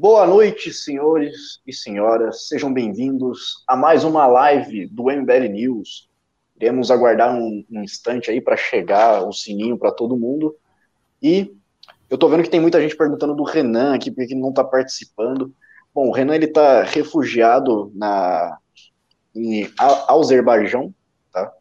Boa 0.00 0.26
noite, 0.26 0.72
senhores 0.72 1.60
e 1.66 1.74
senhoras. 1.74 2.48
Sejam 2.48 2.72
bem-vindos 2.72 3.62
a 3.68 3.76
mais 3.76 4.02
uma 4.02 4.26
live 4.26 4.86
do 4.86 5.10
MBL 5.10 5.46
News. 5.50 6.08
Iremos 6.56 6.90
aguardar 6.90 7.34
um, 7.34 7.62
um 7.70 7.82
instante 7.84 8.30
aí 8.30 8.40
para 8.40 8.56
chegar 8.56 9.22
o 9.28 9.30
sininho 9.30 9.76
para 9.76 9.92
todo 9.92 10.16
mundo. 10.16 10.56
E 11.22 11.54
eu 12.08 12.16
tô 12.16 12.30
vendo 12.30 12.42
que 12.42 12.48
tem 12.48 12.62
muita 12.62 12.80
gente 12.80 12.96
perguntando 12.96 13.34
do 13.34 13.42
Renan 13.42 13.94
aqui, 13.94 14.10
porque 14.10 14.32
ele 14.32 14.40
não 14.40 14.48
está 14.48 14.64
participando. 14.64 15.54
Bom, 15.94 16.08
o 16.08 16.12
Renan 16.12 16.34
ele 16.34 16.46
tá 16.46 16.82
refugiado 16.82 17.92
na 17.94 18.56
em 19.36 19.70
Azerbaijão, 20.08 20.94
tá? 21.30 21.52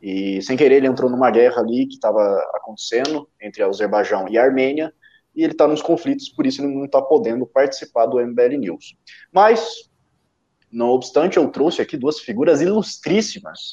E 0.00 0.40
sem 0.42 0.56
querer 0.56 0.76
ele 0.76 0.86
entrou 0.86 1.10
numa 1.10 1.32
guerra 1.32 1.60
ali 1.60 1.88
que 1.88 1.94
estava 1.94 2.22
acontecendo 2.54 3.28
entre 3.42 3.64
Azerbaijão 3.64 4.28
e 4.28 4.38
Armênia 4.38 4.94
e 5.40 5.42
ele 5.42 5.52
está 5.52 5.66
nos 5.66 5.80
conflitos, 5.80 6.28
por 6.28 6.46
isso 6.46 6.60
ele 6.60 6.74
não 6.74 6.84
está 6.84 7.00
podendo 7.00 7.46
participar 7.46 8.04
do 8.04 8.20
MBL 8.20 8.58
News. 8.58 8.94
Mas, 9.32 9.88
não 10.70 10.90
obstante, 10.90 11.38
eu 11.38 11.48
trouxe 11.48 11.80
aqui 11.80 11.96
duas 11.96 12.20
figuras 12.20 12.60
ilustríssimas 12.60 13.72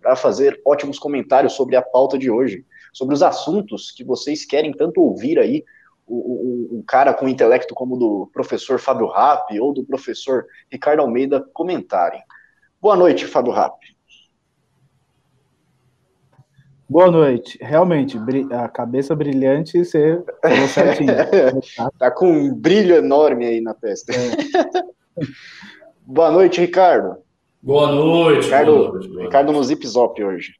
para 0.00 0.14
fazer 0.14 0.60
ótimos 0.64 0.96
comentários 0.96 1.54
sobre 1.54 1.74
a 1.74 1.82
pauta 1.82 2.16
de 2.16 2.30
hoje, 2.30 2.64
sobre 2.92 3.16
os 3.16 3.22
assuntos 3.24 3.90
que 3.90 4.04
vocês 4.04 4.44
querem 4.44 4.70
tanto 4.72 5.00
ouvir 5.00 5.40
aí, 5.40 5.64
um, 6.08 6.84
cara 6.86 7.12
com 7.12 7.28
intelecto 7.28 7.74
como 7.74 7.96
o 7.96 7.98
do 7.98 8.30
professor 8.32 8.78
Fábio 8.78 9.08
Rapp 9.08 9.58
ou 9.58 9.74
do 9.74 9.84
professor 9.84 10.46
Ricardo 10.70 11.00
Almeida 11.00 11.44
comentarem. 11.52 12.22
Boa 12.80 12.94
noite, 12.94 13.26
Fábio 13.26 13.52
Rapp. 13.52 13.76
Boa 16.88 17.10
noite. 17.10 17.58
Realmente, 17.60 18.18
a 18.50 18.66
cabeça 18.66 19.14
brilhante, 19.14 19.84
você 19.84 20.22
falou 20.40 20.68
certinho. 20.68 21.12
tá 21.98 22.10
com 22.10 22.32
um 22.32 22.54
brilho 22.54 22.96
enorme 22.96 23.44
aí 23.44 23.60
na 23.60 23.74
testa. 23.74 24.12
É. 24.14 25.24
boa 26.00 26.30
noite, 26.30 26.62
Ricardo. 26.62 27.18
Boa 27.60 27.92
noite. 27.92 28.46
Ricardo, 28.46 28.72
boa 28.74 28.88
noite, 28.92 29.08
boa 29.08 29.22
Ricardo 29.24 29.46
noite. 29.52 29.58
no 29.58 29.64
Zip 29.64 29.86
Zop 29.86 30.24
hoje. 30.24 30.54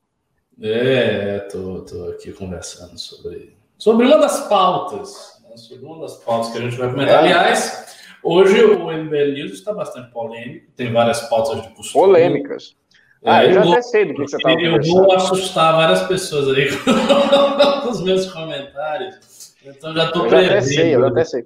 É, 0.60 1.38
tô, 1.50 1.80
tô 1.82 2.10
aqui 2.10 2.30
conversando 2.32 2.98
sobre, 2.98 3.56
sobre 3.78 4.04
uma 4.04 4.18
das 4.18 4.46
pautas. 4.48 5.40
Né, 5.48 5.56
sobre 5.56 5.86
uma 5.86 6.00
das 6.00 6.16
pautas 6.18 6.50
que 6.50 6.58
a 6.58 6.60
gente 6.60 6.76
vai 6.76 6.90
comentar. 6.90 7.24
É. 7.24 7.32
Aliás, 7.32 7.96
hoje 8.22 8.62
o 8.64 8.92
MBL 8.92 9.32
News 9.32 9.52
está 9.52 9.72
bastante 9.72 10.10
polêmico, 10.10 10.70
tem 10.76 10.92
várias 10.92 11.22
pautas 11.22 11.62
de 11.62 11.70
costume. 11.70 12.04
Polêmicas. 12.04 12.76
Ah, 13.24 13.44
eu, 13.44 13.48
eu 13.48 13.54
já 13.54 13.62
vou, 13.62 13.72
até 13.72 13.82
sei 13.82 14.04
do 14.04 14.14
que 14.14 14.20
você 14.20 14.36
estava 14.36 14.60
Eu 14.60 14.82
vou 14.82 15.12
assustar 15.12 15.74
várias 15.74 16.02
pessoas 16.04 16.56
aí 16.56 16.68
com 17.82 17.88
os 17.88 18.00
meus 18.02 18.32
comentários. 18.32 19.54
Então 19.64 19.94
já 19.94 20.06
estou 20.06 20.26
prevendo. 20.26 20.50
Até 20.50 20.60
sei, 20.60 20.94
eu 20.94 21.06
até 21.06 21.24
sei. 21.24 21.44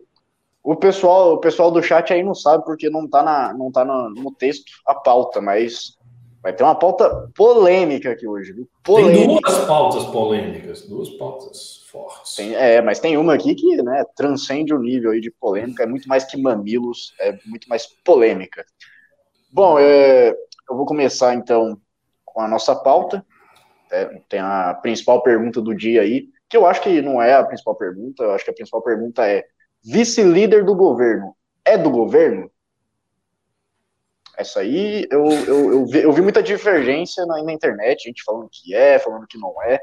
O 0.62 0.76
pessoal, 0.76 1.34
o 1.34 1.38
pessoal 1.38 1.70
do 1.70 1.82
chat 1.82 2.12
aí 2.12 2.22
não 2.22 2.34
sabe 2.34 2.64
porque 2.64 2.88
não 2.88 3.04
está 3.06 3.22
na, 3.22 3.52
não 3.52 3.72
tá 3.72 3.84
no, 3.84 4.10
no 4.10 4.32
texto 4.32 4.70
a 4.86 4.94
pauta, 4.94 5.40
mas 5.40 5.96
vai 6.42 6.52
ter 6.52 6.62
uma 6.62 6.74
pauta 6.74 7.28
polêmica 7.34 8.12
aqui 8.12 8.28
hoje, 8.28 8.52
viu? 8.52 8.68
Polêmica. 8.84 9.18
Tem 9.18 9.40
duas 9.40 9.64
pautas 9.64 10.04
polêmicas, 10.04 10.82
duas 10.82 11.08
pautas 11.10 11.82
fortes. 11.90 12.36
Tem, 12.36 12.54
é, 12.54 12.80
mas 12.80 13.00
tem 13.00 13.16
uma 13.16 13.34
aqui 13.34 13.54
que 13.54 13.82
né, 13.82 14.04
transcende 14.14 14.72
o 14.72 14.78
nível 14.78 15.10
aí 15.10 15.20
de 15.20 15.30
polêmica, 15.30 15.82
é 15.82 15.86
muito 15.86 16.08
mais 16.08 16.24
que 16.24 16.40
mamilos, 16.40 17.12
é 17.18 17.36
muito 17.44 17.68
mais 17.68 17.86
polêmica. 18.04 18.64
Bom, 19.52 19.78
é, 19.78 20.34
eu 20.72 20.76
vou 20.76 20.86
começar 20.86 21.34
então 21.34 21.78
com 22.24 22.40
a 22.40 22.48
nossa 22.48 22.74
pauta. 22.74 23.24
É, 23.90 24.06
tem 24.28 24.40
a 24.40 24.74
principal 24.74 25.22
pergunta 25.22 25.60
do 25.60 25.74
dia 25.74 26.00
aí, 26.00 26.28
que 26.48 26.56
eu 26.56 26.66
acho 26.66 26.80
que 26.80 27.02
não 27.02 27.22
é 27.22 27.34
a 27.34 27.44
principal 27.44 27.74
pergunta, 27.74 28.22
eu 28.22 28.32
acho 28.32 28.44
que 28.44 28.50
a 28.50 28.54
principal 28.54 28.82
pergunta 28.82 29.28
é: 29.28 29.44
vice-líder 29.84 30.64
do 30.64 30.74
governo 30.74 31.36
é 31.64 31.76
do 31.76 31.90
governo? 31.90 32.50
Essa 34.36 34.60
aí 34.60 35.06
eu, 35.10 35.26
eu, 35.26 35.72
eu, 35.72 35.86
vi, 35.86 35.98
eu 36.02 36.12
vi 36.12 36.22
muita 36.22 36.42
divergência 36.42 37.24
na, 37.26 37.42
na, 37.42 37.52
internet, 37.52 38.04
gente 38.04 38.24
falando 38.24 38.48
que 38.50 38.74
é, 38.74 38.98
falando 38.98 39.26
que 39.26 39.38
não 39.38 39.54
é. 39.62 39.78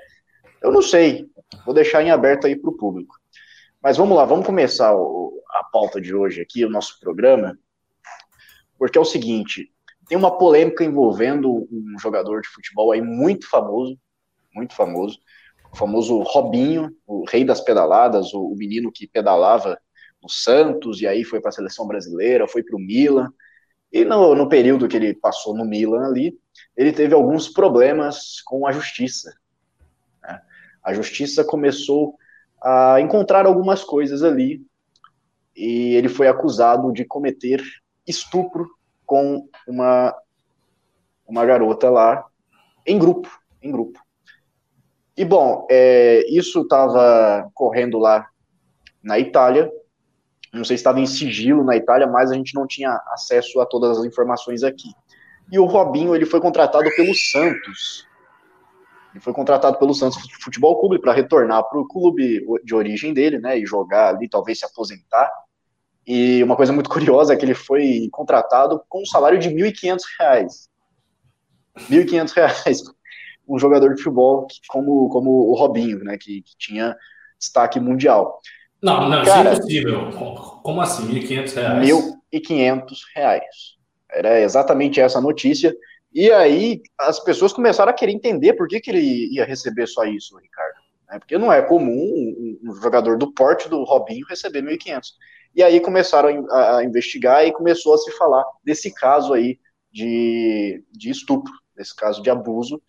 Eu 0.62 0.72
não 0.72 0.81
sei, 0.81 1.28
vou 1.63 1.74
deixar 1.74 2.02
em 2.02 2.09
aberto 2.09 2.47
aí 2.47 2.56
para 2.56 2.69
o 2.69 2.75
público. 2.75 3.16
Mas 3.81 3.96
vamos 3.96 4.18
lá, 4.18 4.25
vamos 4.25 4.46
começar 4.46 4.94
o, 4.96 5.40
a 5.52 5.63
pauta 5.66 6.02
de 6.02 6.16
hoje 6.16 6.42
aqui, 6.42 6.66
o 6.66 6.69
nosso 6.69 7.00
programa, 7.00 7.58
porque 8.78 8.97
é 8.97 9.02
o 9.02 9.06
seguinte: 9.06 9.72
tem 10.09 10.18
uma 10.18 10.36
polêmica 10.36 10.84
envolvendo 10.84 11.68
um 11.72 12.00
jogador 12.00 12.42
de 12.42 12.47
futebol 12.47 12.92
aí 12.92 13.00
muito 13.00 13.47
famoso, 13.47 13.96
muito 14.53 14.75
famoso, 14.75 15.20
o 15.72 15.78
famoso 15.78 16.20
Robinho, 16.24 16.90
o 17.06 17.24
rei 17.30 17.46
das 17.46 17.62
pedaladas, 17.62 18.34
o, 18.34 18.56
menino 18.56 18.92
que 18.92 19.08
pedalava 19.08 19.80
no 20.22 20.28
Santos 20.28 21.00
e 21.00 21.08
aí 21.08 21.24
foi 21.24 21.40
para 21.40 21.50
a 21.50 21.52
seleção 21.52 21.86
brasileira, 21.86 22.48
foi 22.48 22.64
para 22.64 22.75
o 22.75 22.80
Milan. 22.80 23.31
E 23.94 24.03
no, 24.03 24.34
no 24.34 24.50
período 24.50 24.88
que 24.88 24.98
ele 24.98 25.14
passou 25.14 25.56
no 25.56 25.64
Milan 25.64 26.08
ali, 26.08 26.36
ele 26.75 26.92
teve 26.92 27.14
alguns 27.14 27.48
problemas 27.48 28.42
com 28.42 28.66
a 28.66 28.72
justiça. 28.72 29.31
Né? 30.24 30.42
A 30.84 30.92
justiça 30.92 31.44
começou 31.44 32.16
a 32.64 33.00
encontrar 33.00 33.46
algumas 33.46 33.84
coisas 33.84 34.24
ali 34.24 34.66
e 35.56 35.94
ele 35.94 36.09
foi 36.09 36.28
acusado 36.28 36.92
de 36.92 37.06
cometer 37.06 37.62
estupro 38.08 38.68
com 39.09 39.50
uma, 39.68 40.16
uma 41.28 41.44
garota 41.44 41.90
lá 41.90 42.24
em 42.86 43.00
grupo, 43.00 43.28
em 43.59 43.72
grupo. 43.72 44.00
E 45.18 45.25
bom, 45.25 45.66
é, 45.70 46.24
isso 46.30 46.62
estava 46.62 47.50
correndo 47.56 47.98
lá 47.98 48.28
na 49.02 49.18
Itália. 49.18 49.68
Não 50.53 50.64
sei 50.64 50.78
se 50.78 50.81
estava 50.81 51.00
em 51.00 51.08
sigilo 51.08 51.64
na 51.64 51.75
Itália, 51.75 52.06
mas 52.06 52.30
a 52.30 52.36
gente 52.36 52.53
não 52.53 52.68
tinha 52.68 52.92
acesso 53.08 53.59
a 53.59 53.66
todas 53.66 53.98
as 53.98 54.06
informações 54.06 54.62
aqui. 54.62 54.94
E 55.52 55.58
o 55.58 55.66
Robinho 55.66 56.16
ele 56.16 56.28
foi 56.28 56.40
contratado 56.40 56.88
pelo 56.96 57.16
Santos. 57.16 58.08
Ele 59.12 59.19
foi 59.19 59.34
contratado 59.34 59.80
pelo 59.80 59.96
Santos 59.96 60.19
Futebol 60.44 60.80
Clube 60.80 61.00
para 61.00 61.14
retornar 61.14 61.68
para 61.68 61.80
o 61.80 61.88
clube 61.88 62.46
de 62.64 62.75
origem 62.75 63.12
dele, 63.12 63.40
né, 63.40 63.58
e 63.58 63.66
jogar 63.66 64.09
ali, 64.09 64.30
talvez 64.30 64.59
se 64.59 64.66
aposentar. 64.66 65.31
E 66.09 66.44
uma 66.44 66.56
coisa 66.56 66.74
muito 66.74 66.90
curiosa 66.90 67.34
é 67.34 67.38
que 67.38 67.46
ele 67.46 67.53
foi 67.53 68.09
contratado 68.12 68.81
com 68.90 69.03
um 69.03 69.06
salário 69.06 69.38
de 69.38 69.50
R$ 69.50 69.72
1.500. 69.72 70.00
R$ 71.78 72.03
1.500 72.03 72.81
um 73.47 73.59
jogador 73.59 73.94
de 73.94 74.02
futebol 74.02 74.48
como, 74.68 75.08
como 75.09 75.30
o 75.30 75.53
Robinho, 75.53 76.03
né, 76.03 76.18
que, 76.18 76.42
que 76.42 76.58
tinha 76.58 76.96
destaque 77.38 77.80
mundial. 77.80 78.40
Não, 78.81 79.08
não, 79.08 79.24
Cara, 79.24 79.53
isso 79.53 79.62
é 79.62 79.78
impossível. 79.78 80.12
Como 80.64 80.81
assim, 80.81 81.06
R$ 81.12 81.22
1.500? 81.22 81.53
R$ 82.31 82.40
1.500. 82.40 83.44
Era 84.12 84.40
exatamente 84.40 85.00
essa 85.00 85.22
notícia. 85.22 85.75
E 86.12 86.31
aí 86.31 86.81
as 86.98 87.19
pessoas 87.19 87.53
começaram 87.53 87.92
a 87.92 87.94
querer 87.94 88.14
entender 88.14 88.53
por 88.53 88.68
que, 88.68 88.80
que 88.80 88.90
ele 88.90 89.31
ia 89.31 89.46
receber 89.46 89.86
só 89.86 90.06
isso, 90.06 90.36
Ricardo. 90.40 90.78
Né? 91.08 91.19
Porque 91.19 91.38
não 91.38 91.53
é 91.53 91.62
comum 91.62 91.92
um, 91.94 92.59
um 92.64 92.75
jogador 92.81 93.16
do 93.16 93.31
porte 93.31 93.69
do 93.69 93.84
Robinho 93.84 94.25
receber 94.28 94.64
1.500. 94.64 95.02
E 95.56 95.64
aí 95.64 95.80
começaram 95.80 96.48
a, 96.52 96.84
investigar 96.84 97.46
e 97.46 97.52
começou 97.52 97.94
a 97.94 97.98
se 97.98 98.12
falar 98.12 98.44
desse 98.64 98.94
caso 98.94 99.34
aí 99.34 99.60
de, 99.92 100.84
de 100.92 101.10
estupro, 101.10 101.52
desse 101.76 101.96
caso 101.96 102.22
de 102.22 102.30
abuso, 102.30 102.82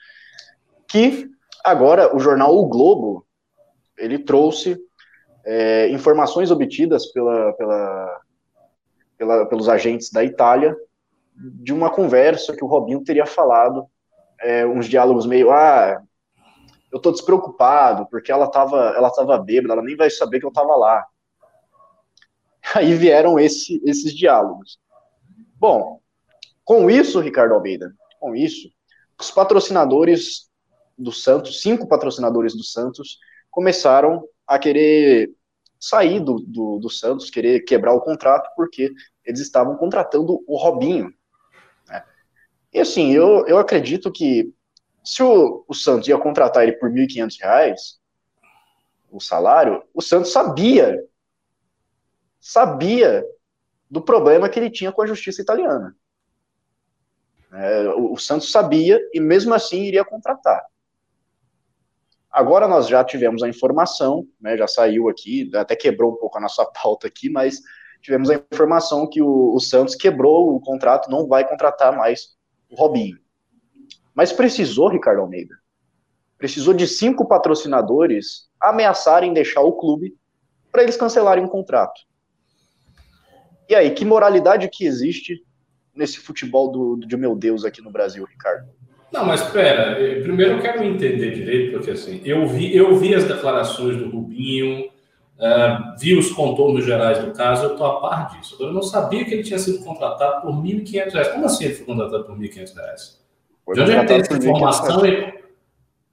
que 0.88 1.28
agora 1.64 2.14
o 2.14 2.20
jornal 2.20 2.56
O 2.56 2.66
Globo, 2.66 3.26
ele 3.96 4.18
trouxe 4.18 4.78
é, 5.44 5.88
informações 5.88 6.50
obtidas 6.50 7.06
pela, 7.12 7.52
pela, 7.54 8.20
pela, 9.16 9.46
pelos 9.46 9.68
agentes 9.68 10.10
da 10.10 10.24
Itália 10.24 10.76
de 11.34 11.72
uma 11.72 11.90
conversa 11.90 12.54
que 12.54 12.64
o 12.64 12.66
Robinho 12.66 13.02
teria 13.02 13.24
falado, 13.24 13.86
é, 14.40 14.66
uns 14.66 14.86
diálogos 14.86 15.26
meio, 15.26 15.50
ah, 15.50 16.02
eu 16.92 16.98
tô 16.98 17.10
despreocupado, 17.10 18.06
porque 18.10 18.32
ela 18.32 18.50
tava, 18.50 18.92
ela 18.96 19.10
tava 19.10 19.38
bêbada, 19.38 19.74
ela 19.74 19.82
nem 19.82 19.96
vai 19.96 20.10
saber 20.10 20.40
que 20.40 20.46
eu 20.46 20.52
tava 20.52 20.74
lá. 20.76 21.06
Aí 22.74 22.94
vieram 22.94 23.38
esse, 23.38 23.80
esses 23.84 24.14
diálogos. 24.14 24.78
Bom, 25.56 26.00
com 26.64 26.90
isso, 26.90 27.20
Ricardo 27.20 27.54
Almeida, 27.54 27.92
com 28.18 28.34
isso, 28.34 28.70
os 29.18 29.30
patrocinadores 29.30 30.48
do 30.96 31.12
Santos, 31.12 31.60
cinco 31.60 31.88
patrocinadores 31.88 32.54
do 32.54 32.62
Santos, 32.62 33.18
começaram 33.50 34.24
a 34.46 34.58
querer 34.58 35.30
sair 35.78 36.20
do, 36.20 36.40
do, 36.40 36.78
do 36.78 36.90
Santos, 36.90 37.30
querer 37.30 37.60
quebrar 37.60 37.94
o 37.94 38.00
contrato, 38.00 38.50
porque 38.54 38.92
eles 39.24 39.40
estavam 39.40 39.76
contratando 39.76 40.44
o 40.46 40.56
Robinho. 40.56 41.12
Né? 41.88 42.04
E 42.72 42.80
assim, 42.80 43.12
eu, 43.12 43.46
eu 43.46 43.58
acredito 43.58 44.12
que 44.12 44.52
se 45.02 45.22
o, 45.22 45.64
o 45.66 45.74
Santos 45.74 46.08
ia 46.08 46.18
contratar 46.18 46.62
ele 46.62 46.72
por 46.72 46.90
R$ 46.90 47.06
1.500, 47.06 47.98
o 49.10 49.20
salário, 49.20 49.82
o 49.92 50.00
Santos 50.00 50.30
sabia 50.30 51.02
sabia 52.40 53.24
do 53.90 54.00
problema 54.00 54.48
que 54.48 54.58
ele 54.58 54.70
tinha 54.70 54.92
com 54.92 55.02
a 55.02 55.06
justiça 55.06 55.42
italiana. 55.42 55.96
É, 57.52 57.88
o, 57.90 58.12
o 58.12 58.18
Santos 58.18 58.50
sabia 58.50 59.00
e 59.12 59.20
mesmo 59.20 59.52
assim 59.52 59.82
iria 59.82 60.04
contratar. 60.04 60.64
Agora 62.30 62.68
nós 62.68 62.86
já 62.86 63.02
tivemos 63.02 63.42
a 63.42 63.48
informação, 63.48 64.26
né, 64.40 64.56
já 64.56 64.68
saiu 64.68 65.08
aqui, 65.08 65.50
até 65.54 65.74
quebrou 65.74 66.12
um 66.12 66.16
pouco 66.16 66.38
a 66.38 66.40
nossa 66.40 66.64
pauta 66.82 67.08
aqui, 67.08 67.28
mas 67.28 67.60
tivemos 68.00 68.30
a 68.30 68.34
informação 68.34 69.08
que 69.08 69.20
o, 69.20 69.54
o 69.54 69.60
Santos 69.60 69.96
quebrou 69.96 70.54
o 70.54 70.60
contrato, 70.60 71.10
não 71.10 71.26
vai 71.26 71.46
contratar 71.46 71.96
mais 71.96 72.36
o 72.70 72.76
Robinho. 72.76 73.18
Mas 74.14 74.32
precisou, 74.32 74.88
Ricardo 74.88 75.20
Almeida. 75.20 75.54
Precisou 76.38 76.72
de 76.72 76.86
cinco 76.86 77.26
patrocinadores 77.26 78.48
ameaçarem 78.60 79.34
deixar 79.34 79.60
o 79.62 79.72
clube 79.72 80.16
para 80.70 80.82
eles 80.82 80.96
cancelarem 80.96 81.44
o 81.44 81.48
contrato. 81.48 82.00
E 83.70 83.74
aí, 83.76 83.92
que 83.92 84.04
moralidade 84.04 84.68
que 84.68 84.84
existe 84.84 85.44
nesse 85.94 86.18
futebol 86.18 86.72
do, 86.72 86.96
do 86.96 87.06
de 87.06 87.16
meu 87.16 87.36
Deus 87.36 87.64
aqui 87.64 87.80
no 87.80 87.88
Brasil, 87.88 88.24
Ricardo? 88.24 88.68
Não, 89.12 89.24
mas 89.24 89.42
espera, 89.42 89.94
primeiro 90.22 90.54
eu 90.54 90.60
quero 90.60 90.82
entender 90.82 91.30
direito, 91.30 91.72
porque 91.72 91.92
assim, 91.92 92.20
eu 92.24 92.48
vi, 92.48 92.76
eu 92.76 92.96
vi 92.96 93.14
as 93.14 93.24
declarações 93.24 93.96
do 93.96 94.10
Rubinho, 94.10 94.86
uh, 94.86 95.96
vi 96.00 96.18
os 96.18 96.32
contornos 96.32 96.84
gerais 96.84 97.20
do 97.20 97.30
caso, 97.32 97.64
eu 97.66 97.72
estou 97.72 97.86
a 97.86 98.00
par 98.00 98.30
disso. 98.30 98.56
Agora, 98.56 98.70
eu 98.70 98.74
não 98.74 98.82
sabia 98.82 99.24
que 99.24 99.34
ele 99.34 99.44
tinha 99.44 99.58
sido 99.58 99.84
contratado 99.84 100.42
por 100.42 100.50
R$ 100.50 100.74
1.500. 100.74 101.32
Como 101.32 101.46
assim 101.46 101.64
ele 101.66 101.74
foi 101.74 101.86
contratado 101.86 102.24
por 102.24 102.36
R$ 102.36 102.48
1.500? 102.48 102.74
De 103.72 103.80
onde 103.82 104.00
que 104.00 104.06
tem 104.06 104.20
essa 104.20 104.36
informação? 104.36 105.02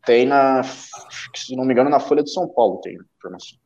Tem 0.06 0.26
na, 0.28 0.62
se 0.64 1.56
não 1.56 1.66
me 1.66 1.74
engano, 1.74 1.90
na 1.90 2.00
Folha 2.00 2.24
de 2.24 2.32
São 2.32 2.48
Paulo 2.48 2.78
tem 2.82 2.98
informação. 3.18 3.58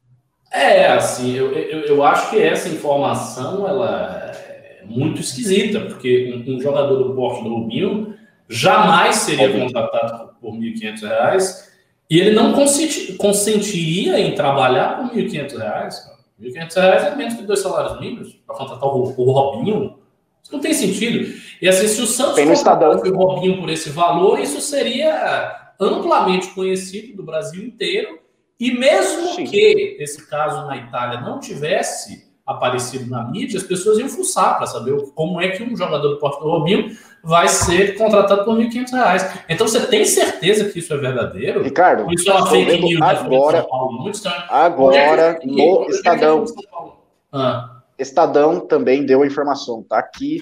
É, 0.52 0.88
assim, 0.88 1.34
eu, 1.34 1.52
eu, 1.54 1.82
eu 1.82 2.04
acho 2.04 2.30
que 2.30 2.42
essa 2.42 2.68
informação, 2.68 3.66
ela 3.68 4.34
é 4.36 4.84
muito 4.86 5.22
esquisita, 5.22 5.80
porque 5.82 6.44
um, 6.48 6.56
um 6.56 6.62
jogador 6.62 7.02
do 7.02 7.16
porte 7.16 7.44
do 7.44 7.50
Rubinho 7.50 8.16
jamais 8.50 9.16
seria 9.16 9.50
contratado 9.50 10.32
por 10.42 10.54
R$ 10.54 10.74
1.500 10.74 11.72
e 12.10 12.20
ele 12.20 12.32
não 12.32 12.54
consentiria 13.18 14.20
em 14.20 14.36
trabalhar 14.36 14.98
por 14.98 15.16
R$ 15.16 15.24
1.500. 15.24 15.54
R$ 16.38 16.50
1.500 16.50 16.78
é 16.78 17.16
menos 17.16 17.36
que 17.36 17.44
dois 17.44 17.62
salários 17.62 18.02
mínimos 18.02 18.34
para 18.46 18.58
contratar 18.58 18.90
o, 18.90 19.14
o 19.18 19.32
Robinho. 19.32 19.98
Isso 20.44 20.52
não 20.52 20.60
tem 20.60 20.74
sentido. 20.74 21.34
E 21.62 21.70
assim, 21.70 21.88
se 21.88 22.02
o 22.02 22.08
Santos 22.08 22.44
contratasse 22.44 23.10
o 23.10 23.16
Robinho 23.16 23.62
por 23.62 23.70
esse 23.70 23.90
valor, 23.92 24.40
isso 24.40 24.60
seria 24.60 25.72
amplamente 25.80 26.50
conhecido 26.50 27.16
do 27.16 27.24
Brasil 27.24 27.64
inteiro. 27.64 28.20
E 28.62 28.78
mesmo 28.78 29.34
Sim. 29.34 29.46
que 29.46 29.98
esse 30.00 30.28
caso 30.28 30.68
na 30.68 30.78
Itália 30.78 31.20
não 31.20 31.40
tivesse 31.40 32.30
aparecido 32.46 33.10
na 33.10 33.24
mídia, 33.24 33.58
as 33.58 33.66
pessoas 33.66 33.98
iam 33.98 34.08
fuçar 34.08 34.58
para 34.58 34.68
saber 34.68 34.96
como 35.16 35.42
é 35.42 35.50
que 35.50 35.64
um 35.64 35.76
jogador 35.76 36.10
do 36.10 36.20
Porto 36.20 36.44
do 36.44 36.48
Robinho 36.48 36.96
vai 37.24 37.48
ser 37.48 37.98
contratado 37.98 38.46
por 38.46 38.56
R$ 38.56 38.70
1.500. 38.70 39.46
Então 39.50 39.68
você 39.68 39.88
tem 39.88 40.06
certeza 40.06 40.70
que 40.70 40.78
isso 40.78 40.94
é 40.94 40.98
verdadeiro? 40.98 41.64
Ricardo, 41.64 42.14
isso 42.14 42.30
é 42.30 42.36
uma 42.36 42.46
fake 42.46 42.82
news 42.84 43.02
agora, 43.02 43.64
Paulo, 43.64 44.12
agora 44.48 45.40
no 45.44 45.90
Estadão. 45.90 46.46
Ah. 47.34 47.82
Estadão 47.98 48.60
também 48.60 49.04
deu 49.04 49.24
a 49.24 49.28
informação, 49.28 49.82
tá 49.82 49.98
aqui, 49.98 50.38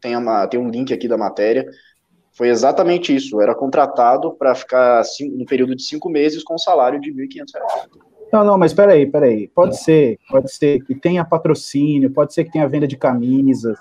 tem, 0.00 0.16
uma, 0.16 0.46
tem 0.46 0.60
um 0.60 0.70
link 0.70 0.94
aqui 0.94 1.08
da 1.08 1.18
matéria. 1.18 1.66
Foi 2.34 2.48
exatamente 2.48 3.14
isso, 3.14 3.40
era 3.40 3.54
contratado 3.54 4.32
para 4.32 4.54
ficar 4.54 5.02
cinco, 5.04 5.40
um 5.40 5.44
período 5.44 5.74
de 5.74 5.82
cinco 5.82 6.08
meses 6.08 6.42
com 6.42 6.54
um 6.54 6.58
salário 6.58 7.00
de 7.00 7.10
R$ 7.10 7.28
1.500. 7.28 7.46
Não, 8.32 8.44
não, 8.44 8.58
mas 8.58 8.72
peraí, 8.72 9.06
peraí. 9.06 9.48
Pode 9.48 9.80
ser, 9.80 10.18
pode 10.28 10.52
ser 10.52 10.82
que 10.84 10.94
tenha 10.94 11.24
patrocínio, 11.24 12.10
pode 12.10 12.34
ser 12.34 12.44
que 12.44 12.50
tenha 12.50 12.68
venda 12.68 12.88
de 12.88 12.96
camisas, 12.96 13.78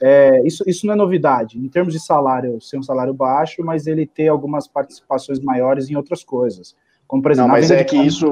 é, 0.00 0.42
isso, 0.46 0.62
isso 0.66 0.86
não 0.86 0.94
é 0.94 0.96
novidade. 0.96 1.58
Em 1.58 1.68
termos 1.68 1.92
de 1.92 2.00
salário, 2.00 2.60
ser 2.60 2.78
um 2.78 2.82
salário 2.82 3.14
baixo, 3.14 3.62
mas 3.64 3.86
ele 3.86 4.06
ter 4.06 4.28
algumas 4.28 4.68
participações 4.68 5.40
maiores 5.40 5.88
em 5.88 5.96
outras 5.96 6.22
coisas. 6.22 6.74
Como, 7.06 7.22
por 7.22 7.32
exemplo, 7.32 7.48
não, 7.48 7.56
mas 7.56 7.70
é 7.70 7.82
que 7.84 7.96
isso, 7.96 8.26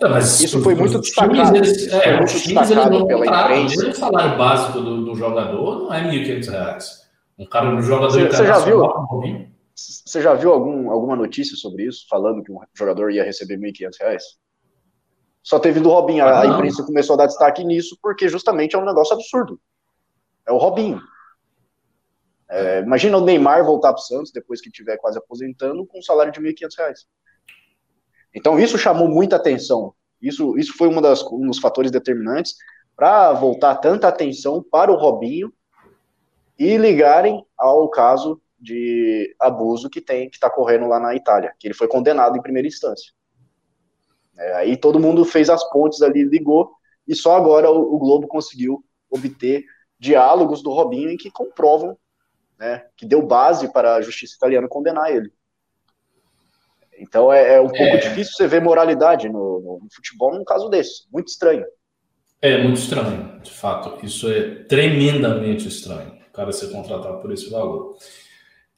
não, 0.00 0.18
isso 0.18 0.62
foi 0.62 0.74
muito 0.74 1.00
destacado. 1.00 1.56
Eles, 1.56 1.92
é, 1.92 2.00
foi 2.00 2.16
muito 2.18 2.32
destacado 2.32 3.06
pela 3.06 3.26
imprensa. 3.26 3.88
O 3.88 3.94
salário 3.94 4.38
básico 4.38 4.80
do, 4.80 5.04
do, 5.04 5.14
jogador 5.14 5.84
não 5.84 5.94
é 5.94 6.00
R$ 6.02 6.24
1.500. 6.24 7.01
Um 7.38 7.46
cara 7.46 7.74
do 7.74 7.82
jogador 7.82 8.10
você, 8.10 8.28
você 8.28 8.46
já 8.46 8.58
viu? 8.58 8.82
Você 9.74 10.20
já 10.20 10.34
viu 10.34 10.52
algum, 10.52 10.90
alguma 10.90 11.16
notícia 11.16 11.56
sobre 11.56 11.86
isso, 11.86 12.06
falando 12.08 12.42
que 12.42 12.52
um 12.52 12.60
jogador 12.74 13.10
ia 13.10 13.24
receber 13.24 13.56
R$ 13.56 13.72
1.500? 13.72 14.18
Só 15.42 15.58
teve 15.58 15.80
do 15.80 15.88
Robinho. 15.88 16.24
A, 16.24 16.42
a 16.42 16.46
imprensa 16.46 16.84
começou 16.84 17.14
a 17.14 17.18
dar 17.18 17.26
destaque 17.26 17.64
nisso 17.64 17.98
porque 18.00 18.28
justamente 18.28 18.76
é 18.76 18.78
um 18.78 18.84
negócio 18.84 19.14
absurdo. 19.14 19.60
É 20.46 20.52
o 20.52 20.58
Robinho. 20.58 21.00
É, 22.50 22.80
imagina 22.80 23.16
o 23.16 23.24
Neymar 23.24 23.64
voltar 23.64 23.92
para 23.92 24.00
o 24.00 24.04
Santos 24.04 24.30
depois 24.30 24.60
que 24.60 24.68
estiver 24.68 24.98
quase 24.98 25.18
aposentando 25.18 25.86
com 25.86 25.98
um 25.98 26.02
salário 26.02 26.32
de 26.32 26.38
R$ 26.38 26.52
1.500. 26.52 26.94
Então 28.34 28.58
isso 28.58 28.78
chamou 28.78 29.08
muita 29.08 29.36
atenção. 29.36 29.94
Isso, 30.20 30.56
isso 30.58 30.76
foi 30.76 30.86
uma 30.86 31.02
das, 31.02 31.22
um 31.32 31.46
dos 31.46 31.58
fatores 31.58 31.90
determinantes 31.90 32.54
para 32.94 33.32
voltar 33.32 33.74
tanta 33.76 34.06
atenção 34.06 34.62
para 34.62 34.92
o 34.92 34.96
Robinho 34.96 35.52
e 36.58 36.76
ligarem 36.76 37.44
ao 37.56 37.88
caso 37.88 38.40
de 38.58 39.34
abuso 39.40 39.90
que 39.90 40.00
tem 40.00 40.30
que 40.30 40.36
está 40.36 40.48
correndo 40.48 40.86
lá 40.86 41.00
na 41.00 41.14
Itália, 41.14 41.52
que 41.58 41.66
ele 41.66 41.74
foi 41.74 41.88
condenado 41.88 42.36
em 42.36 42.42
primeira 42.42 42.68
instância. 42.68 43.12
É, 44.38 44.54
aí 44.54 44.76
todo 44.76 45.00
mundo 45.00 45.24
fez 45.24 45.50
as 45.50 45.68
pontes 45.70 46.00
ali, 46.02 46.22
ligou 46.22 46.70
e 47.06 47.14
só 47.14 47.36
agora 47.36 47.70
o, 47.70 47.94
o 47.94 47.98
Globo 47.98 48.26
conseguiu 48.28 48.84
obter 49.10 49.64
diálogos 49.98 50.62
do 50.62 50.70
Robinho 50.70 51.10
em 51.10 51.16
que 51.16 51.30
comprovam 51.30 51.96
né, 52.58 52.84
que 52.96 53.04
deu 53.04 53.20
base 53.20 53.72
para 53.72 53.96
a 53.96 54.00
justiça 54.00 54.36
italiana 54.36 54.68
condenar 54.68 55.10
ele. 55.10 55.32
Então 56.96 57.32
é, 57.32 57.54
é 57.54 57.60
um 57.60 57.68
pouco 57.68 57.82
é. 57.82 57.96
difícil 57.96 58.34
você 58.34 58.46
ver 58.46 58.62
moralidade 58.62 59.28
no, 59.28 59.60
no, 59.60 59.80
no, 59.82 59.88
futebol 59.92 60.32
num 60.32 60.44
caso 60.44 60.68
desse. 60.68 61.04
Muito 61.12 61.28
estranho. 61.28 61.64
É 62.40 62.62
muito 62.62 62.78
estranho, 62.78 63.40
de 63.40 63.50
fato. 63.50 64.04
Isso 64.06 64.30
é 64.30 64.62
tremendamente 64.64 65.66
estranho. 65.66 66.21
O 66.32 66.34
cara 66.34 66.50
ser 66.50 66.72
contratado 66.72 67.20
por 67.20 67.30
esse 67.30 67.50
valor. 67.50 67.94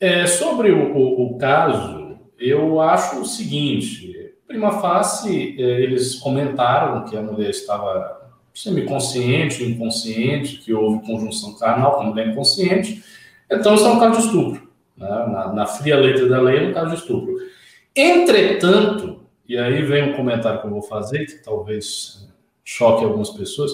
É, 0.01 0.27
sobre 0.27 0.73
o, 0.73 0.93
o, 0.93 1.35
o 1.35 1.39
caso, 1.39 2.19
eu 2.37 2.81
acho 2.81 3.21
o 3.21 3.25
seguinte: 3.25 4.35
prima 4.45 4.81
face, 4.81 5.55
é, 5.57 5.63
eles 5.83 6.17
comentaram 6.17 7.05
que 7.05 7.17
a 7.17 7.23
mulher 7.23 7.51
estava 7.51 8.33
semiconsciente, 8.53 9.63
inconsciente, 9.63 10.59
que 10.59 10.75
houve 10.75 11.07
conjunção 11.07 11.57
carnal 11.57 11.97
com 11.97 12.05
mulher 12.07 12.27
inconsciente, 12.27 13.05
então 13.49 13.77
isso 13.77 13.87
é 13.87 13.91
um 13.91 14.01
caso 14.01 14.21
de 14.21 14.27
estupro. 14.27 14.69
Né? 14.97 15.09
Na, 15.09 15.53
na, 15.53 15.67
fria 15.67 15.97
letra 15.97 16.29
da 16.29 16.41
lei 16.41 16.59
é 16.59 16.69
um 16.69 16.73
caso 16.73 16.91
de 16.91 16.97
estupro. 16.97 17.37
Entretanto, 17.95 19.21
e 19.49 19.57
aí 19.57 19.81
vem 19.83 20.11
um 20.11 20.17
comentário 20.17 20.61
que 20.61 20.67
eu 20.67 20.71
vou 20.73 20.83
fazer, 20.83 21.25
que 21.25 21.35
talvez 21.35 22.29
choque 22.65 23.05
algumas 23.05 23.31
pessoas, 23.31 23.71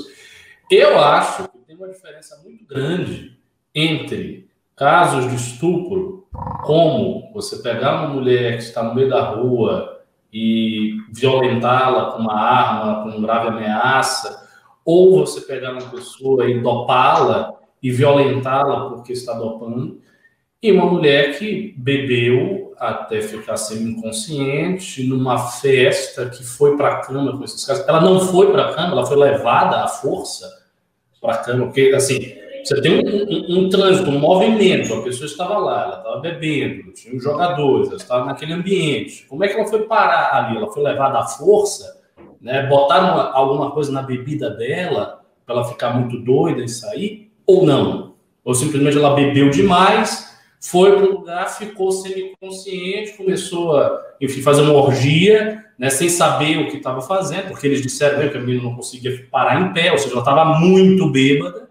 eu 0.70 0.98
acho 0.98 1.48
que 1.48 1.58
tem 1.60 1.76
uma 1.76 1.88
diferença 1.88 2.38
muito 2.44 2.66
grande 2.66 3.39
entre 3.74 4.48
casos 4.76 5.28
de 5.28 5.36
estupro, 5.36 6.26
como 6.64 7.30
você 7.32 7.56
pegar 7.56 8.02
uma 8.02 8.14
mulher 8.14 8.56
que 8.56 8.62
está 8.62 8.82
no 8.82 8.94
meio 8.94 9.08
da 9.08 9.22
rua 9.22 10.00
e 10.32 10.96
violentá-la 11.12 12.12
com 12.12 12.18
uma 12.20 12.40
arma, 12.40 13.02
com 13.02 13.20
grave 13.20 13.48
ameaça, 13.48 14.48
ou 14.84 15.18
você 15.18 15.40
pegar 15.42 15.72
uma 15.72 15.90
pessoa 15.90 16.48
e 16.48 16.60
dopá-la 16.60 17.54
e 17.82 17.90
violentá-la 17.90 18.90
porque 18.90 19.12
está 19.12 19.34
dopando, 19.34 20.00
e 20.62 20.70
uma 20.70 20.86
mulher 20.86 21.38
que 21.38 21.74
bebeu 21.76 22.74
até 22.78 23.20
ficar 23.20 23.56
semi-inconsciente 23.56 25.06
numa 25.06 25.38
festa 25.38 26.30
que 26.30 26.42
foi 26.42 26.76
para 26.76 26.94
a 26.94 27.00
cama 27.00 27.36
com 27.36 27.44
esses 27.44 27.64
caras. 27.64 27.86
Ela 27.86 28.00
não 28.00 28.20
foi 28.20 28.50
para 28.50 28.70
a 28.70 28.74
cama, 28.74 28.92
ela 28.92 29.06
foi 29.06 29.16
levada 29.16 29.84
à 29.84 29.88
força 29.88 30.48
para 31.20 31.34
a 31.34 31.38
cama, 31.38 31.66
porque 31.66 31.92
assim, 31.94 32.39
você 32.64 32.80
tem 32.80 32.98
um, 32.98 33.58
um, 33.58 33.58
um, 33.58 33.68
trânsito, 33.68 34.10
um 34.10 34.18
movimento, 34.18 34.94
a 34.94 35.02
pessoa 35.02 35.26
estava 35.26 35.58
lá, 35.58 35.84
ela 35.84 35.96
estava 35.98 36.20
bebendo, 36.20 36.92
tinha 36.92 37.16
os 37.16 37.22
jogadores, 37.22 37.88
ela 37.88 37.96
estava 37.96 38.24
naquele 38.26 38.52
ambiente. 38.52 39.26
Como 39.28 39.44
é 39.44 39.48
que 39.48 39.54
ela 39.54 39.66
foi 39.66 39.82
parar 39.84 40.34
ali? 40.34 40.56
Ela 40.56 40.70
foi 40.70 40.82
levada 40.82 41.18
à 41.18 41.26
força 41.26 42.00
né? 42.40 42.66
Botaram 42.66 43.20
alguma 43.32 43.70
coisa 43.72 43.92
na 43.92 44.02
bebida 44.02 44.50
dela 44.50 45.20
para 45.44 45.56
ela 45.56 45.68
ficar 45.68 45.90
muito 45.90 46.18
doida 46.18 46.62
e 46.62 46.68
sair, 46.68 47.30
ou 47.46 47.66
não? 47.66 48.14
Ou 48.44 48.54
simplesmente 48.54 48.96
ela 48.96 49.14
bebeu 49.14 49.50
demais, 49.50 50.30
foi 50.60 50.96
para 50.96 51.04
o 51.04 51.12
lugar, 51.12 51.48
ficou 51.48 51.90
semi-consciente, 51.90 53.16
começou 53.16 53.76
a, 53.76 54.00
enfim, 54.20 54.40
fazer 54.42 54.62
uma 54.62 54.74
orgia, 54.74 55.64
né, 55.78 55.90
sem 55.90 56.08
saber 56.08 56.58
o 56.58 56.70
que 56.70 56.76
estava 56.76 57.00
fazendo, 57.00 57.48
porque 57.48 57.66
eles 57.66 57.82
disseram 57.82 58.18
né, 58.18 58.28
que 58.28 58.36
a 58.36 58.40
menina 58.40 58.62
não 58.62 58.76
conseguia 58.76 59.26
parar 59.30 59.60
em 59.60 59.72
pé, 59.72 59.90
ou 59.92 59.98
seja, 59.98 60.12
ela 60.12 60.20
estava 60.20 60.58
muito 60.58 61.10
bêbada, 61.10 61.68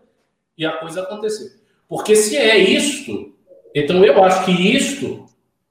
e 0.60 0.66
a 0.66 0.74
coisa 0.74 1.02
aconteceu. 1.02 1.48
Porque 1.88 2.16
se 2.16 2.36
é 2.36 2.58
isto, 2.58 3.34
então 3.74 4.04
eu 4.04 4.24
acho 4.24 4.46
que 4.46 4.52
isto, 4.52 5.26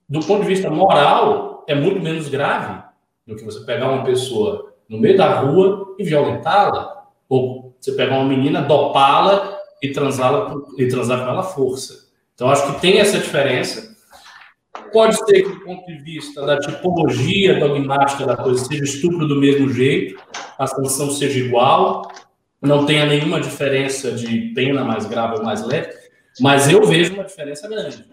do 0.09 0.21
ponto 0.21 0.43
de 0.43 0.49
vista 0.49 0.71
moral, 0.71 1.65
é 1.69 1.75
muito 1.75 2.01
menos 2.01 2.29
grave 2.29 2.83
do 3.27 3.37
que 3.37 3.45
você 3.45 3.61
pegar 3.61 3.91
uma 3.91 4.03
pessoa 4.03 4.73
no 4.89 4.99
meio 4.99 5.17
da 5.17 5.41
rua 5.41 5.95
e 5.99 6.05
violentá-la. 6.05 7.07
Ou 7.29 7.77
você 7.79 7.93
pegar 7.93 8.17
uma 8.19 8.29
menina, 8.29 8.63
dopá-la 8.63 9.59
e 9.83 9.89
e 9.89 9.93
transar 9.93 11.25
com 11.25 11.31
ela 11.31 11.41
à 11.41 11.45
força. 11.45 12.09
Então, 12.35 12.51
acho 12.51 12.73
que 12.73 12.81
tem 12.81 12.99
essa 12.99 13.19
diferença. 13.19 13.97
Pode 14.93 15.17
ser 15.17 15.43
que, 15.43 15.51
do 15.51 15.61
ponto 15.61 15.87
de 15.87 15.99
vista 15.99 16.47
da 16.47 16.59
tipologia 16.59 17.61
dogmática 17.61 18.25
da 18.25 18.37
coisa, 18.37 18.65
seja 18.65 18.85
estupro 18.85 19.29
do 19.29 19.37
mesmo 19.37 19.69
jeito, 19.71 20.19
a 20.59 20.67
sanção 20.67 21.11
seja 21.11 21.39
igual, 21.39 22.11
não 22.61 22.85
tenha 22.85 23.07
nenhuma 23.07 23.41
diferença 23.41 24.13
de 24.13 24.53
pena 24.55 24.85
mais 24.85 25.07
grave 25.07 25.39
ou 25.39 25.45
mais 25.45 25.65
leve, 25.65 25.93
mas 26.41 26.69
eu 26.69 26.85
vejo 26.85 27.15
uma 27.15 27.25
diferença 27.25 27.69
grande 27.69 28.05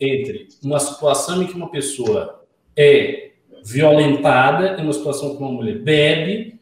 entre 0.00 0.48
uma 0.62 0.78
situação 0.78 1.42
em 1.42 1.46
que 1.46 1.54
uma 1.54 1.70
pessoa 1.70 2.44
é 2.76 3.30
violentada, 3.64 4.80
em 4.80 4.84
uma 4.84 4.92
situação 4.92 5.36
que 5.36 5.42
uma 5.42 5.50
mulher 5.50 5.78
bebe, 5.78 6.60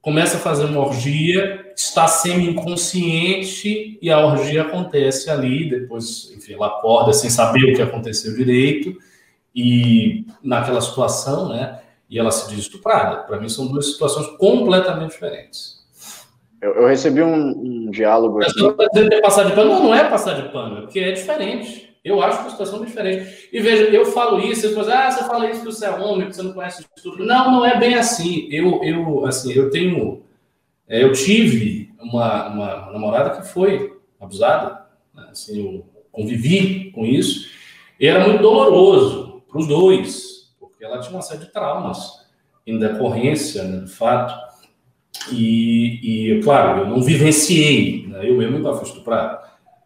começa 0.00 0.36
a 0.36 0.40
fazer 0.40 0.64
uma 0.64 0.80
orgia, 0.80 1.72
está 1.76 2.08
semi-inconsciente 2.08 3.98
e 4.00 4.10
a 4.10 4.18
orgia 4.24 4.62
acontece 4.62 5.30
ali, 5.30 5.68
depois, 5.68 6.32
enfim, 6.36 6.54
ela 6.54 6.68
acorda 6.68 7.12
sem 7.12 7.28
saber 7.28 7.64
o 7.64 7.74
que 7.74 7.82
aconteceu 7.82 8.34
direito 8.34 8.96
e 9.54 10.24
naquela 10.42 10.80
situação, 10.80 11.50
né? 11.50 11.80
E 12.08 12.18
ela 12.18 12.30
se 12.30 12.48
diz 12.48 12.60
estuprada. 12.60 13.22
Para 13.24 13.38
mim, 13.38 13.48
são 13.48 13.68
duas 13.68 13.92
situações 13.92 14.26
completamente 14.36 15.12
diferentes. 15.12 15.79
Eu, 16.60 16.74
eu 16.74 16.86
recebi 16.86 17.22
um, 17.22 17.86
um 17.86 17.90
diálogo 17.90 18.42
aqui. 18.42 18.66
Está 18.66 18.86
dizendo 18.86 19.08
que 19.08 19.14
é 19.14 19.20
passar 19.20 19.44
de 19.44 19.52
pano? 19.52 19.70
Não, 19.70 19.82
não 19.84 19.94
é 19.94 20.08
passar 20.08 20.34
de 20.34 20.48
pano, 20.50 20.78
é 20.78 20.80
porque 20.82 21.00
é 21.00 21.12
diferente. 21.12 21.90
Eu 22.04 22.22
acho 22.22 22.40
que 22.40 22.46
a 22.46 22.50
situação 22.50 22.82
é 22.82 22.86
diferente. 22.86 23.48
E 23.52 23.60
veja, 23.60 23.84
eu 23.84 24.06
falo 24.06 24.40
isso, 24.40 24.62
você 24.62 24.74
fala, 24.74 25.06
ah, 25.06 25.10
você 25.10 25.24
fala 25.24 25.50
isso 25.50 25.60
que 25.60 25.66
você 25.66 25.86
é 25.86 25.90
homem, 25.90 26.28
que 26.28 26.36
você 26.36 26.42
não 26.42 26.52
conhece 26.52 26.84
tudo. 27.02 27.24
Não, 27.24 27.50
não 27.50 27.66
é 27.66 27.78
bem 27.78 27.94
assim. 27.94 28.48
Eu, 28.50 28.82
eu, 28.82 29.26
assim, 29.26 29.52
eu 29.52 29.70
tenho. 29.70 30.22
É, 30.88 31.02
eu 31.02 31.12
tive 31.12 31.92
uma, 32.00 32.48
uma, 32.48 32.92
namorada 32.92 33.40
que 33.40 33.48
foi 33.48 33.96
abusada, 34.18 34.86
né? 35.14 35.28
assim, 35.30 35.62
eu 35.62 35.86
convivi 36.10 36.90
com 36.90 37.04
isso, 37.04 37.48
e 37.98 38.06
era 38.06 38.26
muito 38.26 38.42
doloroso 38.42 39.42
para 39.48 39.60
os 39.60 39.68
dois, 39.68 40.52
porque 40.58 40.84
ela 40.84 40.98
tinha 40.98 41.14
uma 41.14 41.22
série 41.22 41.40
de 41.40 41.52
traumas 41.52 42.26
em 42.66 42.78
decorrência 42.78 43.62
né, 43.62 43.78
do 43.78 43.88
fato. 43.88 44.34
E, 45.30 46.32
e, 46.32 46.42
claro, 46.42 46.80
eu 46.80 46.86
não 46.86 47.02
vivenciei, 47.02 48.06
né? 48.08 48.28
eu 48.28 48.36
mesmo 48.36 48.58
nunca 48.58 48.74
fui 48.74 48.86
estuprado, 48.86 49.38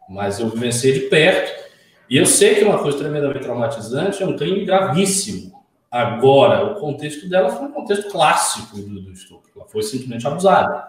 mas 0.08 0.38
eu 0.38 0.48
vivenciei 0.48 0.92
de 0.92 1.00
perto. 1.00 1.64
E 2.08 2.16
eu 2.16 2.26
sei 2.26 2.54
que 2.54 2.60
é 2.62 2.66
uma 2.66 2.78
coisa 2.78 2.98
tremendamente 2.98 3.44
traumatizante, 3.44 4.22
é 4.22 4.26
um 4.26 4.36
crime 4.36 4.64
gravíssimo. 4.64 5.54
Agora, 5.90 6.72
o 6.72 6.80
contexto 6.80 7.28
dela 7.28 7.50
foi 7.50 7.66
um 7.66 7.72
contexto 7.72 8.10
clássico 8.10 8.76
do, 8.76 9.00
do 9.00 9.12
estupro. 9.12 9.50
Ela 9.56 9.66
foi 9.66 9.82
simplesmente 9.82 10.26
abusada. 10.26 10.88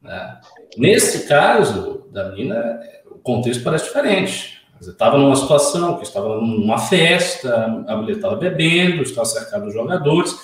Né? 0.00 0.40
Nesse 0.76 1.26
caso 1.26 2.06
da 2.10 2.30
menina, 2.30 2.80
o 3.10 3.18
contexto 3.18 3.62
parece 3.62 3.84
diferente. 3.84 4.58
Estava 4.80 5.18
numa 5.18 5.34
situação 5.34 5.96
que 5.96 6.04
estava 6.04 6.40
numa 6.40 6.78
festa, 6.78 7.84
a 7.86 7.96
mulher 7.96 8.16
estava 8.16 8.36
bebendo, 8.36 9.02
estava 9.02 9.26
cercada 9.26 9.66
de 9.66 9.72
jogadores. 9.72 10.34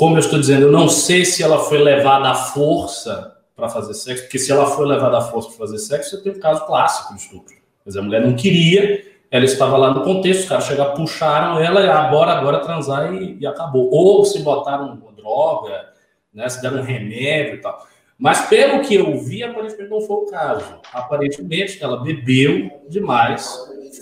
Como 0.00 0.16
eu 0.16 0.20
estou 0.20 0.40
dizendo, 0.40 0.62
eu 0.62 0.72
não 0.72 0.88
sei 0.88 1.26
se 1.26 1.42
ela 1.42 1.58
foi 1.58 1.76
levada 1.76 2.30
à 2.30 2.34
força 2.34 3.36
para 3.54 3.68
fazer 3.68 3.92
sexo, 3.92 4.22
porque 4.22 4.38
se 4.38 4.50
ela 4.50 4.64
foi 4.64 4.86
levada 4.86 5.18
à 5.18 5.20
força 5.20 5.50
para 5.50 5.58
fazer 5.58 5.76
sexo, 5.76 6.16
você 6.16 6.22
tem 6.22 6.32
um 6.32 6.40
caso 6.40 6.64
clássico 6.64 7.14
de 7.14 7.20
estupro. 7.20 7.54
Mas 7.84 7.98
a 7.98 8.00
mulher 8.00 8.22
não 8.22 8.34
queria, 8.34 9.04
ela 9.30 9.44
estava 9.44 9.76
lá 9.76 9.92
no 9.92 10.02
contexto, 10.02 10.40
os 10.40 10.48
caras 10.48 10.64
chegaram, 10.64 10.94
puxaram 10.94 11.60
ela, 11.60 11.82
agora, 11.92 12.32
agora 12.32 12.60
transar 12.60 13.12
e, 13.12 13.36
e 13.40 13.46
acabou. 13.46 13.90
Ou 13.92 14.24
se 14.24 14.38
botaram 14.38 15.02
droga, 15.14 15.90
né, 16.32 16.48
se 16.48 16.62
deram 16.62 16.78
um 16.78 16.82
remédio 16.82 17.56
e 17.56 17.58
tal. 17.58 17.86
Mas 18.18 18.48
pelo 18.48 18.80
que 18.80 18.94
eu 18.94 19.18
vi, 19.18 19.42
aparentemente 19.42 19.90
não 19.90 20.00
foi 20.00 20.16
o 20.16 20.26
caso. 20.30 20.80
Aparentemente 20.94 21.76
ela 21.84 22.02
bebeu 22.02 22.70
demais, 22.88 23.54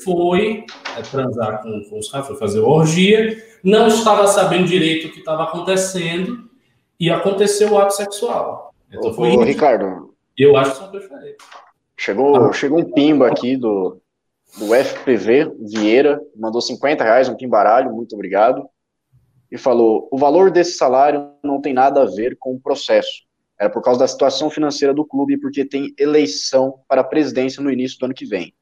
foi 0.05 0.65
é, 0.97 1.03
transar 1.03 1.61
com, 1.61 1.83
com 1.91 1.99
os 1.99 2.09
caras, 2.09 2.29
foi 2.29 2.37
fazer 2.37 2.61
orgia, 2.61 3.37
não 3.69 3.89
estava 3.89 4.27
sabendo 4.27 4.67
direito 4.67 5.09
o 5.09 5.13
que 5.13 5.19
estava 5.19 5.45
acontecendo 5.45 6.49
e 6.99 7.11
aconteceu 7.11 7.73
o 7.73 7.79
ato 7.79 7.95
sexual. 7.95 8.75
Então 8.91 9.13
foi 9.13 9.31
Ô, 9.31 9.43
Ricardo. 9.43 10.15
Eu 10.37 10.57
acho 10.57 10.73
que 10.73 10.77
são 10.79 10.91
diferentes. 10.91 11.47
Chegou, 11.97 12.37
ah. 12.37 12.53
chegou 12.53 12.81
um 12.81 12.93
pimba 12.93 13.27
aqui 13.27 13.57
do, 13.57 14.01
do 14.57 14.75
FPV 14.75 15.53
Vieira, 15.61 16.21
mandou 16.37 16.61
50 16.61 17.03
reais, 17.03 17.29
um 17.29 17.37
pimbaralho, 17.37 17.93
muito 17.93 18.15
obrigado. 18.15 18.69
E 19.51 19.59
falou: 19.59 20.09
o 20.11 20.19
valor 20.19 20.51
desse 20.51 20.77
salário 20.77 21.31
não 21.43 21.61
tem 21.61 21.73
nada 21.73 22.03
a 22.03 22.07
ver 22.07 22.37
com 22.39 22.55
o 22.55 22.61
processo 22.61 23.29
era 23.59 23.69
por 23.69 23.83
causa 23.83 23.99
da 24.01 24.07
situação 24.07 24.49
financeira 24.49 24.95
do 24.95 25.05
clube 25.05 25.37
porque 25.37 25.65
tem 25.65 25.93
eleição 25.99 26.81
para 26.87 27.01
a 27.01 27.05
presidência 27.05 27.63
no 27.63 27.71
início 27.71 27.99
do 27.99 28.05
ano 28.05 28.15
que 28.15 28.25
vem. 28.25 28.55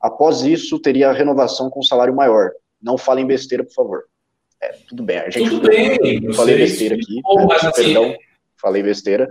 Após 0.00 0.42
isso, 0.42 0.80
teria 0.80 1.10
a 1.10 1.12
renovação 1.12 1.68
com 1.68 1.82
salário 1.82 2.16
maior. 2.16 2.52
Não 2.82 2.96
falem 2.98 3.26
besteira, 3.26 3.64
por 3.64 3.72
favor. 3.72 4.04
É, 4.60 4.68
tudo 4.88 5.02
bem. 5.02 5.18
A 5.18 5.30
gente 5.30 5.50
tudo 5.50 5.68
bem. 5.68 6.24
Eu 6.24 6.34
falei 6.34 6.56
besteira 6.56 6.94
aqui. 6.94 7.20
Bom, 7.22 7.46
mas, 7.46 7.64
assim, 7.64 7.82
perdão, 7.82 8.14
falei 8.60 8.82
besteira. 8.82 9.28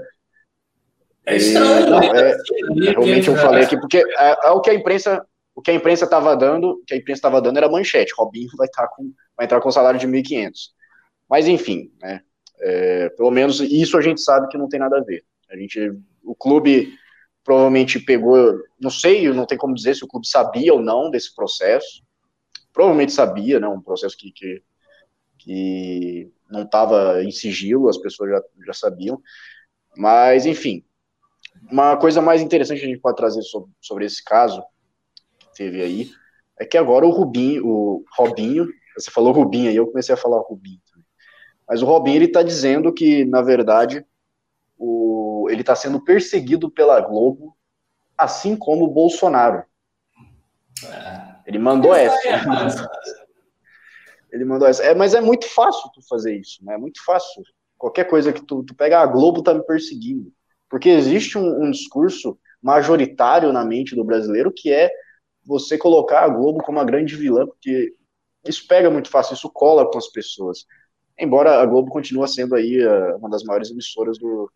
É 1.26 1.36
estranho. 1.36 1.88
E, 1.88 1.90
não, 1.90 2.00
né? 2.00 2.32
é, 2.32 2.92
realmente 2.92 3.28
eu 3.28 3.36
falei 3.36 3.64
aqui, 3.64 3.80
porque 3.80 3.98
é, 3.98 4.48
é, 4.48 4.50
o 4.52 4.62
que 4.62 4.70
a 4.70 4.74
imprensa 4.74 5.26
o 5.56 5.62
que 5.62 5.72
a 5.72 5.74
imprensa 5.74 6.06
estava 6.06 6.38
dando, 6.38 6.70
o 6.70 6.86
que 6.86 6.94
a 6.94 6.98
imprensa 6.98 7.18
estava 7.18 7.42
dando 7.42 7.58
era 7.58 7.68
manchete. 7.68 8.14
Robinho 8.18 8.48
vai, 8.58 8.66
estar 8.66 8.84
tá 8.84 8.94
com, 8.96 9.12
vai 9.36 9.46
entrar 9.46 9.60
com 9.60 9.70
salário 9.70 10.00
de 10.00 10.08
1.500. 10.08 10.54
Mas 11.30 11.50
enfim, 11.50 11.92
né? 12.02 12.22
É, 12.62 13.10
pelo 13.10 13.30
menos 13.30 13.60
isso 13.60 13.98
a 13.98 14.02
gente 14.02 14.22
sabe 14.22 14.48
que 14.48 14.58
não 14.58 14.70
tem 14.70 14.80
nada 14.80 14.98
a 14.98 15.04
ver. 15.04 15.24
A 15.52 15.58
gente, 15.58 15.92
o 16.24 16.34
clube 16.34 16.94
provavelmente 17.44 18.00
pegou, 18.00 18.58
não 18.80 18.90
sei, 18.90 19.28
não 19.34 19.46
tem 19.46 19.58
como 19.58 19.74
dizer 19.74 19.96
se 19.96 20.04
o 20.04 20.08
clube 20.08 20.28
sabia 20.28 20.74
ou 20.74 20.82
não 20.82 21.12
desse 21.12 21.36
processo. 21.36 22.02
Provavelmente 22.74 23.12
sabia, 23.12 23.60
né? 23.60 23.68
Um 23.68 23.82
processo 23.82 24.18
que, 24.18 24.32
que, 24.32 24.64
que 25.38 26.32
não 26.50 26.64
estava 26.64 27.24
em 27.24 27.32
sigilo, 27.32 27.90
as 27.90 27.98
pessoas 27.98 28.32
já, 28.32 28.44
já 28.68 28.74
sabiam. 28.74 29.22
Mas, 29.98 30.46
enfim, 30.46 30.84
uma 31.72 31.98
coisa 31.98 32.22
mais 32.22 32.42
interessante 32.42 32.80
que 32.80 32.86
a 32.86 32.90
gente 32.90 33.02
pode 33.02 33.18
trazer 33.18 33.42
sobre, 33.44 33.72
sobre 33.82 34.06
esse 34.06 34.24
caso 34.24 34.64
que 35.38 35.54
teve 35.56 35.82
aí 35.82 36.12
é 36.58 36.66
que 36.66 36.78
agora 36.78 37.06
o 37.06 37.10
Rubinho, 37.10 37.66
o 37.66 38.06
Robinho, 38.18 38.68
você 38.96 39.10
falou 39.10 39.32
Rubinho 39.32 39.70
aí, 39.70 39.76
eu 39.76 39.88
comecei 39.88 40.14
a 40.14 40.18
falar 40.18 40.42
Rubinho. 40.42 40.80
Mas 41.70 41.84
o 41.84 41.86
Robin 41.86 42.16
ele 42.16 42.26
está 42.26 42.42
dizendo 42.42 42.92
que, 42.92 43.24
na 43.26 43.44
verdade, 43.44 44.04
o, 44.76 45.48
ele 45.52 45.62
está 45.62 45.76
sendo 45.76 46.04
perseguido 46.04 46.72
pela 46.72 47.00
Globo, 47.00 47.56
assim 48.18 48.56
como 48.56 48.86
o 48.86 48.92
Bolsonaro. 48.92 49.64
Ele 51.50 51.60
mandou 51.60 51.94
essa. 51.94 52.18
ele 54.32 54.46
mandou 54.46 54.68
essa. 54.68 54.84
É, 54.84 54.96
mas 54.96 55.14
é 55.14 55.20
muito 55.20 55.48
fácil 55.50 55.90
tu 55.94 56.02
fazer 56.08 56.36
isso, 56.38 56.64
né? 56.64 56.76
É 56.76 56.78
muito 56.78 57.04
fácil. 57.04 57.44
Qualquer 57.78 58.06
coisa 58.06 58.32
que 58.32 58.46
tu, 58.46 58.64
tu 58.64 58.74
pega, 58.74 59.00
a 59.00 59.06
Globo 59.06 59.44
tá 59.44 59.54
me 59.54 59.66
perseguindo. 59.66 60.32
Porque 60.70 60.88
existe 60.90 61.38
um, 61.38 61.64
um 61.64 61.72
discurso 61.72 62.40
majoritário 62.62 63.52
na 63.52 63.66
mente 63.66 63.96
do 63.96 64.04
brasileiro 64.06 64.54
que 64.56 64.72
é 64.72 64.90
você 65.46 65.78
colocar 65.78 66.24
a 66.24 66.30
Globo 66.30 66.64
como 66.64 66.80
a 66.80 66.84
grande 66.86 67.16
vilã, 67.16 67.46
porque 67.46 67.94
isso 68.46 68.66
pega 68.68 68.90
muito 68.90 69.10
fácil, 69.10 69.34
isso 69.34 69.50
cola 69.50 69.90
com 69.90 69.98
as 69.98 70.08
pessoas 70.08 70.66
embora 71.20 71.62
a 71.62 71.66
Globo 71.66 71.92
continue 71.92 72.28
sendo 72.28 72.56
aí 72.56 72.82
uh, 72.84 73.18
uma 73.18 73.30
das 73.30 73.44
maiores 73.44 73.70
emissoras 73.70 74.18
do, 74.18 74.52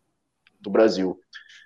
do 0.60 0.70
Brasil. 0.70 1.20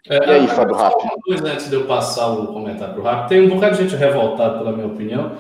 É, 0.10 0.18
e 0.18 0.30
aí, 0.32 0.48
Fábio 0.48 0.76
Rápido? 0.76 1.04
Uma 1.04 1.22
coisa 1.22 1.52
antes 1.52 1.70
de 1.70 1.76
eu 1.76 1.86
passar 1.86 2.28
o 2.28 2.48
comentário 2.48 2.94
para 2.94 3.02
o 3.02 3.04
Rápido, 3.04 3.30
tem 3.30 3.42
um 3.42 3.50
bocado 3.50 3.76
de 3.76 3.84
gente 3.84 3.96
revoltada 3.96 4.58
pela 4.58 4.72
minha 4.72 4.88
opinião. 4.88 5.38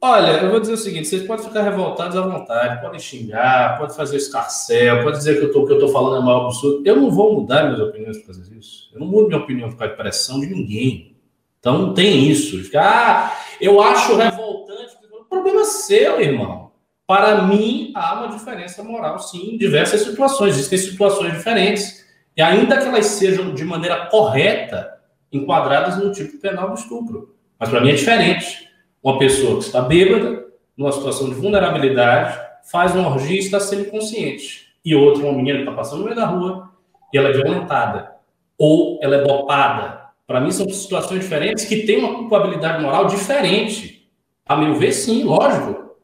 Olha, 0.00 0.42
eu 0.42 0.50
vou 0.50 0.60
dizer 0.60 0.74
o 0.74 0.76
seguinte: 0.76 1.08
vocês 1.08 1.26
podem 1.26 1.46
ficar 1.46 1.62
revoltados 1.62 2.16
à 2.16 2.20
vontade, 2.20 2.80
podem 2.82 3.00
xingar, 3.00 3.78
podem 3.78 3.96
fazer 3.96 4.18
escarcel, 4.18 5.02
podem 5.02 5.18
dizer 5.18 5.40
que, 5.40 5.46
tô, 5.48 5.64
que 5.64 5.72
eu 5.72 5.76
estou 5.76 5.88
falando 5.90 6.22
é 6.22 6.24
maior 6.24 6.44
absurdo. 6.44 6.82
Eu 6.84 6.96
não 6.96 7.10
vou 7.10 7.40
mudar 7.40 7.64
minhas 7.64 7.80
opiniões 7.80 8.18
por 8.18 8.26
causa 8.26 8.42
disso. 8.42 8.90
Eu 8.92 9.00
não 9.00 9.06
mudo 9.06 9.28
minha 9.28 9.40
opinião 9.40 9.70
por 9.70 9.78
causa 9.78 9.92
de 9.92 9.96
pressão 9.96 10.40
de 10.40 10.46
ninguém. 10.46 11.16
Então 11.58 11.78
não 11.78 11.94
tem 11.94 12.28
isso. 12.28 12.62
Ficar, 12.62 13.32
ah, 13.32 13.44
eu 13.58 13.80
acho 13.80 14.14
revoltante. 14.14 14.94
O 15.18 15.24
problema 15.24 15.62
é 15.62 15.64
seu, 15.64 16.20
irmão. 16.20 16.70
Para 17.06 17.42
mim, 17.42 17.90
há 17.94 18.14
uma 18.18 18.28
diferença 18.28 18.84
moral, 18.84 19.18
sim, 19.18 19.54
em 19.54 19.58
diversas 19.58 20.02
situações. 20.02 20.54
Existem 20.54 20.78
situações 20.78 21.32
diferentes. 21.32 22.03
E 22.36 22.42
ainda 22.42 22.78
que 22.78 22.88
elas 22.88 23.06
sejam 23.06 23.54
de 23.54 23.64
maneira 23.64 24.06
correta, 24.06 24.98
enquadradas 25.32 25.98
no 25.98 26.12
tipo 26.12 26.38
penal 26.38 26.68
do 26.68 26.74
estupro. 26.74 27.34
Mas 27.58 27.68
para 27.68 27.80
mim 27.80 27.90
é 27.90 27.94
diferente. 27.94 28.68
Uma 29.02 29.18
pessoa 29.18 29.58
que 29.58 29.64
está 29.64 29.82
bêbada, 29.82 30.44
numa 30.76 30.92
situação 30.92 31.28
de 31.28 31.34
vulnerabilidade, 31.34 32.38
faz 32.70 32.94
uma 32.94 33.08
orgia 33.08 33.36
e 33.36 33.40
está 33.40 33.60
sendo 33.60 33.90
consciente. 33.90 34.74
E 34.84 34.94
outra, 34.94 35.24
uma 35.24 35.32
menina 35.32 35.58
que 35.58 35.64
está 35.64 35.74
passando 35.74 36.00
no 36.00 36.04
meio 36.04 36.16
da 36.16 36.26
rua 36.26 36.70
e 37.12 37.18
ela 37.18 37.28
é 37.28 37.32
violentada. 37.32 38.12
Ou 38.58 38.98
ela 39.02 39.16
é 39.16 39.22
dopada. 39.22 40.04
Para 40.26 40.40
mim, 40.40 40.50
são 40.50 40.68
situações 40.70 41.20
diferentes 41.20 41.64
que 41.64 41.82
têm 41.82 41.98
uma 41.98 42.14
culpabilidade 42.14 42.82
moral 42.82 43.06
diferente. 43.06 44.08
A 44.46 44.56
meu 44.56 44.74
ver, 44.74 44.92
sim, 44.92 45.22
lógico. 45.24 45.96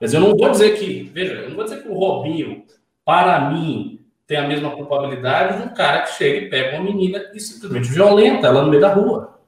Mas 0.00 0.12
eu 0.14 0.20
não 0.20 0.36
vou 0.36 0.50
dizer 0.50 0.78
que, 0.78 1.02
veja, 1.04 1.34
eu 1.34 1.48
não 1.48 1.56
vou 1.56 1.64
dizer 1.64 1.82
que 1.82 1.88
o 1.88 1.94
Robinho, 1.94 2.64
para 3.04 3.50
mim, 3.50 3.95
tem 4.26 4.38
a 4.38 4.46
mesma 4.46 4.70
culpabilidade 4.70 5.58
de 5.58 5.68
um 5.68 5.74
cara 5.74 6.02
que 6.02 6.14
chega 6.14 6.38
e 6.38 6.50
pega 6.50 6.76
uma 6.76 6.84
menina 6.84 7.30
e 7.32 7.40
simplesmente 7.40 7.88
violenta 7.88 8.48
ela 8.48 8.62
no 8.62 8.70
meio 8.70 8.80
da 8.80 8.92
rua. 8.92 9.38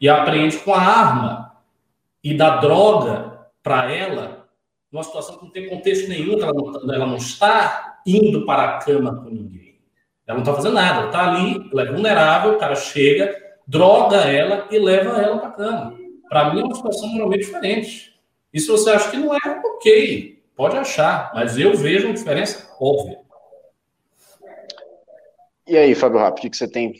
E 0.00 0.08
apreende 0.08 0.56
com 0.58 0.72
a 0.72 0.80
arma 0.80 1.52
e 2.22 2.34
dá 2.34 2.56
droga 2.56 3.48
para 3.62 3.90
ela, 3.92 4.48
numa 4.90 5.02
situação 5.02 5.36
que 5.36 5.44
não 5.44 5.50
tem 5.50 5.68
contexto 5.68 6.08
nenhum, 6.08 6.40
ela 6.42 6.52
não, 6.52 6.94
ela 6.94 7.06
não 7.06 7.16
está 7.16 8.00
indo 8.06 8.46
para 8.46 8.64
a 8.64 8.78
cama 8.78 9.22
com 9.22 9.30
ninguém. 9.30 9.78
Ela 10.26 10.38
não 10.38 10.42
está 10.42 10.54
fazendo 10.54 10.74
nada, 10.74 11.00
ela 11.00 11.06
está 11.06 11.30
ali, 11.30 11.68
ela 11.70 11.82
é 11.82 11.92
vulnerável, 11.92 12.52
o 12.54 12.58
cara 12.58 12.74
chega, 12.74 13.34
droga 13.66 14.16
ela 14.16 14.66
e 14.70 14.78
leva 14.78 15.20
ela 15.20 15.38
para 15.38 15.50
cama. 15.50 15.98
Para 16.28 16.52
mim 16.52 16.60
é 16.60 16.64
uma 16.64 16.74
situação 16.74 17.08
moralmente 17.08 17.44
diferente. 17.44 18.14
E 18.52 18.60
se 18.60 18.68
você 18.68 18.90
acha 18.90 19.10
que 19.10 19.16
não 19.16 19.34
é, 19.34 19.38
ok, 19.64 20.42
pode 20.56 20.76
achar, 20.76 21.30
mas 21.34 21.58
eu 21.58 21.76
vejo 21.76 22.06
uma 22.06 22.14
diferença 22.14 22.74
óbvia. 22.80 23.23
E 25.66 25.78
aí, 25.78 25.94
Fábio 25.94 26.18
Rápido, 26.18 26.46
o 26.46 26.50
que 26.50 26.56
você 26.56 26.68
tem 26.68 26.92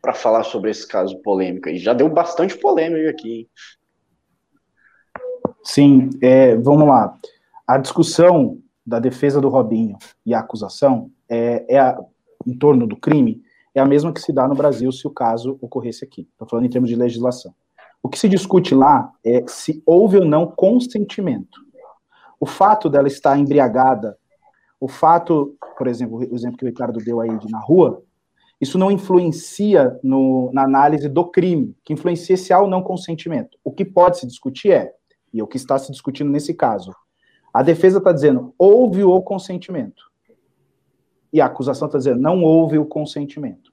para 0.00 0.14
falar 0.14 0.42
sobre 0.42 0.70
esse 0.70 0.88
caso 0.88 1.20
polêmico 1.20 1.68
aí? 1.68 1.76
Já 1.76 1.92
deu 1.92 2.08
bastante 2.08 2.56
polêmica 2.56 3.10
aqui. 3.10 3.40
Hein? 3.40 3.50
Sim, 5.62 6.10
é, 6.22 6.56
vamos 6.56 6.88
lá. 6.88 7.14
A 7.66 7.76
discussão 7.76 8.58
da 8.86 8.98
defesa 8.98 9.38
do 9.38 9.50
Robinho 9.50 9.98
e 10.24 10.32
a 10.32 10.40
acusação 10.40 11.10
é, 11.28 11.66
é 11.68 11.78
a, 11.78 12.00
em 12.46 12.56
torno 12.56 12.86
do 12.86 12.96
crime 12.96 13.42
é 13.74 13.80
a 13.80 13.84
mesma 13.84 14.10
que 14.14 14.22
se 14.22 14.32
dá 14.32 14.48
no 14.48 14.54
Brasil 14.54 14.90
se 14.90 15.06
o 15.06 15.10
caso 15.10 15.58
ocorresse 15.60 16.02
aqui. 16.02 16.26
Estou 16.32 16.48
falando 16.48 16.64
em 16.64 16.70
termos 16.70 16.88
de 16.88 16.96
legislação. 16.96 17.54
O 18.02 18.08
que 18.08 18.18
se 18.18 18.30
discute 18.30 18.74
lá 18.74 19.12
é 19.22 19.44
se 19.46 19.82
houve 19.84 20.16
ou 20.16 20.24
não 20.24 20.46
consentimento. 20.46 21.60
O 22.40 22.46
fato 22.46 22.88
dela 22.88 23.08
estar 23.08 23.36
embriagada, 23.36 24.16
o 24.80 24.88
fato, 24.88 25.54
por 25.76 25.86
exemplo, 25.86 26.18
o 26.18 26.34
exemplo 26.34 26.56
que 26.56 26.64
o 26.64 26.68
Ricardo 26.68 26.98
deu 27.04 27.20
aí 27.20 27.36
de 27.38 27.50
na 27.50 27.58
rua, 27.58 28.02
isso 28.60 28.78
não 28.78 28.90
influencia 28.90 29.98
no, 30.02 30.50
na 30.52 30.64
análise 30.64 31.08
do 31.08 31.24
crime, 31.30 31.76
que 31.84 31.92
influencia 31.92 32.36
se 32.36 32.52
há 32.52 32.60
ou 32.60 32.68
não 32.68 32.82
consentimento. 32.82 33.58
O 33.62 33.70
que 33.70 33.84
pode 33.84 34.18
se 34.18 34.26
discutir 34.26 34.72
é, 34.72 34.94
e 35.32 35.40
é 35.40 35.44
o 35.44 35.46
que 35.46 35.56
está 35.56 35.78
se 35.78 35.92
discutindo 35.92 36.30
nesse 36.30 36.54
caso, 36.54 36.94
a 37.52 37.62
defesa 37.62 37.98
está 37.98 38.12
dizendo 38.12 38.54
houve 38.58 39.04
o 39.04 39.20
consentimento. 39.20 40.04
E 41.32 41.40
a 41.40 41.46
acusação 41.46 41.86
está 41.86 41.98
dizendo 41.98 42.20
não 42.20 42.42
houve 42.42 42.78
o 42.78 42.86
consentimento. 42.86 43.72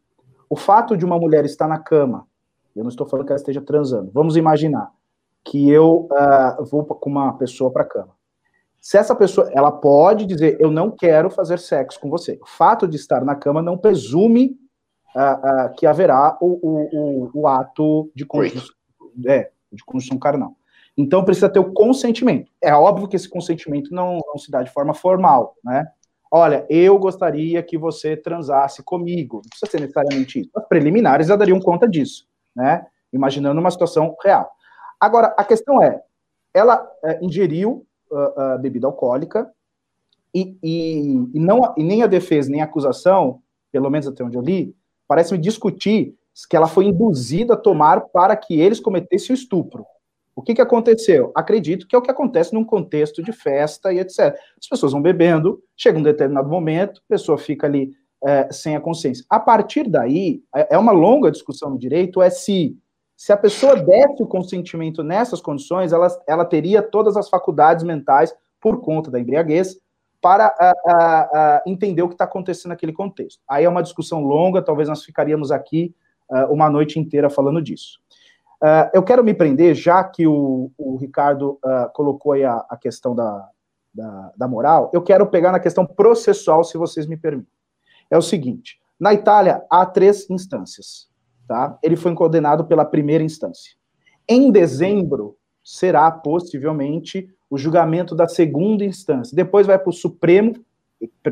O 0.49 0.55
fato 0.55 0.97
de 0.97 1.05
uma 1.05 1.17
mulher 1.17 1.45
estar 1.45 1.67
na 1.67 1.79
cama, 1.79 2.27
eu 2.75 2.83
não 2.83 2.89
estou 2.89 3.07
falando 3.07 3.25
que 3.25 3.31
ela 3.31 3.39
esteja 3.39 3.61
transando, 3.61 4.11
vamos 4.13 4.35
imaginar 4.35 4.91
que 5.45 5.69
eu 5.69 6.07
uh, 6.11 6.63
vou 6.65 6.83
com 6.85 7.09
uma 7.09 7.33
pessoa 7.33 7.71
para 7.71 7.83
a 7.83 7.87
cama. 7.87 8.15
Se 8.79 8.97
essa 8.97 9.15
pessoa, 9.15 9.49
ela 9.53 9.71
pode 9.71 10.25
dizer, 10.25 10.57
eu 10.59 10.69
não 10.69 10.91
quero 10.91 11.29
fazer 11.29 11.57
sexo 11.57 11.99
com 11.99 12.09
você. 12.09 12.37
O 12.41 12.45
fato 12.45 12.85
de 12.85 12.97
estar 12.97 13.23
na 13.23 13.35
cama 13.35 13.61
não 13.61 13.77
presume 13.77 14.57
uh, 15.15 15.69
uh, 15.69 15.75
que 15.75 15.85
haverá 15.85 16.37
o, 16.41 16.59
o, 16.61 16.89
o, 16.93 17.31
o 17.41 17.47
ato 17.47 18.11
de 18.15 18.25
conjunção, 18.25 18.75
é, 19.27 19.51
de 19.71 19.83
conjunção 19.83 20.17
carnal. 20.17 20.55
Então 20.95 21.23
precisa 21.23 21.49
ter 21.49 21.59
o 21.59 21.73
consentimento. 21.73 22.51
É 22.61 22.73
óbvio 22.73 23.07
que 23.07 23.15
esse 23.15 23.29
consentimento 23.29 23.93
não, 23.93 24.19
não 24.27 24.37
se 24.37 24.51
dá 24.51 24.61
de 24.61 24.71
forma 24.71 24.93
formal, 24.93 25.55
né? 25.63 25.87
Olha, 26.35 26.65
eu 26.67 26.97
gostaria 26.97 27.61
que 27.61 27.77
você 27.77 28.17
transasse 28.17 28.81
comigo. 28.81 29.37
Não 29.37 29.49
precisa 29.49 29.71
ser 29.71 29.81
necessariamente 29.81 30.39
isso. 30.39 30.49
As 30.55 30.67
preliminares 30.67 31.27
já 31.27 31.35
dariam 31.35 31.59
conta 31.59 31.87
disso, 31.87 32.27
né? 32.55 32.85
Imaginando 33.11 33.59
uma 33.59 33.69
situação 33.69 34.15
real. 34.23 34.49
Agora, 34.99 35.33
a 35.37 35.43
questão 35.43 35.81
é, 35.81 36.01
ela 36.53 36.89
é, 37.03 37.23
ingeriu 37.23 37.85
uh, 38.09 38.55
uh, 38.55 38.59
bebida 38.59 38.87
alcoólica 38.87 39.51
e, 40.33 40.57
e, 40.63 41.29
e, 41.33 41.39
não, 41.39 41.73
e 41.77 41.83
nem 41.83 42.01
a 42.01 42.07
defesa 42.07 42.49
nem 42.49 42.61
a 42.61 42.65
acusação, 42.65 43.41
pelo 43.71 43.89
menos 43.89 44.07
até 44.07 44.23
onde 44.23 44.37
eu 44.37 44.41
li, 44.41 44.75
parece-me 45.07 45.39
discutir 45.39 46.15
que 46.49 46.55
ela 46.55 46.67
foi 46.67 46.85
induzida 46.85 47.53
a 47.53 47.57
tomar 47.57 48.01
para 48.01 48.35
que 48.35 48.59
eles 48.59 48.79
cometessem 48.79 49.33
o 49.33 49.37
estupro. 49.37 49.85
O 50.35 50.41
que, 50.41 50.55
que 50.55 50.61
aconteceu? 50.61 51.31
Acredito 51.35 51.87
que 51.87 51.95
é 51.95 51.99
o 51.99 52.01
que 52.01 52.09
acontece 52.09 52.53
num 52.53 52.63
contexto 52.63 53.21
de 53.21 53.31
festa 53.31 53.93
e 53.93 53.99
etc. 53.99 54.35
As 54.59 54.67
pessoas 54.67 54.91
vão 54.91 55.01
bebendo, 55.01 55.61
chega 55.77 55.99
um 55.99 56.03
determinado 56.03 56.49
momento, 56.49 57.01
a 57.07 57.13
pessoa 57.13 57.37
fica 57.37 57.67
ali 57.67 57.91
é, 58.25 58.51
sem 58.51 58.75
a 58.75 58.81
consciência. 58.81 59.23
A 59.29 59.39
partir 59.39 59.87
daí, 59.87 60.41
é, 60.55 60.75
é 60.75 60.77
uma 60.77 60.91
longa 60.91 61.29
discussão 61.29 61.69
no 61.69 61.77
direito, 61.77 62.21
é 62.21 62.29
se, 62.31 62.75
se 63.15 63.31
a 63.31 63.37
pessoa 63.37 63.75
desse 63.75 64.23
o 64.23 64.27
consentimento 64.27 65.03
nessas 65.03 65.39
condições, 65.39 65.93
ela, 65.93 66.07
ela 66.27 66.45
teria 66.45 66.81
todas 66.81 67.15
as 67.15 67.29
faculdades 67.29 67.83
mentais, 67.83 68.33
por 68.59 68.79
conta 68.79 69.11
da 69.11 69.19
embriaguez, 69.19 69.77
para 70.23 70.55
a, 70.57 70.73
a, 70.87 71.21
a 71.57 71.63
entender 71.67 72.01
o 72.01 72.07
que 72.07 72.13
está 72.13 72.23
acontecendo 72.23 72.69
naquele 72.69 72.93
contexto. 72.93 73.41
Aí 73.45 73.65
é 73.65 73.69
uma 73.69 73.83
discussão 73.83 74.23
longa, 74.23 74.61
talvez 74.61 74.87
nós 74.87 75.03
ficaríamos 75.03 75.51
aqui 75.51 75.93
uh, 76.29 76.45
uma 76.51 76.69
noite 76.69 76.97
inteira 76.97 77.29
falando 77.29 77.61
disso. 77.61 77.99
Uh, 78.63 78.87
eu 78.93 79.03
quero 79.03 79.21
me 79.21 79.33
prender, 79.33 79.75
já 79.75 80.01
que 80.01 80.25
o, 80.25 80.71
o 80.77 80.95
Ricardo 80.95 81.59
uh, 81.65 81.91
colocou 81.93 82.31
a, 82.31 82.65
a 82.69 82.77
questão 82.77 83.13
da, 83.13 83.49
da, 83.93 84.31
da, 84.37 84.47
moral, 84.47 84.89
eu 84.93 85.01
quero 85.01 85.27
pegar 85.27 85.51
na 85.51 85.59
questão 85.59 85.85
processual, 85.85 86.63
se 86.63 86.77
vocês 86.77 87.05
me 87.05 87.17
permitem. 87.17 87.51
É 88.09 88.17
o 88.17 88.21
seguinte: 88.21 88.79
na 88.97 89.13
Itália 89.13 89.65
há 89.69 89.85
três 89.85 90.29
instâncias. 90.29 91.11
Tá? 91.45 91.77
Ele 91.83 91.97
foi 91.97 92.15
condenado 92.15 92.63
pela 92.63 92.85
primeira 92.85 93.21
instância. 93.21 93.73
Em 94.29 94.49
dezembro 94.49 95.35
será 95.61 96.09
possivelmente 96.09 97.27
o 97.53 97.57
julgamento 97.59 98.15
da 98.15 98.27
segunda 98.27 98.83
instância. 98.83 99.35
Depois 99.35 99.67
vai 99.67 99.77
para 99.77 99.91
o 99.91 99.93
Supremo, 99.93 100.55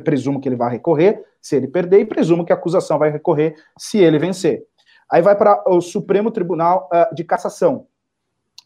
presumo 0.03 0.39
que 0.39 0.47
ele 0.47 0.55
vai 0.55 0.69
recorrer, 0.69 1.25
se 1.41 1.55
ele 1.55 1.67
perder, 1.67 2.01
e 2.01 2.05
presumo 2.05 2.45
que 2.45 2.53
a 2.53 2.55
acusação 2.55 2.99
vai 2.99 3.09
recorrer 3.09 3.55
se 3.75 3.97
ele 3.97 4.19
vencer. 4.19 4.63
Aí 5.11 5.19
vai 5.23 5.35
para 5.35 5.63
o 5.67 5.81
Supremo 5.81 6.29
Tribunal 6.29 6.87
uh, 6.93 7.15
de 7.15 7.23
Cassação. 7.23 7.87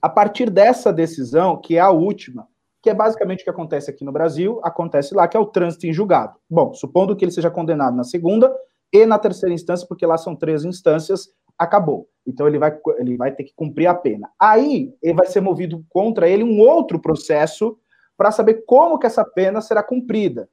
A 0.01 0.09
partir 0.09 0.49
dessa 0.49 0.91
decisão, 0.91 1.55
que 1.55 1.77
é 1.77 1.79
a 1.79 1.91
última, 1.91 2.45
que 2.81 2.89
é 2.89 2.93
basicamente 2.93 3.39
o 3.39 3.43
que 3.45 3.49
acontece 3.49 3.89
aqui 3.89 4.03
no 4.03 4.11
Brasil, 4.11 4.59
acontece 4.61 5.15
lá, 5.15 5.25
que 5.25 5.37
é 5.37 5.39
o 5.39 5.45
trânsito 5.45 5.87
em 5.87 5.93
julgado. 5.93 6.35
Bom, 6.49 6.73
supondo 6.73 7.15
que 7.15 7.23
ele 7.23 7.31
seja 7.31 7.49
condenado 7.49 7.95
na 7.95 8.03
segunda 8.03 8.53
e 8.91 9.05
na 9.05 9.17
terceira 9.17 9.55
instância, 9.55 9.87
porque 9.87 10.05
lá 10.05 10.17
são 10.17 10.35
três 10.35 10.65
instâncias, 10.65 11.29
acabou. 11.57 12.09
Então 12.25 12.47
ele 12.47 12.57
vai, 12.57 12.77
ele 12.97 13.17
vai 13.17 13.31
ter 13.31 13.43
que 13.43 13.53
cumprir 13.55 13.87
a 13.87 13.93
pena. 13.93 14.29
Aí 14.39 14.93
ele 15.01 15.13
vai 15.13 15.27
ser 15.27 15.41
movido 15.41 15.85
contra 15.89 16.27
ele 16.27 16.43
um 16.43 16.59
outro 16.59 16.99
processo 16.99 17.77
para 18.17 18.31
saber 18.31 18.63
como 18.65 18.97
que 18.97 19.05
essa 19.05 19.23
pena 19.23 19.61
será 19.61 19.83
cumprida. 19.83 20.49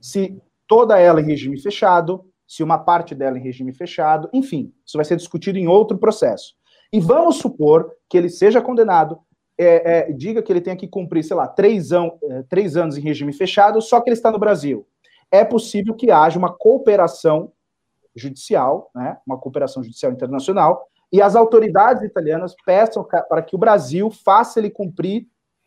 Se 0.00 0.40
toda 0.66 0.98
ela 0.98 1.20
em 1.20 1.24
regime 1.24 1.60
fechado, 1.60 2.24
se 2.46 2.62
uma 2.62 2.78
parte 2.78 3.14
dela 3.14 3.38
em 3.38 3.42
regime 3.42 3.72
fechado, 3.72 4.28
enfim, 4.32 4.72
isso 4.84 4.98
vai 4.98 5.04
ser 5.04 5.16
discutido 5.16 5.58
em 5.58 5.66
outro 5.66 5.96
processo. 5.96 6.54
E 6.92 7.00
vamos 7.00 7.36
supor 7.36 7.90
que 8.08 8.18
ele 8.18 8.28
seja 8.28 8.60
condenado, 8.60 9.18
é, 9.56 10.10
é, 10.10 10.12
diga 10.12 10.42
que 10.42 10.52
ele 10.52 10.60
tenha 10.60 10.76
que 10.76 10.88
cumprir, 10.88 11.24
sei 11.24 11.36
lá, 11.36 11.46
três, 11.46 11.92
an 11.92 12.10
é, 12.22 12.42
três 12.42 12.76
anos 12.76 12.96
em 12.96 13.00
regime 13.00 13.32
fechado, 13.32 13.80
só 13.80 14.00
que 14.00 14.10
ele 14.10 14.16
está 14.16 14.30
no 14.30 14.38
Brasil. 14.38 14.86
É 15.30 15.44
possível 15.44 15.94
que 15.94 16.10
haja 16.10 16.38
uma 16.38 16.52
cooperação 16.52 17.52
judicial, 18.14 18.90
né, 18.94 19.18
uma 19.26 19.38
cooperação 19.38 19.82
judicial 19.82 20.12
internacional, 20.12 20.86
e 21.12 21.22
as 21.22 21.36
autoridades 21.36 22.02
italianas 22.02 22.54
peçam 22.64 23.06
para 23.28 23.42
que 23.42 23.54
o 23.54 23.58
Brasil 23.58 24.10
faça 24.10 24.58
ele 24.58 24.70
cumprir 24.70 25.26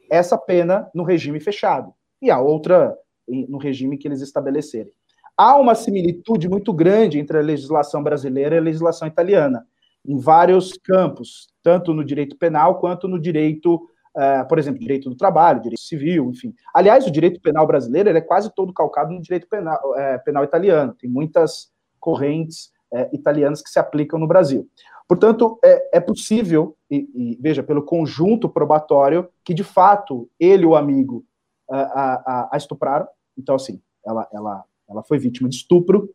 essa 0.10 0.38
pena 0.38 0.90
no 0.94 1.04
regime 1.04 1.40
fechado, 1.40 1.94
e 2.22 2.32
a 2.32 2.40
outra 2.40 2.98
no 3.28 3.58
regime 3.58 3.98
que 3.98 4.08
eles 4.08 4.22
estabelecerem 4.22 4.92
há 5.38 5.56
uma 5.56 5.76
similitude 5.76 6.50
muito 6.50 6.74
grande 6.74 7.20
entre 7.20 7.38
a 7.38 7.42
legislação 7.42 8.02
brasileira 8.02 8.56
e 8.56 8.58
a 8.58 8.62
legislação 8.62 9.08
italiana, 9.08 9.66
em 10.04 10.18
vários 10.18 10.74
campos, 10.74 11.48
tanto 11.62 11.94
no 11.94 12.04
direito 12.04 12.36
penal 12.38 12.80
quanto 12.80 13.08
no 13.08 13.20
direito, 13.20 13.76
uh, 13.76 14.48
por 14.50 14.58
exemplo, 14.58 14.80
direito 14.80 15.10
do 15.10 15.16
trabalho, 15.16 15.62
direito 15.62 15.82
civil, 15.82 16.32
enfim. 16.32 16.56
Aliás, 16.74 17.06
o 17.06 17.12
direito 17.12 17.40
penal 17.40 17.68
brasileiro 17.68 18.10
é 18.10 18.22
quase 18.22 18.54
todo 18.56 18.74
calcado 18.74 19.14
no 19.14 19.22
direito 19.22 19.48
penal, 19.48 19.80
uh, 19.92 20.24
penal 20.26 20.44
italiano, 20.44 20.96
tem 21.00 21.10
muitas 21.10 21.70
correntes 22.08 22.72
uh, 22.94 23.14
italianas 23.14 23.62
que 23.62 23.70
se 23.70 23.78
aplicam 23.78 24.18
no 24.18 24.28
Brasil. 24.28 24.66
Portanto, 25.10 25.60
é, 25.64 25.98
é 25.98 26.00
possível, 26.00 26.78
e, 26.90 27.10
e, 27.14 27.38
veja, 27.42 27.62
pelo 27.62 27.84
conjunto 27.84 28.48
probatório, 28.48 29.28
que 29.44 29.54
de 29.54 29.64
fato 29.64 30.30
ele 30.40 30.66
o 30.66 30.76
amigo 30.76 31.26
a, 31.70 31.82
a, 31.82 32.50
a 32.54 32.58
estupraram. 32.58 33.08
Então, 33.38 33.56
assim, 33.56 33.82
ela, 34.06 34.28
ela 34.34 34.64
ela 34.90 35.04
foi 35.04 35.20
vítima 35.20 35.50
de 35.50 35.56
estupro, 35.56 36.10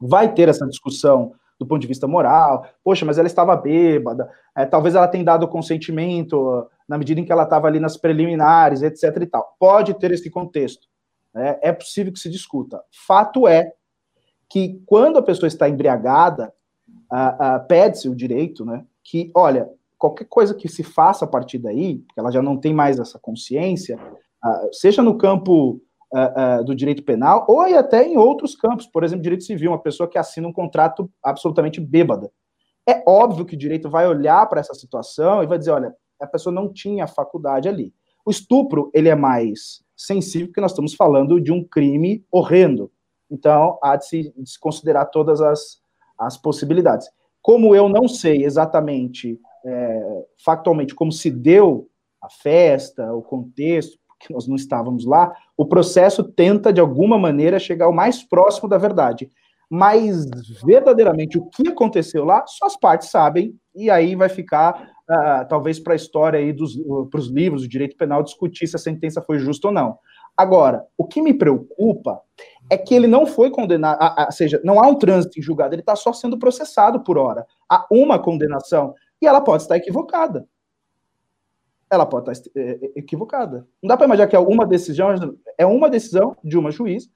vai 0.00 0.32
ter 0.32 0.48
essa 0.48 0.66
discussão 0.66 1.32
do 1.58 1.66
ponto 1.66 1.80
de 1.80 1.88
vista 1.88 2.06
moral, 2.06 2.66
poxa, 2.82 3.04
mas 3.04 3.18
ela 3.18 3.26
estava 3.26 3.56
bêbada, 3.56 4.30
é, 4.56 4.64
talvez 4.64 4.94
ela 4.94 5.08
tenha 5.08 5.24
dado 5.24 5.48
consentimento 5.48 6.66
na 6.88 6.96
medida 6.96 7.20
em 7.20 7.24
que 7.24 7.32
ela 7.32 7.42
estava 7.42 7.66
ali 7.66 7.80
nas 7.80 7.96
preliminares, 7.96 8.80
etc 8.80 9.14
e 9.20 9.26
tal. 9.26 9.56
Pode 9.58 9.92
ter 9.94 10.12
esse 10.12 10.30
contexto, 10.30 10.86
né? 11.34 11.58
é 11.60 11.72
possível 11.72 12.12
que 12.12 12.18
se 12.18 12.30
discuta. 12.30 12.80
Fato 13.06 13.46
é 13.46 13.72
que 14.50 14.82
quando 14.86 15.18
a 15.18 15.22
pessoa 15.22 15.48
está 15.48 15.68
embriagada, 15.68 16.52
pede-se 17.68 18.08
o 18.08 18.14
direito, 18.14 18.64
né, 18.64 18.84
que, 19.04 19.30
olha, 19.34 19.68
qualquer 19.98 20.26
coisa 20.26 20.54
que 20.54 20.68
se 20.68 20.82
faça 20.82 21.24
a 21.24 21.28
partir 21.28 21.58
daí, 21.58 21.98
porque 21.98 22.20
ela 22.20 22.30
já 22.30 22.40
não 22.40 22.56
tem 22.56 22.72
mais 22.72 22.98
essa 22.98 23.18
consciência, 23.18 23.98
seja 24.72 25.02
no 25.02 25.18
campo 25.18 25.80
do 26.64 26.74
direito 26.74 27.02
penal, 27.02 27.44
ou 27.48 27.60
até 27.60 28.06
em 28.06 28.16
outros 28.16 28.54
campos, 28.54 28.86
por 28.86 29.04
exemplo, 29.04 29.22
direito 29.22 29.44
civil, 29.44 29.72
uma 29.72 29.82
pessoa 29.82 30.08
que 30.08 30.16
assina 30.16 30.48
um 30.48 30.52
contrato 30.52 31.10
absolutamente 31.22 31.80
bêbada. 31.80 32.30
É 32.88 33.02
óbvio 33.06 33.44
que 33.44 33.54
o 33.54 33.58
direito 33.58 33.90
vai 33.90 34.08
olhar 34.08 34.46
para 34.48 34.60
essa 34.60 34.72
situação 34.72 35.42
e 35.42 35.46
vai 35.46 35.58
dizer, 35.58 35.72
olha, 35.72 35.94
a 36.20 36.26
pessoa 36.26 36.54
não 36.54 36.72
tinha 36.72 37.06
faculdade 37.06 37.68
ali. 37.68 37.92
O 38.24 38.30
estupro, 38.30 38.90
ele 38.94 39.10
é 39.10 39.14
mais 39.14 39.82
sensível, 39.94 40.48
porque 40.48 40.60
nós 40.60 40.70
estamos 40.70 40.94
falando 40.94 41.40
de 41.40 41.52
um 41.52 41.62
crime 41.62 42.24
horrendo. 42.32 42.90
Então, 43.30 43.78
há 43.82 43.96
de 43.96 44.06
se, 44.06 44.32
de 44.36 44.50
se 44.50 44.58
considerar 44.58 45.06
todas 45.06 45.40
as, 45.40 45.80
as 46.18 46.36
possibilidades. 46.36 47.08
Como 47.42 47.74
eu 47.74 47.88
não 47.88 48.08
sei 48.08 48.44
exatamente, 48.44 49.38
é, 49.64 50.24
factualmente, 50.44 50.94
como 50.94 51.12
se 51.12 51.30
deu 51.30 51.88
a 52.20 52.28
festa, 52.28 53.12
o 53.12 53.22
contexto, 53.22 53.98
porque 54.06 54.32
nós 54.32 54.48
não 54.48 54.56
estávamos 54.56 55.04
lá, 55.04 55.32
o 55.56 55.64
processo 55.64 56.24
tenta, 56.24 56.72
de 56.72 56.80
alguma 56.80 57.16
maneira, 57.16 57.58
chegar 57.58 57.88
o 57.88 57.94
mais 57.94 58.22
próximo 58.22 58.68
da 58.68 58.76
verdade. 58.76 59.30
Mas, 59.70 60.26
verdadeiramente, 60.64 61.38
o 61.38 61.46
que 61.46 61.68
aconteceu 61.68 62.24
lá, 62.24 62.44
só 62.46 62.66
as 62.66 62.76
partes 62.76 63.10
sabem, 63.10 63.54
e 63.74 63.90
aí 63.90 64.16
vai 64.16 64.28
ficar, 64.28 64.90
uh, 65.08 65.46
talvez, 65.48 65.78
para 65.78 65.92
a 65.92 65.96
história 65.96 66.38
aí, 66.38 66.54
para 67.10 67.20
os 67.20 67.28
livros 67.28 67.62
do 67.62 67.68
direito 67.68 67.96
penal, 67.96 68.22
discutir 68.22 68.66
se 68.66 68.76
a 68.76 68.78
sentença 68.78 69.22
foi 69.22 69.38
justa 69.38 69.68
ou 69.68 69.74
não. 69.74 69.98
Agora, 70.38 70.86
o 70.96 71.04
que 71.04 71.20
me 71.20 71.34
preocupa 71.34 72.22
é 72.70 72.78
que 72.78 72.94
ele 72.94 73.08
não 73.08 73.26
foi 73.26 73.50
condenado, 73.50 73.98
ou 74.24 74.30
seja, 74.30 74.60
não 74.62 74.78
há 74.78 74.86
um 74.86 74.94
trânsito 74.94 75.36
em 75.36 75.42
julgado, 75.42 75.74
ele 75.74 75.82
está 75.82 75.96
só 75.96 76.12
sendo 76.12 76.38
processado 76.38 77.02
por 77.02 77.18
hora. 77.18 77.44
Há 77.68 77.84
uma 77.90 78.20
condenação 78.20 78.94
e 79.20 79.26
ela 79.26 79.40
pode 79.40 79.64
estar 79.64 79.76
equivocada. 79.76 80.46
Ela 81.90 82.06
pode 82.06 82.30
estar 82.30 82.50
é, 82.54 82.70
é, 82.70 82.78
equivocada. 82.94 83.66
Não 83.82 83.88
dá 83.88 83.96
para 83.96 84.06
imaginar 84.06 84.28
que 84.28 84.36
é 84.36 84.38
uma 84.38 84.64
decisão, 84.64 85.08
é 85.58 85.66
uma 85.66 85.90
decisão 85.90 86.36
de 86.44 86.56
uma 86.56 86.70
juiz. 86.70 87.10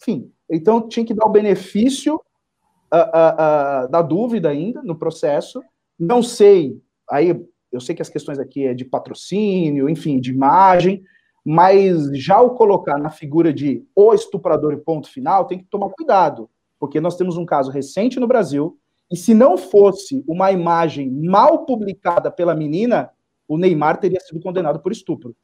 Enfim, 0.00 0.30
então 0.48 0.86
tinha 0.86 1.04
que 1.04 1.14
dar 1.14 1.26
o 1.26 1.30
benefício 1.30 2.14
uh, 2.14 2.96
uh, 2.96 3.86
uh, 3.86 3.90
da 3.90 4.02
dúvida 4.02 4.50
ainda 4.50 4.82
no 4.84 4.96
processo. 4.96 5.60
Não 5.98 6.22
sei, 6.22 6.80
aí 7.10 7.44
eu 7.72 7.80
sei 7.80 7.96
que 7.96 8.02
as 8.02 8.08
questões 8.08 8.38
aqui 8.38 8.66
é 8.66 8.74
de 8.74 8.84
patrocínio, 8.84 9.88
enfim, 9.88 10.20
de 10.20 10.30
imagem, 10.30 11.02
mas 11.50 12.14
já 12.14 12.38
o 12.42 12.50
colocar 12.50 12.98
na 12.98 13.08
figura 13.08 13.54
de 13.54 13.82
o 13.96 14.12
estuprador 14.12 14.74
e 14.74 14.76
ponto 14.76 15.08
final, 15.08 15.46
tem 15.46 15.56
que 15.58 15.64
tomar 15.64 15.88
cuidado, 15.88 16.50
porque 16.78 17.00
nós 17.00 17.16
temos 17.16 17.38
um 17.38 17.46
caso 17.46 17.70
recente 17.70 18.20
no 18.20 18.26
Brasil, 18.26 18.78
e 19.10 19.16
se 19.16 19.32
não 19.32 19.56
fosse 19.56 20.22
uma 20.28 20.52
imagem 20.52 21.10
mal 21.10 21.64
publicada 21.64 22.30
pela 22.30 22.54
menina, 22.54 23.08
o 23.48 23.56
Neymar 23.56 23.96
teria 23.96 24.20
sido 24.20 24.42
condenado 24.42 24.80
por 24.80 24.92
estupro. 24.92 25.34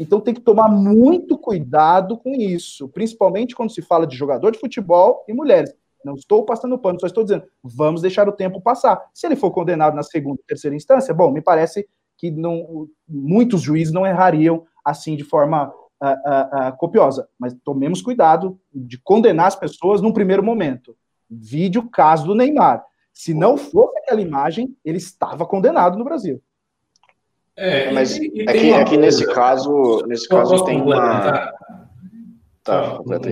Então 0.00 0.22
tem 0.22 0.32
que 0.32 0.40
tomar 0.40 0.70
muito 0.70 1.36
cuidado 1.36 2.16
com 2.16 2.30
isso, 2.30 2.88
principalmente 2.88 3.54
quando 3.54 3.74
se 3.74 3.82
fala 3.82 4.06
de 4.06 4.16
jogador 4.16 4.52
de 4.52 4.58
futebol 4.58 5.22
e 5.28 5.34
mulheres. 5.34 5.74
Não 6.02 6.14
estou 6.14 6.46
passando 6.46 6.78
pano, 6.78 6.98
só 6.98 7.06
estou 7.06 7.24
dizendo, 7.24 7.44
vamos 7.62 8.00
deixar 8.00 8.26
o 8.26 8.32
tempo 8.32 8.58
passar. 8.58 8.98
Se 9.12 9.26
ele 9.26 9.36
for 9.36 9.50
condenado 9.50 9.94
na 9.94 10.02
segunda 10.02 10.40
e 10.42 10.46
terceira 10.46 10.74
instância, 10.74 11.12
bom, 11.12 11.30
me 11.30 11.42
parece 11.42 11.86
que 12.16 12.30
não, 12.30 12.88
muitos 13.06 13.60
juízes 13.60 13.92
não 13.92 14.06
errariam 14.06 14.64
assim 14.84 15.16
de 15.16 15.24
forma 15.24 15.68
uh, 15.68 16.06
uh, 16.06 16.68
uh, 16.68 16.76
copiosa. 16.76 17.28
Mas 17.38 17.54
tomemos 17.64 18.02
cuidado 18.02 18.58
de 18.74 18.98
condenar 18.98 19.46
as 19.46 19.56
pessoas 19.56 20.00
num 20.00 20.12
primeiro 20.12 20.42
momento. 20.42 20.96
Vídeo 21.30 21.88
caso 21.88 22.26
do 22.26 22.34
Neymar. 22.34 22.84
Se 23.12 23.34
não 23.34 23.56
fosse 23.56 23.98
aquela 23.98 24.20
imagem, 24.20 24.74
ele 24.84 24.98
estava 24.98 25.46
condenado 25.46 25.98
no 25.98 26.04
Brasil. 26.04 26.42
É, 27.54 27.92
mas 27.92 28.16
e, 28.16 28.30
e 28.34 28.42
é, 28.48 28.84
que, 28.84 28.94
é 28.94 28.98
nesse 28.98 29.26
caso, 29.26 30.02
nesse 30.06 30.26
caso 30.26 30.64
tem 30.64 30.80
uma. 30.80 31.52
Tá, 32.64 32.96
completa 32.96 33.28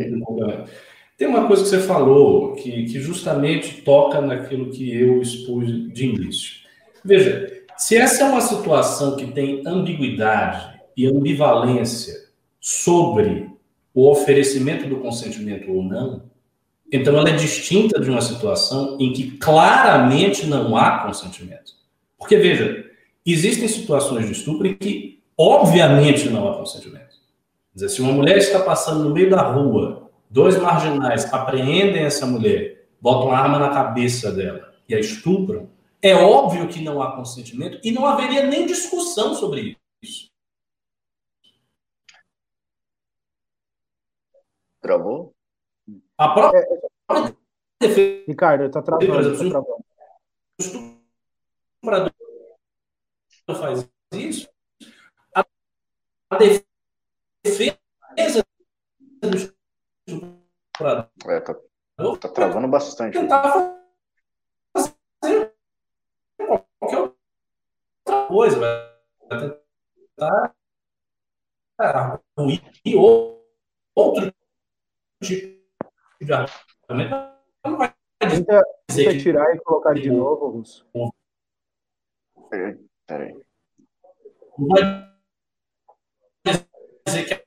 Tem 1.16 1.28
uma 1.28 1.46
coisa 1.46 1.62
que 1.62 1.68
você 1.68 1.78
falou 1.78 2.52
que, 2.54 2.84
que 2.84 3.00
justamente 3.00 3.82
toca 3.82 4.20
naquilo 4.20 4.70
que 4.70 4.94
eu 4.94 5.22
expus 5.22 5.66
de 5.92 6.06
início. 6.06 6.60
Veja, 7.02 7.62
se 7.78 7.96
essa 7.96 8.24
é 8.24 8.28
uma 8.28 8.42
situação 8.42 9.16
que 9.16 9.32
tem 9.32 9.62
ambiguidade 9.66 10.69
e 10.96 11.06
ambivalência 11.06 12.14
sobre 12.60 13.50
o 13.94 14.10
oferecimento 14.10 14.88
do 14.88 14.96
consentimento 14.96 15.70
ou 15.70 15.82
não, 15.82 16.30
então 16.92 17.16
ela 17.16 17.28
é 17.28 17.36
distinta 17.36 18.00
de 18.00 18.10
uma 18.10 18.20
situação 18.20 18.96
em 19.00 19.12
que 19.12 19.32
claramente 19.38 20.46
não 20.46 20.76
há 20.76 20.98
consentimento. 20.98 21.72
Porque, 22.18 22.36
veja, 22.36 22.84
existem 23.24 23.68
situações 23.68 24.26
de 24.26 24.32
estupro 24.32 24.66
em 24.66 24.74
que 24.74 25.22
obviamente 25.38 26.28
não 26.28 26.48
há 26.48 26.56
consentimento. 26.56 27.10
Quer 27.72 27.86
dizer, 27.86 27.88
se 27.90 28.02
uma 28.02 28.12
mulher 28.12 28.36
está 28.36 28.60
passando 28.60 29.04
no 29.04 29.14
meio 29.14 29.30
da 29.30 29.42
rua, 29.42 30.10
dois 30.28 30.58
marginais 30.58 31.32
apreendem 31.32 32.02
essa 32.02 32.26
mulher, 32.26 32.86
botam 33.00 33.30
a 33.30 33.38
arma 33.38 33.58
na 33.58 33.70
cabeça 33.70 34.32
dela 34.32 34.72
e 34.88 34.94
a 34.94 34.98
estupram, 34.98 35.68
é 36.02 36.14
óbvio 36.14 36.66
que 36.66 36.80
não 36.80 37.00
há 37.00 37.12
consentimento 37.12 37.78
e 37.84 37.92
não 37.92 38.06
haveria 38.06 38.46
nem 38.46 38.66
discussão 38.66 39.34
sobre 39.34 39.76
isso. 40.02 40.29
Travou? 44.80 45.34
A 46.16 46.34
própria 46.34 46.60
é, 46.60 46.64
defesa. 47.80 48.24
Ricardo, 48.26 48.64
está 48.64 48.82
travando. 48.82 49.38
Tá 49.38 49.48
travando. 49.48 49.84
O 50.58 50.62
estuprador 50.62 52.12
faz 53.58 53.88
isso. 54.12 54.48
A 55.34 55.44
defesa 56.36 58.44
do 59.22 59.36
estuprador. 59.36 61.08
É, 61.28 61.40
tá, 61.40 61.54
tá 62.20 62.28
travando 62.28 62.68
bastante. 62.68 63.18
Tentar 63.18 63.80
fazer 64.72 65.52
qualquer 66.78 66.98
outra 66.98 67.16
coisa, 68.28 68.58
vai 68.58 68.90
tentar 69.28 70.54
ruir 72.38 72.62
outro 73.96 74.32
tipo 75.20 75.60
de 76.20 76.32
argumento. 76.32 77.30
Tenta, 78.18 78.62
tenta 78.86 79.18
tirar 79.18 79.54
e 79.54 79.60
colocar 79.60 79.94
de 79.94 80.10
novo, 80.10 80.48
Russo. 80.48 80.86
Peraí, 82.50 82.78
peraí. 83.06 83.34
Vai 84.58 85.10
dizer 87.06 87.26
que 87.26 87.46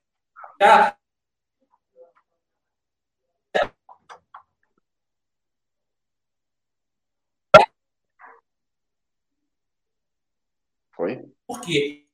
Foi? 10.91 11.23
Por 11.45 11.59
quê? 11.61 12.07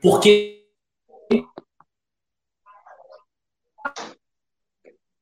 Porque 0.00 0.59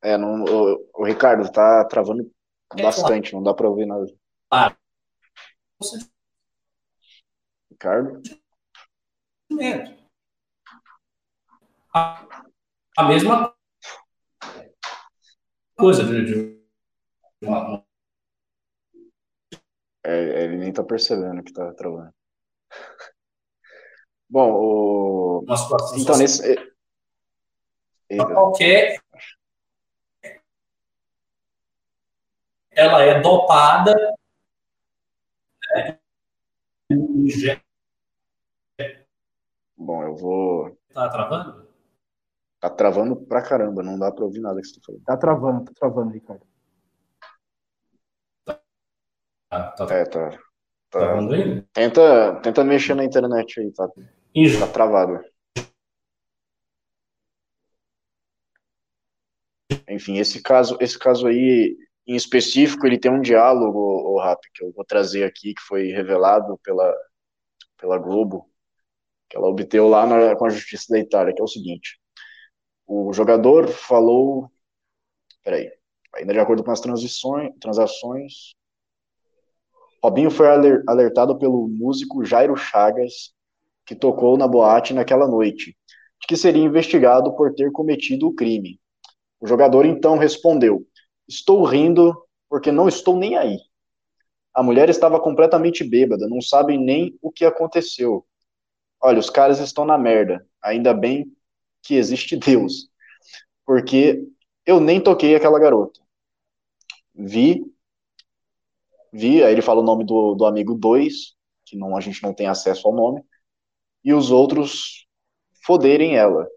É, 0.08 0.16
não, 0.16 0.42
o, 0.42 0.90
o 0.94 1.04
Ricardo 1.04 1.52
tá 1.52 1.84
travando 1.84 2.32
é, 2.78 2.82
bastante, 2.82 3.34
não 3.34 3.42
dá 3.42 3.52
para 3.52 3.68
ouvir 3.68 3.84
nada. 3.84 4.06
Ah. 4.50 4.74
Ricardo? 7.70 8.22
A, 11.94 12.26
a 12.96 13.04
mesma 13.06 13.54
coisa 15.76 16.04
de, 16.04 16.58
uma, 17.42 17.84
é, 20.02 20.44
ele 20.44 20.56
nem 20.56 20.72
tá 20.72 20.82
percebendo 20.82 21.44
que 21.44 21.52
tá 21.52 21.74
travando. 21.74 22.14
Bom, 24.26 24.52
o... 24.54 25.44
então 25.98 26.16
nesse. 26.16 26.56
Qualquer 28.08 29.02
ela 32.78 33.02
é 33.02 33.20
dopada 33.20 33.94
né? 35.74 35.98
Bom, 39.76 40.02
eu 40.02 40.16
vou. 40.16 40.78
Tá 40.92 41.08
travando? 41.08 41.68
Tá 42.60 42.70
travando 42.70 43.16
pra 43.16 43.42
caramba, 43.42 43.82
não 43.82 43.98
dá 43.98 44.10
pra 44.10 44.24
ouvir 44.24 44.40
nada 44.40 44.60
que 44.60 44.66
você 44.66 44.80
tá 44.80 44.86
falando. 44.86 45.04
Tá 45.04 45.16
travando, 45.16 45.64
tá 45.64 45.72
travando, 45.74 46.12
Ricardo. 46.12 46.46
Tá, 49.48 49.70
tá, 49.72 49.94
é, 49.94 50.04
tá. 50.04 50.30
Tá 50.30 50.38
travando 50.90 51.34
ainda? 51.34 51.68
Tenta, 51.72 52.40
tenta 52.42 52.64
mexer 52.64 52.94
na 52.94 53.04
internet 53.04 53.60
aí, 53.60 53.72
tá? 53.72 53.88
Isso. 54.34 54.58
Tá 54.58 54.66
travado. 54.66 55.22
Enfim, 59.88 60.18
esse 60.18 60.42
caso, 60.42 60.76
esse 60.80 60.98
caso 60.98 61.26
aí 61.26 61.76
em 62.08 62.16
específico, 62.16 62.86
ele 62.86 62.98
tem 62.98 63.10
um 63.10 63.20
diálogo, 63.20 63.78
o 63.78 64.18
Rap, 64.18 64.40
que 64.54 64.64
eu 64.64 64.72
vou 64.72 64.84
trazer 64.84 65.24
aqui, 65.24 65.54
que 65.54 65.60
foi 65.60 65.88
revelado 65.88 66.58
pela, 66.64 66.94
pela 67.78 67.98
Globo, 67.98 68.50
que 69.28 69.36
ela 69.36 69.48
obteve 69.48 69.86
lá 69.86 70.06
na, 70.06 70.36
com 70.36 70.46
a 70.46 70.50
Justiça 70.50 70.86
da 70.90 70.98
Itália, 70.98 71.34
que 71.34 71.40
é 71.40 71.44
o 71.44 71.48
seguinte: 71.48 72.00
o 72.86 73.12
jogador 73.12 73.68
falou. 73.68 74.50
Peraí, 75.44 75.70
ainda 76.14 76.32
de 76.32 76.40
acordo 76.40 76.64
com 76.64 76.70
as 76.70 76.80
transições, 76.80 77.52
transações, 77.60 78.54
Robinho 80.02 80.30
foi 80.30 80.46
alertado 80.86 81.38
pelo 81.38 81.68
músico 81.68 82.24
Jairo 82.24 82.56
Chagas, 82.56 83.34
que 83.84 83.94
tocou 83.94 84.36
na 84.38 84.46
boate 84.46 84.94
naquela 84.94 85.26
noite. 85.26 85.76
de 86.20 86.26
que 86.26 86.36
seria 86.36 86.62
investigado 86.62 87.34
por 87.36 87.54
ter 87.54 87.70
cometido 87.70 88.28
o 88.28 88.34
crime. 88.34 88.80
O 89.40 89.46
jogador 89.46 89.84
então 89.86 90.16
respondeu: 90.18 90.86
Estou 91.28 91.64
rindo 91.64 92.16
porque 92.48 92.72
não 92.72 92.88
estou 92.88 93.16
nem 93.16 93.36
aí. 93.36 93.58
A 94.54 94.62
mulher 94.62 94.88
estava 94.88 95.20
completamente 95.20 95.84
bêbada, 95.84 96.28
não 96.28 96.40
sabe 96.40 96.76
nem 96.76 97.16
o 97.22 97.30
que 97.30 97.44
aconteceu. 97.44 98.26
Olha, 99.00 99.18
os 99.18 99.30
caras 99.30 99.60
estão 99.60 99.84
na 99.84 99.98
merda. 99.98 100.46
Ainda 100.62 100.92
bem 100.94 101.32
que 101.82 101.94
existe 101.94 102.36
Deus. 102.38 102.90
Porque 103.64 104.26
eu 104.66 104.80
nem 104.80 105.00
toquei 105.00 105.34
aquela 105.34 105.58
garota. 105.58 106.00
Vi, 107.14 107.64
vi, 109.12 109.42
aí 109.42 109.52
ele 109.52 109.62
fala 109.62 109.80
o 109.80 109.84
nome 109.84 110.04
do, 110.04 110.34
do 110.34 110.46
amigo 110.46 110.74
2, 110.74 111.34
que 111.64 111.76
não, 111.76 111.96
a 111.96 112.00
gente 112.00 112.22
não 112.22 112.32
tem 112.34 112.46
acesso 112.46 112.86
ao 112.88 112.94
nome, 112.94 113.22
e 114.04 114.12
os 114.14 114.30
outros 114.30 115.06
foderem 115.64 116.16
ela. 116.16 116.48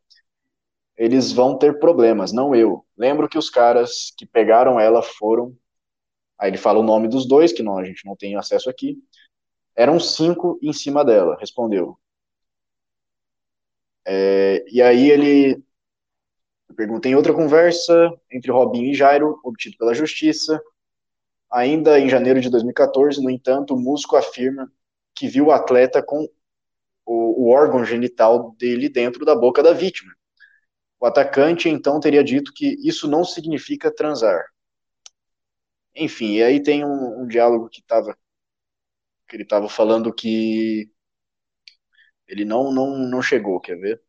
Eles 1.01 1.31
vão 1.31 1.57
ter 1.57 1.79
problemas, 1.79 2.31
não 2.31 2.53
eu. 2.53 2.85
Lembro 2.95 3.27
que 3.27 3.35
os 3.35 3.49
caras 3.49 4.13
que 4.15 4.23
pegaram 4.23 4.79
ela 4.79 5.01
foram. 5.01 5.57
Aí 6.37 6.51
ele 6.51 6.59
fala 6.59 6.77
o 6.77 6.83
nome 6.83 7.07
dos 7.07 7.27
dois, 7.27 7.51
que 7.51 7.63
não, 7.63 7.75
a 7.75 7.83
gente 7.83 8.05
não 8.05 8.15
tem 8.15 8.35
acesso 8.35 8.69
aqui. 8.69 8.99
Eram 9.75 9.99
cinco 9.99 10.59
em 10.61 10.71
cima 10.71 11.03
dela, 11.03 11.35
respondeu. 11.39 11.97
É, 14.05 14.63
e 14.71 14.79
aí 14.79 15.09
ele 15.09 15.63
pergunta 16.75 17.09
em 17.09 17.15
outra 17.15 17.33
conversa 17.33 18.11
entre 18.31 18.51
Robinho 18.51 18.91
e 18.91 18.93
Jairo, 18.93 19.39
obtido 19.43 19.77
pela 19.77 19.95
justiça. 19.95 20.61
Ainda 21.51 21.99
em 21.99 22.09
janeiro 22.09 22.39
de 22.39 22.47
2014, 22.51 23.23
no 23.23 23.31
entanto, 23.31 23.73
o 23.73 23.79
músico 23.79 24.15
afirma 24.17 24.71
que 25.15 25.27
viu 25.27 25.47
o 25.47 25.51
atleta 25.51 26.03
com 26.03 26.29
o, 27.07 27.47
o 27.47 27.49
órgão 27.49 27.83
genital 27.83 28.51
dele 28.51 28.87
dentro 28.87 29.25
da 29.25 29.33
boca 29.33 29.63
da 29.63 29.73
vítima. 29.73 30.13
O 31.01 31.07
atacante 31.07 31.67
então 31.67 31.99
teria 31.99 32.23
dito 32.23 32.53
que 32.53 32.77
isso 32.87 33.07
não 33.09 33.23
significa 33.25 33.93
transar. 33.93 34.45
Enfim, 35.95 36.35
e 36.35 36.43
aí 36.43 36.61
tem 36.61 36.85
um, 36.85 37.23
um 37.23 37.27
diálogo 37.27 37.67
que 37.69 37.81
tava 37.81 38.15
que 39.27 39.35
ele 39.35 39.43
estava 39.43 39.67
falando 39.67 40.13
que 40.13 40.91
ele 42.27 42.45
não, 42.45 42.71
não, 42.71 42.97
não 42.97 43.21
chegou, 43.21 43.59
quer 43.59 43.77
ver? 43.77 44.01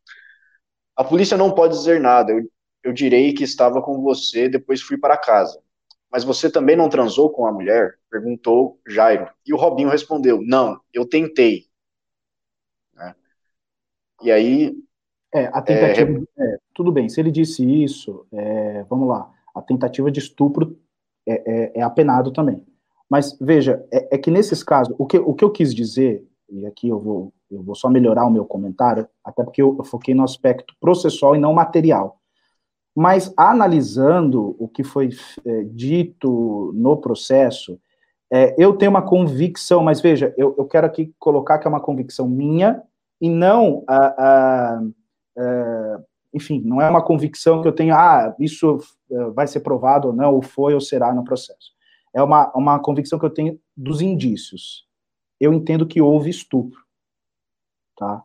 A 0.94 1.02
polícia 1.02 1.36
não 1.36 1.54
pode 1.54 1.74
dizer 1.74 2.00
nada. 2.00 2.32
Eu, 2.32 2.50
eu 2.84 2.92
direi 2.92 3.32
que 3.32 3.42
estava 3.44 3.80
com 3.80 4.02
você, 4.02 4.48
depois 4.48 4.82
fui 4.82 4.98
para 4.98 5.16
casa. 5.16 5.62
Mas 6.10 6.24
você 6.24 6.50
também 6.52 6.76
não 6.76 6.90
transou 6.90 7.30
com 7.30 7.46
a 7.46 7.52
mulher? 7.52 7.98
Perguntou 8.10 8.78
Jairo. 8.86 9.30
E 9.46 9.54
o 9.54 9.56
Robinho 9.56 9.88
respondeu: 9.88 10.42
Não, 10.42 10.78
eu 10.92 11.08
tentei. 11.08 11.70
Né? 12.92 13.14
E 14.22 14.30
aí. 14.30 14.76
É, 15.34 15.46
a 15.46 15.62
tentativa. 15.62 16.22
É... 16.38 16.44
É, 16.44 16.58
tudo 16.74 16.92
bem, 16.92 17.08
se 17.08 17.20
ele 17.20 17.30
disse 17.30 17.64
isso, 17.64 18.26
é, 18.32 18.84
vamos 18.88 19.08
lá. 19.08 19.30
A 19.54 19.60
tentativa 19.60 20.10
de 20.10 20.18
estupro 20.18 20.78
é, 21.26 21.42
é, 21.46 21.80
é 21.80 21.82
apenado 21.82 22.30
também. 22.30 22.64
Mas 23.08 23.36
veja, 23.40 23.84
é, 23.90 24.16
que 24.16 24.30
nesses 24.30 24.62
casos, 24.62 24.94
o 24.98 25.06
que, 25.06 25.18
o 25.18 25.34
que 25.34 25.44
eu 25.44 25.50
quis 25.50 25.74
dizer, 25.74 26.26
e 26.48 26.66
aqui 26.66 26.88
eu 26.88 26.98
vou 26.98 27.32
eu 27.52 27.62
vou 27.62 27.74
só 27.74 27.88
melhorar 27.88 28.26
o 28.26 28.30
meu 28.30 28.44
comentário, 28.44 29.06
até 29.22 29.44
porque 29.44 29.60
eu, 29.60 29.76
eu 29.78 29.84
foquei 29.84 30.14
no 30.14 30.24
aspecto 30.24 30.74
processual 30.80 31.36
e 31.36 31.38
não 31.38 31.52
material. 31.52 32.18
Mas 32.94 33.32
analisando 33.36 34.56
o 34.58 34.66
que 34.66 34.82
foi 34.82 35.10
é, 35.44 35.62
dito 35.64 36.72
no 36.74 36.96
processo, 36.96 37.78
é, 38.32 38.54
eu 38.58 38.74
tenho 38.74 38.90
uma 38.90 39.02
convicção, 39.02 39.82
mas 39.82 40.00
veja, 40.00 40.34
eu, 40.36 40.54
eu, 40.58 40.64
quero 40.66 40.86
aqui 40.86 41.14
colocar 41.18 41.58
que 41.58 41.66
é 41.66 41.70
uma 41.70 41.80
convicção 41.80 42.26
minha 42.26 42.82
e 43.20 43.28
não, 43.28 43.84
a, 43.86 44.06
a, 44.06 44.82
a, 45.38 46.00
enfim, 46.32 46.60
não 46.64 46.80
é 46.80 46.88
uma 46.88 47.02
convicção 47.02 47.60
que 47.60 47.68
eu 47.68 47.72
tenho, 47.72 47.94
ah, 47.94 48.34
isso 48.38 48.78
é, 49.10 49.24
vai 49.30 49.46
ser 49.46 49.60
provado 49.60 50.08
ou 50.08 50.14
não, 50.14 50.34
ou 50.34 50.42
foi 50.42 50.74
ou 50.74 50.80
será 50.80 51.12
no 51.12 51.24
processo. 51.24 51.72
É 52.14 52.22
uma, 52.22 52.52
uma 52.54 52.78
convicção 52.78 53.18
que 53.18 53.24
eu 53.24 53.30
tenho 53.30 53.58
dos 53.76 54.00
indícios. 54.00 54.86
Eu 55.40 55.52
entendo 55.52 55.86
que 55.86 56.00
houve 56.00 56.30
estupro 56.30 56.82
tá? 58.02 58.24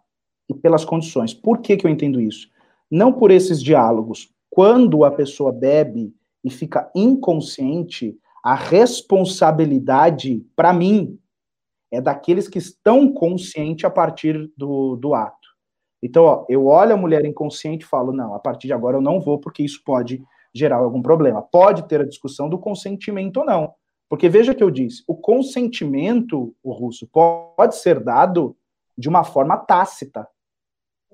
E 0.50 0.54
pelas 0.54 0.84
condições. 0.84 1.34
Por 1.34 1.60
que, 1.60 1.78
que 1.78 1.86
eu 1.86 1.92
entendo 1.92 2.20
isso? 2.20 2.50
Não 2.90 3.12
por 3.12 3.32
esses 3.32 3.62
diálogos. 3.62 4.30
Quando 4.50 5.04
a 5.04 5.12
pessoa 5.12 5.52
bebe 5.52 6.14
e 6.44 6.50
fica 6.50 6.90
inconsciente, 6.96 8.18
a 8.44 8.56
responsabilidade, 8.56 10.46
para 10.56 10.74
mim, 10.74 11.20
é 11.92 12.02
daqueles 12.02 12.48
que 12.48 12.58
estão 12.58 13.12
conscientes 13.12 13.86
a 13.86 13.90
partir 13.90 14.52
do, 14.58 14.96
do 14.96 15.14
ato. 15.14 15.47
Então, 16.02 16.24
ó, 16.24 16.46
eu 16.48 16.68
olho 16.68 16.94
a 16.94 16.98
mulher 16.98 17.26
inconsciente 17.26 17.86
e 17.86 17.88
falo, 17.88 18.12
não, 18.12 18.34
a 18.34 18.40
partir 18.40 18.68
de 18.68 18.74
agora 18.74 18.98
eu 18.98 19.02
não 19.02 19.20
vou, 19.20 19.40
porque 19.40 19.64
isso 19.64 19.82
pode 19.84 20.24
gerar 20.54 20.78
algum 20.78 21.02
problema. 21.02 21.42
Pode 21.42 21.88
ter 21.88 22.02
a 22.02 22.08
discussão 22.08 22.50
do 22.50 22.60
consentimento 22.60 23.38
ou 23.38 23.46
não. 23.46 23.74
Porque 24.10 24.30
veja 24.30 24.56
que 24.56 24.64
eu 24.64 24.72
disse, 24.72 25.04
o 25.08 25.16
consentimento, 25.16 26.56
o 26.64 26.72
russo, 26.72 27.08
pode 27.08 27.76
ser 27.76 28.00
dado 28.00 28.56
de 28.98 29.10
uma 29.10 29.24
forma 29.24 29.58
tácita. 29.58 30.28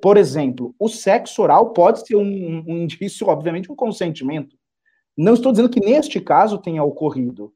Por 0.01 0.17
exemplo, 0.17 0.75
o 0.77 0.87
sexo 0.87 1.41
oral 1.41 1.71
pode 1.71 2.05
ser 2.05 2.15
um, 2.15 2.63
um 2.67 2.77
indício, 2.77 3.27
obviamente, 3.27 3.71
um 3.71 3.75
consentimento. 3.75 4.55
Não 5.17 5.33
estou 5.33 5.51
dizendo 5.51 5.69
que 5.69 5.79
neste 5.79 6.19
caso 6.19 6.57
tenha 6.57 6.83
ocorrido. 6.83 7.53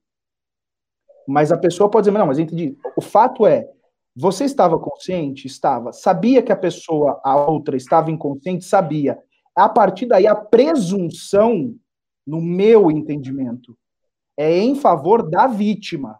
Mas 1.28 1.52
a 1.52 1.58
pessoa 1.58 1.90
pode 1.90 2.06
dizer, 2.06 2.18
não, 2.18 2.28
mas 2.28 2.40
entendi. 2.40 2.78
O 2.96 3.02
fato 3.02 3.46
é, 3.46 3.70
você 4.19 4.45
estava 4.45 4.80
consciente? 4.80 5.45
Estava. 5.45 5.93
Sabia 5.93 6.41
que 6.41 6.51
a 6.51 6.58
pessoa, 6.58 7.21
a 7.23 7.36
outra, 7.36 7.77
estava 7.77 8.10
inconsciente? 8.10 8.65
Sabia. 8.65 9.21
A 9.56 9.69
partir 9.69 10.08
daí, 10.08 10.25
a 10.25 10.36
presunção, 10.36 11.75
no 12.25 12.41
meu 12.41 12.89
entendimento, 12.89 13.77
é 14.36 14.58
em 14.58 14.73
favor 14.73 15.30
da 15.30 15.45
vítima. 15.45 16.19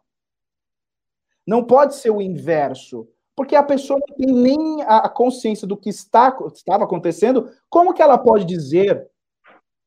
Não 1.46 1.64
pode 1.64 1.96
ser 1.96 2.12
o 2.12 2.22
inverso 2.22 3.08
porque 3.36 3.56
a 3.56 3.62
pessoa 3.62 4.00
não 4.00 4.16
tem 4.16 4.34
nem 4.34 4.82
a 4.82 5.08
consciência 5.08 5.68
do 5.68 5.78
que 5.78 5.90
está, 5.90 6.36
estava 6.52 6.86
acontecendo, 6.86 7.52
como 7.70 7.94
que 7.94 8.02
ela 8.02 8.18
pode 8.18 8.44
dizer 8.46 9.08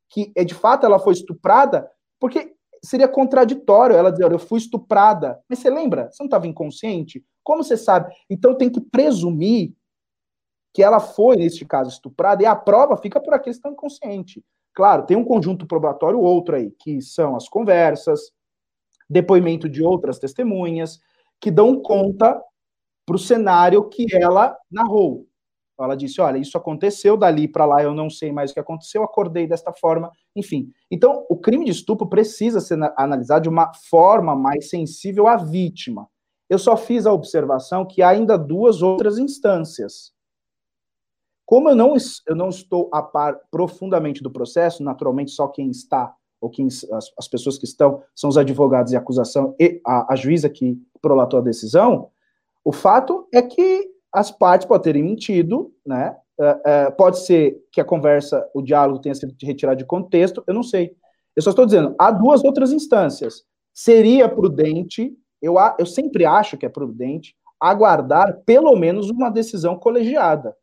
que 0.09 0.33
é 0.37 0.45
de 0.45 0.55
fato 0.55 0.87
ela 0.87 1.01
foi 1.01 1.15
estuprada? 1.15 1.91
Porque 2.21 2.55
seria 2.83 3.09
contraditório 3.09 3.97
ela 3.97 4.11
dizer, 4.11 4.31
eu 4.31 4.39
fui 4.39 4.59
estuprada. 4.59 5.41
Mas 5.49 5.59
você 5.59 5.71
lembra? 5.71 6.11
Você 6.11 6.23
não 6.23 6.27
estava 6.27 6.47
inconsciente? 6.47 7.25
Como 7.43 7.63
você 7.63 7.77
sabe? 7.77 8.13
Então 8.29 8.57
tem 8.57 8.71
que 8.71 8.81
presumir 8.81 9.73
que 10.73 10.83
ela 10.83 11.01
foi, 11.01 11.37
neste 11.37 11.65
caso, 11.65 11.91
estuprada, 11.91 12.43
e 12.43 12.47
a 12.47 12.55
prova 12.55 12.97
fica 12.97 13.21
por 13.21 13.35
aqueles 13.35 13.57
que 13.57 13.59
estão 13.59 13.73
inconscientes. 13.73 14.43
Claro, 14.73 15.05
tem 15.05 15.17
um 15.17 15.25
conjunto 15.25 15.67
probatório 15.67 16.21
outro 16.21 16.55
aí, 16.55 16.71
que 16.79 17.03
são 17.03 17.35
as 17.35 17.49
conversas, 17.49 18.31
depoimento 19.09 19.69
de 19.69 19.83
outras 19.83 20.19
testemunhas, 20.19 21.01
que 21.41 21.51
dão 21.51 21.81
conta 21.83 22.41
para 23.05 23.17
o 23.17 23.19
cenário 23.19 23.89
que 23.89 24.07
ela 24.15 24.57
narrou. 24.71 25.27
Ela 25.85 25.97
disse: 25.97 26.21
Olha, 26.21 26.39
isso 26.39 26.57
aconteceu, 26.57 27.17
dali 27.17 27.49
para 27.49 27.65
lá 27.65 27.83
eu 27.83 27.95
não 27.95 28.09
sei 28.11 28.33
mais 28.33 28.51
o 28.51 28.55
que 28.55 28.61
aconteceu, 28.61 29.03
acordei 29.03 29.47
desta 29.47 29.73
forma, 29.73 30.11
enfim. 30.35 30.71
Então, 30.91 31.27
o 31.29 31.37
crime 31.37 31.65
de 31.65 31.71
estupro 31.71 32.09
precisa 32.09 32.61
ser 32.61 32.79
analisado 32.97 33.43
de 33.43 33.49
uma 33.49 33.73
forma 33.89 34.35
mais 34.35 34.69
sensível 34.69 35.27
à 35.27 35.37
vítima. 35.37 36.09
Eu 36.49 36.59
só 36.59 36.77
fiz 36.77 37.07
a 37.07 37.13
observação 37.13 37.87
que 37.87 38.03
há 38.03 38.09
ainda 38.09 38.37
duas 38.37 38.83
outras 38.83 39.19
instâncias. 39.19 40.13
Como 41.47 41.69
eu 41.69 41.75
não, 41.75 41.95
eu 42.27 42.37
não 42.37 42.49
estou 42.49 42.89
a 42.93 43.03
par 43.03 43.39
profundamente 43.51 44.23
do 44.23 44.31
processo, 44.31 44.83
naturalmente 44.83 45.31
só 45.31 45.49
quem 45.49 45.71
está, 45.71 46.15
ou 46.41 46.49
quem, 46.49 46.67
as, 46.67 47.13
as 47.19 47.29
pessoas 47.29 47.59
que 47.59 47.65
estão, 47.65 48.03
são 48.15 48.31
os 48.31 48.39
advogados 48.39 48.93
e 48.93 48.97
a 48.97 48.99
acusação 48.99 49.55
e 49.59 49.81
a, 49.87 50.13
a 50.13 50.17
juíza 50.17 50.49
que 50.49 50.81
prolatou 51.01 51.39
a 51.39 51.43
decisão, 51.43 52.11
o 52.65 52.73
fato 52.73 53.29
é 53.33 53.43
que 53.43 53.91
as 54.13 54.31
partes 54.31 54.67
podem 54.67 54.83
terem 54.83 55.03
mentido, 55.03 55.73
né? 55.87 56.17
Uh, 56.39 56.89
uh, 56.89 56.97
pode 56.97 57.19
ser 57.19 57.63
que 57.71 57.81
a 57.81 57.85
conversa, 57.85 58.49
o 58.55 58.63
diálogo 58.63 59.01
tenha 59.01 59.15
sido 59.15 59.35
retirado 59.43 59.79
de 59.79 59.85
contexto, 59.85 60.43
eu 60.47 60.55
não 60.55 60.63
sei. 60.63 60.97
Eu 61.37 61.43
só 61.43 61.51
estou 61.51 61.67
dizendo, 61.67 61.95
há 61.99 62.11
duas 62.11 62.43
outras 62.43 62.73
instâncias. 62.73 63.45
Seria 63.75 64.29
prudente, 64.29 65.15
eu, 65.41 65.57
eu 65.79 65.87
sempre 65.87 66.25
acho 66.25 66.57
que 66.57 66.67
é 66.67 66.69
prudente, 66.69 67.37
aguardar 67.61 68.41
pelo 68.47 68.75
menos 68.75 69.11
uma 69.11 69.31
decisão 69.31 69.79
colegiada, 69.79 70.57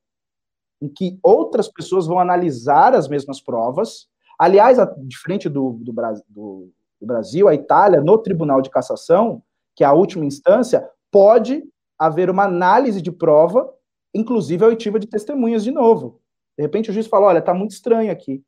em 0.81 0.89
que 0.89 1.19
outras 1.23 1.67
pessoas 1.67 2.07
vão 2.07 2.19
analisar 2.19 2.95
as 2.95 3.07
mesmas 3.07 3.39
provas. 3.39 4.07
Aliás, 4.39 4.79
a, 4.79 4.91
diferente 4.99 5.47
do, 5.47 5.79
do, 5.81 5.93
do, 5.93 6.71
do 6.99 7.07
Brasil, 7.07 7.47
a 7.47 7.53
Itália, 7.53 8.01
no 8.01 8.17
Tribunal 8.17 8.61
de 8.61 8.69
Cassação, 8.69 9.43
que 9.75 9.83
é 9.83 9.87
a 9.87 9.93
última 9.93 10.25
instância, 10.25 10.89
pode 11.11 11.63
haver 11.97 12.29
uma 12.29 12.43
análise 12.43 13.01
de 13.01 13.11
prova, 13.11 13.71
inclusive 14.13 14.63
a 14.63 14.67
oitiva 14.67 14.99
de 14.99 15.07
testemunhas 15.07 15.63
de 15.63 15.71
novo. 15.71 16.21
De 16.57 16.63
repente 16.63 16.89
o 16.89 16.93
juiz 16.93 17.07
fala, 17.07 17.27
olha, 17.27 17.39
está 17.39 17.53
muito 17.53 17.71
estranho 17.71 18.11
aqui. 18.11 18.43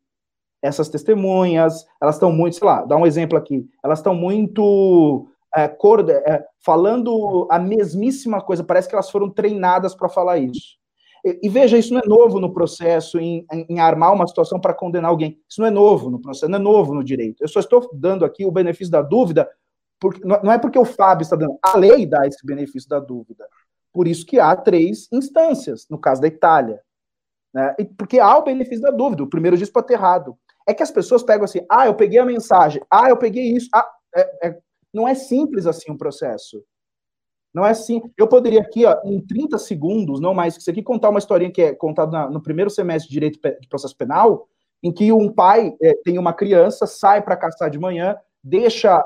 Essas 0.62 0.90
testemunhas, 0.90 1.86
elas 2.02 2.16
estão 2.16 2.32
muito, 2.32 2.58
sei 2.58 2.68
lá, 2.68 2.84
dá 2.84 2.98
um 2.98 3.06
exemplo 3.06 3.38
aqui, 3.38 3.66
elas 3.84 4.00
estão 4.00 4.14
muito 4.14 5.28
é, 5.56 5.68
cor, 5.68 6.08
é, 6.10 6.46
falando 6.64 7.48
a 7.50 7.58
mesmíssima 7.58 8.42
coisa, 8.42 8.64
parece 8.64 8.88
que 8.88 8.96
elas 8.96 9.10
foram 9.10 9.30
treinadas 9.30 9.96
para 9.96 10.10
falar 10.10 10.38
isso. 10.38 10.78
E, 11.26 11.40
e, 11.44 11.50
veja, 11.50 11.78
isso 11.78 11.94
não 11.94 12.02
é 12.02 12.08
novo 12.08 12.40
no 12.40 12.54
processo 12.54 13.20
em, 13.20 13.46
em 13.52 13.80
armar 13.80 14.14
uma 14.14 14.28
situação 14.28 14.60
para 14.60 14.74
condenar 14.74 15.12
alguém. 15.12 15.38
Isso 15.50 15.60
não 15.60 15.68
é 15.68 15.72
novo 15.72 16.10
no 16.10 16.20
processo, 16.20 16.50
não 16.50 16.60
é 16.60 16.62
novo 16.62 16.94
no 16.94 17.04
direito. 17.04 17.42
Eu 17.42 17.48
só 17.48 17.60
estou 17.60 17.90
dando 17.94 18.24
aqui 18.24 18.46
o 18.46 18.52
benefício 18.52 18.92
da 18.92 19.02
dúvida, 19.02 19.50
porque, 20.00 20.22
não 20.24 20.52
é 20.52 20.58
porque 20.58 20.80
o 20.80 20.86
Fábio 20.86 21.24
está 21.24 21.36
dando, 21.36 21.60
a 21.62 21.78
lei 21.78 22.06
dá 22.06 22.26
esse 22.26 22.46
benefício 22.46 22.88
da 22.90 23.00
dúvida. 23.00 23.46
Por 23.92 24.08
isso 24.08 24.26
que 24.26 24.40
há 24.40 24.56
três 24.56 25.08
instâncias, 25.12 25.88
no 25.90 25.98
caso 26.00 26.22
da 26.22 26.28
Itália. 26.28 26.82
Né? 27.54 27.76
Porque 27.98 28.20
há 28.20 28.38
o 28.38 28.44
benefício 28.44 28.82
da 28.82 28.92
dúvida. 28.92 29.24
O 29.24 29.30
primeiro 29.30 29.58
diz 29.58 29.70
pode 29.70 29.88
ter 29.88 29.96
errado. 29.96 30.38
É 30.68 30.74
que 30.74 30.84
as 30.84 30.92
pessoas 30.92 31.24
pegam 31.24 31.46
assim, 31.46 31.66
ah, 31.70 31.88
eu 31.88 31.96
peguei 31.96 32.20
a 32.20 32.26
mensagem, 32.26 32.82
ah, 32.90 33.10
eu 33.10 33.18
peguei 33.18 33.52
isso. 33.52 33.68
Ah, 33.74 33.90
é, 34.16 34.48
é, 34.48 34.60
não 34.94 35.08
é 35.08 35.16
simples 35.16 35.66
assim 35.66 35.92
o 35.92 35.96
um 35.96 35.98
processo. 35.98 36.64
Não 37.54 37.66
é 37.66 37.72
assim. 37.72 38.02
Eu 38.16 38.28
poderia 38.28 38.62
aqui, 38.62 38.86
ó, 38.86 38.96
em 39.04 39.20
30 39.20 39.58
segundos, 39.58 40.20
não 40.22 40.34
mais 40.34 40.56
que 40.56 40.62
isso 40.62 40.70
aqui, 40.70 40.84
contar 40.84 41.10
uma 41.10 41.20
historinha 41.20 41.52
que 41.52 41.62
é 41.62 41.74
contada 41.74 42.30
no 42.30 42.42
primeiro 42.42 42.70
semestre 42.70 43.08
de 43.08 43.14
Direito 43.14 43.40
de 43.60 43.68
Processo 43.68 43.98
Penal, 43.98 44.48
em 44.84 44.94
que 44.94 45.12
um 45.12 45.32
pai 45.32 45.76
é, 45.82 45.94
tem 46.04 46.18
uma 46.18 46.34
criança, 46.34 46.86
sai 46.86 47.22
para 47.22 47.36
caçar 47.36 47.70
de 47.70 47.80
manhã, 47.80 48.16
deixa 48.44 49.04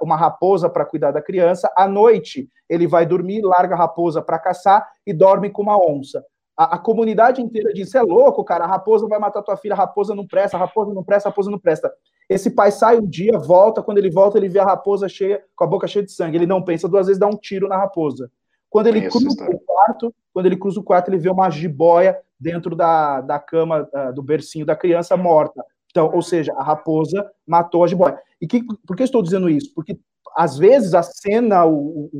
uma 0.00 0.16
raposa 0.16 0.68
para 0.68 0.84
cuidar 0.84 1.12
da 1.12 1.22
criança, 1.22 1.72
à 1.76 1.86
noite 1.86 2.48
ele 2.68 2.86
vai 2.86 3.06
dormir, 3.06 3.42
larga 3.42 3.74
a 3.74 3.78
raposa 3.78 4.22
para 4.22 4.38
caçar 4.38 4.86
e 5.06 5.12
dorme 5.12 5.50
com 5.50 5.62
uma 5.62 5.76
onça. 5.76 6.24
A, 6.56 6.76
a, 6.76 6.78
comunidade 6.78 7.40
inteira 7.40 7.72
diz: 7.72 7.94
é 7.94 8.02
louco, 8.02 8.44
cara, 8.44 8.64
a 8.64 8.66
raposa 8.66 9.06
vai 9.06 9.18
matar 9.18 9.42
tua 9.42 9.56
filha, 9.56 9.74
a 9.74 9.76
raposa 9.76 10.14
não 10.14 10.26
presta, 10.26 10.56
a 10.56 10.60
raposa 10.60 10.92
não 10.92 11.02
presta, 11.02 11.28
a 11.28 11.30
raposa 11.30 11.50
não 11.50 11.58
presta. 11.58 11.92
Esse 12.28 12.50
pai 12.50 12.70
sai 12.70 12.98
um 12.98 13.06
dia, 13.06 13.38
volta, 13.38 13.82
quando 13.82 13.98
ele 13.98 14.10
volta, 14.10 14.38
ele 14.38 14.48
vê 14.48 14.58
a 14.58 14.64
raposa 14.64 15.08
cheia, 15.08 15.42
com 15.56 15.64
a 15.64 15.66
boca 15.66 15.86
cheia 15.86 16.04
de 16.04 16.12
sangue. 16.12 16.36
Ele 16.36 16.46
não 16.46 16.62
pensa 16.62 16.88
duas 16.88 17.06
vezes, 17.06 17.18
dá 17.18 17.26
um 17.26 17.36
tiro 17.36 17.68
na 17.68 17.76
raposa. 17.76 18.30
Quando 18.68 18.86
ele 18.86 19.08
cruza 19.08 19.44
o 19.50 19.58
quarto, 19.58 20.14
quando 20.32 20.46
ele 20.46 20.56
cruza 20.56 20.80
o 20.80 20.82
quarto, 20.82 21.08
ele 21.10 21.18
vê 21.18 21.30
uma 21.30 21.50
jiboia 21.50 22.18
dentro 22.40 22.74
da, 22.74 23.20
da 23.20 23.38
cama, 23.38 23.88
uh, 23.92 24.12
do 24.14 24.22
bercinho 24.22 24.64
da 24.64 24.74
criança 24.74 25.16
morta. 25.16 25.62
Então, 25.92 26.10
ou 26.12 26.22
seja, 26.22 26.52
a 26.54 26.64
raposa 26.64 27.30
matou 27.46 27.84
a 27.84 27.86
jiboia. 27.86 28.18
E 28.40 28.46
que, 28.46 28.64
por 28.86 28.96
que 28.96 29.02
estou 29.02 29.22
dizendo 29.22 29.48
isso? 29.48 29.72
Porque 29.74 29.98
às 30.34 30.56
vezes 30.56 30.94
a 30.94 31.02
cena, 31.02 31.66
o, 31.66 32.10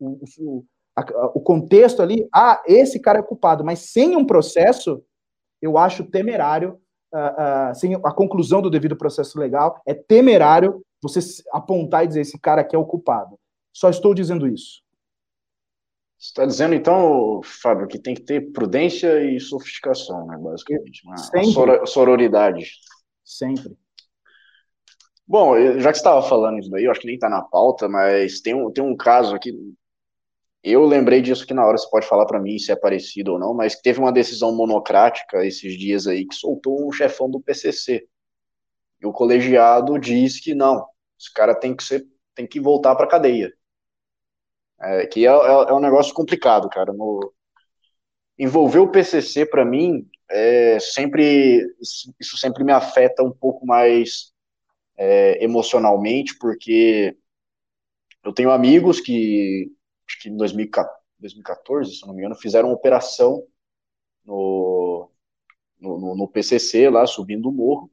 o, 0.00 0.24
o, 0.38 0.64
o, 1.34 1.40
contexto 1.40 2.00
ali, 2.00 2.26
ah, 2.34 2.62
esse 2.66 2.98
cara 2.98 3.18
é 3.18 3.22
culpado, 3.22 3.62
mas 3.62 3.90
sem 3.92 4.16
um 4.16 4.24
processo, 4.24 5.04
eu 5.60 5.76
acho 5.76 6.04
temerário 6.04 6.80
uh, 7.12 7.70
uh, 7.70 7.74
sem 7.74 7.94
a 7.94 8.12
conclusão 8.12 8.62
do 8.62 8.70
devido 8.70 8.96
processo 8.96 9.38
legal, 9.38 9.78
é 9.86 9.92
temerário 9.92 10.82
você 11.02 11.20
apontar 11.52 12.04
e 12.04 12.08
dizer 12.08 12.22
esse 12.22 12.38
cara 12.38 12.62
aqui 12.62 12.74
é 12.74 12.78
o 12.78 12.86
culpado. 12.86 13.38
Só 13.74 13.90
estou 13.90 14.14
dizendo 14.14 14.48
isso. 14.48 14.82
Você 16.18 16.28
está 16.28 16.46
dizendo, 16.46 16.74
então, 16.74 17.40
Fábio, 17.42 17.88
que 17.88 17.98
tem 17.98 18.14
que 18.14 18.22
ter 18.22 18.52
prudência 18.52 19.24
e 19.24 19.40
sofisticação, 19.40 20.24
né, 20.26 20.38
basicamente. 20.38 21.02
Uma, 21.04 21.16
uma 21.74 21.86
sororidade. 21.86 22.70
Sempre. 23.38 23.76
Bom, 25.26 25.56
já 25.80 25.90
que 25.90 25.96
você 25.96 26.00
estava 26.00 26.22
falando 26.22 26.58
isso 26.58 26.70
daí, 26.70 26.84
eu 26.84 26.90
acho 26.90 27.00
que 27.00 27.06
nem 27.06 27.14
está 27.14 27.28
na 27.28 27.42
pauta, 27.42 27.88
mas 27.88 28.40
tem 28.40 28.54
um, 28.54 28.70
tem 28.70 28.84
um 28.84 28.96
caso 28.96 29.34
aqui, 29.34 29.52
eu 30.62 30.84
lembrei 30.84 31.22
disso 31.22 31.46
que 31.46 31.54
na 31.54 31.64
hora 31.64 31.78
você 31.78 31.88
pode 31.88 32.06
falar 32.06 32.26
para 32.26 32.40
mim 32.40 32.58
se 32.58 32.70
é 32.70 32.76
parecido 32.76 33.32
ou 33.32 33.38
não, 33.38 33.54
mas 33.54 33.80
teve 33.80 33.98
uma 33.98 34.12
decisão 34.12 34.54
monocrática 34.54 35.44
esses 35.46 35.78
dias 35.78 36.06
aí 36.06 36.26
que 36.26 36.34
soltou 36.34 36.86
um 36.86 36.92
chefão 36.92 37.30
do 37.30 37.40
PCC. 37.40 38.06
E 39.00 39.06
o 39.06 39.12
colegiado 39.12 39.98
diz 39.98 40.38
que 40.38 40.54
não, 40.54 40.86
esse 41.18 41.32
cara 41.32 41.54
tem 41.54 41.74
que 41.74 41.82
ser, 41.82 42.06
tem 42.34 42.46
que 42.46 42.60
voltar 42.60 42.94
para 42.94 43.08
cadeia. 43.08 43.52
É, 44.80 45.06
que 45.06 45.26
é, 45.26 45.30
é, 45.30 45.32
é, 45.32 45.72
um 45.72 45.80
negócio 45.80 46.12
complicado, 46.14 46.68
cara. 46.68 46.92
No, 46.92 47.32
envolver 48.38 48.80
o 48.80 48.90
PCC 48.90 49.46
para 49.46 49.64
mim 49.64 50.08
é 50.32 50.80
sempre 50.80 51.66
isso 52.20 52.36
sempre 52.38 52.64
me 52.64 52.72
afeta 52.72 53.22
um 53.22 53.30
pouco 53.30 53.66
mais 53.66 54.32
é, 54.96 55.42
emocionalmente, 55.44 56.36
porque 56.38 57.16
eu 58.24 58.32
tenho 58.32 58.50
amigos 58.50 59.00
que 59.00 59.70
acho 60.08 60.22
que 60.22 60.28
em 60.28 60.36
2014, 60.36 61.96
se 61.96 62.06
não 62.06 62.14
me 62.14 62.20
engano, 62.20 62.34
fizeram 62.36 62.68
uma 62.68 62.74
operação 62.74 63.46
no, 64.24 65.10
no, 65.80 66.16
no 66.16 66.28
PCC, 66.28 66.88
lá, 66.88 67.06
subindo 67.06 67.48
o 67.48 67.52
morro. 67.52 67.90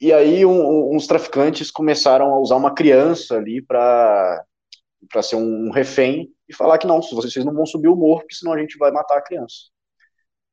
E 0.00 0.12
aí 0.12 0.44
um, 0.46 0.94
uns 0.94 1.06
traficantes 1.06 1.70
começaram 1.70 2.32
a 2.32 2.38
usar 2.38 2.56
uma 2.56 2.74
criança 2.74 3.36
ali 3.36 3.60
para 3.60 4.44
ser 5.22 5.36
um, 5.36 5.70
refém 5.70 6.32
e 6.48 6.54
falar 6.54 6.78
que 6.78 6.86
não, 6.86 7.00
vocês 7.00 7.44
não 7.44 7.52
vão 7.52 7.66
subir 7.66 7.88
o 7.88 7.96
morro, 7.96 8.20
porque 8.20 8.36
senão 8.36 8.52
a 8.52 8.58
gente 8.60 8.78
vai 8.78 8.92
matar 8.92 9.18
a 9.18 9.22
criança. 9.22 9.70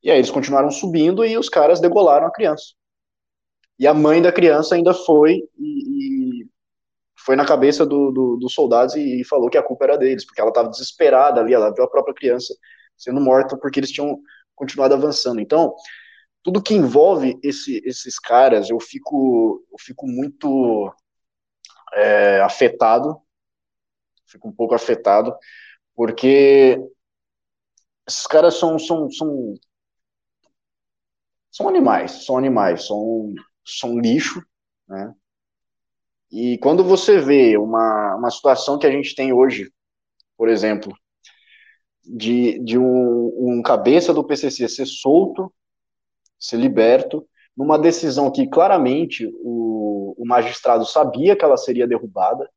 E 0.05 0.11
aí 0.11 0.19
eles 0.19 0.29
continuaram 0.29 0.69
subindo 0.69 1.25
e 1.25 1.35
os 1.35 1.49
caras 1.49 1.81
degolaram 1.81 2.27
a 2.27 2.31
criança. 2.31 2.75
E 3.79 3.87
a 3.87 3.93
mãe 3.93 4.21
da 4.21 4.31
criança 4.31 4.75
ainda 4.75 4.93
foi 4.93 5.41
e, 5.57 6.43
e 6.43 6.49
foi 7.25 7.35
na 7.35 7.43
cabeça 7.43 7.83
do, 7.87 8.11
do, 8.11 8.37
dos 8.37 8.53
soldados 8.53 8.93
e, 8.95 9.21
e, 9.21 9.25
falou 9.25 9.49
que 9.49 9.57
a 9.57 9.63
culpa 9.63 9.85
era 9.85 9.97
deles, 9.97 10.23
porque 10.23 10.39
ela 10.39 10.51
estava 10.51 10.69
desesperada 10.69 11.41
ali, 11.41 11.55
ela 11.55 11.73
viu 11.73 11.83
a 11.83 11.89
própria 11.89 12.13
criança 12.13 12.55
sendo 12.95 13.19
morta 13.19 13.57
porque 13.57 13.79
eles 13.79 13.91
tinham 13.91 14.19
continuado 14.53 14.93
avançando. 14.93 15.41
Então, 15.41 15.73
tudo 16.43 16.61
que 16.61 16.75
envolve 16.75 17.39
esse, 17.41 17.81
esses 17.83 18.19
caras, 18.19 18.69
eu 18.69 18.79
fico, 18.79 19.65
eu 19.71 19.77
fico 19.79 20.05
muito 20.05 20.93
é, 21.95 22.41
afetado, 22.41 23.19
fico 24.27 24.47
um 24.47 24.53
pouco 24.53 24.75
afetado, 24.75 25.35
porque 25.95 26.79
esses 28.07 28.27
caras 28.27 28.53
são, 28.53 28.77
são, 28.77 29.09
são, 29.09 29.55
são 31.55 31.69
animais, 31.69 32.25
são 32.25 32.37
animais, 32.37 32.85
são, 32.85 33.33
são 33.65 33.97
lixo, 33.97 34.45
né? 34.85 35.15
E 36.29 36.57
quando 36.57 36.83
você 36.83 37.17
vê 37.17 37.55
uma, 37.55 38.15
uma 38.15 38.29
situação 38.29 38.77
que 38.77 38.85
a 38.85 38.91
gente 38.91 39.15
tem 39.15 39.31
hoje, 39.31 39.71
por 40.35 40.49
exemplo, 40.49 40.91
de, 42.03 42.59
de 42.59 42.77
um, 42.77 43.33
um 43.37 43.61
cabeça 43.61 44.13
do 44.13 44.25
PCC 44.25 44.67
ser 44.67 44.85
solto, 44.85 45.49
ser 46.37 46.57
liberto, 46.57 47.25
numa 47.55 47.79
decisão 47.79 48.29
que 48.29 48.49
claramente 48.49 49.25
o, 49.41 50.13
o 50.17 50.27
magistrado 50.27 50.85
sabia 50.85 51.37
que 51.37 51.45
ela 51.45 51.55
seria 51.55 51.87
derrubada 51.87 52.51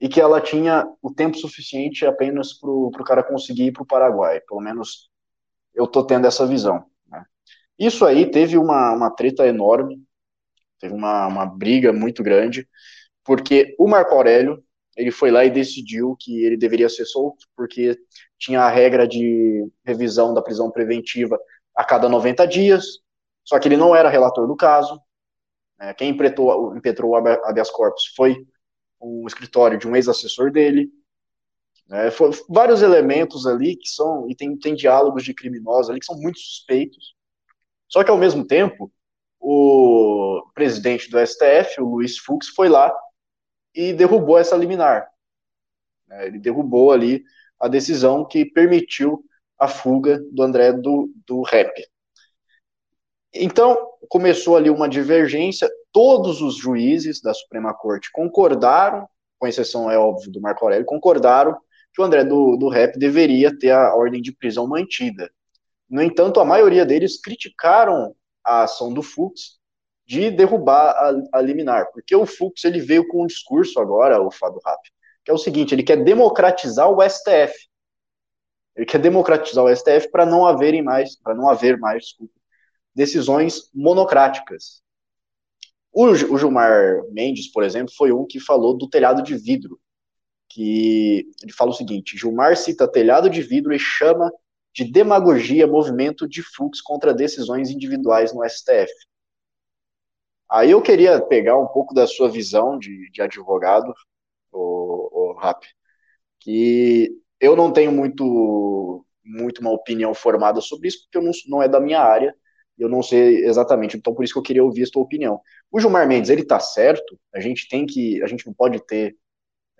e 0.00 0.08
que 0.08 0.22
ela 0.22 0.40
tinha 0.40 0.90
o 1.02 1.12
tempo 1.12 1.36
suficiente 1.36 2.06
apenas 2.06 2.54
para 2.54 2.70
o 2.70 3.04
cara 3.04 3.22
conseguir 3.22 3.66
ir 3.66 3.72
para 3.72 3.82
o 3.82 3.86
Paraguai. 3.86 4.40
Pelo 4.40 4.62
menos 4.62 5.10
eu 5.74 5.84
estou 5.84 6.02
tendo 6.06 6.26
essa 6.26 6.46
visão. 6.46 6.88
Isso 7.78 8.04
aí 8.04 8.30
teve 8.30 8.58
uma, 8.58 8.92
uma 8.92 9.10
treta 9.10 9.46
enorme 9.46 10.02
Teve 10.78 10.94
uma, 10.94 11.26
uma 11.26 11.46
briga 11.46 11.92
muito 11.92 12.22
grande, 12.22 12.68
porque 13.24 13.74
o 13.78 13.88
Marco 13.88 14.14
Aurélio, 14.14 14.62
ele 14.96 15.10
foi 15.10 15.30
lá 15.30 15.44
e 15.44 15.50
decidiu 15.50 16.16
que 16.18 16.44
ele 16.44 16.56
deveria 16.56 16.88
ser 16.88 17.04
solto, 17.04 17.46
porque 17.56 17.98
tinha 18.38 18.62
a 18.62 18.70
regra 18.70 19.06
de 19.06 19.66
revisão 19.84 20.32
da 20.34 20.42
prisão 20.42 20.70
preventiva 20.70 21.38
a 21.74 21.84
cada 21.84 22.08
90 22.08 22.46
dias, 22.46 22.84
só 23.44 23.58
que 23.58 23.68
ele 23.68 23.76
não 23.76 23.94
era 23.94 24.08
relator 24.08 24.46
do 24.46 24.56
caso. 24.56 25.00
Né? 25.78 25.94
Quem 25.94 26.10
impetrou, 26.10 26.76
impetrou 26.76 27.12
o 27.12 27.16
habeas 27.16 27.70
corpus 27.70 28.12
foi 28.16 28.36
um 29.00 29.26
escritório 29.26 29.78
de 29.78 29.86
um 29.86 29.94
ex-assessor 29.94 30.50
dele. 30.50 30.90
Né? 31.88 32.08
Vários 32.48 32.82
elementos 32.82 33.46
ali 33.46 33.76
que 33.76 33.88
são, 33.88 34.28
e 34.28 34.34
tem, 34.34 34.56
tem 34.56 34.74
diálogos 34.74 35.24
de 35.24 35.34
criminosos 35.34 35.90
ali 35.90 36.00
que 36.00 36.06
são 36.06 36.16
muito 36.16 36.38
suspeitos. 36.38 37.17
Só 37.88 38.04
que, 38.04 38.10
ao 38.10 38.18
mesmo 38.18 38.46
tempo, 38.46 38.92
o 39.40 40.42
presidente 40.54 41.10
do 41.10 41.18
STF, 41.18 41.80
o 41.80 41.86
Luiz 41.86 42.18
Fux, 42.18 42.48
foi 42.48 42.68
lá 42.68 42.94
e 43.74 43.92
derrubou 43.92 44.38
essa 44.38 44.56
liminar. 44.56 45.08
É, 46.10 46.26
ele 46.26 46.38
derrubou 46.38 46.92
ali 46.92 47.22
a 47.60 47.68
decisão 47.68 48.24
que 48.24 48.44
permitiu 48.44 49.24
a 49.58 49.68
fuga 49.68 50.20
do 50.30 50.42
André 50.42 50.72
do, 50.72 51.10
do 51.26 51.42
rap. 51.42 51.72
Então, 53.34 53.76
começou 54.08 54.56
ali 54.56 54.70
uma 54.70 54.88
divergência, 54.88 55.68
todos 55.92 56.40
os 56.40 56.56
juízes 56.56 57.20
da 57.20 57.34
Suprema 57.34 57.74
Corte 57.74 58.10
concordaram, 58.12 59.08
com 59.38 59.46
exceção, 59.46 59.90
é 59.90 59.98
óbvio, 59.98 60.30
do 60.30 60.40
Marco 60.40 60.64
Aurélio, 60.64 60.86
concordaram 60.86 61.56
que 61.92 62.00
o 62.00 62.04
André 62.04 62.24
do, 62.24 62.56
do 62.56 62.68
rap 62.68 62.98
deveria 62.98 63.56
ter 63.56 63.70
a 63.70 63.94
ordem 63.94 64.22
de 64.22 64.32
prisão 64.32 64.66
mantida. 64.66 65.30
No 65.88 66.02
entanto, 66.02 66.40
a 66.40 66.44
maioria 66.44 66.84
deles 66.84 67.20
criticaram 67.20 68.14
a 68.44 68.64
ação 68.64 68.92
do 68.92 69.02
Fux 69.02 69.58
de 70.06 70.30
derrubar 70.30 70.90
a, 70.90 71.38
a 71.38 71.40
liminar, 71.42 71.90
porque 71.92 72.14
o 72.16 72.24
Fux 72.24 72.64
ele 72.64 72.80
veio 72.80 73.06
com 73.08 73.22
um 73.22 73.26
discurso 73.26 73.78
agora, 73.78 74.22
o 74.22 74.30
Fábio 74.30 74.60
Rap, 74.64 74.80
que 75.24 75.30
é 75.30 75.34
o 75.34 75.38
seguinte, 75.38 75.74
ele 75.74 75.82
quer 75.82 76.02
democratizar 76.02 76.88
o 76.90 77.02
STF. 77.02 77.54
Ele 78.74 78.86
quer 78.86 78.98
democratizar 78.98 79.64
o 79.64 79.74
STF 79.74 80.10
para 80.10 80.24
não 80.24 80.46
haverem 80.46 80.82
mais, 80.82 81.16
para 81.16 81.34
não 81.34 81.48
haver 81.48 81.78
mais, 81.78 82.04
desculpa, 82.04 82.32
decisões 82.94 83.70
monocráticas. 83.74 84.82
O, 85.92 86.06
o 86.06 86.38
Gilmar 86.38 87.02
Mendes, 87.10 87.50
por 87.50 87.62
exemplo, 87.62 87.92
foi 87.96 88.12
um 88.12 88.26
que 88.26 88.38
falou 88.38 88.76
do 88.76 88.88
telhado 88.88 89.22
de 89.22 89.36
vidro, 89.36 89.80
que 90.48 91.26
ele 91.42 91.52
fala 91.52 91.70
o 91.70 91.74
seguinte: 91.74 92.16
Gilmar 92.16 92.56
cita 92.56 92.90
telhado 92.90 93.28
de 93.28 93.42
vidro 93.42 93.74
e 93.74 93.78
chama 93.78 94.32
de 94.78 94.84
demagogia, 94.84 95.66
movimento 95.66 96.28
de 96.28 96.40
fluxo 96.40 96.82
contra 96.84 97.12
decisões 97.12 97.68
individuais 97.68 98.32
no 98.32 98.44
STF. 98.44 98.92
Aí 100.48 100.70
eu 100.70 100.80
queria 100.80 101.20
pegar 101.20 101.58
um 101.58 101.66
pouco 101.66 101.92
da 101.92 102.06
sua 102.06 102.30
visão 102.30 102.78
de, 102.78 103.10
de 103.10 103.20
advogado, 103.20 103.92
o, 104.52 105.32
o 105.32 105.38
Rap, 105.40 105.66
que 106.38 107.10
eu 107.40 107.56
não 107.56 107.72
tenho 107.72 107.90
muito, 107.90 109.04
muito 109.24 109.60
uma 109.60 109.72
opinião 109.72 110.14
formada 110.14 110.60
sobre 110.60 110.86
isso, 110.86 111.02
porque 111.02 111.18
eu 111.18 111.22
não, 111.22 111.32
não 111.48 111.60
é 111.60 111.68
da 111.68 111.80
minha 111.80 112.00
área, 112.00 112.32
eu 112.78 112.88
não 112.88 113.02
sei 113.02 113.44
exatamente, 113.46 113.96
então 113.96 114.14
por 114.14 114.22
isso 114.22 114.32
que 114.32 114.38
eu 114.38 114.44
queria 114.44 114.64
ouvir 114.64 114.84
a 114.84 114.86
sua 114.86 115.02
opinião. 115.02 115.40
O 115.72 115.80
Gilmar 115.80 116.06
Mendes, 116.06 116.30
ele 116.30 116.44
tá 116.44 116.60
certo, 116.60 117.18
a 117.34 117.40
gente 117.40 117.68
tem 117.68 117.84
que, 117.84 118.22
a 118.22 118.28
gente 118.28 118.46
não 118.46 118.54
pode 118.54 118.78
ter 118.86 119.16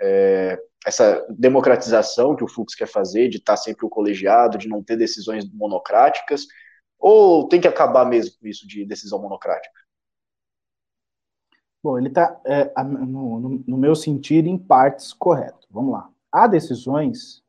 é, 0.01 0.59
essa 0.89 1.25
democratização 1.29 2.35
que 2.35 2.43
o 2.43 2.49
Fux 2.49 2.75
quer 2.75 2.89
fazer, 2.89 3.29
de 3.29 3.37
estar 3.37 3.59
sempre 3.59 3.85
o 3.85 3.91
colegiado, 3.91 4.57
de 4.57 4.69
não 4.69 4.83
ter 4.83 4.97
decisões 4.97 5.47
monocráticas, 5.53 6.47
ou 6.99 7.47
tem 7.47 7.61
que 7.61 7.69
acabar 7.69 8.07
mesmo 8.07 8.35
com 8.41 8.47
isso 8.47 8.67
de 8.67 8.87
decisão 8.87 9.21
monocrática? 9.21 9.79
Bom, 11.83 11.99
ele 11.99 12.09
está, 12.09 12.41
é, 12.45 12.73
no, 12.83 13.63
no, 13.67 13.79
meu 13.79 13.95
sentido, 13.95 14.49
em 14.49 14.57
partes 14.57 15.13
correto. 15.13 15.69
Vamos 15.71 15.93
lá. 15.93 16.09
Há 16.33 16.47
decisões 16.47 17.43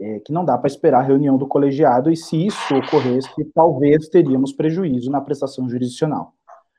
é, 0.00 0.20
que 0.20 0.32
não 0.32 0.44
dá 0.44 0.56
para 0.56 0.68
esperar 0.68 1.00
a 1.00 1.06
reunião 1.06 1.36
do 1.36 1.46
colegiado, 1.46 2.08
e 2.10 2.16
se 2.16 2.46
isso 2.46 2.74
ocorresse, 2.74 3.28
talvez 3.52 4.08
teríamos 4.08 4.52
prejuízo 4.52 5.10
na 5.10 5.20
prestação 5.20 5.68
jurisdicional. 5.68 6.34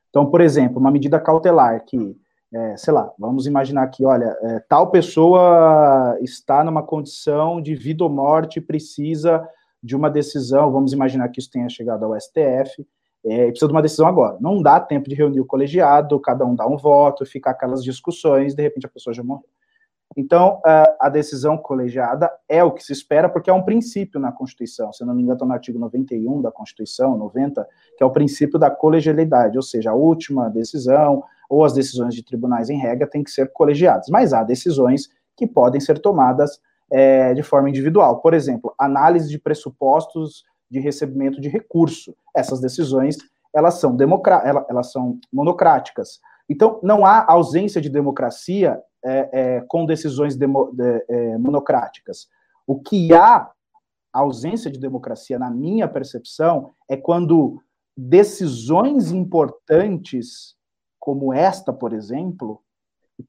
Então, 0.09 0.31
por 0.31 0.39
exemplo, 0.39 0.79
uma 0.79 0.89
medida 0.89 1.19
cautelar 1.19 1.83
que, 1.85 2.17
é, 2.53 2.77
sei 2.77 2.93
lá, 2.93 3.11
vamos 3.19 3.45
imaginar 3.45 3.87
que, 3.87 4.05
olha, 4.05 4.37
é, 4.41 4.59
tal 4.61 4.89
pessoa 4.89 6.17
está 6.21 6.63
numa 6.63 6.81
condição 6.81 7.61
de 7.61 7.75
vida 7.75 8.03
ou 8.03 8.09
morte, 8.09 8.61
precisa 8.61 9.47
de 9.83 9.95
uma 9.95 10.09
decisão, 10.09 10.71
vamos 10.71 10.93
imaginar 10.93 11.29
que 11.29 11.39
isso 11.39 11.51
tenha 11.51 11.67
chegado 11.69 12.05
ao 12.05 12.19
STF, 12.19 12.87
é, 13.25 13.47
precisa 13.47 13.67
de 13.67 13.73
uma 13.73 13.81
decisão 13.81 14.07
agora. 14.07 14.37
Não 14.39 14.61
dá 14.61 14.79
tempo 14.79 15.09
de 15.09 15.15
reunir 15.15 15.41
o 15.41 15.45
colegiado, 15.45 16.19
cada 16.19 16.45
um 16.45 16.55
dá 16.55 16.65
um 16.65 16.77
voto, 16.77 17.25
ficar 17.25 17.51
aquelas 17.51 17.83
discussões, 17.83 18.55
de 18.55 18.63
repente 18.63 18.85
a 18.85 18.89
pessoa 18.89 19.13
já 19.13 19.23
morreu. 19.23 19.45
Então, 20.15 20.61
a 20.99 21.09
decisão 21.09 21.57
colegiada 21.57 22.31
é 22.47 22.63
o 22.63 22.71
que 22.71 22.83
se 22.83 22.93
espera, 22.93 23.27
porque 23.27 23.49
é 23.49 23.53
um 23.53 23.61
princípio 23.61 24.19
na 24.19 24.31
Constituição. 24.31 24.91
Se 24.93 25.05
não 25.05 25.13
me 25.13 25.21
engano, 25.21 25.35
está 25.35 25.45
no 25.45 25.53
artigo 25.53 25.77
91 25.77 26.41
da 26.41 26.51
Constituição, 26.51 27.17
90, 27.17 27.67
que 27.97 28.03
é 28.03 28.05
o 28.05 28.09
princípio 28.09 28.57
da 28.57 28.71
colegialidade, 28.71 29.57
ou 29.57 29.61
seja, 29.61 29.91
a 29.91 29.93
última 29.93 30.49
decisão 30.49 31.23
ou 31.49 31.63
as 31.63 31.73
decisões 31.73 32.13
de 32.13 32.23
tribunais 32.23 32.69
em 32.69 32.77
regra 32.77 33.07
têm 33.07 33.23
que 33.23 33.31
ser 33.31 33.51
colegiadas. 33.51 34.07
Mas 34.09 34.33
há 34.33 34.43
decisões 34.43 35.09
que 35.35 35.47
podem 35.47 35.79
ser 35.79 35.99
tomadas 35.99 36.59
é, 36.91 37.33
de 37.33 37.43
forma 37.43 37.69
individual. 37.69 38.21
Por 38.21 38.33
exemplo, 38.33 38.73
análise 38.77 39.29
de 39.29 39.39
pressupostos 39.39 40.43
de 40.69 40.79
recebimento 40.79 41.39
de 41.39 41.47
recurso. 41.47 42.15
Essas 42.35 42.59
decisões, 42.59 43.17
elas 43.53 43.75
são, 43.75 43.95
democra 43.95 44.65
elas 44.69 44.91
são 44.91 45.19
monocráticas. 45.31 46.19
Então, 46.49 46.79
não 46.81 47.05
há 47.05 47.25
ausência 47.27 47.81
de 47.81 47.89
democracia 47.89 48.81
é, 49.03 49.29
é, 49.31 49.61
com 49.67 49.85
decisões 49.85 50.35
demo, 50.35 50.71
de, 50.73 51.05
é, 51.09 51.37
monocráticas. 51.37 52.27
O 52.65 52.79
que 52.79 53.13
há 53.13 53.49
ausência 54.11 54.71
de 54.71 54.79
democracia, 54.79 55.37
na 55.37 55.49
minha 55.49 55.87
percepção, 55.87 56.71
é 56.89 56.97
quando 56.97 57.61
decisões 57.95 59.11
importantes, 59.11 60.55
como 61.07 61.31
esta, 61.31 61.71
por 61.71 61.93
exemplo, 61.93 62.61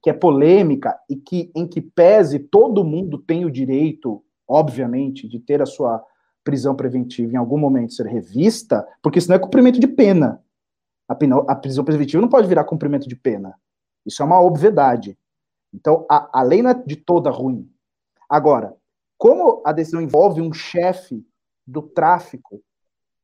que 0.01 0.09
é 0.09 0.13
polêmica 0.13 0.99
e 1.09 1.15
que 1.15 1.49
em 1.55 1.65
que 1.65 1.79
pese 1.79 2.37
todo 2.37 2.83
mundo 2.83 3.17
tem 3.17 3.45
o 3.45 3.49
direito, 3.49 4.21
obviamente, 4.45 5.25
de 5.29 5.39
ter 5.39 5.61
a 5.61 5.65
sua 5.65 6.03
prisão 6.43 6.75
preventiva 6.75 7.31
em 7.31 7.37
algum 7.37 7.57
momento 7.57 7.93
ser 7.93 8.05
revista, 8.05 8.85
porque 9.01 9.17
isso 9.17 9.29
não 9.29 9.37
é 9.37 9.39
cumprimento 9.39 9.79
de 9.79 9.87
pena. 9.87 10.43
A, 11.07 11.15
pena, 11.15 11.37
a 11.47 11.55
prisão 11.55 11.85
preventiva 11.85 12.19
não 12.19 12.27
pode 12.27 12.49
virar 12.49 12.65
cumprimento 12.65 13.07
de 13.07 13.15
pena. 13.15 13.55
Isso 14.05 14.21
é 14.21 14.25
uma 14.25 14.41
obviedade. 14.41 15.17
Então, 15.73 16.05
a, 16.11 16.41
a 16.41 16.43
lei 16.43 16.61
não 16.61 16.71
é 16.71 16.73
de 16.73 16.97
toda 16.97 17.29
ruim. 17.29 17.71
Agora, 18.27 18.75
como 19.17 19.61
a 19.65 19.71
decisão 19.71 20.01
envolve 20.01 20.41
um 20.41 20.51
chefe 20.51 21.25
do 21.65 21.81
tráfico, 21.81 22.61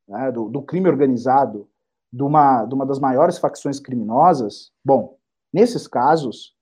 né, 0.08 0.32
do, 0.32 0.48
do, 0.48 0.62
crime 0.62 0.88
organizado, 0.88 1.68
de 2.16 2.24
uma, 2.24 2.64
de 2.64 2.74
uma 2.74 2.86
das 2.86 2.98
maiores 2.98 3.38
facções 3.38 3.78
criminosas, 3.78 4.72
bom, 4.84 5.18
nesses 5.52 5.86
casos, 5.86 6.56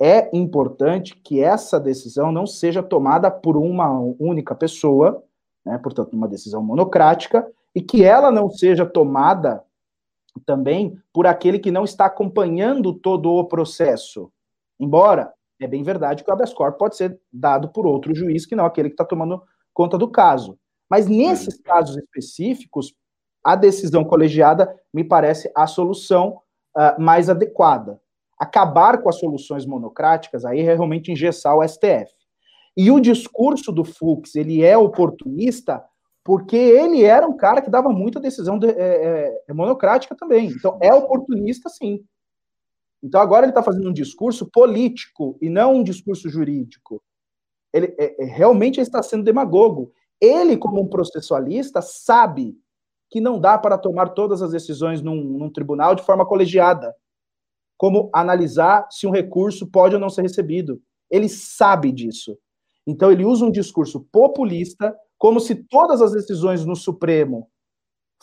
é 0.00 0.30
importante 0.36 1.16
que 1.16 1.42
essa 1.42 1.80
decisão 1.80 2.30
não 2.30 2.46
seja 2.46 2.84
tomada 2.84 3.28
por 3.28 3.56
uma 3.56 3.90
única 4.20 4.54
pessoa, 4.54 5.24
né, 5.66 5.76
portanto, 5.78 6.12
uma 6.12 6.28
decisão 6.28 6.62
monocrática, 6.62 7.44
e 7.74 7.82
que 7.82 8.04
ela 8.04 8.30
não 8.30 8.48
seja 8.48 8.86
tomada 8.86 9.64
também 10.46 10.96
por 11.12 11.26
aquele 11.26 11.58
que 11.58 11.72
não 11.72 11.82
está 11.82 12.06
acompanhando 12.06 12.94
todo 12.94 13.28
o 13.32 13.44
processo. 13.44 14.30
Embora 14.78 15.34
é 15.60 15.66
bem 15.66 15.82
verdade 15.82 16.22
que 16.22 16.30
o 16.30 16.32
habeas 16.32 16.54
corpus 16.54 16.78
pode 16.78 16.96
ser 16.96 17.20
dado 17.32 17.68
por 17.68 17.86
outro 17.86 18.14
juiz 18.14 18.46
que 18.46 18.54
não 18.54 18.66
aquele 18.66 18.88
que 18.88 18.94
está 18.94 19.04
tomando 19.04 19.42
conta 19.74 19.98
do 19.98 20.08
caso. 20.08 20.56
Mas 20.88 21.08
nesses 21.08 21.60
casos 21.60 21.96
específicos, 21.96 22.94
a 23.44 23.56
decisão 23.56 24.04
colegiada 24.04 24.74
me 24.92 25.02
parece 25.02 25.50
a 25.54 25.66
solução 25.66 26.40
uh, 26.76 27.00
mais 27.00 27.28
adequada. 27.28 28.00
Acabar 28.38 29.02
com 29.02 29.08
as 29.08 29.18
soluções 29.18 29.66
monocráticas 29.66 30.44
aí 30.44 30.60
é 30.60 30.74
realmente 30.74 31.12
engessar 31.12 31.56
o 31.56 31.66
STF. 31.66 32.12
E 32.76 32.90
o 32.90 33.00
discurso 33.00 33.70
do 33.70 33.84
Fux, 33.84 34.34
ele 34.34 34.64
é 34.64 34.76
oportunista 34.76 35.84
porque 36.24 36.56
ele 36.56 37.02
era 37.02 37.26
um 37.26 37.36
cara 37.36 37.60
que 37.60 37.70
dava 37.70 37.88
muita 37.90 38.20
decisão 38.20 38.58
de, 38.58 38.68
é, 38.68 39.42
é, 39.48 39.52
monocrática 39.52 40.14
também. 40.14 40.48
Então, 40.48 40.78
é 40.80 40.94
oportunista, 40.94 41.68
sim. 41.68 42.00
Então, 43.02 43.20
agora 43.20 43.44
ele 43.44 43.50
está 43.50 43.62
fazendo 43.62 43.90
um 43.90 43.92
discurso 43.92 44.48
político 44.48 45.36
e 45.42 45.50
não 45.50 45.74
um 45.74 45.82
discurso 45.82 46.28
jurídico. 46.28 47.02
Ele 47.72 47.92
é, 47.98 48.24
realmente 48.24 48.80
está 48.80 49.02
sendo 49.02 49.24
demagogo. 49.24 49.92
Ele, 50.20 50.56
como 50.56 50.80
um 50.80 50.88
processualista, 50.88 51.82
sabe 51.82 52.56
que 53.12 53.20
não 53.20 53.38
dá 53.38 53.58
para 53.58 53.76
tomar 53.76 54.08
todas 54.08 54.40
as 54.40 54.52
decisões 54.52 55.02
num, 55.02 55.22
num 55.22 55.50
tribunal 55.50 55.94
de 55.94 56.02
forma 56.02 56.24
colegiada. 56.24 56.94
Como 57.76 58.08
analisar 58.10 58.88
se 58.90 59.06
um 59.06 59.10
recurso 59.10 59.70
pode 59.70 59.94
ou 59.94 60.00
não 60.00 60.08
ser 60.08 60.22
recebido. 60.22 60.80
Ele 61.10 61.28
sabe 61.28 61.92
disso. 61.92 62.38
Então 62.86 63.12
ele 63.12 63.22
usa 63.22 63.44
um 63.44 63.50
discurso 63.50 64.00
populista, 64.10 64.96
como 65.18 65.40
se 65.40 65.54
todas 65.54 66.00
as 66.00 66.12
decisões 66.12 66.64
no 66.64 66.74
Supremo 66.74 67.50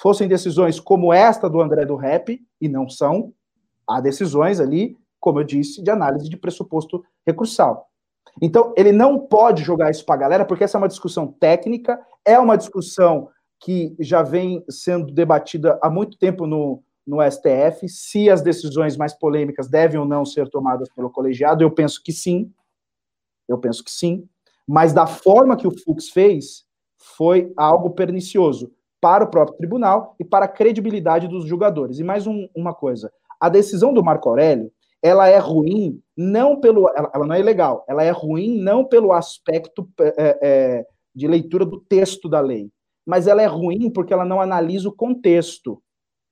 fossem 0.02 0.28
decisões 0.28 0.80
como 0.80 1.14
esta 1.14 1.48
do 1.48 1.62
André 1.62 1.86
do 1.86 1.96
Rep, 1.96 2.42
e 2.60 2.68
não 2.68 2.90
são. 2.90 3.32
Há 3.88 4.02
decisões 4.02 4.60
ali, 4.60 4.98
como 5.20 5.40
eu 5.40 5.44
disse, 5.44 5.84
de 5.84 5.92
análise 5.92 6.28
de 6.28 6.38
pressuposto 6.38 7.04
recursal. 7.28 7.88
Então, 8.42 8.74
ele 8.76 8.92
não 8.92 9.20
pode 9.20 9.64
jogar 9.64 9.92
isso 9.92 10.06
para 10.06 10.16
a 10.16 10.20
galera, 10.20 10.46
porque 10.46 10.64
essa 10.64 10.78
é 10.78 10.80
uma 10.80 10.88
discussão 10.88 11.28
técnica, 11.28 12.00
é 12.26 12.40
uma 12.40 12.58
discussão 12.58 13.30
que 13.60 13.96
já 14.00 14.24
vem 14.24 14.64
sendo 14.70 15.14
debatida 15.14 15.78
há 15.82 15.90
muito 15.90 16.18
tempo 16.18 16.48
no, 16.48 16.82
no 17.06 17.18
STF, 17.22 17.88
se 17.90 18.30
as 18.30 18.42
decisões 18.42 18.96
mais 18.96 19.14
polêmicas 19.14 19.68
devem 19.68 20.00
ou 20.00 20.06
não 20.06 20.26
ser 20.26 20.50
tomadas 20.50 20.90
pelo 20.94 21.10
colegiado. 21.10 21.64
Eu 21.64 21.72
penso 21.72 22.02
que 22.04 22.12
sim. 22.12 22.52
Eu 23.48 23.58
penso 23.58 23.84
que 23.84 23.92
sim 23.92 24.28
mas 24.72 24.94
da 24.94 25.08
forma 25.08 25.58
que 25.58 25.68
o 25.68 25.76
Fux 25.76 26.10
fez, 26.10 26.64
foi 26.96 27.52
algo 27.58 27.90
pernicioso 27.90 28.72
para 29.02 29.24
o 29.24 29.28
próprio 29.28 29.58
tribunal 29.58 30.16
e 30.20 30.24
para 30.24 30.46
a 30.46 30.48
credibilidade 30.48 31.28
dos 31.28 31.46
julgadores. 31.46 31.98
E 31.98 32.04
mais 32.04 32.28
um, 32.28 32.48
uma 32.56 32.72
coisa, 32.72 33.12
a 33.40 33.50
decisão 33.50 33.92
do 33.92 34.04
Marco 34.04 34.30
Aurélio, 34.30 34.72
ela 35.02 35.28
é 35.28 35.40
ruim 35.40 36.00
não 36.16 36.60
pelo, 36.60 36.88
ela, 36.96 37.10
ela 37.12 37.26
não 37.26 37.34
é 37.34 37.40
ilegal, 37.40 37.84
ela 37.90 38.04
é 38.04 38.12
ruim 38.12 38.62
não 38.62 38.86
pelo 38.86 39.12
aspecto 39.12 39.90
é, 40.00 40.38
é, 40.40 40.86
de 41.16 41.28
leitura 41.28 41.66
do 41.66 41.80
texto 41.80 42.30
da 42.30 42.40
lei, 42.40 42.70
mas 43.10 43.28
ela 43.28 43.42
é 43.42 43.46
ruim 43.46 43.90
porque 43.90 44.14
ela 44.14 44.26
não 44.26 44.40
analisa 44.40 44.88
o 44.88 44.94
contexto. 44.94 45.82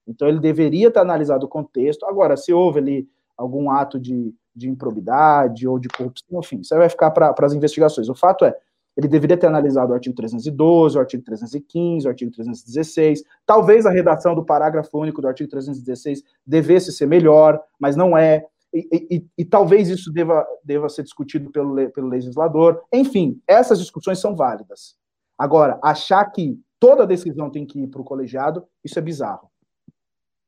Então 0.08 0.28
ele 0.28 0.40
deveria 0.40 0.92
ter 0.92 1.00
analisado 1.00 1.46
o 1.46 1.50
contexto. 1.50 2.06
Agora, 2.06 2.38
se 2.38 2.54
houve 2.54 2.80
ali 2.80 3.10
algum 3.38 3.70
ato 3.70 4.00
de 4.00 4.34
de 4.58 4.68
improbidade 4.68 5.68
ou 5.68 5.78
de 5.78 5.88
corrupção, 5.88 6.40
enfim, 6.40 6.60
isso 6.62 6.76
vai 6.76 6.90
ficar 6.90 7.12
para 7.12 7.34
as 7.40 7.54
investigações. 7.54 8.10
O 8.10 8.16
fato 8.16 8.44
é, 8.44 8.56
ele 8.98 9.08
deveria 9.08 9.38
ter 9.38 9.46
analisado 9.46 9.92
o 9.92 9.94
artigo 9.94 10.16
312, 10.16 10.98
o 10.98 11.00
artigo 11.00 11.24
315, 11.24 12.08
o 12.08 12.10
artigo 12.10 12.32
316. 12.32 13.24
Talvez 13.46 13.86
a 13.86 13.92
redação 13.92 14.34
do 14.34 14.44
parágrafo 14.44 14.98
único 14.98 15.22
do 15.22 15.28
artigo 15.28 15.48
316 15.48 16.24
devesse 16.44 16.92
ser 16.92 17.06
melhor, 17.06 17.62
mas 17.80 17.96
não 17.96 18.18
é. 18.18 18.44
E, 18.74 19.08
e, 19.10 19.26
e, 19.38 19.46
talvez 19.46 19.88
isso 19.88 20.12
deva, 20.12 20.46
deva 20.64 20.90
ser 20.90 21.04
discutido 21.04 21.52
pelo, 21.52 21.90
pelo 21.92 22.08
legislador. 22.08 22.82
Enfim, 22.92 23.40
essas 23.48 23.80
discussões 23.80 24.20
são 24.20 24.36
válidas. 24.36 24.96
Agora, 25.38 25.80
achar 25.84 26.26
que 26.26 26.60
toda 26.80 27.08
decisão 27.08 27.50
tem 27.50 27.66
que 27.66 27.80
ir 27.80 27.88
para 27.88 28.02
o 28.02 28.06
colegiado, 28.06 28.68
isso 28.84 28.98
é 28.98 29.02
bizarro. 29.02 29.50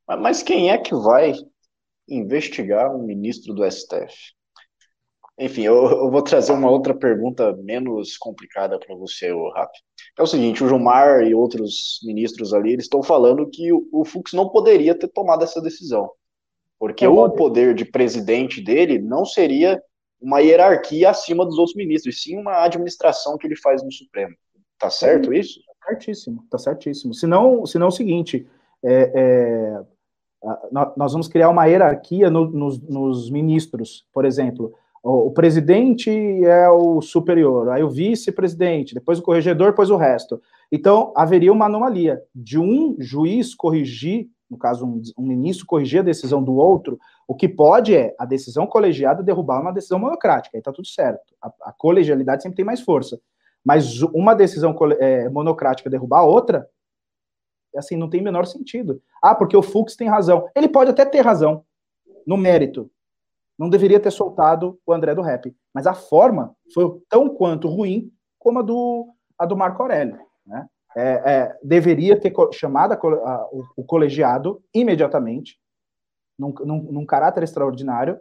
Mas 0.08 0.42
quem 0.42 0.72
é 0.72 0.78
que 0.78 0.96
vai 0.96 1.34
investigar 2.10 2.94
um 2.96 3.04
ministro 3.04 3.54
do 3.54 3.70
STF. 3.70 4.34
Enfim, 5.38 5.62
eu, 5.62 5.76
eu, 5.90 6.12
vou 6.12 6.22
trazer 6.22 6.52
uma 6.52 6.70
outra 6.70 6.94
pergunta 6.94 7.56
menos 7.64 8.18
complicada 8.18 8.78
para 8.78 8.94
você, 8.96 9.28
Rap. 9.56 9.72
É 10.18 10.22
o 10.22 10.28
seguinte, 10.28 10.64
o 10.64 10.68
Gilmar 10.68 11.24
e 11.24 11.34
outros 11.34 12.00
ministros 12.04 12.54
ali, 12.54 12.74
eles 12.74 12.86
estão 12.86 13.02
falando 13.02 13.50
que 13.50 13.72
o, 13.72 13.88
o 13.94 14.04
Fux 14.04 14.34
não 14.34 14.50
poderia 14.50 14.94
ter 14.94 15.08
tomado 15.08 15.44
essa 15.44 15.62
decisão. 15.62 16.12
Porque 16.78 17.06
é 17.06 17.10
o 17.10 17.30
poder 17.30 17.74
de 17.74 17.86
presidente 17.86 18.62
dele 18.62 19.00
não 19.00 19.24
seria 19.24 19.82
uma 20.20 20.40
hierarquia 20.40 21.10
acima 21.10 21.46
dos 21.46 21.58
outros 21.58 21.76
ministros, 21.76 22.16
e 22.16 22.20
sim 22.20 22.38
uma 22.38 22.64
administração 22.64 23.38
que 23.38 23.48
ele 23.48 23.56
faz 23.56 23.82
no 23.82 23.92
Supremo. 23.92 24.36
Tá 24.78 24.90
certo 24.90 25.34
isso? 25.34 25.62
Certíssimo, 25.88 26.44
tá 26.50 26.58
certíssimo. 26.58 27.14
Senão, 27.14 27.66
senão 27.66 27.88
é 27.88 27.90
o 27.90 27.92
seguinte, 27.92 28.48
é, 28.84 29.12
é, 29.16 29.82
nós 30.72 31.12
vamos 31.12 31.28
criar 31.28 31.50
uma 31.50 31.66
hierarquia 31.66 32.30
no, 32.30 32.50
nos, 32.50 32.80
nos, 32.82 33.30
ministros, 33.30 34.06
por 34.14 34.26
exemplo, 34.26 34.74
o, 35.04 35.28
o, 35.28 35.32
presidente 35.32 36.10
é 36.46 36.70
o 36.70 37.02
superior, 37.02 37.70
aí 37.70 37.84
o 37.84 37.90
vice-presidente, 37.90 38.94
depois 38.94 39.20
o 39.20 39.24
corregedor, 39.24 39.72
depois 39.72 39.90
o 39.90 39.98
resto. 39.98 40.42
Então, 40.72 41.12
haveria 41.16 41.52
uma 41.52 41.66
anomalia 41.66 42.22
de 42.34 42.60
um 42.60 42.96
juiz 43.00 43.56
corrigir, 43.56 44.30
no 44.50 44.58
caso, 44.58 44.86
um, 44.86 45.02
um 45.18 45.26
ministro 45.26 45.66
corrigir 45.66 46.00
a 46.00 46.04
decisão 46.04 46.44
do 46.44 46.56
outro, 46.56 47.00
o 47.28 47.36
que 47.36 47.48
pode 47.48 47.96
é 47.96 48.16
a 48.18 48.26
decisão 48.26 48.66
colegiada 48.66 49.24
derrubar 49.24 49.62
uma 49.62 49.74
decisão 49.74 50.00
monocrática, 50.00 50.58
aí 50.58 50.62
tá 50.62 50.72
tudo 50.72 50.88
certo. 50.88 51.34
A, 51.42 51.52
a 51.64 51.72
colegialidade 51.72 52.44
sempre 52.44 52.58
tem 52.58 52.66
mais 52.66 52.82
força. 52.82 53.20
Mas 53.66 54.02
uma 54.02 54.34
decisão 54.34 54.76
é, 55.00 55.30
monocrática 55.30 55.90
derrubar 55.90 56.20
a 56.20 56.26
outra, 56.26 56.68
assim, 57.76 57.96
não 57.96 58.10
tem 58.10 58.22
o 58.22 58.24
menor 58.24 58.46
sentido. 58.46 59.02
Ah, 59.22 59.36
porque 59.36 59.56
o 59.56 59.62
Fux 59.62 59.96
tem 59.96 60.08
razão. 60.08 60.50
Ele 60.56 60.68
pode 60.68 60.92
até 60.92 61.06
ter 61.06 61.22
razão, 61.22 61.64
no 62.26 62.38
mérito. 62.38 62.90
Não 63.58 63.70
deveria 63.70 64.00
ter 64.00 64.12
soltado 64.12 64.80
o 64.86 64.94
André 64.94 65.14
do 65.14 65.22
Rap. 65.22 65.54
Mas 65.74 65.86
a 65.86 65.94
forma 65.94 66.56
foi 66.74 67.00
tão 67.10 67.30
quanto 67.30 67.68
ruim 67.68 68.12
como 68.38 68.60
a 68.60 68.62
do, 68.62 69.14
a 69.38 69.46
do 69.46 69.58
Marco 69.58 69.82
Aurélio. 69.82 70.18
Né? 70.46 70.66
É, 70.96 71.02
é, 71.34 71.60
deveria 71.62 72.20
ter 72.20 72.34
chamado 72.54 72.94
a, 72.94 72.96
a, 72.96 73.50
o, 73.52 73.64
o, 73.78 73.84
colegiado 73.84 74.64
imediatamente, 74.74 75.60
num, 76.38 76.54
num, 76.66 76.92
num 76.92 77.06
caráter 77.06 77.44
extraordinário, 77.44 78.20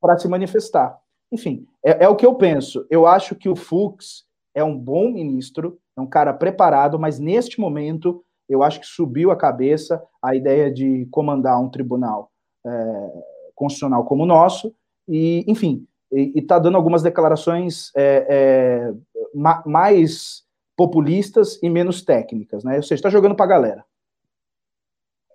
para 0.00 0.18
se 0.18 0.26
manifestar. 0.28 0.98
Enfim, 1.30 1.66
é, 1.84 2.04
é, 2.04 2.08
o 2.08 2.16
que 2.16 2.26
eu 2.26 2.34
penso. 2.34 2.86
Eu 2.90 3.06
acho 3.06 3.34
que 3.34 3.48
o 3.48 3.56
Fux 3.56 4.24
é 4.54 4.62
um 4.62 4.76
bom 4.76 5.10
ministro, 5.10 5.78
é 5.96 6.00
um 6.00 6.06
cara 6.06 6.32
preparado, 6.32 6.98
mas 6.98 7.18
neste 7.18 7.60
momento 7.60 8.24
eu 8.48 8.62
acho 8.62 8.80
que 8.80 8.86
subiu 8.86 9.30
a 9.30 9.36
cabeça 9.36 10.02
a 10.22 10.34
ideia 10.34 10.70
de 10.70 11.06
comandar 11.10 11.60
um 11.60 11.70
tribunal 11.70 12.30
é, 12.64 13.12
constitucional 13.54 14.04
como 14.04 14.24
o 14.24 14.26
nosso, 14.26 14.74
e, 15.08 15.44
enfim, 15.48 15.86
está 16.10 16.58
dando 16.58 16.76
algumas 16.76 17.02
declarações 17.02 17.90
é, 17.96 18.26
é, 18.28 18.94
ma 19.34 19.62
mais 19.66 20.42
populistas 20.76 21.58
e 21.62 21.68
menos 21.68 22.02
técnicas, 22.02 22.64
né? 22.64 22.76
Ou 22.76 22.82
seja, 22.82 22.94
está 22.94 23.10
jogando 23.10 23.34
para 23.34 23.44
a 23.44 23.48
galera. 23.48 23.84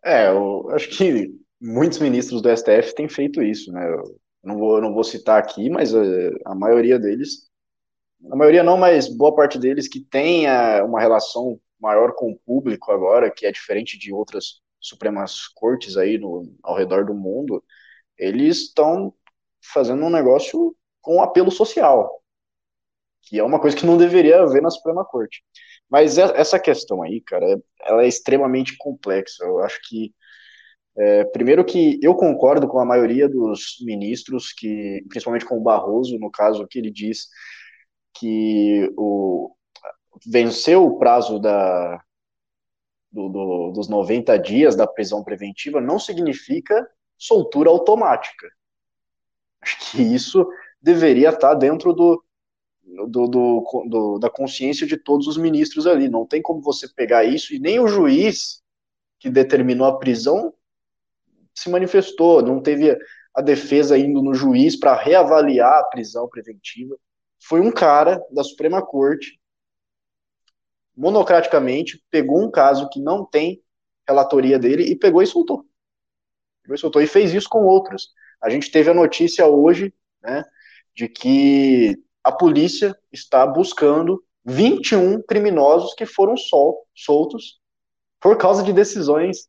É, 0.04 0.30
eu 0.30 0.70
acho 0.72 0.90
que 0.90 1.34
muitos 1.60 2.00
ministros 2.00 2.42
do 2.42 2.56
STF 2.56 2.94
têm 2.96 3.08
feito 3.08 3.42
isso, 3.42 3.72
né? 3.72 3.90
Eu 3.90 4.20
não 4.44 4.58
vou, 4.58 4.76
eu 4.78 4.82
não 4.82 4.94
vou 4.94 5.04
citar 5.04 5.40
aqui, 5.40 5.70
mas 5.70 5.94
a, 5.94 6.06
é, 6.06 6.32
a 6.46 6.56
maioria 6.56 7.00
deles, 7.00 7.50
a 8.32 8.36
maioria 8.36 8.64
não, 8.64 8.78
mas 8.78 9.08
boa 9.08 9.36
parte 9.36 9.60
deles 9.60 9.88
que 9.88 10.00
tem 10.00 10.46
uma 10.84 11.00
relação 11.00 11.60
maior 11.80 12.14
com 12.14 12.32
o 12.32 12.40
público 12.40 12.92
agora, 12.92 13.32
que 13.32 13.46
é 13.46 13.52
diferente 13.52 13.98
de 13.98 14.12
outras 14.12 14.62
supremas 14.80 15.48
cortes 15.48 15.98
aí 15.98 16.18
no, 16.18 16.52
ao 16.64 16.76
redor 16.76 17.06
do 17.06 17.14
mundo, 17.14 17.64
eles 18.18 18.64
estão 18.64 19.14
fazendo 19.62 20.04
um 20.04 20.10
negócio 20.10 20.76
com 21.02 21.22
apelo 21.22 21.52
social, 21.52 22.22
que 23.22 23.38
é 23.38 23.44
uma 23.44 23.60
coisa 23.60 23.76
que 23.76 23.86
não 23.86 23.98
deveria 23.98 24.42
haver 24.42 24.62
na 24.62 24.70
Suprema 24.70 25.06
Corte. 25.06 25.44
Mas 25.90 26.18
essa 26.18 26.60
questão 26.60 27.02
aí, 27.02 27.22
cara, 27.22 27.62
ela 27.82 28.04
é 28.04 28.08
extremamente 28.08 28.76
complexa. 28.78 29.44
Eu 29.44 29.60
acho 29.60 29.80
que, 29.88 30.14
é, 30.98 31.24
primeiro 31.26 31.64
que 31.64 32.00
eu 32.02 32.16
concordo 32.16 32.68
com 32.68 32.80
a 32.80 32.86
maioria 32.86 33.30
dos 33.30 33.78
ministros, 33.82 34.52
que, 34.52 35.04
principalmente 35.08 35.46
com 35.46 35.58
o 35.58 35.64
Barroso, 35.64 36.18
no 36.20 36.32
caso, 36.32 36.68
que 36.68 36.80
ele 36.80 36.92
diz 36.92 37.28
que 38.20 38.92
o, 38.98 39.52
venceu 40.26 40.86
o 40.86 40.98
prazo 40.98 41.40
da, 41.40 42.02
do, 43.12 43.30
do, 43.30 43.72
dos 43.72 43.88
90 43.88 44.38
dias 44.40 44.76
da 44.76 44.88
prisão 44.88 45.24
preventiva 45.24 45.82
não 45.82 46.00
significa 46.00 46.88
soltura 47.18 47.70
automática. 47.70 48.48
Acho 49.62 49.92
que 49.92 50.02
isso 50.02 50.48
deveria 50.82 51.30
estar 51.30 51.56
dentro 51.56 51.94
do, 51.94 52.24
do, 53.08 53.28
do, 53.28 54.20
da 54.20 54.30
consciência 54.30 54.86
de 54.86 54.98
todos 54.98 55.28
os 55.28 55.38
ministros 55.38 55.88
ali. 55.88 56.08
Não 56.08 56.26
tem 56.26 56.42
como 56.42 56.62
você 56.62 56.88
pegar 56.88 57.24
isso 57.24 57.54
e 57.54 57.60
nem 57.60 57.80
o 57.80 57.88
juiz 57.88 58.62
que 59.20 59.30
determinou 59.30 59.88
a 59.88 59.98
prisão 59.98 60.54
se 61.54 61.70
manifestou, 61.70 62.44
não 62.44 62.62
teve 62.62 62.96
a 63.34 63.42
defesa 63.42 63.98
indo 63.98 64.22
no 64.22 64.34
juiz 64.34 64.76
para 64.76 64.96
reavaliar 64.96 65.80
a 65.80 65.84
prisão 65.86 66.30
preventiva. 66.30 66.96
Foi 67.40 67.62
um 67.62 67.72
cara 67.72 68.22
da 68.32 68.44
Suprema 68.44 68.86
Corte 68.86 69.40
monocraticamente, 70.96 72.04
pegou 72.10 72.42
um 72.42 72.50
caso 72.50 72.90
que 72.90 73.00
não 73.00 73.24
tem 73.24 73.62
relatoria 74.08 74.58
dele 74.58 74.84
e 74.84 74.96
pegou 74.96 75.22
e 75.22 75.28
soltou. 75.28 75.66
Pegou 76.64 76.76
e 76.76 76.80
soltou 76.80 77.02
e 77.02 77.08
fez 77.08 77.34
isso 77.34 77.48
com 77.48 77.66
outros. 77.66 78.10
A 78.42 78.50
gente 78.50 78.72
teve 78.72 78.90
a 78.90 78.94
notícia 78.94 79.46
hoje, 79.46 79.94
né, 80.22 80.44
de 80.96 81.08
que 81.08 82.02
a 82.24 82.32
polícia 82.32 82.98
está 83.12 83.46
buscando 83.46 84.24
21 84.44 85.22
criminosos 85.22 85.94
que 85.94 86.06
foram 86.06 86.36
sol, 86.36 86.88
soltos 86.96 87.60
por 88.20 88.38
causa 88.38 88.64
de 88.64 88.74
decisões 88.74 89.48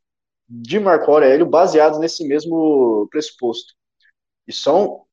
de 0.49 0.79
Marco 0.79 1.11
Aurélio 1.11 1.47
baseadas 1.47 1.99
nesse 1.99 2.27
mesmo 2.27 3.09
pressuposto. 3.11 3.75
E 4.47 4.53
são 4.53 5.07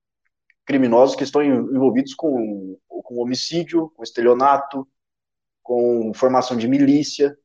criminosos 0.66 1.16
que 1.16 1.24
estão 1.24 1.44
envolvidos 1.44 2.14
com, 2.14 2.78
com 2.88 3.18
homicídio, 3.18 3.92
com 3.96 4.04
estelionato, 4.04 4.88
com 5.62 6.12
formação 6.14 6.58
de 6.58 6.68
milícia. 6.68 7.38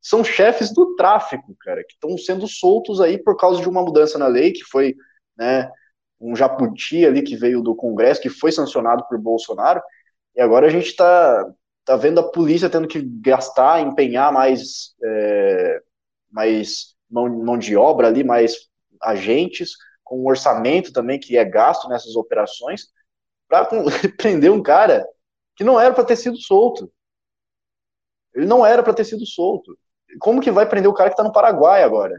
São 0.00 0.24
chefes 0.24 0.72
do 0.72 0.94
tráfico, 0.96 1.54
cara, 1.60 1.84
que 1.84 1.92
estão 1.92 2.16
sendo 2.16 2.46
soltos 2.46 3.00
aí 3.00 3.18
por 3.18 3.36
causa 3.36 3.60
de 3.60 3.68
uma 3.68 3.82
mudança 3.82 4.18
na 4.18 4.26
lei, 4.26 4.52
que 4.52 4.64
foi 4.64 4.94
né, 5.36 5.70
um 6.20 6.34
japuti 6.34 7.04
ali 7.04 7.22
que 7.22 7.36
veio 7.36 7.62
do 7.62 7.74
Congresso, 7.74 8.20
que 8.20 8.30
foi 8.30 8.52
sancionado 8.52 9.06
por 9.08 9.18
Bolsonaro, 9.18 9.82
e 10.34 10.40
agora 10.40 10.66
a 10.66 10.70
gente 10.70 10.86
está 10.86 11.44
tá 11.84 11.96
vendo 11.96 12.20
a 12.20 12.30
polícia 12.30 12.70
tendo 12.70 12.86
que 12.86 13.02
gastar, 13.20 13.80
empenhar 13.80 14.32
mais, 14.32 14.94
é, 15.02 15.80
mais 16.30 16.94
mão, 17.10 17.28
mão 17.28 17.58
de 17.58 17.76
obra 17.76 18.06
ali, 18.06 18.22
mais 18.22 18.54
agentes, 19.02 19.72
com 20.10 20.20
um 20.20 20.26
orçamento 20.26 20.92
também 20.92 21.20
que 21.20 21.38
é 21.38 21.44
gasto 21.44 21.88
nessas 21.88 22.16
operações, 22.16 22.88
para 23.48 23.64
prender 24.18 24.50
um 24.50 24.60
cara 24.60 25.08
que 25.54 25.62
não 25.62 25.78
era 25.78 25.94
para 25.94 26.02
ter 26.02 26.16
sido 26.16 26.36
solto. 26.36 26.92
Ele 28.34 28.44
não 28.44 28.66
era 28.66 28.82
para 28.82 28.92
ter 28.92 29.04
sido 29.04 29.24
solto. 29.24 29.78
Como 30.18 30.40
que 30.40 30.50
vai 30.50 30.68
prender 30.68 30.90
o 30.90 30.94
cara 30.94 31.10
que 31.10 31.14
está 31.14 31.22
no 31.22 31.32
Paraguai 31.32 31.84
agora? 31.84 32.16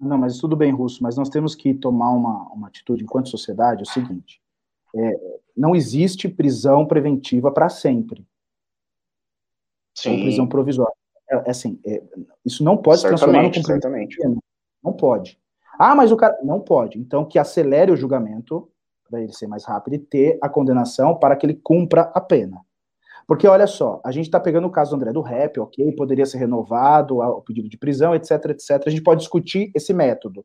Não, 0.00 0.18
mas 0.18 0.38
tudo 0.38 0.56
bem, 0.56 0.72
Russo, 0.72 1.00
mas 1.00 1.16
nós 1.16 1.28
temos 1.28 1.54
que 1.54 1.72
tomar 1.74 2.10
uma, 2.10 2.52
uma 2.52 2.66
atitude 2.66 3.04
enquanto 3.04 3.28
sociedade, 3.28 3.82
é 3.82 3.84
o 3.84 3.86
seguinte, 3.86 4.42
é, 4.96 5.40
não 5.56 5.76
existe 5.76 6.28
prisão 6.28 6.84
preventiva 6.84 7.52
para 7.52 7.68
sempre. 7.68 8.26
Sim. 9.94 10.10
Ou 10.10 10.22
prisão 10.22 10.48
provisória. 10.48 10.92
É, 11.30 11.36
é 11.36 11.50
assim, 11.50 11.78
é, 11.86 12.02
isso 12.44 12.64
não 12.64 12.76
pode 12.76 13.00
se 13.00 13.06
transformar 13.06 13.44
no 13.44 13.52
cumprimento. 13.52 14.18
Não 14.82 14.92
pode. 14.92 15.38
Ah, 15.78 15.94
mas 15.94 16.12
o 16.12 16.16
cara... 16.16 16.38
Não 16.42 16.60
pode. 16.60 16.98
Então, 16.98 17.24
que 17.24 17.38
acelere 17.38 17.92
o 17.92 17.96
julgamento, 17.96 18.68
para 19.08 19.22
ele 19.22 19.32
ser 19.32 19.46
mais 19.46 19.64
rápido, 19.64 19.94
e 19.94 19.98
ter 19.98 20.38
a 20.42 20.48
condenação 20.48 21.16
para 21.16 21.36
que 21.36 21.46
ele 21.46 21.54
cumpra 21.54 22.10
a 22.14 22.20
pena. 22.20 22.60
Porque, 23.26 23.46
olha 23.46 23.66
só, 23.66 24.00
a 24.04 24.10
gente 24.10 24.26
está 24.26 24.38
pegando 24.38 24.66
o 24.66 24.70
caso 24.70 24.90
do 24.90 24.96
André 24.96 25.12
do 25.12 25.22
Rap, 25.22 25.58
ok, 25.58 25.92
poderia 25.92 26.26
ser 26.26 26.38
renovado 26.38 27.18
o 27.18 27.40
pedido 27.40 27.68
de 27.68 27.78
prisão, 27.78 28.14
etc, 28.14 28.32
etc. 28.50 28.82
A 28.86 28.90
gente 28.90 29.02
pode 29.02 29.20
discutir 29.20 29.70
esse 29.74 29.94
método. 29.94 30.44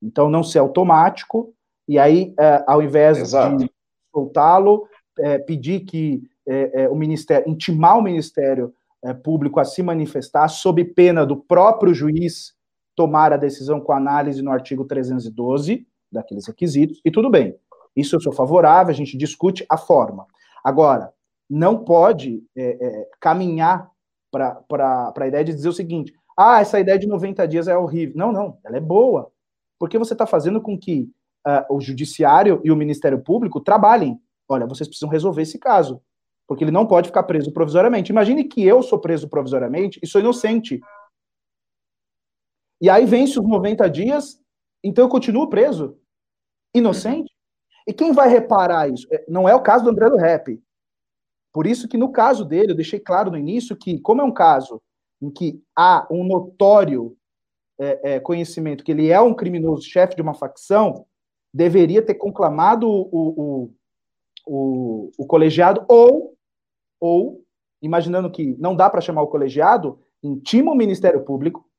Então, 0.00 0.30
não 0.30 0.42
ser 0.42 0.60
automático, 0.60 1.52
e 1.88 1.98
aí, 1.98 2.32
é, 2.38 2.62
ao 2.66 2.82
invés 2.82 3.18
Exato. 3.18 3.56
de 3.56 3.70
soltá-lo, 4.14 4.86
é, 5.18 5.38
pedir 5.38 5.80
que 5.80 6.22
é, 6.46 6.82
é, 6.82 6.88
o 6.88 6.94
Ministério, 6.94 7.50
intimar 7.50 7.98
o 7.98 8.02
Ministério 8.02 8.72
é, 9.04 9.12
Público 9.12 9.58
a 9.58 9.64
se 9.64 9.82
manifestar, 9.82 10.48
sob 10.48 10.84
pena 10.84 11.26
do 11.26 11.36
próprio 11.36 11.92
juiz 11.92 12.54
tomar 13.00 13.32
a 13.32 13.38
decisão 13.38 13.80
com 13.80 13.92
análise 13.92 14.42
no 14.42 14.50
artigo 14.50 14.84
312 14.84 15.86
daqueles 16.12 16.46
requisitos, 16.46 17.00
e 17.02 17.10
tudo 17.10 17.30
bem. 17.30 17.56
Isso 17.96 18.14
eu 18.14 18.20
sou 18.20 18.30
favorável, 18.30 18.92
a 18.92 18.94
gente 18.94 19.16
discute 19.16 19.64
a 19.70 19.78
forma. 19.78 20.26
Agora, 20.62 21.10
não 21.48 21.82
pode 21.82 22.44
é, 22.54 22.76
é, 22.78 23.08
caminhar 23.18 23.90
para 24.30 25.14
a 25.16 25.26
ideia 25.26 25.42
de 25.42 25.54
dizer 25.54 25.70
o 25.70 25.72
seguinte: 25.72 26.12
ah, 26.36 26.60
essa 26.60 26.78
ideia 26.78 26.98
de 26.98 27.06
90 27.06 27.48
dias 27.48 27.68
é 27.68 27.76
horrível. 27.76 28.14
Não, 28.18 28.32
não, 28.32 28.58
ela 28.62 28.76
é 28.76 28.80
boa. 28.80 29.32
Porque 29.78 29.96
você 29.96 30.12
está 30.12 30.26
fazendo 30.26 30.60
com 30.60 30.78
que 30.78 31.10
uh, 31.48 31.74
o 31.74 31.80
judiciário 31.80 32.60
e 32.62 32.70
o 32.70 32.76
Ministério 32.76 33.22
Público 33.22 33.62
trabalhem. 33.62 34.20
Olha, 34.46 34.66
vocês 34.66 34.86
precisam 34.86 35.08
resolver 35.08 35.40
esse 35.40 35.58
caso, 35.58 36.02
porque 36.46 36.64
ele 36.64 36.70
não 36.70 36.86
pode 36.86 37.08
ficar 37.08 37.22
preso 37.22 37.50
provisoriamente. 37.50 38.12
Imagine 38.12 38.44
que 38.44 38.62
eu 38.62 38.82
sou 38.82 38.98
preso 38.98 39.26
provisoriamente 39.26 39.98
e 40.02 40.06
sou 40.06 40.20
inocente. 40.20 40.82
E 42.80 42.88
aí 42.88 43.04
vence 43.04 43.38
os 43.38 43.46
90 43.46 43.88
dias, 43.90 44.40
então 44.82 45.04
eu 45.04 45.08
continuo 45.08 45.48
preso, 45.48 45.98
inocente. 46.74 47.30
E 47.86 47.92
quem 47.92 48.12
vai 48.12 48.28
reparar 48.28 48.88
isso? 48.88 49.06
É, 49.12 49.24
não 49.28 49.48
é 49.48 49.54
o 49.54 49.62
caso 49.62 49.84
do 49.84 49.90
André 49.90 50.08
do 50.08 50.16
Rap. 50.16 50.60
Por 51.52 51.66
isso 51.66 51.88
que 51.88 51.96
no 51.96 52.12
caso 52.12 52.44
dele, 52.44 52.72
eu 52.72 52.76
deixei 52.76 53.00
claro 53.00 53.30
no 53.30 53.36
início 53.36 53.76
que, 53.76 53.98
como 54.00 54.20
é 54.20 54.24
um 54.24 54.32
caso 54.32 54.80
em 55.20 55.30
que 55.30 55.62
há 55.76 56.06
um 56.10 56.24
notório 56.24 57.16
é, 57.78 58.14
é, 58.14 58.20
conhecimento 58.20 58.84
que 58.84 58.92
ele 58.92 59.08
é 59.08 59.20
um 59.20 59.34
criminoso 59.34 59.82
chefe 59.82 60.14
de 60.14 60.22
uma 60.22 60.34
facção, 60.34 61.06
deveria 61.52 62.02
ter 62.02 62.14
conclamado 62.14 62.88
o, 62.88 63.08
o, 63.10 63.70
o, 64.46 65.10
o 65.18 65.26
colegiado 65.26 65.84
ou, 65.88 66.36
ou, 67.00 67.42
imaginando 67.82 68.30
que 68.30 68.54
não 68.58 68.76
dá 68.76 68.88
para 68.88 69.00
chamar 69.00 69.22
o 69.22 69.28
colegiado, 69.28 69.98
intima 70.22 70.72
o 70.72 70.76
Ministério 70.76 71.24
Público, 71.24 71.69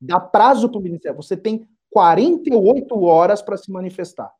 dá 0.00 0.18
prazo 0.18 0.68
para 0.68 0.78
o 0.78 0.82
Ministério. 0.82 1.16
Você 1.16 1.36
tem 1.36 1.68
48 1.90 3.02
horas 3.02 3.42
para 3.42 3.56
se 3.56 3.70
manifestar, 3.70 4.32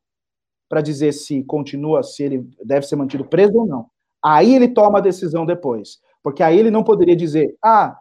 para 0.69 0.81
dizer 0.81 1.13
se 1.13 1.43
continua, 1.45 2.03
se 2.03 2.23
ele 2.23 2.49
deve 2.65 2.87
ser 2.87 2.97
mantido 2.97 3.25
preso 3.25 3.59
ou 3.59 3.67
não. 3.67 3.87
Aí 4.23 4.55
ele 4.55 4.69
toma 4.69 4.99
a 4.99 5.03
decisão 5.03 5.45
depois. 5.45 6.01
Porque 6.23 6.43
aí 6.43 6.59
ele 6.59 6.71
não 6.71 6.85
poderia 6.85 7.17
dizer, 7.17 7.57
ah, 7.63 7.99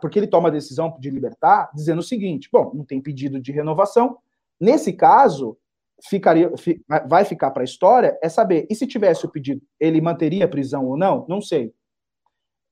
porque 0.00 0.18
ele 0.18 0.26
toma 0.26 0.48
a 0.48 0.52
decisão 0.52 0.96
de 1.00 1.10
libertar, 1.10 1.70
dizendo 1.74 2.00
o 2.00 2.02
seguinte: 2.02 2.48
bom, 2.52 2.72
não 2.74 2.84
tem 2.84 3.00
pedido 3.00 3.40
de 3.40 3.50
renovação. 3.50 4.18
Nesse 4.60 4.92
caso, 4.92 5.56
ficaria, 6.02 6.52
vai 7.08 7.24
ficar 7.24 7.50
para 7.50 7.62
a 7.62 7.64
história 7.64 8.18
é 8.22 8.28
saber, 8.28 8.66
e 8.70 8.74
se 8.74 8.86
tivesse 8.86 9.24
o 9.24 9.28
pedido, 9.28 9.62
ele 9.80 10.00
manteria 10.00 10.44
a 10.44 10.48
prisão 10.48 10.86
ou 10.86 10.96
não? 10.96 11.24
Não 11.28 11.40
sei. 11.40 11.72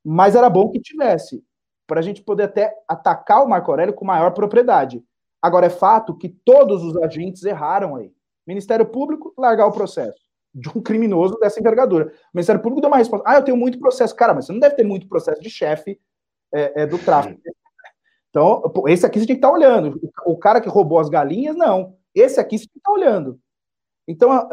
Mas 0.04 0.34
era 0.34 0.50
bom 0.50 0.70
que 0.70 0.80
tivesse, 0.80 1.42
para 1.86 2.00
a 2.00 2.02
gente 2.02 2.22
poder 2.22 2.44
até 2.44 2.74
atacar 2.88 3.44
o 3.44 3.48
Marco 3.48 3.70
Aurélio 3.70 3.94
com 3.94 4.04
maior 4.04 4.32
propriedade. 4.32 5.02
Agora, 5.40 5.66
é 5.66 5.70
fato 5.70 6.16
que 6.16 6.28
todos 6.28 6.82
os 6.84 6.96
agentes 6.96 7.44
erraram 7.44 7.96
aí. 7.96 8.12
Ministério 8.46 8.86
Público, 8.86 9.34
largar 9.36 9.66
o 9.66 9.72
processo 9.72 10.22
de 10.54 10.68
um 10.68 10.82
criminoso 10.82 11.38
dessa 11.38 11.58
envergadura. 11.58 12.06
O 12.06 12.10
Ministério 12.34 12.60
Público 12.60 12.80
deu 12.80 12.90
uma 12.90 12.98
resposta. 12.98 13.28
Ah, 13.28 13.36
eu 13.36 13.42
tenho 13.42 13.56
muito 13.56 13.78
processo. 13.78 14.14
Cara, 14.14 14.34
mas 14.34 14.46
você 14.46 14.52
não 14.52 14.60
deve 14.60 14.76
ter 14.76 14.84
muito 14.84 15.08
processo 15.08 15.40
de 15.40 15.48
chefe 15.48 15.98
é, 16.52 16.82
é, 16.82 16.86
do 16.86 16.98
tráfico. 16.98 17.40
Então, 18.28 18.62
esse 18.86 19.04
aqui 19.04 19.18
você 19.18 19.26
tem 19.26 19.36
que 19.36 19.38
estar 19.38 19.48
tá 19.48 19.54
olhando. 19.54 20.00
O 20.26 20.36
cara 20.38 20.60
que 20.60 20.68
roubou 20.68 20.98
as 20.98 21.08
galinhas, 21.08 21.56
não. 21.56 21.96
Esse 22.14 22.38
aqui 22.40 22.58
você 22.58 22.64
tem 22.64 22.72
que 22.72 22.78
estar 22.78 22.90
tá 22.90 22.94
olhando. 22.94 23.38
Então, 24.06 24.48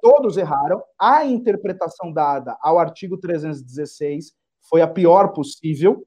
todos 0.00 0.36
erraram. 0.36 0.82
A 0.98 1.24
interpretação 1.24 2.12
dada 2.12 2.56
ao 2.60 2.78
artigo 2.78 3.18
316 3.18 4.32
foi 4.68 4.82
a 4.82 4.88
pior 4.88 5.28
possível. 5.32 6.06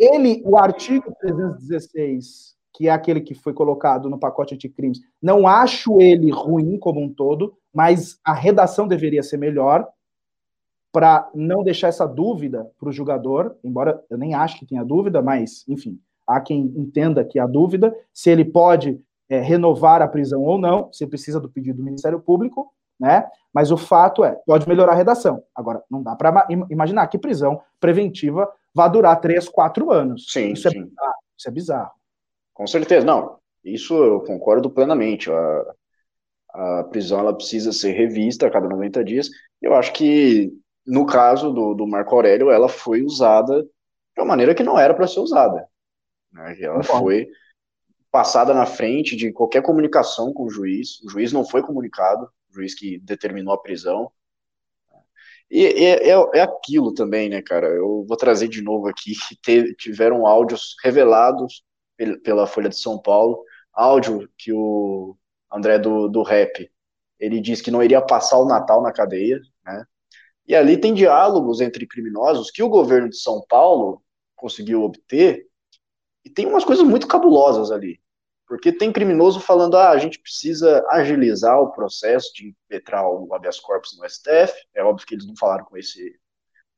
Ele, 0.00 0.40
o 0.46 0.56
artigo 0.56 1.14
316, 1.20 2.56
que 2.72 2.88
é 2.88 2.90
aquele 2.90 3.20
que 3.20 3.34
foi 3.34 3.52
colocado 3.52 4.08
no 4.08 4.18
pacote 4.18 4.54
anticrimes, 4.54 4.98
não 5.20 5.46
acho 5.46 6.00
ele 6.00 6.30
ruim 6.30 6.78
como 6.78 6.98
um 6.98 7.12
todo, 7.12 7.54
mas 7.72 8.18
a 8.24 8.32
redação 8.32 8.88
deveria 8.88 9.22
ser 9.22 9.36
melhor 9.36 9.86
para 10.90 11.30
não 11.34 11.62
deixar 11.62 11.88
essa 11.88 12.06
dúvida 12.06 12.66
para 12.78 12.88
o 12.88 12.92
jogador, 12.92 13.54
embora 13.62 14.02
eu 14.08 14.16
nem 14.16 14.34
acho 14.34 14.58
que 14.58 14.66
tenha 14.66 14.82
dúvida, 14.82 15.20
mas, 15.20 15.64
enfim, 15.68 16.00
há 16.26 16.40
quem 16.40 16.72
entenda 16.76 17.22
que 17.22 17.38
há 17.38 17.46
dúvida, 17.46 17.94
se 18.10 18.30
ele 18.30 18.44
pode 18.44 18.98
é, 19.28 19.38
renovar 19.38 20.00
a 20.00 20.08
prisão 20.08 20.42
ou 20.42 20.58
não, 20.58 20.90
se 20.92 21.06
precisa 21.06 21.38
do 21.38 21.50
pedido 21.50 21.76
do 21.76 21.84
Ministério 21.84 22.18
Público, 22.18 22.72
né? 22.98 23.28
Mas 23.52 23.70
o 23.70 23.76
fato 23.76 24.24
é, 24.24 24.32
pode 24.46 24.66
melhorar 24.66 24.92
a 24.92 24.96
redação. 24.96 25.42
Agora, 25.54 25.82
não 25.90 26.02
dá 26.02 26.16
para 26.16 26.46
imaginar 26.70 27.06
que 27.08 27.18
prisão 27.18 27.60
preventiva 27.78 28.48
vá 28.74 28.88
durar 28.88 29.20
três, 29.20 29.48
quatro 29.48 29.90
anos. 29.90 30.26
Sim, 30.30 30.52
isso, 30.52 30.68
sim. 30.68 30.78
É 30.78 30.82
bizarro, 30.82 31.14
isso 31.36 31.48
é 31.48 31.50
bizarro. 31.50 31.92
Com 32.54 32.66
certeza, 32.66 33.06
não. 33.06 33.38
Isso 33.64 33.94
eu 33.94 34.20
concordo 34.20 34.70
plenamente. 34.70 35.30
A, 35.30 35.74
a 36.52 36.84
prisão 36.84 37.20
ela 37.20 37.34
precisa 37.34 37.72
ser 37.72 37.92
revista 37.92 38.46
a 38.46 38.50
cada 38.50 38.68
90 38.68 39.04
dias. 39.04 39.30
Eu 39.60 39.74
acho 39.74 39.92
que 39.92 40.52
no 40.86 41.06
caso 41.06 41.52
do, 41.52 41.74
do 41.74 41.86
Marco 41.86 42.14
Aurélio, 42.14 42.50
ela 42.50 42.68
foi 42.68 43.02
usada 43.02 43.62
de 43.62 44.20
uma 44.20 44.26
maneira 44.26 44.54
que 44.54 44.62
não 44.62 44.78
era 44.78 44.94
para 44.94 45.06
ser 45.06 45.20
usada. 45.20 45.68
Né? 46.32 46.56
Ela 46.60 46.82
foi 46.82 47.28
passada 48.10 48.52
na 48.52 48.66
frente 48.66 49.14
de 49.14 49.32
qualquer 49.32 49.62
comunicação 49.62 50.32
com 50.32 50.44
o 50.44 50.50
juiz. 50.50 51.00
O 51.02 51.08
juiz 51.08 51.32
não 51.32 51.46
foi 51.46 51.62
comunicado, 51.62 52.28
o 52.50 52.54
juiz 52.54 52.74
que 52.74 52.98
determinou 52.98 53.54
a 53.54 53.62
prisão. 53.62 54.10
E 55.50 55.66
é, 55.66 56.10
é, 56.10 56.30
é 56.34 56.40
aquilo 56.42 56.94
também, 56.94 57.28
né, 57.28 57.42
cara? 57.42 57.66
Eu 57.66 58.04
vou 58.06 58.16
trazer 58.16 58.48
de 58.48 58.62
novo 58.62 58.86
aqui 58.88 59.12
que 59.42 59.74
tiveram 59.74 60.26
áudios 60.26 60.76
revelados 60.82 61.64
pela 62.22 62.46
Folha 62.46 62.68
de 62.68 62.78
São 62.78 63.00
Paulo, 63.00 63.42
áudio 63.72 64.28
que 64.38 64.52
o 64.52 65.16
André 65.52 65.78
do, 65.78 66.08
do 66.08 66.22
Rap, 66.22 66.70
ele 67.18 67.40
disse 67.40 67.62
que 67.62 67.70
não 67.70 67.82
iria 67.82 68.00
passar 68.00 68.38
o 68.38 68.46
Natal 68.46 68.80
na 68.82 68.92
cadeia, 68.92 69.40
né? 69.64 69.84
E 70.46 70.54
ali 70.54 70.76
tem 70.78 70.94
diálogos 70.94 71.60
entre 71.60 71.86
criminosos 71.86 72.50
que 72.50 72.62
o 72.62 72.68
governo 72.68 73.08
de 73.08 73.16
São 73.16 73.44
Paulo 73.48 74.02
conseguiu 74.34 74.82
obter, 74.82 75.46
e 76.24 76.30
tem 76.30 76.46
umas 76.46 76.64
coisas 76.64 76.84
muito 76.84 77.06
cabulosas 77.06 77.70
ali. 77.70 78.00
Porque 78.50 78.72
tem 78.72 78.92
criminoso 78.92 79.38
falando, 79.38 79.76
ah, 79.76 79.90
a 79.90 79.98
gente 79.98 80.18
precisa 80.18 80.84
agilizar 80.88 81.60
o 81.60 81.70
processo 81.70 82.34
de 82.34 82.48
impetrar 82.48 83.08
o 83.08 83.32
habeas 83.32 83.60
corpus 83.60 83.96
no 83.96 84.04
STF. 84.04 84.52
É 84.74 84.82
óbvio 84.82 85.06
que 85.06 85.14
eles 85.14 85.24
não 85.24 85.36
falaram 85.36 85.64
com 85.64 85.78
esse, 85.78 86.18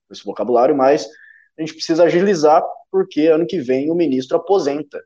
com 0.06 0.12
esse 0.12 0.22
vocabulário, 0.22 0.76
mas 0.76 1.08
a 1.56 1.62
gente 1.62 1.72
precisa 1.72 2.04
agilizar 2.04 2.62
porque 2.90 3.28
ano 3.28 3.46
que 3.46 3.58
vem 3.58 3.90
o 3.90 3.94
ministro 3.94 4.36
aposenta. 4.36 5.02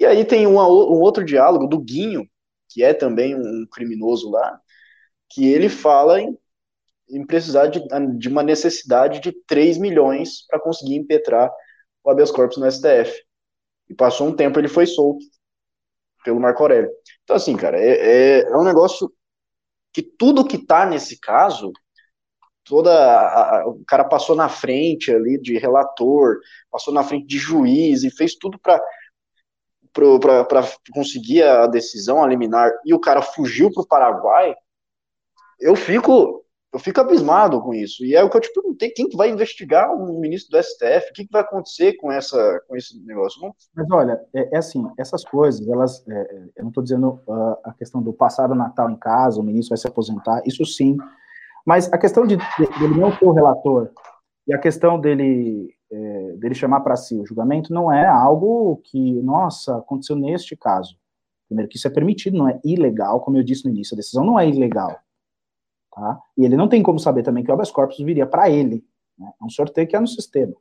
E 0.00 0.04
aí 0.04 0.24
tem 0.24 0.48
um, 0.48 0.56
um 0.56 1.00
outro 1.00 1.24
diálogo 1.24 1.68
do 1.68 1.78
Guinho, 1.78 2.28
que 2.68 2.82
é 2.82 2.92
também 2.92 3.36
um 3.36 3.64
criminoso 3.70 4.32
lá, 4.32 4.60
que 5.30 5.46
ele 5.46 5.68
fala 5.68 6.20
em, 6.20 6.36
em 7.08 7.24
precisar 7.24 7.68
de, 7.68 7.80
de, 8.18 8.28
uma 8.28 8.42
necessidade 8.42 9.20
de 9.20 9.30
3 9.46 9.78
milhões 9.78 10.44
para 10.48 10.58
conseguir 10.58 10.96
impetrar 10.96 11.52
o 12.02 12.10
habeas 12.10 12.32
corpus 12.32 12.56
no 12.56 12.68
STF. 12.68 13.25
E 13.88 13.94
passou 13.94 14.28
um 14.28 14.34
tempo, 14.34 14.58
ele 14.58 14.68
foi 14.68 14.86
solto 14.86 15.24
pelo 16.24 16.40
Marco 16.40 16.62
Aurélio. 16.62 16.90
Então, 17.22 17.36
assim, 17.36 17.56
cara, 17.56 17.78
é, 17.78 18.40
é, 18.40 18.40
é 18.42 18.56
um 18.56 18.64
negócio 18.64 19.12
que 19.92 20.02
tudo 20.02 20.46
que 20.46 20.58
tá 20.58 20.84
nesse 20.84 21.18
caso, 21.18 21.72
toda 22.64 22.92
a, 22.92 23.60
a, 23.60 23.68
o 23.68 23.84
cara 23.86 24.04
passou 24.04 24.34
na 24.34 24.48
frente 24.48 25.12
ali 25.12 25.40
de 25.40 25.56
relator, 25.56 26.40
passou 26.70 26.92
na 26.92 27.04
frente 27.04 27.26
de 27.26 27.38
juiz 27.38 28.02
e 28.02 28.10
fez 28.10 28.34
tudo 28.34 28.58
para 28.58 28.80
para 29.92 30.62
conseguir 30.92 31.42
a 31.42 31.66
decisão 31.66 32.22
a 32.22 32.28
liminar 32.28 32.70
e 32.84 32.92
o 32.92 33.00
cara 33.00 33.22
fugiu 33.22 33.72
para 33.72 33.82
o 33.82 33.86
Paraguai, 33.86 34.54
eu 35.58 35.74
fico 35.74 36.44
eu 36.76 36.78
fico 36.78 37.00
abismado 37.00 37.58
com 37.62 37.72
isso. 37.72 38.04
E 38.04 38.14
é 38.14 38.22
o 38.22 38.28
que 38.28 38.36
eu 38.36 38.40
te 38.40 38.52
perguntei, 38.52 38.90
quem 38.90 39.08
que 39.08 39.16
vai 39.16 39.30
investigar 39.30 39.90
o 39.90 40.20
ministro 40.20 40.50
do 40.50 40.62
STF? 40.62 41.10
O 41.10 41.14
que, 41.14 41.24
que 41.24 41.32
vai 41.32 41.40
acontecer 41.40 41.94
com, 41.94 42.12
essa, 42.12 42.60
com 42.68 42.76
esse 42.76 43.02
negócio? 43.06 43.40
Mas 43.74 43.90
olha, 43.90 44.20
é, 44.34 44.54
é 44.54 44.58
assim, 44.58 44.86
essas 44.98 45.24
coisas, 45.24 45.66
elas, 45.66 46.06
é, 46.06 46.12
é 46.12 46.44
eu 46.56 46.64
não 46.64 46.68
estou 46.68 46.82
dizendo 46.82 47.18
uh, 47.26 47.56
a 47.64 47.72
questão 47.72 48.02
do 48.02 48.12
passar 48.12 48.50
o 48.50 48.54
Natal 48.54 48.90
em 48.90 48.96
casa, 48.96 49.40
o 49.40 49.42
ministro 49.42 49.70
vai 49.70 49.78
se 49.78 49.88
aposentar, 49.88 50.42
isso 50.44 50.66
sim. 50.66 50.98
Mas 51.64 51.90
a 51.90 51.96
questão 51.96 52.26
de, 52.26 52.36
de 52.36 52.78
dele 52.78 53.00
não 53.00 53.10
ser 53.10 53.24
o 53.24 53.32
relator 53.32 53.90
e 54.46 54.54
a 54.54 54.58
questão 54.58 55.00
dele, 55.00 55.74
é, 55.90 56.32
dele 56.36 56.54
chamar 56.54 56.80
para 56.80 56.94
si 56.96 57.18
o 57.18 57.24
julgamento 57.24 57.72
não 57.72 57.90
é 57.90 58.06
algo 58.06 58.82
que, 58.84 59.22
nossa, 59.22 59.78
aconteceu 59.78 60.14
neste 60.14 60.54
caso. 60.54 60.94
Primeiro 61.48 61.70
que 61.70 61.78
isso 61.78 61.88
é 61.88 61.90
permitido, 61.90 62.36
não 62.36 62.50
é 62.50 62.60
ilegal, 62.62 63.20
como 63.20 63.38
eu 63.38 63.42
disse 63.42 63.64
no 63.64 63.70
início, 63.70 63.94
a 63.94 63.96
decisão 63.96 64.24
não 64.26 64.38
é 64.38 64.46
ilegal 64.46 64.94
Tá? 65.96 66.20
E 66.36 66.44
ele 66.44 66.58
não 66.58 66.68
tem 66.68 66.82
como 66.82 66.98
saber 66.98 67.22
também 67.22 67.42
que 67.42 67.50
o 67.50 67.54
habeas 67.54 67.70
corpus 67.70 67.96
viria 67.96 68.26
para 68.26 68.50
ele. 68.50 68.84
Né? 69.18 69.32
É 69.40 69.44
um 69.44 69.48
sorteio 69.48 69.88
que 69.88 69.96
é 69.96 70.00
no 70.00 70.06
sistema. 70.06 70.52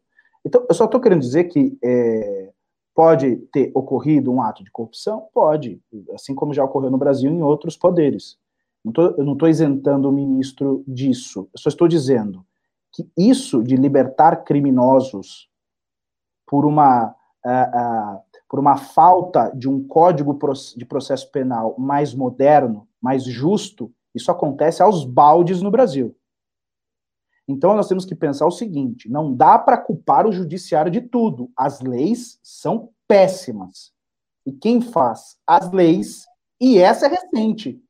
Então, 0.46 0.66
eu 0.70 0.74
só 0.74 0.86
estou 0.86 1.02
querendo 1.02 1.20
dizer 1.20 1.44
que 1.46 1.78
é, 1.84 2.54
pode 2.94 3.36
ter 3.52 3.70
ocorrido 3.76 4.32
um 4.32 4.42
ato 4.42 4.64
de 4.64 4.72
corrupção? 4.72 5.28
Pode, 5.34 5.82
assim 6.14 6.34
como 6.34 6.54
já 6.54 6.64
ocorreu 6.64 6.90
no 6.90 6.98
Brasil 6.98 7.30
em 7.30 7.42
outros 7.42 7.76
poderes. 7.76 8.38
Não 8.84 8.94
tô, 8.94 9.08
eu 9.08 9.26
não 9.26 9.34
estou 9.34 9.50
isentando 9.50 10.08
o 10.08 10.12
ministro 10.12 10.82
disso. 10.88 11.50
Eu 11.54 11.60
só 11.60 11.68
estou 11.68 11.88
dizendo 11.88 12.46
que 12.94 13.06
isso 13.18 13.62
de 13.62 13.76
libertar 13.76 14.38
criminosos 14.46 15.50
por 16.48 16.66
uma, 16.66 17.08
uh, 17.46 18.18
uh, 18.18 18.22
por 18.48 18.58
uma 18.58 18.78
falta 18.78 19.52
de 19.54 19.68
um 19.68 19.86
código 19.86 20.38
de 20.78 20.86
processo 20.86 21.30
penal 21.30 21.76
mais 21.78 22.14
moderno, 22.14 22.88
mais 23.02 23.26
justo, 23.26 23.92
isso 24.16 24.32
acontece 24.32 24.82
aos 24.82 25.04
baldes 25.04 25.62
no 25.62 25.70
Brasil. 25.70 26.18
Então 27.48 27.76
nós 27.76 27.88
temos 27.88 28.06
que 28.06 28.16
pensar 28.16 28.48
o 28.48 28.52
seguinte: 28.52 29.10
não 29.10 29.34
dá 29.34 29.60
para 29.60 29.78
culpar 29.78 30.26
o 30.26 30.32
judiciário 30.32 30.92
de 30.92 31.02
tudo. 31.02 31.52
As 31.56 31.82
leis 31.82 32.40
são 32.42 32.90
péssimas. 33.08 33.94
E 34.46 34.52
quem 34.52 34.82
faz 34.82 35.38
as 35.46 35.72
leis, 35.72 36.26
e 36.60 36.78
essa 36.78 37.08
é 37.08 37.10
recente, 37.10 37.82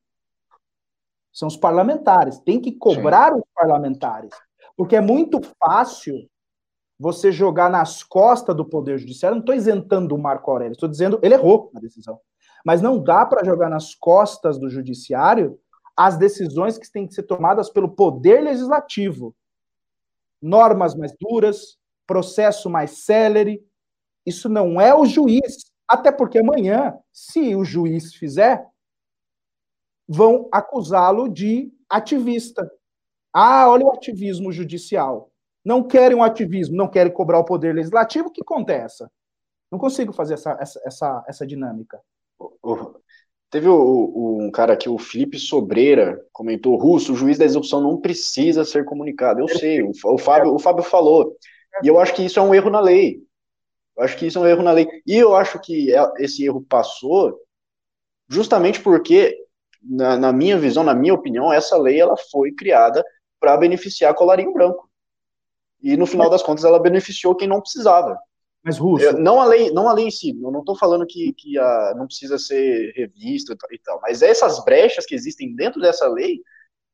são 1.31 1.47
os 1.47 1.57
parlamentares. 1.57 2.39
Tem 2.39 2.59
que 2.59 2.71
cobrar 2.71 3.33
Sim. 3.33 3.39
os 3.39 3.45
parlamentares. 3.53 4.31
Porque 4.75 4.95
é 4.95 5.01
muito 5.01 5.41
fácil 5.59 6.29
você 6.97 7.31
jogar 7.31 7.69
nas 7.69 8.03
costas 8.03 8.55
do 8.55 8.65
Poder 8.65 8.97
Judiciário. 8.97 9.35
Não 9.35 9.41
estou 9.41 9.55
isentando 9.55 10.15
o 10.15 10.17
Marco 10.17 10.49
Aurélio, 10.49 10.73
estou 10.73 10.89
dizendo 10.89 11.19
ele 11.21 11.33
errou 11.33 11.69
na 11.73 11.79
decisão. 11.79 12.19
Mas 12.65 12.81
não 12.81 13.01
dá 13.01 13.25
para 13.25 13.45
jogar 13.45 13.69
nas 13.69 13.93
costas 13.93 14.57
do 14.57 14.69
Judiciário 14.69 15.59
as 15.95 16.17
decisões 16.17 16.77
que 16.77 16.91
têm 16.91 17.07
que 17.07 17.13
ser 17.13 17.23
tomadas 17.23 17.69
pelo 17.69 17.89
Poder 17.89 18.41
Legislativo. 18.41 19.35
Normas 20.41 20.93
mais 20.93 21.13
duras, 21.19 21.77
processo 22.05 22.69
mais 22.69 23.03
célere. 23.05 23.65
Isso 24.25 24.49
não 24.49 24.79
é 24.79 24.93
o 24.93 25.05
juiz. 25.05 25.71
Até 25.87 26.11
porque 26.11 26.39
amanhã, 26.39 26.97
se 27.13 27.55
o 27.55 27.63
juiz 27.63 28.13
fizer, 28.15 28.65
vão 30.07 30.49
acusá-lo 30.51 31.29
de 31.29 31.71
ativista. 31.89 32.69
Ah, 33.31 33.69
olha 33.69 33.85
o 33.85 33.91
ativismo 33.91 34.51
judicial. 34.51 35.31
Não 35.63 35.83
querem 35.83 36.17
um 36.17 36.23
ativismo, 36.23 36.75
não 36.75 36.87
querem 36.87 37.11
cobrar 37.11 37.39
o 37.39 37.45
poder 37.45 37.73
legislativo, 37.73 38.31
que 38.31 38.41
acontece? 38.41 39.05
Não 39.71 39.79
consigo 39.79 40.13
fazer 40.13 40.35
essa, 40.35 40.57
essa, 40.59 40.81
essa, 40.85 41.25
essa 41.27 41.47
dinâmica. 41.47 41.99
Teve 43.55 43.69
o, 43.69 43.73
o, 43.73 44.43
um 44.43 44.51
cara 44.51 44.73
aqui, 44.73 44.89
o 44.89 44.97
Felipe 44.97 45.39
Sobreira, 45.39 46.21
comentou: 46.33 46.75
Russo, 46.75 47.13
o 47.13 47.15
juiz 47.15 47.37
da 47.37 47.45
execução 47.45 47.79
não 47.79 47.95
precisa 48.01 48.65
ser 48.65 48.83
comunicado. 48.83 49.39
Eu 49.39 49.47
sei, 49.47 49.81
o, 49.81 49.91
o, 50.03 50.17
Fábio, 50.17 50.53
o 50.53 50.59
Fábio 50.59 50.83
falou. 50.83 51.37
E 51.81 51.87
eu 51.87 51.97
acho 51.97 52.13
que 52.13 52.25
isso 52.25 52.37
é 52.37 52.41
um 52.41 52.53
erro 52.53 52.69
na 52.69 52.81
lei. 52.81 53.21
Eu 53.95 54.03
acho 54.03 54.17
que 54.17 54.27
isso 54.27 54.37
é 54.39 54.41
um 54.41 54.45
erro 54.45 54.61
na 54.61 54.73
lei. 54.73 54.85
E 55.07 55.15
eu 55.15 55.33
acho 55.33 55.57
que 55.61 55.95
é, 55.95 56.05
esse 56.19 56.43
erro 56.43 56.65
passou 56.67 57.39
justamente 58.27 58.81
porque 58.81 59.33
na, 59.81 60.17
na, 60.17 60.33
minha 60.33 60.57
visão, 60.57 60.83
na 60.83 60.93
minha 60.93 61.13
opinião, 61.13 61.53
essa 61.53 61.77
lei 61.77 61.97
ela 61.97 62.17
foi 62.29 62.51
criada 62.51 63.05
para 63.39 63.55
beneficiar 63.55 64.13
colarinho 64.15 64.51
branco. 64.51 64.89
E 65.81 65.95
no 65.95 66.05
final 66.05 66.29
das 66.29 66.43
contas 66.43 66.65
ela 66.65 66.77
beneficiou 66.77 67.33
quem 67.33 67.47
não 67.47 67.61
precisava. 67.61 68.19
Mas 68.65 68.79
Russo, 68.79 69.13
não 69.19 69.39
a 69.39 69.45
lei, 69.45 69.69
não 69.69 69.87
a 69.87 69.93
lei 69.93 70.07
em 70.07 70.11
si. 70.11 70.35
Eu 70.41 70.51
não 70.51 70.61
estou 70.61 70.75
falando 70.75 71.05
que, 71.05 71.31
que 71.33 71.55
a, 71.59 71.93
não 71.95 72.07
precisa 72.07 72.39
ser 72.39 72.91
revista 72.95 73.55
e 73.71 73.77
tal, 73.77 74.01
mas 74.01 74.23
essas 74.23 74.63
brechas 74.65 75.05
que 75.05 75.13
existem 75.13 75.55
dentro 75.55 75.79
dessa 75.79 76.07
lei, 76.07 76.41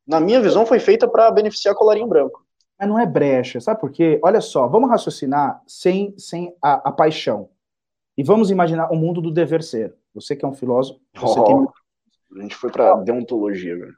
na 0.06 0.20
minha 0.20 0.42
visão, 0.42 0.66
foi 0.66 0.80
feita 0.80 1.08
para 1.08 1.32
beneficiar 1.32 1.74
colarinho 1.74 2.08
branco. 2.08 2.46
Mas 2.78 2.90
não 2.90 3.00
é 3.00 3.06
brecha, 3.06 3.62
sabe 3.62 3.80
por 3.80 3.90
quê? 3.90 4.20
Olha 4.22 4.42
só, 4.42 4.68
vamos 4.68 4.90
raciocinar 4.90 5.62
sem, 5.66 6.14
sem 6.18 6.54
a, 6.62 6.90
a 6.90 6.92
paixão. 6.92 7.50
E 8.18 8.24
vamos 8.24 8.52
imaginar 8.52 8.92
o 8.92 8.96
mundo 8.98 9.22
do 9.22 9.32
dever 9.32 9.64
ser. 9.64 9.96
Você 10.14 10.36
que 10.36 10.44
é 10.44 10.48
um 10.48 10.54
filósofo, 10.54 11.00
oh. 11.22 11.44
tem 11.46 11.56
a 12.38 12.42
gente 12.42 12.56
foi 12.56 12.70
para 12.70 12.96
deontologia, 12.96 13.78
velho. 13.78 13.96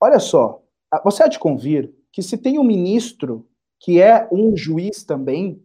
Olha 0.00 0.18
só, 0.18 0.62
você 1.04 1.22
há 1.22 1.28
de 1.28 1.38
convir 1.38 1.92
que 2.10 2.22
se 2.22 2.38
tem 2.38 2.58
um 2.58 2.64
ministro 2.64 3.46
que 3.78 4.00
é 4.00 4.28
um 4.32 4.56
juiz 4.56 5.04
também, 5.04 5.62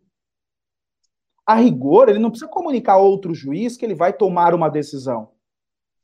a 1.45 1.55
rigor, 1.55 2.09
ele 2.09 2.19
não 2.19 2.29
precisa 2.29 2.49
comunicar 2.49 2.93
a 2.93 2.97
outro 2.97 3.33
juiz 3.33 3.77
que 3.77 3.85
ele 3.85 3.93
vai 3.93 4.11
tomar 4.11 4.53
uma 4.53 4.69
decisão. 4.69 5.31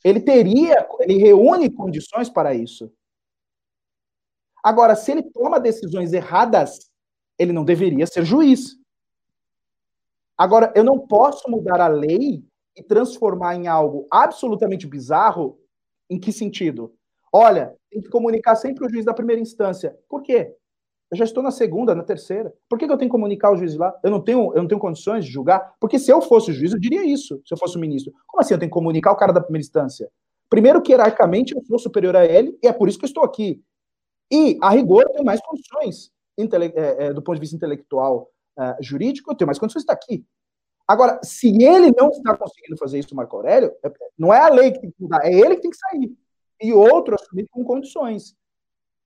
Ele 0.04 0.20
teria, 0.20 0.88
ele 1.00 1.18
reúne 1.18 1.70
condições 1.70 2.30
para 2.30 2.54
isso. 2.54 2.92
Agora, 4.64 4.96
se 4.96 5.12
ele 5.12 5.24
toma 5.24 5.60
decisões 5.60 6.14
erradas, 6.14 6.92
ele 7.38 7.52
não 7.52 7.66
deveria 7.66 8.06
ser 8.06 8.24
juiz. 8.24 8.78
Agora, 10.38 10.72
eu 10.76 10.84
não 10.84 11.00
posso 11.00 11.50
mudar 11.50 11.82
a 11.82 11.88
lei 11.88 12.44
e 12.76 12.84
transformar 12.84 13.56
em 13.56 13.68
algo 13.68 14.08
absolutamente 14.12 14.88
bizarro 14.88 15.60
em 16.10 16.20
que 16.20 16.32
sentido? 16.32 16.94
Olha, 17.32 17.76
tem 17.90 18.02
que 18.02 18.10
comunicar 18.10 18.56
sempre 18.56 18.86
o 18.86 18.90
juiz 18.90 19.06
da 19.06 19.14
primeira 19.14 19.42
instância. 19.42 19.98
Por 20.10 20.22
quê? 20.22 20.56
Eu 21.12 21.18
já 21.18 21.26
estou 21.26 21.44
na 21.44 21.52
segunda, 21.52 21.94
na 21.94 22.04
terceira. 22.04 22.54
Por 22.70 22.80
que, 22.80 22.88
que 22.88 22.92
eu 22.92 22.98
tenho 22.98 23.10
que 23.10 23.12
comunicar 23.12 23.52
o 23.52 23.58
juiz 23.58 23.76
lá? 23.76 23.94
Eu 24.02 24.10
não 24.10 24.22
tenho, 24.22 24.54
eu 24.54 24.62
não 24.62 24.68
tenho 24.68 24.80
condições 24.80 25.26
de 25.26 25.32
julgar? 25.32 25.76
Porque 25.78 26.00
se 26.00 26.10
eu 26.10 26.22
fosse 26.22 26.52
o 26.52 26.54
juiz, 26.54 26.72
eu 26.72 26.80
diria 26.80 27.04
isso, 27.04 27.42
se 27.46 27.54
eu 27.54 27.58
fosse 27.58 27.76
o 27.76 27.80
ministro. 27.80 28.14
Como 28.26 28.40
assim 28.42 28.54
eu 28.54 28.60
tenho 28.60 28.70
que 28.70 28.74
comunicar 28.74 29.12
o 29.12 29.18
cara 29.18 29.34
da 29.34 29.42
primeira 29.42 29.62
instância? 29.62 30.10
Primeiro 30.50 30.82
que, 30.82 30.94
hierarquicamente, 30.94 31.54
eu 31.54 31.62
sou 31.66 31.78
superior 31.78 32.16
a 32.16 32.26
ele, 32.26 32.58
e 32.64 32.68
é 32.68 32.72
por 32.72 32.88
isso 32.88 32.98
que 32.98 33.04
eu 33.04 33.08
estou 33.08 33.24
aqui. 33.24 33.62
E, 34.32 34.58
a 34.62 34.70
rigor, 34.70 35.04
eu 35.04 35.12
tenho 35.12 35.26
mais 35.26 35.42
condições, 35.42 36.12
é, 36.38 37.08
é, 37.08 37.14
do 37.14 37.22
ponto 37.22 37.36
de 37.36 37.42
vista 37.42 37.58
intelectual, 37.58 38.32
é, 38.58 38.78
jurídico, 38.80 39.32
eu 39.32 39.36
tenho 39.36 39.48
mais 39.48 39.60
condições 39.60 39.82
de 39.82 39.92
estar 39.92 39.94
aqui. 39.94 40.26
Agora, 40.88 41.20
se 41.24 41.48
ele 41.62 41.92
não 41.98 42.10
está 42.10 42.36
conseguindo 42.38 42.78
fazer 42.78 43.00
isso, 43.00 43.16
Marco 43.16 43.36
Aurélio, 43.36 43.74
é, 43.84 43.92
não 44.18 44.34
é 44.34 44.40
a 44.40 44.50
lei 44.50 44.72
que 44.72 44.80
tem 44.80 44.92
que 44.92 45.02
mudar, 45.02 45.26
é 45.26 45.34
ele 45.34 45.56
que 45.56 45.62
tem 45.62 45.72
que 45.72 45.78
sair. 45.78 46.18
E 46.62 46.74
outro 46.74 47.16
assumir 47.16 47.48
com 47.50 47.64
condições. 47.64 48.36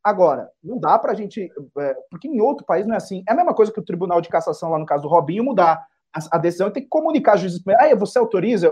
Agora, 0.06 0.52
não 0.64 0.78
dá 0.78 1.00
para 1.00 1.14
a 1.14 1.16
gente. 1.16 1.52
É, 1.80 1.98
porque 2.12 2.28
em 2.28 2.40
outro 2.40 2.64
país 2.64 2.86
não 2.86 2.94
é 2.94 2.98
assim. 2.98 3.24
É 3.28 3.32
a 3.32 3.36
mesma 3.36 3.56
coisa 3.56 3.72
que 3.72 3.80
o 3.80 3.84
Tribunal 3.84 4.22
de 4.22 4.30
Cassação, 4.30 4.70
lá 4.70 4.78
no 4.78 4.86
caso 4.86 5.02
do 5.02 5.10
Robinho, 5.10 5.44
mudar 5.44 5.84
a, 6.14 6.20
a 6.34 6.38
decisão 6.38 6.68
e 6.68 6.72
tem 6.72 6.84
que 6.84 6.90
comunicar 6.90 7.34
a 7.34 7.38
juízes. 7.38 7.60
Ah, 7.80 7.96
você 7.96 8.20
autoriza? 8.20 8.72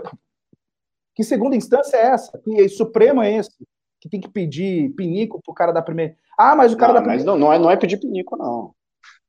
Que 1.12 1.24
segunda 1.24 1.56
instância 1.56 1.96
é 1.96 2.06
essa? 2.06 2.38
Que 2.38 2.68
Supremo 2.68 3.20
é 3.20 3.34
esse? 3.34 3.50
Que 4.00 4.08
tem 4.08 4.20
que 4.20 4.28
pedir 4.28 4.90
pinico 4.90 5.40
pro 5.42 5.52
cara 5.52 5.72
da 5.72 5.82
primeira. 5.82 6.16
Ah, 6.38 6.54
mas 6.54 6.72
o 6.72 6.76
cara 6.76 6.92
não, 6.92 7.00
da 7.00 7.02
primeira. 7.02 7.24
Mas 7.24 7.26
não, 7.26 7.36
não, 7.36 7.52
é, 7.52 7.58
não 7.58 7.68
é 7.68 7.76
pedir 7.76 7.96
pinico, 7.96 8.36
não. 8.36 8.72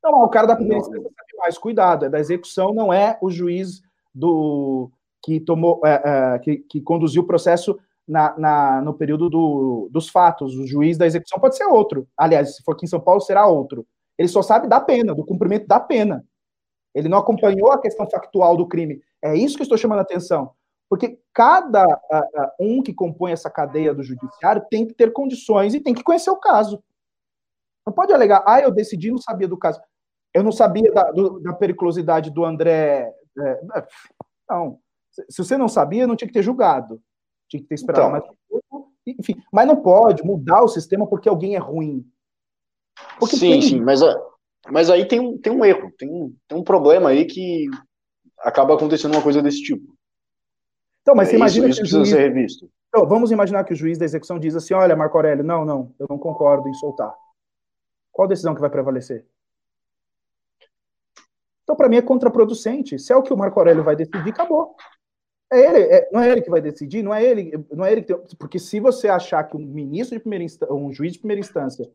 Não, 0.03 0.24
o 0.24 0.30
cara 0.30 0.45
da 0.45 0.56
primeira 0.56 0.82
instância 0.82 1.01
sabe 1.01 1.38
mais, 1.39 1.58
cuidado, 1.58 2.06
é 2.06 2.10
da 2.10 2.20
execução, 2.20 2.72
não 2.72 2.93
é 2.93 3.18
o 3.20 3.32
juiz 3.32 3.82
do 4.14 4.91
que 5.24 5.39
tomou, 5.39 5.82
é, 5.84 6.36
é, 6.36 6.39
que, 6.39 6.58
que 6.58 6.82
conduziu 6.82 7.24
o 7.24 7.28
processo 7.28 7.80
na, 8.08 8.38
na, 8.38 8.82
no 8.82 8.93
período 8.93 9.30
do, 9.30 9.89
dos 9.91 10.10
fatos. 10.10 10.56
O 10.56 10.68
juiz 10.68 10.97
da 10.97 11.06
execução 11.06 11.39
pode 11.39 11.58
ser 11.58 11.66
outro. 11.66 12.08
Aliás, 12.18 12.56
se 12.56 12.64
for 12.64 12.74
aqui 12.74 12.86
em 12.86 12.89
São 12.89 12.99
Paulo, 12.99 13.22
será 13.22 13.47
outro. 13.47 13.86
Ele 14.18 14.28
só 14.28 14.41
sabe 14.41 14.68
da 14.68 14.80
pena, 14.80 15.14
do 15.14 15.26
cumprimento 15.26 15.68
da 15.68 15.80
pena. 15.80 16.24
Ele 16.93 17.10
não 17.10 17.18
acompanhou 17.18 17.72
a 17.72 17.82
questão 17.82 18.10
factual 18.10 18.56
do 18.56 18.68
crime. 18.68 19.01
É 19.22 19.36
isso 19.36 19.56
que 19.56 19.62
eu 19.62 19.66
estou 19.66 19.78
chamando 19.78 19.99
a 19.99 20.03
atenção. 20.03 20.51
Porque 20.89 21.20
cada 21.34 21.84
uh, 21.86 22.49
um 22.60 22.82
que 22.82 22.93
compõe 22.93 23.32
essa 23.32 23.49
cadeia 23.49 23.93
do 23.93 24.03
judiciário 24.03 24.66
tem 24.70 24.88
que 24.88 24.93
ter 24.93 25.12
condições 25.12 25.74
e 25.74 25.82
tem 25.82 25.93
que 25.93 26.03
conhecer 26.03 26.30
o 26.30 26.39
caso. 26.39 26.82
Não 27.86 27.93
pode 27.93 28.14
alegar, 28.14 28.43
ah, 28.47 28.62
eu 28.62 28.72
decidi 28.72 29.12
não 29.12 29.18
sabia 29.18 29.47
do 29.47 29.58
caso. 29.58 29.82
Eu 30.34 30.43
não 30.43 30.51
sabia 30.51 30.91
da, 30.91 31.12
do, 31.12 31.39
da 31.39 31.53
periculosidade 31.53 32.30
do 32.30 32.45
André. 32.45 33.12
É, 33.38 33.62
não. 34.49 34.80
Se 35.30 35.43
você 35.43 35.58
não 35.58 35.68
sabia, 35.68 36.08
não 36.08 36.16
tinha 36.16 36.28
que 36.28 36.34
ter 36.34 36.43
julgado. 36.43 37.01
Tinha 37.56 37.62
que 37.62 37.68
ter 37.68 37.76
esperado 37.76 38.08
então, 38.08 38.12
mais 38.12 38.24
tempo. 38.24 38.91
Enfim, 39.08 39.41
mas 39.51 39.68
não 39.68 39.76
pode 39.76 40.24
mudar 40.24 40.64
o 40.64 40.68
sistema 40.68 41.08
porque 41.08 41.30
alguém 41.30 41.56
é 41.56 41.60
ruim. 41.60 42.06
Porque 43.20 43.38
sim, 43.38 43.51
tem... 43.51 43.62
sim, 43.62 43.82
mas, 43.82 44.01
mas 44.70 44.89
aí 44.89 45.08
tem 45.08 45.20
um, 45.20 45.38
tem 45.38 45.53
um 45.53 45.64
erro, 45.64 45.91
tem 45.97 46.10
um, 46.10 46.36
tem 46.47 46.58
um 46.58 46.64
problema 46.64 47.10
aí 47.10 47.26
que 47.26 47.68
acaba 48.39 48.74
acontecendo 48.74 49.14
uma 49.14 49.22
coisa 49.22 49.41
desse 49.41 49.62
tipo. 49.62 49.95
Então, 51.01 51.16
mas 51.16 51.28
é, 51.28 51.32
você 51.32 51.38
imagina 51.38 51.68
isso, 51.68 51.82
isso 51.82 51.82
precisa 51.82 51.99
juiz... 51.99 52.10
ser 52.10 52.30
revisto. 52.30 52.70
Então, 52.89 53.08
vamos 53.08 53.32
imaginar 53.32 53.64
que 53.64 53.74
o 53.74 53.76
juiz 53.76 53.97
da 53.97 54.06
execução 54.06 54.39
diz 54.39 54.56
assim: 54.56 54.74
olha, 54.74 54.95
Marco 54.95 55.18
Aurélio, 55.18 55.43
não, 55.43 55.64
não, 55.64 55.93
eu 55.99 56.08
não 56.10 56.18
concordo 56.18 56.68
em 56.68 56.74
soltar. 56.74 57.14
Qual 58.12 58.28
decisão 58.28 58.56
que 58.56 58.62
vai 58.62 58.70
prevalecer? 58.70 59.26
Então, 61.64 61.76
para 61.76 61.89
mim, 61.89 61.97
é 61.97 62.01
contraproducente. 62.01 62.97
Se 62.97 63.12
é 63.12 63.16
o 63.16 63.24
que 63.24 63.34
o 63.34 63.38
Marco 63.38 63.60
Aurélio 63.60 63.84
vai 63.84 63.95
decidir, 63.95 64.30
acabou. 64.30 64.76
É 65.56 65.68
ele, 65.68 65.80
é, 65.93 66.10
não 66.12 66.22
é 66.22 66.30
ele 66.30 66.41
que 66.41 66.49
vai 66.49 66.62
decidir, 66.62 67.01
não 67.01 67.14
é 67.14 67.24
ele, 67.24 67.66
não 67.72 67.86
é 67.86 67.91
ele 67.91 68.01
que 68.01 68.14
tem, 68.14 68.18
porque 68.38 68.60
se 68.60 68.80
você 68.80 69.08
achar 69.08 69.43
que 69.43 69.56
um 69.56 69.66
ministro 69.66 70.18
de 70.18 70.22
primeira 70.22 70.43
instância, 70.43 70.76
um 70.76 70.91
juiz 70.91 71.14
de 71.14 71.20
primeira 71.20 71.39
instância 71.39 71.89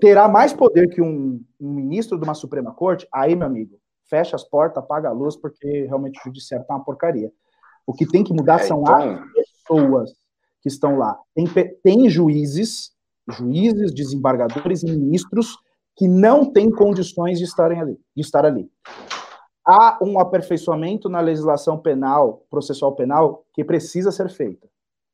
terá 0.00 0.28
mais 0.28 0.52
poder 0.52 0.88
que 0.88 1.00
um, 1.00 1.40
um, 1.60 1.74
ministro 1.74 2.18
de 2.18 2.24
uma 2.24 2.34
Suprema 2.34 2.72
Corte, 2.72 3.06
aí, 3.12 3.36
meu 3.36 3.46
amigo, 3.46 3.78
fecha 4.08 4.34
as 4.34 4.44
portas, 4.44 4.82
apaga 4.82 5.08
a 5.08 5.12
luz, 5.12 5.36
porque 5.36 5.84
realmente 5.84 6.18
o 6.18 6.24
judiciário 6.24 6.66
tá 6.66 6.74
uma 6.74 6.84
porcaria. 6.84 7.30
O 7.86 7.92
que 7.92 8.06
tem 8.06 8.24
que 8.24 8.32
mudar 8.32 8.60
é, 8.60 8.64
são 8.64 8.80
então... 8.80 8.94
as 8.94 9.20
pessoas 9.32 10.10
que 10.60 10.68
estão 10.68 10.96
lá. 10.96 11.16
Tem, 11.34 11.46
tem 11.82 12.08
juízes, 12.08 12.90
juízes, 13.28 13.94
desembargadores 13.94 14.82
e 14.82 14.86
ministros 14.86 15.56
que 15.96 16.08
não 16.08 16.52
têm 16.52 16.70
condições 16.70 17.38
de 17.38 17.44
estarem 17.44 17.80
ali, 17.80 17.98
de 18.16 18.22
estar 18.22 18.44
ali. 18.44 18.70
Há 19.70 19.98
um 20.00 20.18
aperfeiçoamento 20.18 21.10
na 21.10 21.20
legislação 21.20 21.78
penal, 21.78 22.46
processual 22.48 22.94
penal, 22.94 23.44
que 23.52 23.62
precisa 23.62 24.10
ser 24.10 24.30
feita. 24.30 24.66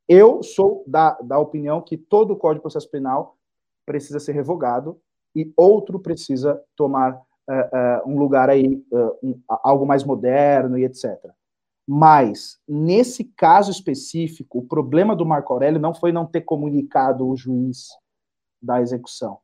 Eu 0.09 0.45
sou 0.45 0.85
da, 0.87 1.19
da 1.23 1.41
opinião 1.41 1.81
que 1.81 1.97
todo 1.97 2.35
o 2.35 2.37
Código 2.37 2.61
de 2.61 2.63
Processo 2.63 2.89
Penal 2.89 3.37
precisa 3.85 4.21
ser 4.21 4.31
revogado 4.31 4.97
e 5.35 5.53
outro 5.57 5.99
precisa 5.99 6.63
tomar 6.77 7.15
uh, 7.15 8.07
uh, 8.07 8.09
um 8.09 8.17
lugar 8.17 8.49
aí, 8.49 8.81
uh, 8.93 9.19
um, 9.21 9.41
algo 9.49 9.85
mais 9.85 10.05
moderno 10.05 10.79
e 10.79 10.85
etc. 10.85 11.19
Mas, 11.85 12.61
nesse 12.69 13.25
caso 13.25 13.73
específico, 13.73 14.61
o 14.61 14.67
problema 14.67 15.17
do 15.17 15.27
Marco 15.27 15.53
Aurélio 15.53 15.81
não 15.81 15.93
foi 15.93 16.13
não 16.13 16.27
ter 16.27 16.43
comunicado 16.43 17.29
o 17.29 17.37
juiz 17.37 17.89
da 18.63 18.81
execução 18.81 19.41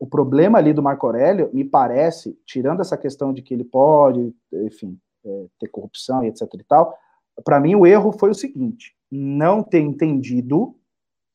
o 0.00 0.06
problema 0.06 0.56
ali 0.56 0.72
do 0.72 0.82
Marco 0.82 1.04
Aurélio, 1.04 1.50
me 1.52 1.62
parece, 1.62 2.36
tirando 2.46 2.80
essa 2.80 2.96
questão 2.96 3.34
de 3.34 3.42
que 3.42 3.52
ele 3.52 3.64
pode, 3.64 4.34
enfim, 4.50 4.98
é, 5.22 5.46
ter 5.58 5.68
corrupção 5.68 6.24
e 6.24 6.28
etc 6.28 6.48
e 6.54 6.64
tal, 6.64 6.98
para 7.44 7.60
mim, 7.60 7.74
o 7.74 7.86
erro 7.86 8.10
foi 8.10 8.30
o 8.30 8.34
seguinte: 8.34 8.96
não 9.10 9.62
ter 9.62 9.80
entendido 9.80 10.74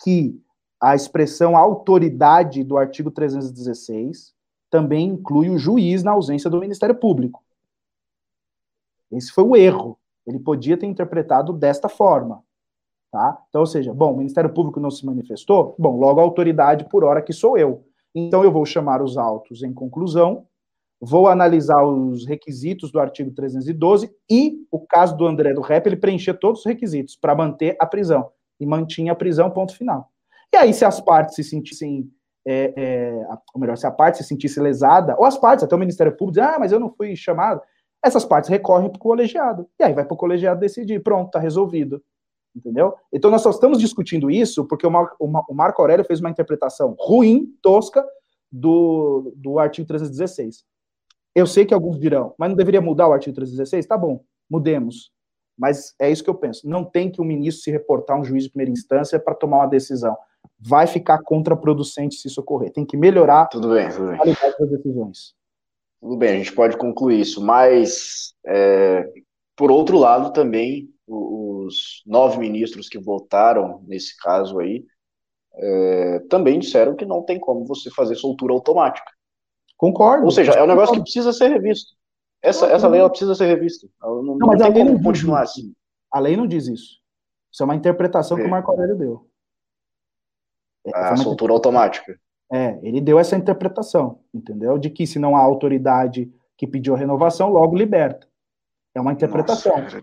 que 0.03 0.41
a 0.82 0.95
expressão 0.95 1.55
autoridade 1.55 2.63
do 2.63 2.76
artigo 2.76 3.11
316 3.11 4.34
também 4.70 5.09
inclui 5.09 5.49
o 5.49 5.57
juiz 5.57 6.03
na 6.03 6.11
ausência 6.11 6.49
do 6.49 6.59
Ministério 6.59 6.95
Público. 6.95 7.43
Esse 9.11 9.32
foi 9.32 9.43
o 9.43 9.55
erro. 9.55 9.97
Ele 10.26 10.39
podia 10.39 10.76
ter 10.76 10.88
interpretado 10.88 11.53
desta 11.53 11.88
forma. 11.88 12.43
Tá? 13.11 13.41
Então, 13.47 13.61
ou 13.61 13.68
seja, 13.68 13.93
bom, 13.93 14.13
o 14.13 14.18
Ministério 14.18 14.51
Público 14.51 14.80
não 14.80 14.91
se 14.91 15.05
manifestou, 15.05 15.76
bom, 15.80 15.97
logo 15.97 16.20
a 16.20 16.24
autoridade 16.24 16.89
por 16.89 17.03
hora 17.03 17.22
que 17.22 17.32
sou 17.32 17.57
eu. 17.57 17.86
Então 18.16 18.43
eu 18.43 18.51
vou 18.51 18.66
chamar 18.66 19.01
os 19.01 19.18
autos 19.18 19.61
em 19.61 19.74
conclusão, 19.74 20.47
vou 21.01 21.28
analisar 21.28 21.84
os 21.84 22.26
requisitos 22.26 22.89
do 22.89 22.99
artigo 22.99 23.30
312 23.32 24.09
e 24.32 24.66
o 24.72 24.80
caso 24.80 25.18
do 25.18 25.28
André 25.28 25.53
do 25.53 25.59
Rep, 25.59 25.86
ele 25.86 25.97
preencher 25.97 26.36
todos 26.36 26.61
os 26.61 26.66
requisitos 26.66 27.18
para 27.18 27.36
manter 27.36 27.76
a 27.80 27.86
prisão. 27.86 28.32
E 28.57 28.66
mantinha 28.66 29.11
a 29.11 29.16
prisão, 29.16 29.51
ponto 29.51 29.76
final. 29.76 30.09
E 30.53 30.55
aí, 30.55 30.74
se 30.74 30.86
as 30.86 31.01
partes 31.01 31.36
se 31.36 31.43
sentissem, 31.43 32.09
é, 32.47 32.74
é, 32.78 33.28
ou 33.53 33.59
melhor, 33.59 33.76
se 33.76 33.86
a 33.86 33.91
parte 33.91 34.20
se 34.20 34.24
sentisse 34.24 34.61
lesada, 34.61 35.13
ou 35.20 35.26
as 35.26 35.38
partes, 35.38 35.66
até 35.66 35.76
o 35.76 35.80
Ministério 35.80 36.16
Público, 36.16 36.39
diz, 36.39 36.55
ah, 36.55 36.57
mas 36.57 36.72
eu 36.72 36.80
não 36.80 36.89
fui 36.89 37.13
chamado, 37.18 37.61
essas 38.01 38.24
partes 38.24 38.49
recorrem 38.49 38.89
para 38.89 38.97
o 38.97 39.01
colegiado. 39.01 39.68
E 39.78 39.84
aí 39.84 39.91
vai 39.91 40.05
para 40.05 40.13
o 40.13 40.18
colegiado 40.18 40.61
decidir, 40.61 41.03
pronto, 41.03 41.28
está 41.28 41.39
resolvido. 41.39 42.01
Entendeu? 42.56 42.93
Então 43.12 43.30
nós 43.30 43.41
só 43.41 43.49
estamos 43.49 43.80
discutindo 43.80 44.32
isso 44.32 44.66
porque 44.66 44.88
o, 44.88 44.91
Mar, 44.91 45.12
o 45.20 45.53
Marco 45.53 45.82
Aurélio 45.82 46.06
fez 46.06 46.22
uma 46.22 46.30
interpretação 46.30 46.95
ruim, 46.97 47.53
tosca, 47.62 48.06
do, 48.51 49.34
do 49.36 49.60
artigo 49.60 49.88
316. 49.88 50.64
Eu 51.36 51.45
sei 51.45 51.66
que 51.66 51.74
alguns 51.74 51.99
dirão, 51.99 52.34
mas 52.38 52.49
não 52.49 52.56
deveria 52.56 52.80
mudar 52.80 53.10
o 53.10 53.14
artigo 53.14 53.36
316? 53.36 53.86
Tá 53.86 53.97
bom, 53.97 54.24
mudemos. 54.49 55.12
Mas 55.58 55.93
é 55.99 56.10
isso 56.10 56.24
que 56.24 56.30
eu 56.30 56.36
penso. 56.36 56.68
Não 56.68 56.84
tem 56.84 57.12
que 57.12 57.20
o 57.20 57.26
ministro 57.26 57.64
se 57.64 57.72
reportar 57.72 58.16
a 58.16 58.20
um 58.20 58.24
juiz 58.24 58.43
de 58.43 58.49
primeira 58.49 58.72
instância 58.72 59.20
para 59.20 59.36
tomar 59.36 59.58
uma 59.58 59.68
decisão. 59.68 60.16
Vai 60.60 60.88
ficar 60.88 61.22
contraproducente 61.24 62.16
se 62.16 62.28
isso 62.28 62.39
ocorrer. 62.39 62.72
Tem 62.72 62.86
que 62.86 62.95
melhorar 62.95 63.47
tudo 63.47 63.74
bem, 63.74 63.89
tudo 63.89 64.08
bem. 64.08 64.16
a 64.16 64.18
qualidade 64.18 64.56
das 64.58 64.70
decisões. 64.70 65.34
Tudo 66.01 66.18
bem, 66.18 66.30
a 66.30 66.38
gente 66.38 66.53
pode 66.53 66.78
concluir 66.78 67.22
isso, 67.22 67.43
mas 67.43 68.34
é, 68.45 69.10
por 69.56 69.72
outro 69.72 69.97
lado 69.97 70.32
também 70.32 70.93
os 71.08 72.01
nove 72.06 72.38
ministros 72.39 72.89
que 72.89 72.97
votaram 72.97 73.84
nesse 73.88 74.18
caso 74.18 74.60
aí 74.60 74.86
é, 75.53 76.20
também 76.30 76.60
disseram 76.60 76.95
que 76.95 77.06
não 77.06 77.24
tem 77.24 77.39
como 77.39 77.66
você 77.66 77.89
fazer 77.89 78.16
soltura 78.16 78.53
automática. 78.53 79.12
Concordo. 79.78 80.26
Ou 80.26 80.32
seja, 80.32 80.51
é 80.51 80.64
um 80.64 80.68
negócio 80.68 80.95
que 80.95 81.01
precisa 81.01 81.32
ser 81.32 81.49
revisto. 81.49 81.93
Essa, 82.41 82.68
essa 82.68 82.88
lei 82.88 82.99
ela 82.99 83.10
precisa 83.10 83.36
ser 83.36 83.47
revista. 83.47 83.88
Não, 84.01 84.24
não, 84.24 84.47
mas 84.47 84.60
não 84.60 84.74
tem 84.74 84.86
como 84.86 85.03
continuar 85.03 85.41
assim. 85.41 85.74
A 86.12 86.20
lei 86.20 86.38
não 86.38 86.47
diz 86.47 86.68
isso. 86.68 86.99
Isso 87.51 87.64
é 87.64 87.66
uma 87.66 87.76
interpretação 87.76 88.38
é. 88.38 88.41
que 88.41 88.47
o 88.47 88.49
Marco 88.49 88.72
Aurélio 88.72 88.97
deu. 88.97 89.30
É, 90.86 90.91
a 90.95 91.18
soltura 91.18 91.53
automática. 91.53 92.18
É, 92.51 92.80
ele 92.84 93.01
deu 93.01 93.18
essa 93.18 93.36
interpretação, 93.36 94.20
entendeu? 94.34 94.78
De 94.78 94.89
que 94.89 95.08
se 95.08 95.18
não 95.18 95.36
há 95.36 95.39
autoridade 95.39 96.32
que 96.58 96.68
pediu 96.68 96.93
a 96.93 96.97
renovação, 96.97 97.49
logo 97.49 97.76
liberta. 97.76 98.28
É 98.96 99.02
uma 99.02 99.12
interpretação. 99.12 99.78
Nossa. 99.78 100.02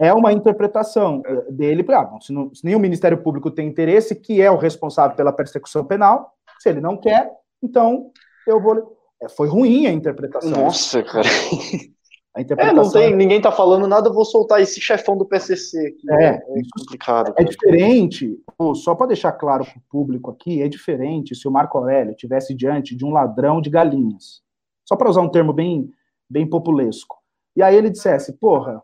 É 0.00 0.14
uma 0.14 0.32
interpretação 0.32 1.20
dele. 1.50 1.84
Ah, 1.90 2.18
se, 2.22 2.32
não, 2.32 2.54
se 2.54 2.64
nem 2.64 2.74
o 2.74 2.80
Ministério 2.80 3.22
Público 3.22 3.50
tem 3.50 3.68
interesse, 3.68 4.16
que 4.16 4.40
é 4.40 4.50
o 4.50 4.56
responsável 4.56 5.14
pela 5.14 5.32
persecução 5.32 5.84
penal, 5.84 6.32
se 6.58 6.70
ele 6.70 6.80
não 6.80 6.96
quer, 6.96 7.30
então 7.62 8.10
eu 8.46 8.60
vou. 8.60 8.96
É, 9.22 9.28
foi 9.28 9.48
ruim 9.48 9.86
a 9.86 9.92
interpretação. 9.92 10.50
Nossa, 10.50 11.02
cara. 11.02 11.28
A 12.34 12.40
interpretação... 12.40 12.80
É, 12.80 12.84
não 12.84 12.90
tem, 12.90 13.16
ninguém 13.16 13.40
tá 13.40 13.52
falando 13.52 13.86
nada, 13.86 14.08
eu 14.08 14.14
vou 14.14 14.24
soltar 14.24 14.62
esse 14.62 14.80
chefão 14.80 15.16
do 15.16 15.26
PCC 15.26 15.88
aqui. 15.88 16.10
É, 16.12 16.36
é 16.36 16.40
complicado. 16.78 17.34
É 17.36 17.44
diferente, 17.44 18.38
só 18.76 18.94
para 18.94 19.08
deixar 19.08 19.32
claro 19.32 19.64
para 19.64 19.76
o 19.76 19.82
público 19.90 20.30
aqui, 20.30 20.62
é 20.62 20.68
diferente 20.68 21.34
se 21.34 21.46
o 21.46 21.50
Marco 21.50 21.76
Aurélio 21.76 22.14
tivesse 22.14 22.54
diante 22.54 22.96
de 22.96 23.04
um 23.04 23.10
ladrão 23.10 23.60
de 23.60 23.68
galinhas. 23.68 24.42
Só 24.88 24.96
para 24.96 25.10
usar 25.10 25.20
um 25.20 25.28
termo 25.28 25.52
bem, 25.52 25.90
bem 26.30 26.48
populesco. 26.48 27.19
E 27.60 27.62
aí 27.62 27.76
ele 27.76 27.90
dissesse, 27.90 28.32
porra, 28.38 28.82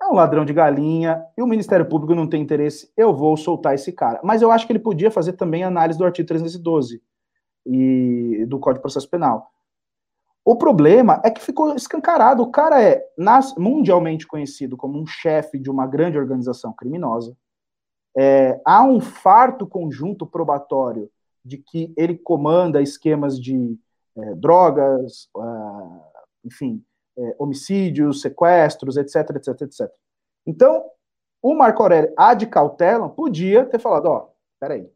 é 0.00 0.06
um 0.06 0.14
ladrão 0.14 0.42
de 0.42 0.54
galinha 0.54 1.22
e 1.36 1.42
o 1.42 1.46
Ministério 1.46 1.84
Público 1.84 2.14
não 2.14 2.26
tem 2.26 2.40
interesse, 2.40 2.90
eu 2.96 3.14
vou 3.14 3.36
soltar 3.36 3.74
esse 3.74 3.92
cara. 3.92 4.18
Mas 4.24 4.40
eu 4.40 4.50
acho 4.50 4.66
que 4.66 4.72
ele 4.72 4.78
podia 4.78 5.10
fazer 5.10 5.34
também 5.34 5.64
análise 5.64 5.98
do 5.98 6.04
artigo 6.06 6.26
312 6.26 7.02
e 7.66 8.46
do 8.48 8.58
Código 8.58 8.78
de 8.78 8.80
Processo 8.80 9.10
Penal. 9.10 9.50
O 10.42 10.56
problema 10.56 11.20
é 11.22 11.30
que 11.30 11.42
ficou 11.42 11.74
escancarado. 11.76 12.42
O 12.42 12.50
cara 12.50 12.82
é 12.82 13.06
mundialmente 13.58 14.26
conhecido 14.26 14.78
como 14.78 14.98
um 14.98 15.06
chefe 15.06 15.58
de 15.58 15.70
uma 15.70 15.86
grande 15.86 16.16
organização 16.16 16.72
criminosa. 16.72 17.36
É, 18.16 18.58
há 18.64 18.82
um 18.82 18.98
farto 18.98 19.66
conjunto 19.66 20.26
probatório 20.26 21.10
de 21.44 21.58
que 21.58 21.92
ele 21.98 22.16
comanda 22.16 22.80
esquemas 22.80 23.38
de 23.38 23.78
é, 24.16 24.34
drogas, 24.36 25.28
uh, 25.36 26.00
enfim, 26.42 26.82
é, 27.20 27.36
homicídios, 27.38 28.22
sequestros, 28.22 28.96
etc, 28.96 29.36
etc, 29.36 29.60
etc. 29.62 29.90
Então, 30.46 30.84
o 31.42 31.54
Marco 31.54 31.82
Aurélio, 31.82 32.12
a 32.16 32.32
de 32.32 32.46
cautela, 32.46 33.08
podia 33.08 33.66
ter 33.66 33.78
falado, 33.78 34.06
ó, 34.06 34.28
peraí, 34.58 34.90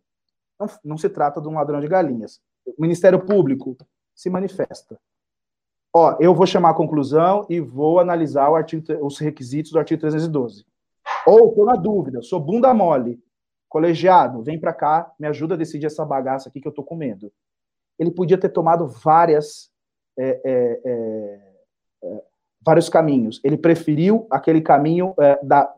não, 0.59 0.66
não 0.85 0.97
se 0.97 1.09
trata 1.09 1.41
de 1.41 1.49
um 1.49 1.55
ladrão 1.55 1.81
de 1.81 1.89
galinhas. 1.89 2.41
O 2.66 2.81
Ministério 2.81 3.25
Público 3.25 3.77
se 4.14 4.31
manifesta. 4.31 4.99
Ó, 5.95 6.16
eu 6.18 6.35
vou 6.35 6.47
chamar 6.47 6.70
a 6.70 6.75
conclusão 6.75 7.47
e 7.49 7.61
vou 7.61 8.01
analisar 8.01 8.49
artigo, 8.49 8.85
os 9.05 9.18
requisitos 9.18 9.70
do 9.70 9.79
artigo 9.79 10.01
312. 10.01 10.64
Ou, 11.27 11.51
estou 11.51 11.66
na 11.66 11.77
dúvida, 11.77 12.22
sou 12.22 12.41
bunda 12.41 12.72
mole, 12.72 13.22
colegiado, 13.68 14.43
vem 14.43 14.59
para 14.59 14.72
cá, 14.72 15.12
me 15.18 15.27
ajuda 15.27 15.55
a 15.55 15.59
decidir 15.59 15.87
essa 15.87 16.05
bagaça 16.05 16.49
aqui 16.49 16.61
que 16.61 16.66
eu 16.66 16.70
estou 16.70 16.85
com 16.85 16.97
medo. 16.97 17.33
Ele 17.99 18.11
podia 18.11 18.39
ter 18.39 18.49
tomado 18.49 18.89
várias, 18.89 19.70
é, 20.18 20.41
é, 20.45 20.81
é 20.85 21.53
vários 22.64 22.88
caminhos. 22.88 23.40
Ele 23.44 23.57
preferiu 23.57 24.26
aquele 24.30 24.61
caminho 24.61 25.14
é, 25.20 25.38
da, 25.42 25.72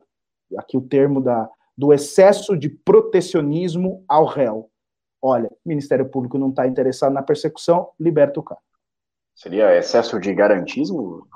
aqui 0.56 0.76
o 0.76 0.80
termo 0.80 1.20
da, 1.20 1.48
do 1.76 1.92
excesso 1.92 2.56
de 2.56 2.68
protecionismo 2.68 4.04
ao 4.08 4.24
réu. 4.24 4.70
Olha, 5.20 5.48
o 5.48 5.68
Ministério 5.68 6.08
Público 6.08 6.38
não 6.38 6.50
está 6.50 6.66
interessado 6.66 7.12
na 7.12 7.22
persecução, 7.22 7.90
liberta 7.98 8.38
o 8.38 8.42
cara. 8.42 8.60
Seria 9.34 9.76
excesso 9.76 10.18
de 10.20 10.32
garantismo? 10.32 11.26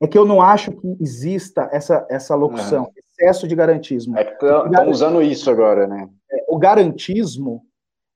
É 0.00 0.06
que 0.06 0.18
eu 0.18 0.24
não 0.24 0.42
acho 0.42 0.72
que 0.72 0.96
exista 1.00 1.68
essa, 1.72 2.06
essa 2.10 2.34
locução, 2.34 2.84
uhum. 2.84 2.92
excesso 2.96 3.46
de 3.46 3.54
garantismo. 3.54 4.18
É 4.18 4.24
que 4.24 4.44
estão 4.44 4.88
usando 4.88 5.22
isso 5.22 5.50
agora, 5.50 5.86
né? 5.86 6.08
É, 6.30 6.44
o 6.48 6.58
garantismo, 6.58 7.62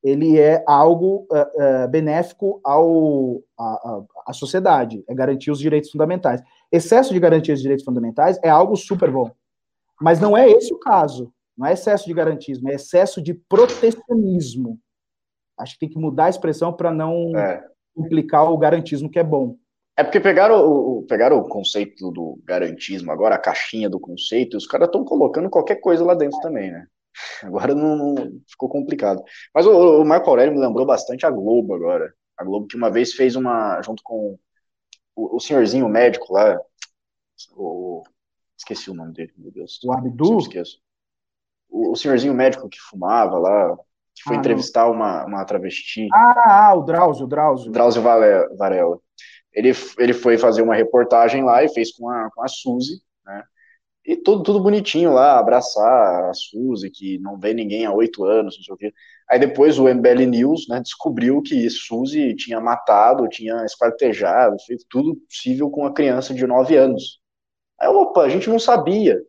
ele 0.03 0.39
é 0.39 0.63
algo 0.67 1.27
uh, 1.31 1.85
uh, 1.85 1.89
benéfico 1.89 2.61
ao, 2.65 3.43
a, 3.59 3.65
a, 3.65 4.03
sociedade, 4.33 5.05
é 5.09 5.15
garantir 5.15 5.51
os 5.51 5.59
direitos 5.59 5.91
fundamentais. 5.91 6.43
Excesso 6.73 7.13
de 7.13 7.21
garantia 7.21 7.55
dos 7.55 7.63
direitos 7.63 7.85
fundamentais 7.85 8.39
é 8.43 8.49
algo 8.49 8.77
super 8.77 9.11
bom. 9.11 9.31
Mas 10.01 10.21
não 10.21 10.37
é 10.37 10.49
esse 10.49 10.73
o 10.73 10.79
caso. 10.79 11.33
Não 11.57 11.67
é 11.67 11.73
excesso 11.73 12.07
de 12.07 12.15
garantismo, 12.15 12.69
é 12.69 12.75
excesso 12.75 13.23
de 13.23 13.33
protecionismo. 13.35 14.79
Acho 15.57 15.75
que 15.75 15.81
tem 15.81 15.89
que 15.89 15.99
mudar 15.99 16.25
a 16.25 16.31
expressão 16.31 16.73
para 16.73 16.91
não 16.91 17.37
é 17.37 17.65
implicar 17.97 18.51
o 18.51 18.59
garantismo 18.59 19.09
que 19.09 19.19
é 19.19 19.25
bom. 19.25 19.57
É 19.97 20.03
porque 20.03 20.19
pegaram 20.19 20.67
o, 20.67 21.05
pegaram 21.05 21.39
o 21.39 21.49
conceito 21.49 22.11
do 22.11 22.41
garantismo, 22.45 23.13
agora 23.13 23.37
a 23.37 23.39
caixinha 23.39 23.89
do 23.89 24.01
conceito, 24.01 24.57
e 24.57 24.59
os 24.59 24.67
caras 24.67 24.89
estão 24.89 25.05
colocando 25.05 25.49
qualquer 25.49 25.77
coisa 25.77 26.05
lá 26.05 26.15
dentro 26.15 26.41
também, 26.41 26.73
né? 26.73 26.87
Agora 27.45 27.75
não, 27.75 27.97
não 27.97 28.15
ficou 28.49 28.69
complicado. 28.69 29.23
Mas 29.55 29.67
o, 29.67 30.03
o, 30.03 30.05
Marco 30.05 30.29
Aurélio 30.29 30.53
me 30.53 30.61
lembrou 30.61 30.85
bastante 30.85 31.25
a 31.25 31.31
Globo 31.31 31.75
agora. 31.75 32.13
A 32.37 32.45
Globo 32.45 32.67
que 32.67 32.77
uma 32.77 32.91
vez 32.91 33.13
fez 33.13 33.37
uma, 33.37 33.81
junto 33.83 34.03
com 34.03 34.39
o, 35.15 35.37
o 35.37 35.41
senhorzinho 35.41 35.89
médico 35.89 36.33
lá, 36.33 36.59
o, 37.53 38.03
esqueci 38.57 38.91
o 38.91 38.95
nome 38.95 39.13
dele, 39.13 39.33
meu 39.37 39.53
Deus. 39.53 39.79
O 39.85 39.93
Abdu? 39.93 40.39
Esqueço. 40.39 40.81
O, 41.69 41.93
o 41.93 41.97
senhorzinho 41.97 42.35
médico 42.35 42.69
que 42.69 42.79
fumava 42.79 43.39
lá, 43.39 43.77
que 44.15 44.23
foi 44.23 44.37
ah, 44.37 44.39
entrevistar 44.39 44.91
uma, 44.91 45.25
uma 45.25 45.45
travesti. 45.45 46.09
Ah, 46.13 46.69
ah, 46.69 46.75
o 46.75 46.83
Drauzio, 46.83 47.25
o 47.25 47.29
Drauzio. 47.29 47.73
Drauzio 47.73 48.03
Varela. 48.03 48.99
Ele, 49.53 49.73
ele 49.99 50.13
foi 50.13 50.37
fazer 50.37 50.63
uma 50.63 50.75
reportagem 50.75 51.45
lá 51.45 51.63
e 51.63 51.73
fez 51.73 51.93
com 51.97 52.09
a, 52.09 52.31
com 52.31 52.43
a 52.43 52.49
Suzy, 52.49 53.01
né? 53.25 53.43
E 54.05 54.17
tudo, 54.17 54.43
tudo 54.43 54.63
bonitinho 54.63 55.13
lá, 55.13 55.39
abraçar 55.39 56.29
a 56.29 56.33
Suzy, 56.35 56.91
que 56.91 57.19
não 57.21 57.39
vê 57.39 57.55
ninguém 57.55 57.87
há 57.87 57.93
oito 57.93 58.25
anos, 58.25 58.57
não 58.57 58.65
sei 58.65 58.75
o 58.75 58.77
quê. 58.77 58.93
Aí 59.31 59.39
depois 59.39 59.79
o 59.79 59.89
MBL 59.89 60.27
News 60.27 60.67
né, 60.69 60.81
descobriu 60.81 61.41
que 61.43 61.69
Suzy 61.71 62.35
tinha 62.35 62.61
matado, 62.61 63.29
tinha 63.29 63.65
esquartejado, 63.65 64.57
feito 64.67 64.85
tudo 64.89 65.17
possível 65.17 65.71
com 65.71 65.87
a 65.87 65.93
criança 65.93 66.35
de 66.35 66.47
nove 66.47 66.77
anos. 66.77 67.21
Aí, 67.81 67.89
opa, 67.89 68.23
a 68.23 68.29
gente 68.29 68.49
não 68.49 68.59
sabia. 68.59 69.21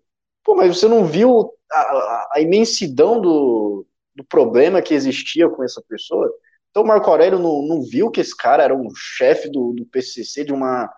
Pô, 0.43 0.55
mas 0.55 0.77
você 0.77 0.87
não 0.87 1.05
viu 1.05 1.51
a, 1.71 1.79
a, 1.79 2.29
a 2.33 2.41
imensidão 2.41 3.19
do, 3.21 3.85
do 4.15 4.23
problema 4.25 4.81
que 4.81 4.93
existia 4.93 5.49
com 5.49 5.63
essa 5.63 5.81
pessoa. 5.87 6.31
Então 6.69 6.83
o 6.83 6.87
Marco 6.87 7.09
Aurélio 7.09 7.39
não, 7.39 7.61
não 7.61 7.81
viu 7.81 8.11
que 8.11 8.21
esse 8.21 8.35
cara 8.35 8.63
era 8.63 8.75
um 8.75 8.89
chefe 8.93 9.49
do, 9.49 9.73
do 9.73 9.85
PCC 9.85 10.43
de 10.43 10.53
uma, 10.53 10.93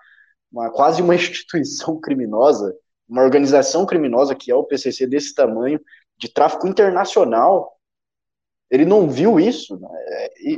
uma 0.52 0.72
quase 0.72 1.02
uma 1.02 1.14
instituição 1.16 2.00
criminosa 2.00 2.76
uma 3.08 3.24
organização 3.24 3.86
criminosa 3.86 4.36
que 4.36 4.52
é 4.52 4.56
o 4.56 4.64
PCC 4.64 5.08
desse 5.08 5.34
tamanho, 5.34 5.80
de 6.18 6.28
tráfico 6.30 6.68
internacional, 6.68 7.77
ele 8.70 8.86
não 8.86 9.10
viu 9.10 9.40
isso, 9.40 9.80
né? 9.80 9.90
E, 10.42 10.58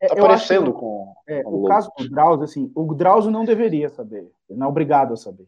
é, 0.00 0.08
tá 0.08 0.16
parecendo 0.16 0.72
com, 0.72 1.12
é, 1.26 1.42
com, 1.42 1.64
o 1.64 1.64
caso 1.64 1.90
do 1.98 2.08
Drauzio, 2.08 2.44
assim, 2.44 2.70
o 2.74 2.94
Drauzio 2.94 3.30
não 3.30 3.44
deveria 3.44 3.88
saber, 3.88 4.30
ele 4.48 4.58
não 4.58 4.66
é 4.66 4.70
obrigado 4.70 5.12
a 5.12 5.16
saber, 5.16 5.46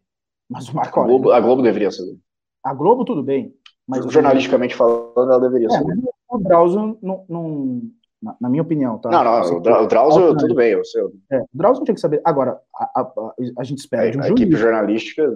mas 0.49 0.69
o 0.69 0.75
Marco 0.75 0.99
Aurélio... 0.99 1.19
A 1.19 1.21
Globo, 1.21 1.35
a 1.37 1.41
Globo 1.41 1.63
deveria 1.63 1.91
saber. 1.91 2.19
A 2.65 2.75
Globo 2.75 3.05
tudo 3.05 3.23
bem, 3.23 3.55
mas... 3.87 4.05
Jornalisticamente 4.07 4.75
falando, 4.75 5.31
ela 5.31 5.41
deveria 5.41 5.69
é, 5.69 5.71
saber. 5.71 5.99
O 6.29 6.39
Drauzio 6.39 6.99
não, 7.01 7.25
não 7.29 7.83
na, 8.21 8.37
na, 8.41 8.49
minha 8.49 8.63
opinião, 8.63 8.99
tá? 8.99 9.09
Não, 9.09 9.25
não, 9.25 9.85
o, 9.85 9.87
Drauzio, 9.87 10.37
tudo 10.37 10.55
bem, 10.55 10.77
o 10.77 10.85
seu. 10.85 11.13
É, 11.31 11.39
o 11.41 11.49
Drauzio 11.55 11.81
não 11.81 11.85
tinha 11.85 11.95
que 11.95 12.01
saber. 12.01 12.21
Agora, 12.25 12.61
a, 12.75 13.01
a, 13.01 13.35
a 13.59 13.65
gente 13.65 13.79
espera 13.79 14.09
é, 14.09 14.11
de 14.11 14.19
um 14.19 14.21
a 14.21 14.27
juiz. 14.27 14.41
equipe 14.41 14.57
jornalística... 14.57 15.33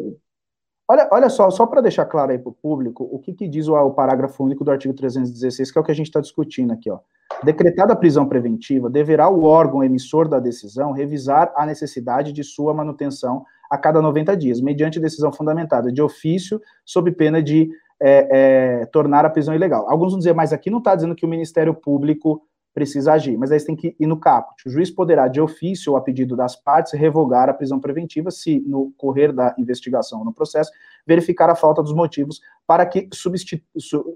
Olha, 0.86 1.08
olha 1.10 1.30
só, 1.30 1.50
só 1.50 1.66
para 1.66 1.80
deixar 1.80 2.04
claro 2.04 2.32
aí 2.32 2.38
para 2.38 2.50
o 2.50 2.54
público, 2.54 3.08
o 3.10 3.18
que, 3.18 3.32
que 3.32 3.48
diz 3.48 3.68
o, 3.68 3.74
o, 3.74 3.90
parágrafo 3.92 4.44
único 4.44 4.62
do 4.62 4.70
artigo 4.70 4.92
316, 4.92 5.70
que 5.70 5.78
é 5.78 5.80
o 5.80 5.84
que 5.84 5.90
a 5.90 5.94
gente 5.94 6.06
está 6.06 6.20
discutindo 6.20 6.72
aqui, 6.72 6.90
ó. 6.90 6.98
Decretada 7.42 7.94
a 7.94 7.96
prisão 7.96 8.28
preventiva, 8.28 8.90
deverá 8.90 9.28
o 9.28 9.44
órgão 9.44 9.82
emissor 9.82 10.28
da 10.28 10.38
decisão 10.38 10.92
revisar 10.92 11.52
a 11.56 11.64
necessidade 11.64 12.32
de 12.32 12.44
sua 12.44 12.74
manutenção 12.74 13.44
a 13.70 13.78
cada 13.78 14.00
90 14.02 14.36
dias, 14.36 14.60
mediante 14.60 15.00
decisão 15.00 15.32
fundamentada 15.32 15.90
de 15.90 16.02
ofício, 16.02 16.60
sob 16.84 17.10
pena 17.12 17.42
de 17.42 17.70
é, 17.98 18.82
é, 18.82 18.86
tornar 18.86 19.24
a 19.24 19.30
prisão 19.30 19.54
ilegal. 19.54 19.88
Alguns 19.88 20.12
vão 20.12 20.18
dizer, 20.18 20.34
mas 20.34 20.52
aqui 20.52 20.68
não 20.68 20.78
está 20.78 20.94
dizendo 20.94 21.14
que 21.14 21.24
o 21.24 21.28
Ministério 21.28 21.74
Público 21.74 22.42
precisa 22.74 23.12
agir, 23.12 23.38
mas 23.38 23.52
aí 23.52 23.60
você 23.60 23.66
tem 23.66 23.76
que 23.76 23.94
ir 23.98 24.06
no 24.06 24.18
caput. 24.18 24.66
O 24.66 24.70
juiz 24.70 24.90
poderá, 24.90 25.28
de 25.28 25.40
ofício 25.40 25.92
ou 25.92 25.96
a 25.96 26.00
pedido 26.00 26.34
das 26.36 26.56
partes, 26.56 26.92
revogar 26.92 27.48
a 27.48 27.54
prisão 27.54 27.78
preventiva 27.78 28.32
se, 28.32 28.58
no 28.66 28.92
correr 28.98 29.32
da 29.32 29.54
investigação 29.56 30.18
ou 30.18 30.24
no 30.24 30.34
processo, 30.34 30.72
verificar 31.06 31.48
a 31.48 31.54
falta 31.54 31.80
dos 31.80 31.94
motivos 31.94 32.40
para 32.66 32.84
que 32.84 33.08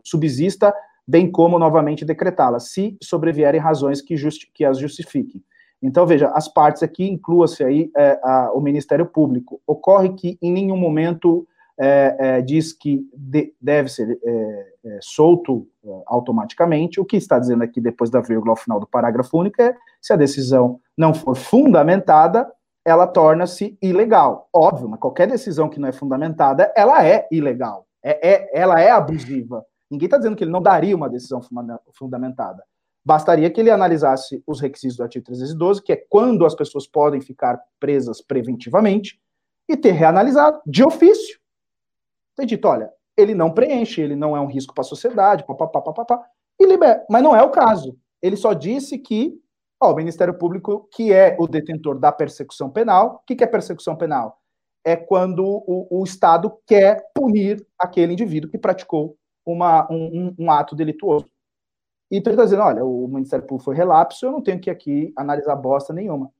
subsista, 0.02 0.74
bem 1.06 1.30
como 1.30 1.58
novamente 1.58 2.04
decretá-la, 2.04 2.58
se 2.58 2.98
sobrevierem 3.00 3.60
razões 3.60 4.02
que, 4.02 4.16
que, 4.52 4.64
as 4.64 4.78
justifiquem. 4.78 5.42
Então, 5.80 6.04
veja, 6.04 6.28
as 6.34 6.48
partes 6.48 6.82
aqui, 6.82 7.08
inclua-se 7.08 7.62
aí 7.62 7.90
é, 7.96 8.18
a, 8.24 8.50
o 8.52 8.60
Ministério 8.60 9.06
Público. 9.06 9.60
Ocorre 9.64 10.08
que 10.14 10.36
em 10.42 10.52
nenhum 10.52 10.76
momento 10.76 11.46
é, 11.78 12.16
é, 12.18 12.42
diz 12.42 12.72
que 12.72 13.08
de, 13.14 13.54
deve 13.60 13.88
ser 13.88 14.18
é, 14.24 14.72
é 14.84 14.98
solto 15.00 15.68
é, 15.84 16.02
automaticamente. 16.06 17.00
O 17.00 17.04
que 17.04 17.16
está 17.16 17.38
dizendo 17.38 17.62
aqui, 17.62 17.80
depois 17.80 18.10
da 18.10 18.20
vírgula 18.20 18.52
ao 18.52 18.56
final 18.56 18.80
do 18.80 18.86
parágrafo 18.86 19.38
único, 19.38 19.62
é 19.62 19.76
se 20.00 20.12
a 20.12 20.16
decisão 20.16 20.80
não 20.96 21.14
for 21.14 21.36
fundamentada, 21.36 22.50
ela 22.84 23.06
torna-se 23.06 23.78
ilegal. 23.80 24.48
Óbvio, 24.52 24.88
mas 24.88 24.98
qualquer 24.98 25.28
decisão 25.28 25.68
que 25.68 25.78
não 25.78 25.88
é 25.88 25.92
fundamentada, 25.92 26.72
ela 26.76 27.06
é 27.06 27.28
ilegal. 27.30 27.86
É, 28.02 28.58
ela 28.58 28.80
é 28.80 28.90
abusiva. 28.90 29.64
Ninguém 29.90 30.06
está 30.06 30.16
dizendo 30.16 30.36
que 30.36 30.44
ele 30.44 30.50
não 30.50 30.62
daria 30.62 30.96
uma 30.96 31.08
decisão 31.08 31.40
fundamentada. 31.92 32.62
Bastaria 33.04 33.50
que 33.50 33.60
ele 33.60 33.70
analisasse 33.70 34.42
os 34.46 34.60
requisitos 34.60 34.96
do 34.96 35.02
artigo 35.02 35.24
312, 35.24 35.82
que 35.82 35.92
é 35.92 36.04
quando 36.08 36.44
as 36.44 36.54
pessoas 36.54 36.86
podem 36.86 37.20
ficar 37.20 37.58
presas 37.80 38.20
preventivamente, 38.20 39.18
e 39.68 39.76
ter 39.76 39.92
reanalisado 39.92 40.60
de 40.66 40.82
ofício 40.82 41.37
tem 42.38 42.46
dito, 42.46 42.66
olha, 42.68 42.90
ele 43.16 43.34
não 43.34 43.50
preenche, 43.50 44.00
ele 44.00 44.14
não 44.16 44.36
é 44.36 44.40
um 44.40 44.46
risco 44.46 44.72
para 44.72 44.82
a 44.82 44.86
sociedade, 44.86 45.44
papapá, 45.44 45.82
papapá, 45.82 46.24
e 46.58 46.64
libera. 46.64 47.04
Mas 47.10 47.22
não 47.22 47.34
é 47.34 47.42
o 47.42 47.50
caso. 47.50 47.96
Ele 48.22 48.36
só 48.36 48.52
disse 48.52 48.96
que 48.98 49.38
ó, 49.80 49.92
o 49.92 49.96
Ministério 49.96 50.34
Público, 50.34 50.88
que 50.92 51.12
é 51.12 51.36
o 51.38 51.46
detentor 51.46 51.98
da 51.98 52.12
persecução 52.12 52.70
penal, 52.70 53.16
o 53.22 53.26
que, 53.26 53.36
que 53.36 53.44
é 53.44 53.46
persecução 53.46 53.96
penal? 53.96 54.38
É 54.84 54.96
quando 54.96 55.44
o, 55.44 55.86
o 55.90 56.04
Estado 56.04 56.56
quer 56.66 57.10
punir 57.14 57.66
aquele 57.78 58.12
indivíduo 58.12 58.50
que 58.50 58.58
praticou 58.58 59.16
uma, 59.44 59.90
um, 59.90 60.34
um, 60.38 60.50
ato 60.50 60.76
delituoso. 60.76 61.26
E 62.10 62.16
então 62.16 62.30
ele 62.30 62.40
está 62.40 62.44
dizendo, 62.44 62.62
olha, 62.62 62.84
o 62.84 63.06
Ministério 63.08 63.46
Público 63.46 63.64
foi 63.64 63.76
relapso, 63.76 64.24
eu 64.24 64.32
não 64.32 64.42
tenho 64.42 64.60
que 64.60 64.70
aqui 64.70 65.12
analisar 65.16 65.56
bosta 65.56 65.92
nenhuma. 65.92 66.30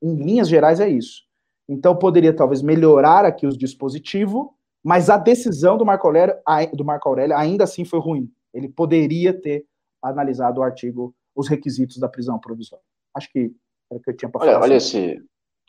Em 0.00 0.14
linhas 0.14 0.48
gerais 0.48 0.78
é 0.78 0.88
isso. 0.88 1.22
Então 1.68 1.96
poderia 1.96 2.34
talvez 2.34 2.62
melhorar 2.62 3.24
aqui 3.24 3.46
os 3.46 3.56
dispositivos 3.56 4.46
mas 4.82 5.08
a 5.08 5.16
decisão 5.16 5.78
do 5.78 5.86
Marco 5.86 6.06
Aurélio, 6.06 6.34
do 6.74 6.84
Marco 6.84 7.08
Aurélio 7.08 7.36
ainda 7.36 7.64
assim 7.64 7.84
foi 7.84 8.00
ruim. 8.00 8.30
Ele 8.52 8.68
poderia 8.68 9.32
ter 9.32 9.64
analisado 10.02 10.60
o 10.60 10.62
artigo, 10.62 11.14
os 11.34 11.48
requisitos 11.48 11.98
da 11.98 12.08
prisão 12.08 12.38
provisória. 12.38 12.84
Acho 13.14 13.30
que 13.30 13.52
era 13.90 13.98
o 13.98 14.02
que 14.02 14.10
eu 14.10 14.16
tinha 14.16 14.30
para 14.30 14.40
falar. 14.40 14.60
Olha, 14.60 14.74
esse, 14.74 15.22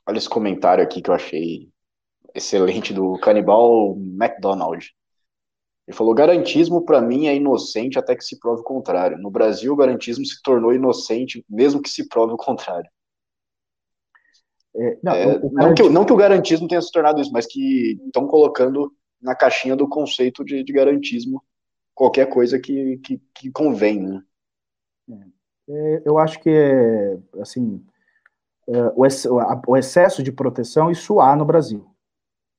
olha 0.08 0.18
esse 0.18 0.30
comentário 0.30 0.84
aqui 0.84 1.02
que 1.02 1.10
eu 1.10 1.14
achei 1.14 1.70
excelente 2.34 2.94
do 2.94 3.18
canibal 3.20 3.96
McDonald. 3.98 4.92
Ele 5.88 5.98
falou: 5.98 6.14
garantismo 6.14 6.84
para 6.84 7.02
mim 7.02 7.28
é 7.28 7.36
inocente 7.36 8.00
até 8.00 8.16
que 8.16 8.24
se 8.24 8.40
prove 8.40 8.62
o 8.62 8.66
contrário. 8.66 9.18
No 9.18 9.30
Brasil, 9.30 9.74
o 9.74 9.76
garantismo 9.76 10.26
se 10.26 10.42
tornou 10.42 10.74
inocente 10.74 11.46
mesmo 11.50 11.82
que 11.82 11.90
se 11.90 12.08
prove 12.08 12.34
o 12.34 12.38
contrário. 12.38 12.90
É, 14.76 14.98
não, 15.04 15.14
é, 15.14 15.26
não, 15.40 15.76
que, 15.76 15.90
não, 15.90 16.06
que, 16.06 16.14
o 16.14 16.18
garantismo 16.18 16.68
tenha 16.68 16.82
se 16.82 16.92
tornado 16.92 17.22
isso, 17.22 17.32
mas 17.32 17.46
que 17.46 18.00
estão 18.08 18.26
colocando 18.26 18.92
na 19.24 19.34
caixinha 19.34 19.76
do 19.76 19.88
conceito 19.88 20.44
de, 20.44 20.64
de 20.64 20.74
garantismo 20.74 21.42
qualquer 21.96 22.28
coisa 22.28 22.60
que, 22.60 22.98
que, 22.98 23.22
que 23.34 23.52
convém, 23.52 24.02
né? 24.02 24.24
É, 25.70 26.02
eu 26.06 26.18
acho 26.18 26.40
que, 26.42 26.50
assim, 27.40 27.86
é, 28.68 28.94
o 29.66 29.78
excesso 29.78 30.22
de 30.22 30.32
proteção, 30.32 30.92
isso 30.92 31.22
há 31.22 31.36
no 31.36 31.46
Brasil. 31.46 31.90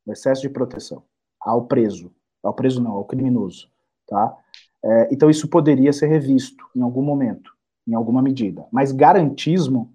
O 0.06 0.12
excesso 0.12 0.40
de 0.40 0.48
proteção 0.48 1.02
ao 1.38 1.66
preso. 1.66 2.10
Ao 2.42 2.54
preso 2.54 2.82
não, 2.82 2.92
ao 2.92 3.04
criminoso, 3.04 3.70
tá? 4.06 4.36
É, 4.82 5.08
então 5.12 5.30
isso 5.30 5.48
poderia 5.48 5.92
ser 5.92 6.06
revisto 6.06 6.64
em 6.74 6.82
algum 6.82 7.02
momento, 7.02 7.52
em 7.86 7.94
alguma 7.94 8.22
medida. 8.22 8.66
Mas 8.70 8.92
garantismo, 8.92 9.92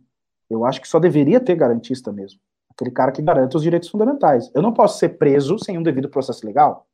eu 0.50 0.66
acho 0.66 0.82
que 0.82 0.88
só 0.88 1.00
deveria 1.00 1.40
ter 1.40 1.56
garantista 1.56 2.12
mesmo 2.12 2.40
aquele 2.80 2.92
cara 2.92 3.12
que 3.12 3.22
garante 3.22 3.58
os 3.58 3.64
direitos 3.64 3.90
fundamentais. 3.90 4.50
Eu 4.56 4.62
não 4.62 4.74
posso 4.74 4.98
ser 4.98 5.10
preso 5.18 5.60
sem 5.60 5.78
um 5.78 5.84
devido 5.84 6.10
processo 6.10 6.46
legal. 6.46 6.88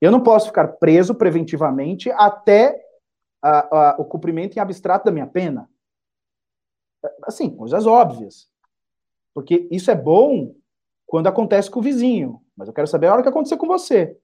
Eu 0.00 0.10
não 0.10 0.22
posso 0.22 0.46
ficar 0.46 0.68
preso 0.68 1.14
preventivamente 1.14 2.10
até 2.12 2.82
a, 3.42 3.90
a, 3.90 3.96
o 3.98 4.04
cumprimento 4.04 4.56
em 4.56 4.60
abstrato 4.60 5.04
da 5.04 5.12
minha 5.12 5.26
pena. 5.26 5.68
Assim, 7.24 7.50
coisas 7.54 7.86
óbvias. 7.86 8.48
Porque 9.34 9.68
isso 9.70 9.90
é 9.90 9.94
bom 9.94 10.54
quando 11.06 11.26
acontece 11.26 11.70
com 11.70 11.80
o 11.80 11.82
vizinho, 11.82 12.42
mas 12.56 12.68
eu 12.68 12.74
quero 12.74 12.86
saber 12.86 13.06
a 13.06 13.12
hora 13.12 13.22
que 13.22 13.28
acontecer 13.28 13.56
com 13.56 13.66
você. 13.66 14.18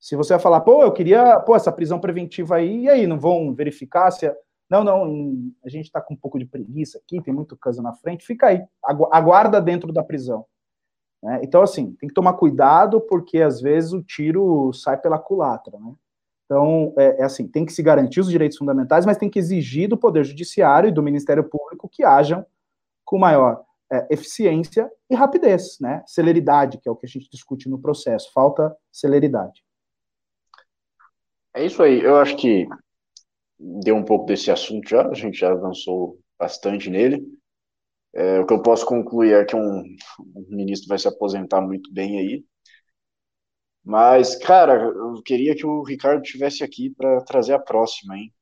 Se 0.00 0.16
você 0.16 0.34
vai 0.34 0.40
falar, 0.40 0.60
pô, 0.62 0.82
eu 0.82 0.92
queria, 0.92 1.38
pô, 1.40 1.54
essa 1.54 1.72
prisão 1.72 2.00
preventiva 2.00 2.56
aí, 2.56 2.82
e 2.82 2.88
aí, 2.88 3.06
não 3.06 3.18
vão 3.18 3.54
verificar 3.54 4.10
se. 4.10 4.34
Não, 4.74 4.82
não, 4.82 5.52
a 5.64 5.68
gente 5.68 5.84
está 5.84 6.00
com 6.00 6.14
um 6.14 6.16
pouco 6.16 6.36
de 6.36 6.44
preguiça 6.44 6.98
aqui, 6.98 7.22
tem 7.22 7.32
muito 7.32 7.56
caso 7.56 7.80
na 7.80 7.92
frente, 7.92 8.26
fica 8.26 8.48
aí, 8.48 8.60
aguarda 8.82 9.60
dentro 9.60 9.92
da 9.92 10.02
prisão. 10.02 10.44
Né? 11.22 11.42
Então, 11.44 11.62
assim, 11.62 11.92
tem 11.92 12.08
que 12.08 12.14
tomar 12.14 12.32
cuidado, 12.32 13.00
porque 13.00 13.40
às 13.40 13.60
vezes 13.60 13.92
o 13.92 14.02
tiro 14.02 14.72
sai 14.72 15.00
pela 15.00 15.16
culatra, 15.16 15.78
né? 15.78 15.94
Então, 16.44 16.92
é, 16.98 17.20
é, 17.20 17.22
assim, 17.22 17.46
tem 17.46 17.64
que 17.64 17.72
se 17.72 17.84
garantir 17.84 18.18
os 18.18 18.28
direitos 18.28 18.58
fundamentais, 18.58 19.06
mas 19.06 19.16
tem 19.16 19.30
que 19.30 19.38
exigir 19.38 19.88
do 19.88 19.96
Poder 19.96 20.24
Judiciário 20.24 20.88
e 20.88 20.92
do 20.92 21.04
Ministério 21.04 21.44
Público 21.44 21.88
que 21.88 22.04
hajam 22.04 22.44
com 23.04 23.16
maior 23.16 23.64
é, 23.92 24.08
eficiência 24.10 24.90
e 25.08 25.14
rapidez, 25.14 25.78
né? 25.80 26.02
Celeridade, 26.04 26.78
que 26.78 26.88
é 26.88 26.92
o 26.92 26.96
que 26.96 27.06
a 27.06 27.08
gente 27.08 27.30
discute 27.30 27.68
no 27.68 27.78
processo. 27.78 28.32
Falta 28.32 28.76
celeridade. 28.90 29.64
É 31.54 31.64
isso 31.64 31.80
aí. 31.80 32.02
Eu 32.02 32.16
acho 32.16 32.36
que 32.36 32.66
deu 33.58 33.96
um 33.96 34.04
pouco 34.04 34.26
desse 34.26 34.50
assunto 34.50 34.88
já, 34.88 35.08
a 35.08 35.14
gente 35.14 35.38
já 35.38 35.52
avançou 35.52 36.18
bastante 36.38 36.90
nele. 36.90 37.24
É, 38.12 38.38
o 38.38 38.46
que 38.46 38.52
eu 38.52 38.62
posso 38.62 38.86
concluir 38.86 39.34
é 39.34 39.44
que 39.44 39.56
um, 39.56 39.80
um, 39.80 40.46
ministro 40.48 40.88
vai 40.88 40.98
se 40.98 41.08
aposentar 41.08 41.60
muito 41.60 41.92
bem 41.92 42.18
aí. 42.18 42.44
Mas, 43.84 44.36
cara, 44.36 44.84
eu 44.84 45.22
queria 45.22 45.54
que 45.54 45.66
o 45.66 45.82
Ricardo 45.82 46.22
tivesse 46.22 46.62
aqui 46.62 46.90
para 46.90 47.20
trazer 47.22 47.54
a 47.54 47.58
próxima, 47.58 48.16
hein? 48.16 48.32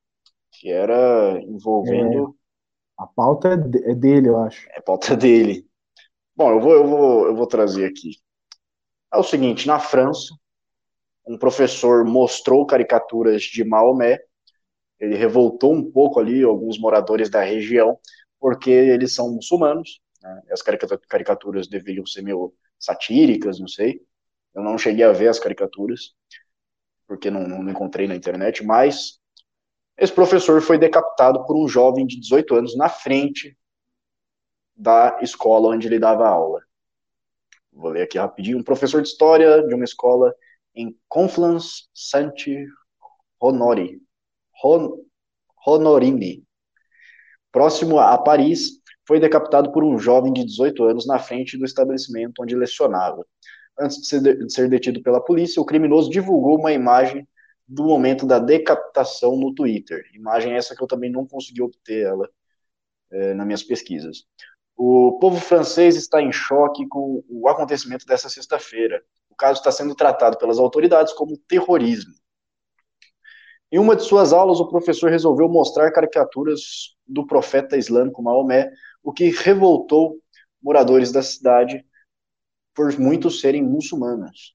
Que 0.51 0.71
era 0.71 1.41
envolvendo. 1.41 2.35
É, 2.99 3.03
a 3.03 3.07
pauta 3.07 3.49
é, 3.49 3.91
é 3.91 3.95
dele, 3.95 4.29
eu 4.29 4.37
acho. 4.37 4.69
É 4.69 4.77
a 4.77 4.81
pauta 4.81 5.15
dele. 5.17 5.67
Bom, 6.35 6.51
eu 6.51 6.61
vou, 6.61 6.73
eu 6.73 6.87
vou, 6.87 7.25
eu 7.27 7.35
vou 7.35 7.47
trazer 7.47 7.85
aqui. 7.85 8.11
É 9.11 9.17
o 9.17 9.23
seguinte: 9.23 9.67
na 9.67 9.79
França, 9.79 10.33
um 11.27 11.37
professor 11.37 12.05
mostrou 12.05 12.65
caricaturas 12.65 13.41
de 13.43 13.63
Maomé 13.63 14.19
ele 14.99 15.15
revoltou 15.15 15.73
um 15.73 15.91
pouco 15.91 16.19
ali 16.19 16.43
alguns 16.43 16.79
moradores 16.79 17.29
da 17.29 17.41
região, 17.41 17.97
porque 18.39 18.69
eles 18.69 19.13
são 19.15 19.33
muçulmanos, 19.33 20.01
né? 20.21 20.41
as 20.51 20.61
caricaturas 20.61 21.67
deveriam 21.67 22.05
ser 22.05 22.21
meio 22.21 22.53
satíricas, 22.79 23.59
não 23.59 23.67
sei. 23.67 24.01
Eu 24.53 24.61
não 24.61 24.77
cheguei 24.77 25.03
a 25.03 25.11
ver 25.11 25.29
as 25.29 25.39
caricaturas, 25.39 26.13
porque 27.07 27.29
não, 27.29 27.47
não 27.47 27.69
encontrei 27.69 28.07
na 28.07 28.15
internet, 28.15 28.63
mas 28.63 29.19
esse 29.97 30.11
professor 30.11 30.61
foi 30.61 30.77
decapitado 30.77 31.45
por 31.45 31.55
um 31.55 31.67
jovem 31.67 32.05
de 32.05 32.19
18 32.19 32.55
anos 32.55 32.77
na 32.77 32.89
frente 32.89 33.57
da 34.75 35.19
escola 35.21 35.69
onde 35.69 35.87
ele 35.87 35.99
dava 35.99 36.27
aula. 36.27 36.61
Vou 37.71 37.89
ler 37.89 38.03
aqui 38.03 38.17
rapidinho. 38.17 38.57
Um 38.57 38.63
professor 38.63 39.01
de 39.01 39.07
história 39.07 39.65
de 39.65 39.73
uma 39.73 39.83
escola 39.83 40.33
em 40.75 40.97
Conflans 41.07 41.89
Santi 41.93 42.65
Honori, 43.39 44.01
Hon, 44.63 44.97
Honorini, 45.65 46.43
próximo 47.51 47.99
a 47.99 48.17
Paris, 48.17 48.81
foi 49.07 49.19
decapitado 49.19 49.71
por 49.71 49.83
um 49.83 49.97
jovem 49.97 50.31
de 50.31 50.45
18 50.45 50.83
anos 50.85 51.05
na 51.05 51.19
frente 51.19 51.57
do 51.57 51.65
estabelecimento 51.65 52.41
onde 52.41 52.55
lecionava. 52.55 53.25
Antes 53.79 53.97
de 53.97 54.07
ser, 54.07 54.21
de 54.21 54.53
ser 54.53 54.69
detido 54.69 55.01
pela 55.01 55.23
polícia, 55.23 55.61
o 55.61 55.65
criminoso 55.65 56.09
divulgou 56.09 56.57
uma 56.57 56.71
imagem 56.71 57.27
do 57.67 57.83
momento 57.83 58.25
da 58.25 58.39
decapitação 58.39 59.35
no 59.35 59.53
Twitter. 59.53 60.03
Imagem 60.13 60.53
essa 60.53 60.75
que 60.75 60.83
eu 60.83 60.87
também 60.87 61.11
não 61.11 61.25
consegui 61.25 61.61
obter 61.61 62.05
ela 62.05 62.29
é, 63.11 63.33
nas 63.33 63.45
minhas 63.45 63.63
pesquisas. 63.63 64.25
O 64.75 65.17
povo 65.19 65.39
francês 65.39 65.95
está 65.95 66.21
em 66.21 66.31
choque 66.31 66.87
com 66.87 67.23
o 67.29 67.47
acontecimento 67.47 68.05
dessa 68.05 68.29
sexta-feira. 68.29 69.03
O 69.29 69.35
caso 69.35 69.59
está 69.59 69.71
sendo 69.71 69.95
tratado 69.95 70.37
pelas 70.37 70.59
autoridades 70.59 71.13
como 71.13 71.37
terrorismo. 71.47 72.13
Em 73.73 73.79
uma 73.79 73.95
de 73.95 74.03
suas 74.03 74.31
aulas, 74.31 74.59
o 74.59 74.67
professor 74.67 75.09
resolveu 75.09 75.49
mostrar 75.49 75.89
caricaturas 75.89 76.95
do 77.07 77.25
profeta 77.25 77.75
islâmico 77.75 78.21
Maomé, 78.21 78.69
o 79.01 79.11
que 79.11 79.31
revoltou 79.31 80.19
moradores 80.61 81.11
da 81.11 81.23
cidade 81.23 81.83
por 82.75 82.95
muitos 82.99 83.41
serem 83.41 83.63
muçulmanos. 83.63 84.53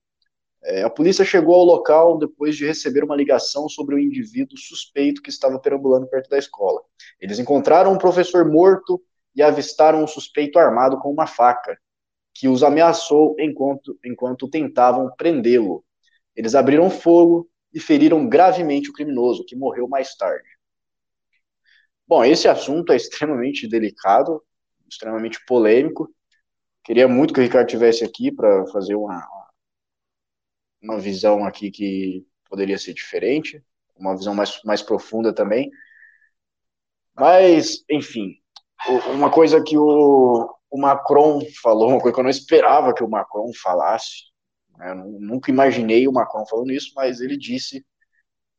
É, 0.62 0.84
a 0.84 0.88
polícia 0.90 1.24
chegou 1.24 1.56
ao 1.56 1.64
local 1.64 2.16
depois 2.16 2.56
de 2.56 2.64
receber 2.64 3.02
uma 3.02 3.16
ligação 3.16 3.68
sobre 3.68 3.96
o 3.96 3.98
um 3.98 4.00
indivíduo 4.00 4.56
suspeito 4.56 5.20
que 5.20 5.30
estava 5.30 5.58
perambulando 5.58 6.06
perto 6.06 6.30
da 6.30 6.38
escola. 6.38 6.80
Eles 7.20 7.40
encontraram 7.40 7.92
um 7.92 7.98
professor 7.98 8.48
morto 8.48 9.02
e 9.34 9.42
avistaram 9.42 10.04
um 10.04 10.06
suspeito 10.06 10.60
armado 10.60 10.96
com 11.00 11.10
uma 11.10 11.26
faca, 11.26 11.76
que 12.32 12.46
os 12.46 12.62
ameaçou 12.62 13.34
enquanto, 13.40 13.98
enquanto 14.04 14.48
tentavam 14.48 15.10
prendê-lo. 15.18 15.84
Eles 16.36 16.54
abriram 16.54 16.88
fogo 16.88 17.50
e 17.72 17.80
feriram 17.80 18.28
gravemente 18.28 18.90
o 18.90 18.92
criminoso, 18.92 19.44
que 19.44 19.56
morreu 19.56 19.88
mais 19.88 20.14
tarde. 20.14 20.48
Bom, 22.06 22.24
esse 22.24 22.48
assunto 22.48 22.92
é 22.92 22.96
extremamente 22.96 23.68
delicado, 23.68 24.42
extremamente 24.88 25.38
polêmico. 25.46 26.08
Queria 26.82 27.06
muito 27.06 27.34
que 27.34 27.40
o 27.40 27.42
Ricardo 27.42 27.68
tivesse 27.68 28.02
aqui 28.02 28.32
para 28.32 28.66
fazer 28.68 28.94
uma, 28.94 29.26
uma 30.82 30.98
visão 30.98 31.44
aqui 31.44 31.70
que 31.70 32.26
poderia 32.48 32.78
ser 32.78 32.94
diferente, 32.94 33.62
uma 33.94 34.16
visão 34.16 34.34
mais, 34.34 34.60
mais 34.64 34.80
profunda 34.80 35.34
também. 35.34 35.70
Mas, 37.14 37.84
enfim, 37.90 38.36
uma 39.12 39.30
coisa 39.30 39.62
que 39.62 39.76
o, 39.76 40.48
o 40.70 40.80
Macron 40.80 41.40
falou, 41.62 41.90
uma 41.90 42.00
coisa 42.00 42.14
que 42.14 42.20
eu 42.20 42.24
não 42.24 42.30
esperava 42.30 42.94
que 42.94 43.02
o 43.02 43.10
Macron 43.10 43.50
falasse, 43.62 44.28
eu 44.80 44.94
nunca 44.96 45.50
imaginei 45.50 46.06
o 46.06 46.12
Macron 46.12 46.46
falando 46.46 46.72
isso, 46.72 46.92
mas 46.94 47.20
ele 47.20 47.36
disse 47.36 47.84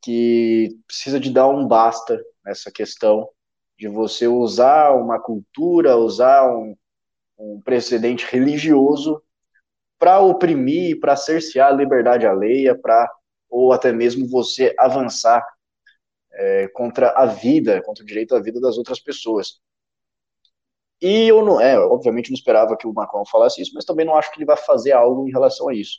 que 0.02 0.78
precisa 0.86 1.20
de 1.20 1.30
dar 1.30 1.48
um 1.48 1.66
basta 1.66 2.22
nessa 2.44 2.70
questão 2.70 3.28
de 3.78 3.88
você 3.88 4.26
usar 4.26 4.92
uma 4.92 5.20
cultura, 5.20 5.96
usar 5.96 6.50
um, 6.50 6.76
um 7.38 7.60
precedente 7.60 8.26
religioso 8.26 9.22
para 9.98 10.20
oprimir, 10.20 11.00
para 11.00 11.16
cercear 11.16 11.68
a 11.68 11.76
liberdade 11.76 12.26
alheia, 12.26 12.78
para 12.78 13.10
ou 13.48 13.72
até 13.72 13.92
mesmo 13.92 14.28
você 14.28 14.74
avançar 14.78 15.44
é, 16.32 16.68
contra 16.68 17.10
a 17.10 17.26
vida, 17.26 17.82
contra 17.82 18.04
o 18.04 18.06
direito 18.06 18.34
à 18.34 18.40
vida 18.40 18.60
das 18.60 18.78
outras 18.78 19.00
pessoas. 19.00 19.60
E 21.02 21.28
eu 21.28 21.44
não, 21.44 21.60
é, 21.60 21.78
obviamente 21.78 22.30
não 22.30 22.34
esperava 22.34 22.76
que 22.76 22.86
o 22.86 22.92
Macron 22.92 23.24
falasse 23.26 23.60
isso, 23.62 23.72
mas 23.74 23.84
também 23.84 24.06
não 24.06 24.14
acho 24.14 24.30
que 24.30 24.38
ele 24.38 24.46
vai 24.46 24.56
fazer 24.56 24.92
algo 24.92 25.26
em 25.26 25.32
relação 25.32 25.68
a 25.68 25.74
isso. 25.74 25.98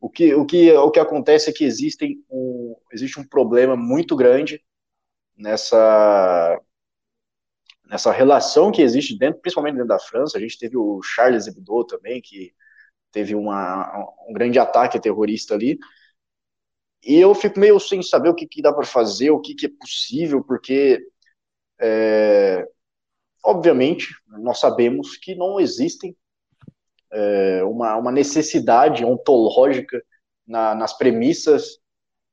O 0.00 0.08
que, 0.08 0.34
o 0.34 0.46
que, 0.46 0.72
o 0.72 0.90
que 0.90 0.98
acontece 0.98 1.50
é 1.50 1.52
que 1.52 1.64
existem 1.64 2.24
um, 2.30 2.74
existe 2.92 3.20
um 3.20 3.28
problema 3.28 3.76
muito 3.76 4.16
grande 4.16 4.64
nessa, 5.36 6.60
nessa 7.84 8.10
relação 8.12 8.72
que 8.72 8.82
existe 8.82 9.18
dentro, 9.18 9.40
principalmente 9.40 9.74
dentro 9.74 9.88
da 9.88 9.98
França. 9.98 10.38
A 10.38 10.40
gente 10.40 10.58
teve 10.58 10.76
o 10.76 11.02
Charles 11.02 11.46
Hebdo 11.46 11.84
também, 11.84 12.20
que 12.22 12.54
teve 13.12 13.34
uma, 13.34 14.08
um 14.28 14.32
grande 14.32 14.58
ataque 14.58 15.00
terrorista 15.00 15.54
ali. 15.54 15.78
E 17.02 17.16
eu 17.18 17.34
fico 17.34 17.58
meio 17.58 17.80
sem 17.80 18.02
saber 18.02 18.28
o 18.28 18.34
que, 18.34 18.46
que 18.46 18.62
dá 18.62 18.72
para 18.72 18.84
fazer, 18.86 19.30
o 19.30 19.40
que, 19.40 19.54
que 19.54 19.66
é 19.66 19.70
possível, 19.70 20.44
porque 20.44 21.02
é, 21.80 22.66
obviamente, 23.42 24.08
nós 24.28 24.60
sabemos 24.60 25.16
que 25.16 25.34
não 25.34 25.58
existem 25.58 26.16
é, 27.12 27.62
uma, 27.64 27.96
uma 27.96 28.12
necessidade 28.12 29.04
ontológica 29.04 30.02
na, 30.46 30.74
nas 30.74 30.96
premissas 30.96 31.78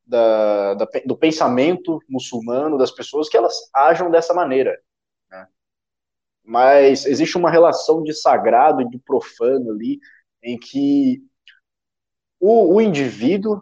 da, 0.05 0.73
da, 0.75 0.87
do 1.05 1.17
pensamento 1.17 1.99
muçulmano 2.07 2.77
das 2.77 2.91
pessoas 2.91 3.27
que 3.27 3.37
elas 3.37 3.69
ajam 3.73 4.09
dessa 4.09 4.33
maneira. 4.33 4.79
Né? 5.29 5.47
Mas 6.43 7.05
existe 7.05 7.37
uma 7.37 7.51
relação 7.51 8.03
de 8.03 8.13
sagrado 8.13 8.81
e 8.81 8.89
de 8.89 8.97
profano 8.99 9.71
ali, 9.71 9.99
em 10.41 10.57
que 10.57 11.21
o, 12.39 12.75
o 12.75 12.81
indivíduo 12.81 13.61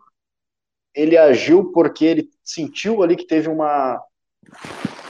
ele 0.94 1.18
agiu 1.18 1.72
porque 1.72 2.06
ele 2.06 2.30
sentiu 2.44 3.02
ali 3.02 3.16
que 3.16 3.26
teve 3.26 3.50
uma 3.50 4.02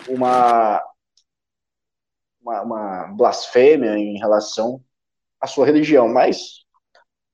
uma 0.08 0.82
uma, 2.41 2.62
uma 2.62 3.08
blasfêmia 3.08 3.97
em 3.97 4.18
relação 4.20 4.84
à 5.46 5.48
sua 5.48 5.66
religião, 5.66 6.08
mas 6.08 6.66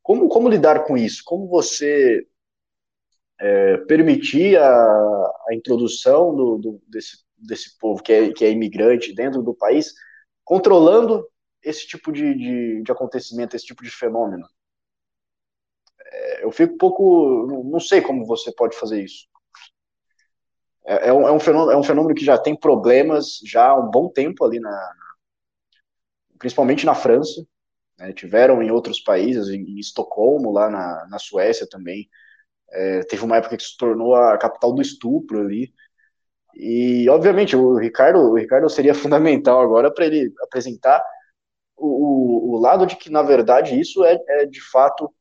como, 0.04 0.28
como 0.28 0.50
lidar 0.50 0.84
com 0.84 0.98
isso? 0.98 1.24
Como 1.26 1.48
você 1.48 2.28
é, 3.40 3.78
permitir 3.78 4.58
a, 4.58 4.68
a 5.50 5.54
introdução 5.54 6.36
do, 6.36 6.58
do, 6.58 6.82
desse, 6.88 7.24
desse 7.38 7.78
povo 7.80 8.04
que 8.04 8.14
é, 8.14 8.34
que 8.34 8.46
é 8.46 8.52
imigrante 8.52 9.14
dentro 9.14 9.42
do 9.42 9.54
país, 9.54 9.94
controlando 10.44 11.28
esse 11.64 11.88
tipo 11.88 12.12
de, 12.12 12.36
de, 12.36 12.84
de 12.84 12.92
acontecimento, 12.92 13.56
esse 13.56 13.66
tipo 13.66 13.84
de 13.84 13.90
fenômeno? 13.90 14.46
É, 16.04 16.44
eu 16.44 16.52
fico 16.52 16.74
um 16.74 16.78
pouco. 16.78 17.64
Não 17.66 17.80
sei 17.80 18.02
como 18.02 18.26
você 18.26 18.52
pode 18.52 18.78
fazer 18.78 19.04
isso. 19.04 19.28
É, 20.84 21.10
é, 21.10 21.14
um, 21.14 21.28
é, 21.28 21.32
um 21.32 21.40
fenômeno, 21.40 21.72
é 21.72 21.78
um 21.78 21.84
fenômeno 21.84 22.16
que 22.16 22.26
já 22.26 22.38
tem 22.38 22.56
problemas 22.56 23.40
já 23.46 23.70
há 23.70 23.80
um 23.80 23.90
bom 23.90 24.10
tempo 24.10 24.44
ali 24.44 24.60
na, 24.60 24.94
principalmente 26.42 26.88
na 26.88 26.96
França, 26.96 27.46
né, 28.02 28.14
tiveram 28.14 28.62
em 28.64 28.72
outros 28.72 29.00
países, 29.00 29.48
em, 29.50 29.80
Estocolmo, 29.80 30.52
lá 30.52 30.70
na, 30.70 31.08
na 31.08 31.20
Suécia 31.20 31.68
também, 31.70 32.10
é, 32.72 33.04
teve 33.04 33.24
uma 33.24 33.38
época 33.38 33.58
que 33.58 33.64
se 33.64 33.78
tornou 33.78 34.16
a 34.16 34.38
capital 34.38 34.74
do 34.74 34.82
estupro 34.82 35.42
ali, 35.42 35.74
e 36.56 37.08
obviamente 37.10 37.56
o 37.56 37.78
Ricardo, 37.78 38.20
o 38.20 38.36
Ricardo 38.36 38.70
seria 38.70 38.94
fundamental 38.96 39.62
agora 39.62 39.94
para 39.94 40.06
ele 40.06 40.34
apresentar 40.42 41.04
o, 41.78 42.56
o, 42.56 42.60
lado 42.60 42.86
de 42.86 42.96
que 42.96 43.10
na 43.10 43.24
verdade 43.24 43.80
isso 43.80 44.04
é, 44.04 44.18
é 44.28 44.46
de 44.46 44.62
fato 44.62 45.14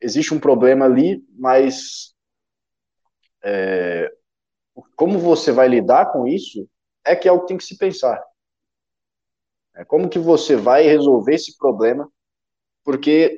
existe 0.00 0.32
um 0.34 0.40
problema 0.40 0.84
ali, 0.84 1.24
mas 1.36 2.14
é, 3.42 4.12
como 4.94 5.18
você 5.18 5.52
vai 5.52 5.68
lidar 5.68 6.12
com 6.12 6.26
isso 6.26 6.68
é 7.04 7.16
que 7.16 7.28
é 7.28 7.32
o 7.32 7.40
que 7.40 7.48
tem 7.48 7.56
que 7.56 7.64
se 7.64 7.76
pensar. 7.76 8.22
É, 9.76 9.84
como 9.84 10.08
que 10.08 10.18
você 10.18 10.56
vai 10.56 10.84
resolver 10.84 11.34
esse 11.34 11.56
problema? 11.56 12.10
Porque 12.86 13.36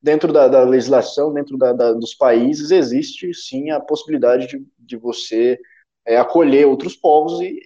dentro 0.00 0.32
da, 0.32 0.46
da 0.46 0.62
legislação, 0.62 1.32
dentro 1.32 1.58
da, 1.58 1.72
da, 1.72 1.92
dos 1.92 2.14
países, 2.14 2.70
existe 2.70 3.34
sim 3.34 3.70
a 3.70 3.80
possibilidade 3.80 4.46
de, 4.46 4.64
de 4.78 4.96
você 4.96 5.58
é, 6.06 6.16
acolher 6.16 6.64
outros 6.68 6.94
povos 6.94 7.40
e 7.40 7.58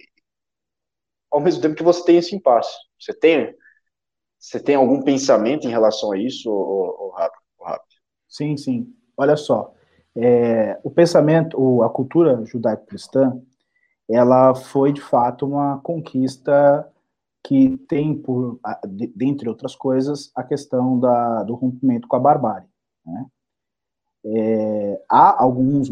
ao 1.31 1.39
mesmo 1.39 1.61
tempo 1.61 1.75
que 1.75 1.83
você 1.83 2.03
tem 2.03 2.17
esse 2.17 2.35
impasse. 2.35 2.75
Você 2.99 3.13
tem, 3.13 3.55
você 4.39 4.59
tem 4.59 4.73
algum 4.73 5.03
pensamento 5.03 5.67
em 5.67 5.71
relação 5.71 6.11
a 6.11 6.17
isso, 6.17 6.49
ou, 6.49 7.13
Sim, 8.27 8.57
sim. 8.57 8.91
Olha 9.15 9.37
só, 9.37 9.71
é, 10.15 10.79
o 10.83 10.89
pensamento, 10.89 11.83
a 11.83 11.89
cultura 11.89 12.43
judaico-cristã, 12.43 13.39
ela 14.09 14.55
foi 14.55 14.91
de 14.91 15.01
fato 15.01 15.45
uma 15.45 15.79
conquista 15.81 16.91
que 17.47 17.77
tem, 17.87 18.13
por, 18.13 18.59
dentre 19.15 19.47
outras 19.47 19.73
coisas, 19.73 20.29
a 20.35 20.43
questão 20.43 20.99
da, 20.99 21.43
do 21.43 21.55
rompimento 21.55 22.05
com 22.05 22.17
a 22.17 22.19
barbárie. 22.19 22.67
Né? 23.05 23.25
É, 24.25 25.01
há 25.09 25.41
alguns 25.41 25.89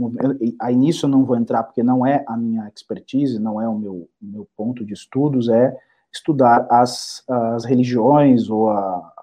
aí 0.59 0.75
nisso 0.75 1.05
eu 1.05 1.09
não 1.09 1.23
vou 1.23 1.37
entrar 1.37 1.63
porque 1.63 1.81
não 1.81 2.05
é 2.05 2.25
a 2.27 2.35
minha 2.35 2.67
expertise, 2.67 3.39
não 3.39 3.61
é 3.61 3.69
o 3.69 3.79
meu, 3.79 4.09
meu 4.21 4.45
ponto 4.57 4.83
de 4.83 4.93
estudos, 4.93 5.47
é 5.47 5.73
estudar 6.11 6.67
as, 6.69 7.23
as 7.25 7.63
religiões 7.63 8.49
ou 8.49 8.69
a, 8.69 9.13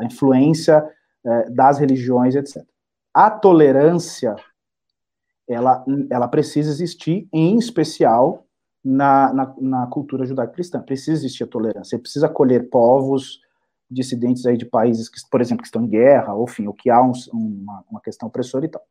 a 0.00 0.04
influência 0.04 0.84
é, 1.24 1.48
das 1.50 1.78
religiões, 1.78 2.34
etc. 2.34 2.66
A 3.14 3.30
tolerância, 3.30 4.34
ela, 5.48 5.84
ela 6.10 6.26
precisa 6.26 6.68
existir, 6.68 7.28
em 7.32 7.56
especial 7.56 8.45
na, 8.88 9.32
na, 9.32 9.54
na 9.58 9.86
cultura 9.88 10.24
judaico-cristã. 10.24 10.80
Precisa 10.80 11.24
existir 11.24 11.42
a 11.42 11.48
tolerância, 11.48 11.98
precisa 11.98 12.26
acolher 12.26 12.70
povos, 12.70 13.40
dissidentes 13.90 14.46
aí 14.46 14.56
de 14.56 14.64
países 14.64 15.08
que, 15.08 15.18
por 15.28 15.40
exemplo, 15.40 15.62
que 15.62 15.66
estão 15.66 15.82
em 15.82 15.88
guerra, 15.88 16.32
ou 16.34 16.44
enfim, 16.44 16.68
ou 16.68 16.72
que 16.72 16.88
há 16.88 17.02
um, 17.02 17.10
uma, 17.32 17.84
uma 17.90 18.00
questão 18.00 18.28
opressora 18.28 18.64
e 18.64 18.68
tal. 18.68 18.82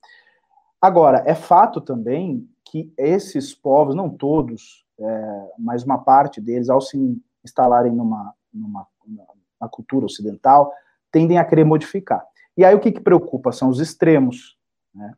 Agora, 0.81 1.23
é 1.25 1.33
fato 1.33 1.79
também 1.79 2.45
que 2.65 2.93
esses 2.97 3.53
povos, 3.53 3.95
não 3.95 4.09
todos, 4.09 4.85
é, 4.99 5.51
mas 5.57 5.83
uma 5.83 5.99
parte 5.99 6.41
deles, 6.41 6.69
ao 6.69 6.81
se 6.81 6.97
instalarem 7.43 7.93
numa, 7.93 8.33
numa, 8.53 8.85
numa 9.07 9.69
cultura 9.69 10.05
ocidental, 10.05 10.73
tendem 11.09 11.37
a 11.37 11.45
querer 11.45 11.63
modificar. 11.63 12.25
E 12.57 12.65
aí 12.65 12.75
o 12.75 12.79
que, 12.79 12.91
que 12.91 12.99
preocupa 12.99 13.53
são 13.53 13.69
os 13.69 13.79
extremos. 13.79 14.57
Né? 14.93 15.13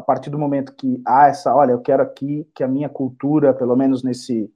A 0.00 0.02
partir 0.02 0.30
do 0.30 0.38
momento 0.38 0.72
que 0.74 0.98
há 1.06 1.28
essa, 1.28 1.54
olha, 1.54 1.72
eu 1.72 1.80
quero 1.82 2.02
aqui 2.02 2.48
que 2.54 2.64
a 2.64 2.68
minha 2.68 2.88
cultura, 2.88 3.52
pelo 3.52 3.76
menos 3.76 4.02
nesse 4.02 4.50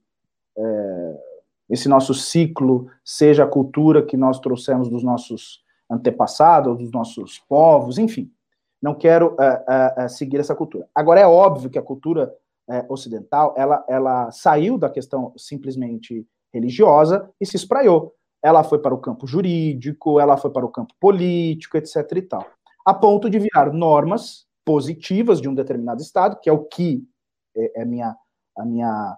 é, 0.57 1.17
esse 1.69 1.87
nosso 1.87 2.15
ciclo 2.15 2.87
seja 3.03 3.43
a 3.43 3.47
cultura 3.47 4.03
que 4.03 4.17
nós 4.17 4.39
trouxemos 4.39 4.89
dos 4.89 5.03
nossos 5.03 5.63
antepassados, 5.87 6.79
dos 6.79 6.91
nossos 6.91 7.37
povos, 7.47 7.99
enfim. 7.99 8.31
Não 8.81 8.95
quero 8.95 9.35
é, 9.39 9.93
é, 9.97 10.07
seguir 10.07 10.39
essa 10.39 10.55
cultura. 10.55 10.87
Agora 10.95 11.19
é 11.19 11.27
óbvio 11.27 11.69
que 11.69 11.77
a 11.77 11.83
cultura 11.83 12.33
ocidental 12.89 13.53
ela, 13.55 13.85
ela 13.87 14.31
saiu 14.31 14.79
da 14.79 14.89
questão 14.89 15.31
simplesmente 15.37 16.25
religiosa 16.51 17.29
e 17.39 17.45
se 17.45 17.55
espraiou. 17.55 18.15
Ela 18.41 18.63
foi 18.63 18.79
para 18.79 18.95
o 18.95 18.97
campo 18.97 19.27
jurídico, 19.27 20.19
ela 20.19 20.37
foi 20.37 20.49
para 20.49 20.65
o 20.65 20.71
campo 20.71 20.95
político, 20.99 21.77
etc. 21.77 21.97
e 22.15 22.21
tal, 22.23 22.43
a 22.83 22.95
ponto 22.95 23.29
de 23.29 23.37
virar 23.37 23.71
normas 23.71 24.47
positivas 24.65 25.39
de 25.39 25.47
um 25.47 25.53
determinado 25.53 26.01
estado, 26.01 26.39
que 26.41 26.49
é 26.49 26.53
o 26.53 26.65
que 26.65 27.03
é, 27.55 27.81
é 27.81 27.85
minha, 27.85 28.15
a 28.57 28.65
minha 28.65 29.17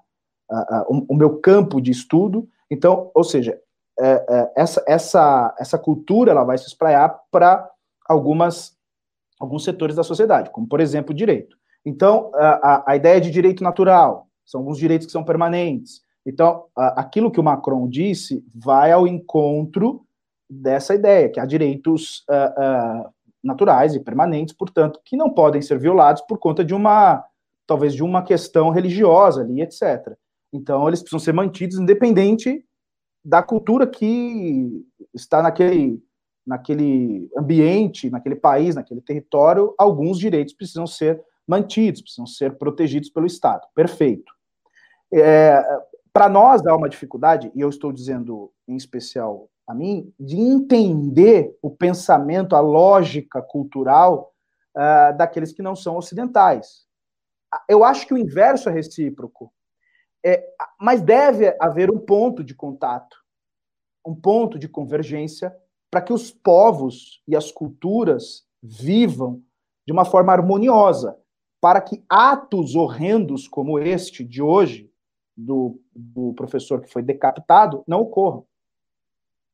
a, 0.50 0.78
a, 0.78 0.86
o, 0.90 1.06
o, 1.10 1.16
meu 1.16 1.40
campo 1.40 1.82
de 1.82 1.92
estudo. 1.92 2.48
Então, 2.70 3.10
ou 3.16 3.24
seja, 3.24 3.60
é, 4.00 4.26
é, 4.30 4.54
essa, 4.58 4.84
essa, 4.86 5.56
essa 5.58 5.78
cultura 5.80 6.32
ela 6.32 6.44
vai 6.44 6.58
se 6.58 6.68
espraiar 6.68 7.20
para 7.32 7.70
algumas 8.08 8.76
alguns 9.40 9.64
setores 9.64 9.96
da 9.96 10.04
sociedade, 10.04 10.50
como 10.50 10.68
por 10.68 10.80
exemplo 10.80 11.12
o 11.12 11.16
direito. 11.16 11.56
Então, 11.86 12.32
a, 12.34 12.92
a, 12.92 12.96
ideia 12.96 13.22
de 13.22 13.30
direito 13.30 13.64
natural 13.64 14.28
são 14.44 14.62
alguns 14.62 14.80
direitos 14.80 15.06
que 15.06 15.12
são 15.12 15.24
permanentes. 15.24 16.02
Então, 16.26 16.66
aquilo 16.76 17.32
que 17.32 17.40
o 17.40 17.44
Macron 17.44 17.88
disse 17.88 18.44
vai 18.54 18.92
ao 18.92 19.08
encontro 19.08 20.04
dessa 20.50 20.96
ideia, 20.96 21.30
que 21.30 21.40
há 21.40 21.46
direitos 21.46 22.26
uh, 22.30 23.06
uh, 23.06 23.14
naturais 23.44 23.96
e 23.96 24.00
permanentes, 24.00 24.54
portanto, 24.54 25.00
que 25.06 25.16
não 25.16 25.30
podem 25.30 25.62
ser 25.62 25.80
violados 25.80 26.22
por 26.24 26.38
conta 26.38 26.64
de 26.64 26.74
uma, 26.74 27.24
talvez, 27.66 27.94
de 27.94 28.04
uma 28.04 28.24
questão 28.24 28.70
religiosa 28.70 29.42
ali, 29.42 29.62
etc. 29.62 30.16
Então, 30.52 30.88
eles 30.88 31.02
precisam 31.02 31.20
ser 31.20 31.34
mantidos 31.34 31.78
independente 31.78 32.64
da 33.24 33.44
cultura 33.44 33.86
que 33.86 34.86
está 35.14 35.42
naquele, 35.42 36.02
naquele 36.46 37.30
ambiente, 37.38 38.10
naquele 38.10 38.36
país, 38.36 38.76
naquele 38.76 39.02
território. 39.02 39.74
Alguns 39.78 40.18
direitos 40.18 40.54
precisam 40.54 40.88
ser 40.88 41.22
mantidos, 41.48 42.02
precisam 42.02 42.26
ser 42.26 42.58
protegidos 42.58 43.10
pelo 43.10 43.26
Estado. 43.26 43.68
Perfeito. 43.76 44.32
É, 45.14 45.62
Para 46.12 46.30
nós 46.30 46.66
há 46.66 46.76
uma 46.76 46.90
dificuldade, 46.90 47.52
e 47.54 47.62
eu 47.62 47.70
estou 47.70 47.92
dizendo 47.92 48.52
em 48.68 48.76
especial 48.76 49.50
a 49.68 49.76
mim, 49.76 50.14
de 50.18 50.38
entender 50.38 51.58
o 51.62 51.70
pensamento, 51.70 52.56
a 52.56 52.62
lógica 52.62 53.42
cultural 53.42 54.34
uh, 54.76 55.18
daqueles 55.18 55.52
que 55.52 55.62
não 55.62 55.76
são 55.76 55.98
ocidentais. 55.98 56.88
Eu 57.68 57.84
acho 57.84 58.08
que 58.08 58.14
o 58.14 58.18
inverso 58.18 58.70
é 58.70 58.72
recíproco. 58.72 59.52
É, 60.26 60.44
mas 60.80 61.02
deve 61.02 61.56
haver 61.60 61.92
um 61.92 62.00
ponto 62.00 62.44
de 62.44 62.56
contato, 62.56 63.18
um 64.06 64.16
ponto 64.16 64.58
de 64.58 64.68
convergência, 64.68 65.56
para 65.92 66.02
que 66.02 66.14
os 66.14 66.32
povos 66.32 67.22
e 67.28 67.36
as 67.36 67.52
culturas 67.52 68.46
vivam 68.62 69.42
de 69.86 69.94
uma 69.94 70.04
forma 70.04 70.34
harmoniosa, 70.34 71.18
para 71.62 71.82
que 71.82 72.04
atos 72.10 72.76
horrendos 72.76 73.48
como 73.48 73.80
este 73.80 74.24
de 74.24 74.42
hoje, 74.42 74.92
do, 75.36 75.80
do 75.96 76.34
professor 76.34 76.82
que 76.82 76.92
foi 76.92 77.02
decapitado, 77.02 77.84
não 77.88 78.02
ocorram. 78.02 78.46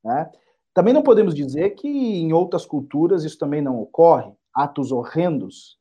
Né? 0.04 0.30
Também 0.72 0.92
não 0.92 1.02
podemos 1.02 1.34
dizer 1.34 1.70
que 1.70 1.88
em 1.88 2.32
outras 2.32 2.66
culturas 2.66 3.24
isso 3.24 3.38
também 3.38 3.62
não 3.62 3.80
ocorre, 3.80 4.32
atos 4.52 4.92
horrendos, 4.92 5.78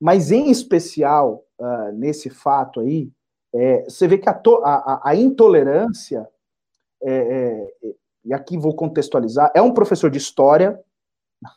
mas 0.00 0.30
em 0.30 0.50
especial 0.50 1.44
uh, 1.58 1.92
nesse 1.92 2.28
fato 2.28 2.80
aí, 2.80 3.10
é, 3.54 3.84
você 3.84 4.08
vê 4.08 4.18
que 4.18 4.28
a, 4.28 4.40
a, 4.64 5.10
a 5.10 5.14
intolerância, 5.14 6.28
é, 7.02 7.12
é, 7.12 7.94
e 8.24 8.34
aqui 8.34 8.58
vou 8.58 8.74
contextualizar, 8.74 9.52
é 9.54 9.62
um 9.62 9.72
professor 9.72 10.10
de 10.10 10.18
história, 10.18 10.80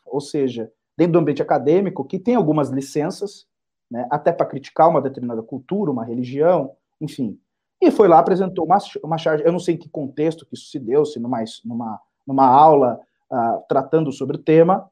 ou 0.06 0.22
seja, 0.22 0.72
dentro 0.96 1.14
do 1.14 1.20
ambiente 1.20 1.42
acadêmico, 1.42 2.06
que 2.06 2.20
tem 2.20 2.36
algumas 2.36 2.70
licenças, 2.70 3.48
né, 3.90 4.08
até 4.12 4.32
para 4.32 4.46
criticar 4.46 4.90
uma 4.90 5.02
determinada 5.02 5.42
cultura, 5.42 5.92
uma 5.92 6.06
religião, 6.06 6.76
enfim. 7.02 7.40
E 7.82 7.92
foi 7.92 8.08
lá, 8.08 8.20
apresentou 8.20 8.66
uma, 8.66 8.78
uma 9.04 9.18
charge, 9.18 9.44
eu 9.44 9.52
não 9.52 9.60
sei 9.60 9.76
em 9.76 9.78
que 9.78 9.90
contexto 9.90 10.46
que 10.46 10.56
isso 10.56 10.70
se 10.70 10.80
deu, 10.80 11.06
se 11.06 11.20
numa, 11.20 11.44
numa, 11.64 12.00
numa 12.28 12.46
aula 12.46 13.00
uh, 13.32 13.64
tratando 13.70 14.12
sobre 14.12 14.36
o 14.36 14.42
tema, 14.42 14.90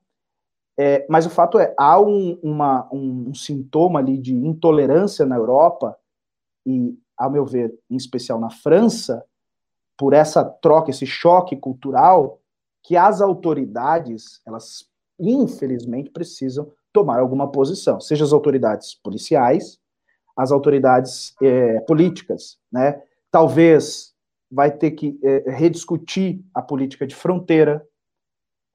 é, 0.78 1.06
mas 1.10 1.26
o 1.26 1.30
fato 1.30 1.58
é, 1.58 1.74
há 1.78 2.00
um, 2.00 2.38
uma, 2.44 2.88
um, 2.92 3.30
um 3.30 3.34
sintoma 3.34 4.00
ali 4.00 4.18
de 4.18 4.34
intolerância 4.34 5.26
na 5.26 5.36
Europa, 5.36 5.98
e, 6.66 6.98
ao 7.18 7.30
meu 7.30 7.46
ver, 7.46 7.74
em 7.90 7.96
especial 7.96 8.40
na 8.40 8.50
França, 8.50 9.24
por 9.98 10.14
essa 10.14 10.44
troca, 10.44 10.90
esse 10.90 11.06
choque 11.06 11.56
cultural, 11.56 12.40
que 12.84 12.98
as 12.98 13.22
autoridades, 13.22 14.42
elas 14.46 14.86
infelizmente 15.20 16.10
precisam 16.10 16.72
tomar 16.92 17.20
alguma 17.20 17.52
posição, 17.52 18.02
seja 18.02 18.26
as 18.26 18.34
autoridades 18.34 18.96
policiais, 18.96 19.80
as 20.36 20.52
autoridades 20.52 21.34
é, 21.42 21.80
políticas, 21.82 22.58
né? 22.72 23.02
Talvez 23.32 24.14
vai 24.52 24.72
ter 24.72 24.92
que 24.92 25.20
é, 25.24 25.52
rediscutir 25.52 26.42
a 26.54 26.62
política 26.62 27.06
de 27.06 27.16
fronteira, 27.16 27.86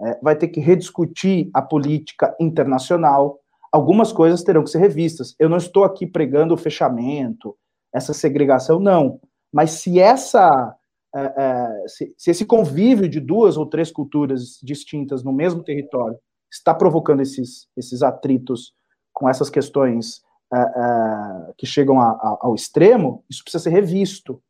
é, 0.00 0.18
vai 0.22 0.36
ter 0.36 0.48
que 0.48 0.60
rediscutir 0.60 1.50
a 1.54 1.62
política 1.62 2.34
internacional. 2.40 3.38
Algumas 3.72 4.12
coisas 4.12 4.42
terão 4.42 4.64
que 4.64 4.70
ser 4.70 4.78
revistas. 4.78 5.34
Eu 5.38 5.48
não 5.48 5.56
estou 5.56 5.84
aqui 5.84 6.06
pregando 6.06 6.54
o 6.54 6.58
fechamento, 6.58 7.56
essa 7.92 8.12
segregação, 8.12 8.80
não. 8.80 9.20
Mas 9.52 9.72
se 9.72 9.98
essa 9.98 10.76
é, 11.14 11.20
é, 11.20 11.88
se, 11.88 12.14
se, 12.16 12.30
esse 12.30 12.44
convívio 12.44 13.08
de 13.08 13.18
duas 13.18 13.56
ou 13.56 13.66
três 13.66 13.90
culturas 13.90 14.60
distintas 14.62 15.24
no 15.24 15.32
mesmo 15.32 15.62
território 15.62 16.16
está 16.50 16.72
provocando 16.72 17.20
esses, 17.20 17.68
esses 17.76 18.02
atritos 18.02 18.72
com 19.12 19.28
essas 19.28 19.50
questões 19.50 20.22
é, 20.52 20.58
é 20.58 21.52
que 21.58 21.66
chegam 21.66 22.00
a, 22.00 22.10
a, 22.10 22.38
ao 22.42 22.54
extremo, 22.54 23.24
isso 23.28 23.42
precisa 23.42 23.64
ser 23.64 23.70
revisto. 23.70 24.40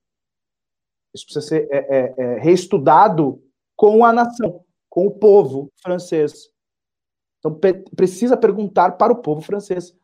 Isso 1.15 1.25
precisa 1.25 1.47
ser 1.47 1.69
é, 1.71 2.15
é, 2.17 2.39
reestudado 2.39 3.43
com 3.77 4.05
a 4.05 4.13
nação, 4.13 4.65
com 4.89 5.07
o 5.07 5.11
povo 5.11 5.71
francês. 5.83 6.51
Então, 7.39 7.59
precisa 7.97 8.37
perguntar 8.37 8.93
para 8.93 9.13
o 9.13 9.17
povo 9.17 9.41
francês. 9.41 9.95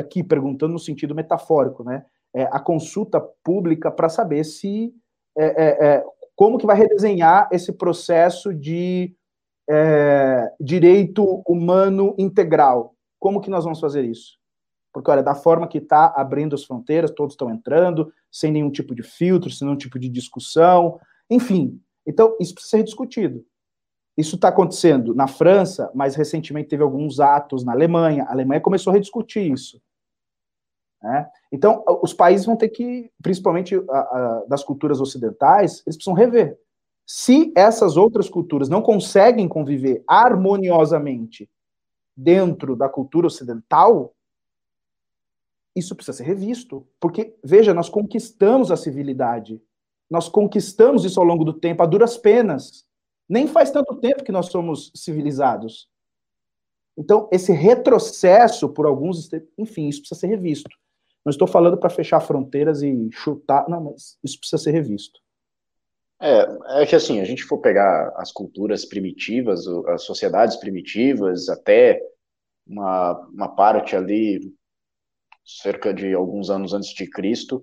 Aqui 0.00 0.24
perguntando 0.24 0.72
no 0.72 0.78
sentido 0.78 1.14
metafórico, 1.14 1.84
né? 1.84 2.06
é, 2.34 2.42
a 2.50 2.58
consulta 2.58 3.20
pública 3.44 3.90
para 3.90 4.08
saber 4.08 4.44
se 4.44 4.92
é, 5.38 5.44
é, 5.44 5.86
é, 5.86 6.04
como 6.34 6.58
que 6.58 6.66
vai 6.66 6.76
redesenhar 6.76 7.48
esse 7.52 7.72
processo 7.72 8.52
de 8.52 9.14
é, 9.70 10.50
direito 10.60 11.42
humano 11.46 12.14
integral. 12.18 12.94
Como 13.20 13.40
que 13.40 13.48
nós 13.48 13.64
vamos 13.64 13.80
fazer 13.80 14.04
isso? 14.04 14.36
Porque, 14.92 15.10
olha, 15.10 15.22
da 15.22 15.34
forma 15.34 15.68
que 15.68 15.78
está 15.78 16.12
abrindo 16.16 16.54
as 16.54 16.64
fronteiras, 16.64 17.10
todos 17.10 17.34
estão 17.34 17.50
entrando, 17.50 18.12
sem 18.34 18.50
nenhum 18.50 18.68
tipo 18.68 18.96
de 18.96 19.02
filtro, 19.04 19.48
sem 19.48 19.64
nenhum 19.64 19.78
tipo 19.78 19.96
de 19.96 20.08
discussão, 20.08 20.98
enfim. 21.30 21.80
Então, 22.04 22.36
isso 22.40 22.52
precisa 22.52 22.78
ser 22.78 22.82
discutido. 22.82 23.46
Isso 24.18 24.34
está 24.34 24.48
acontecendo 24.48 25.14
na 25.14 25.28
França, 25.28 25.88
mas 25.94 26.16
recentemente 26.16 26.68
teve 26.68 26.82
alguns 26.82 27.20
atos 27.20 27.64
na 27.64 27.70
Alemanha. 27.70 28.24
A 28.24 28.32
Alemanha 28.32 28.60
começou 28.60 28.90
a 28.90 28.94
rediscutir 28.94 29.52
isso. 29.52 29.80
Né? 31.00 31.28
Então, 31.52 31.84
os 32.02 32.12
países 32.12 32.44
vão 32.44 32.56
ter 32.56 32.70
que, 32.70 33.08
principalmente 33.22 33.76
a, 33.88 33.98
a, 33.98 34.44
das 34.48 34.64
culturas 34.64 35.00
ocidentais, 35.00 35.84
eles 35.86 35.96
precisam 35.96 36.12
rever. 36.12 36.58
Se 37.06 37.52
essas 37.54 37.96
outras 37.96 38.28
culturas 38.28 38.68
não 38.68 38.82
conseguem 38.82 39.46
conviver 39.46 40.02
harmoniosamente 40.08 41.48
dentro 42.16 42.74
da 42.74 42.88
cultura 42.88 43.28
ocidental, 43.28 44.12
isso 45.74 45.94
precisa 45.94 46.16
ser 46.16 46.24
revisto. 46.24 46.86
Porque, 47.00 47.34
veja, 47.42 47.74
nós 47.74 47.88
conquistamos 47.88 48.70
a 48.70 48.76
civilidade. 48.76 49.60
Nós 50.10 50.28
conquistamos 50.28 51.04
isso 51.04 51.18
ao 51.18 51.26
longo 51.26 51.44
do 51.44 51.52
tempo, 51.52 51.82
a 51.82 51.86
duras 51.86 52.16
penas. 52.16 52.84
Nem 53.28 53.46
faz 53.46 53.70
tanto 53.70 53.96
tempo 53.96 54.22
que 54.22 54.32
nós 54.32 54.46
somos 54.46 54.92
civilizados. 54.94 55.88
Então, 56.96 57.28
esse 57.32 57.52
retrocesso 57.52 58.68
por 58.68 58.86
alguns, 58.86 59.28
enfim, 59.58 59.88
isso 59.88 60.00
precisa 60.00 60.20
ser 60.20 60.26
revisto. 60.28 60.70
Não 61.24 61.30
estou 61.30 61.48
falando 61.48 61.78
para 61.78 61.90
fechar 61.90 62.20
fronteiras 62.20 62.82
e 62.82 63.08
chutar, 63.10 63.68
não, 63.68 63.82
mas 63.84 64.18
isso 64.22 64.38
precisa 64.38 64.62
ser 64.62 64.72
revisto. 64.72 65.18
É, 66.20 66.82
é 66.82 66.86
que 66.86 66.94
assim, 66.94 67.20
a 67.20 67.24
gente 67.24 67.42
for 67.42 67.58
pegar 67.58 68.12
as 68.16 68.30
culturas 68.30 68.84
primitivas, 68.84 69.66
as 69.88 70.02
sociedades 70.02 70.56
primitivas, 70.56 71.48
até 71.48 72.00
uma, 72.66 73.26
uma 73.32 73.48
parte 73.48 73.96
ali, 73.96 74.54
cerca 75.44 75.92
de 75.92 76.14
alguns 76.14 76.50
anos 76.50 76.72
antes 76.72 76.90
de 76.90 77.08
Cristo, 77.08 77.62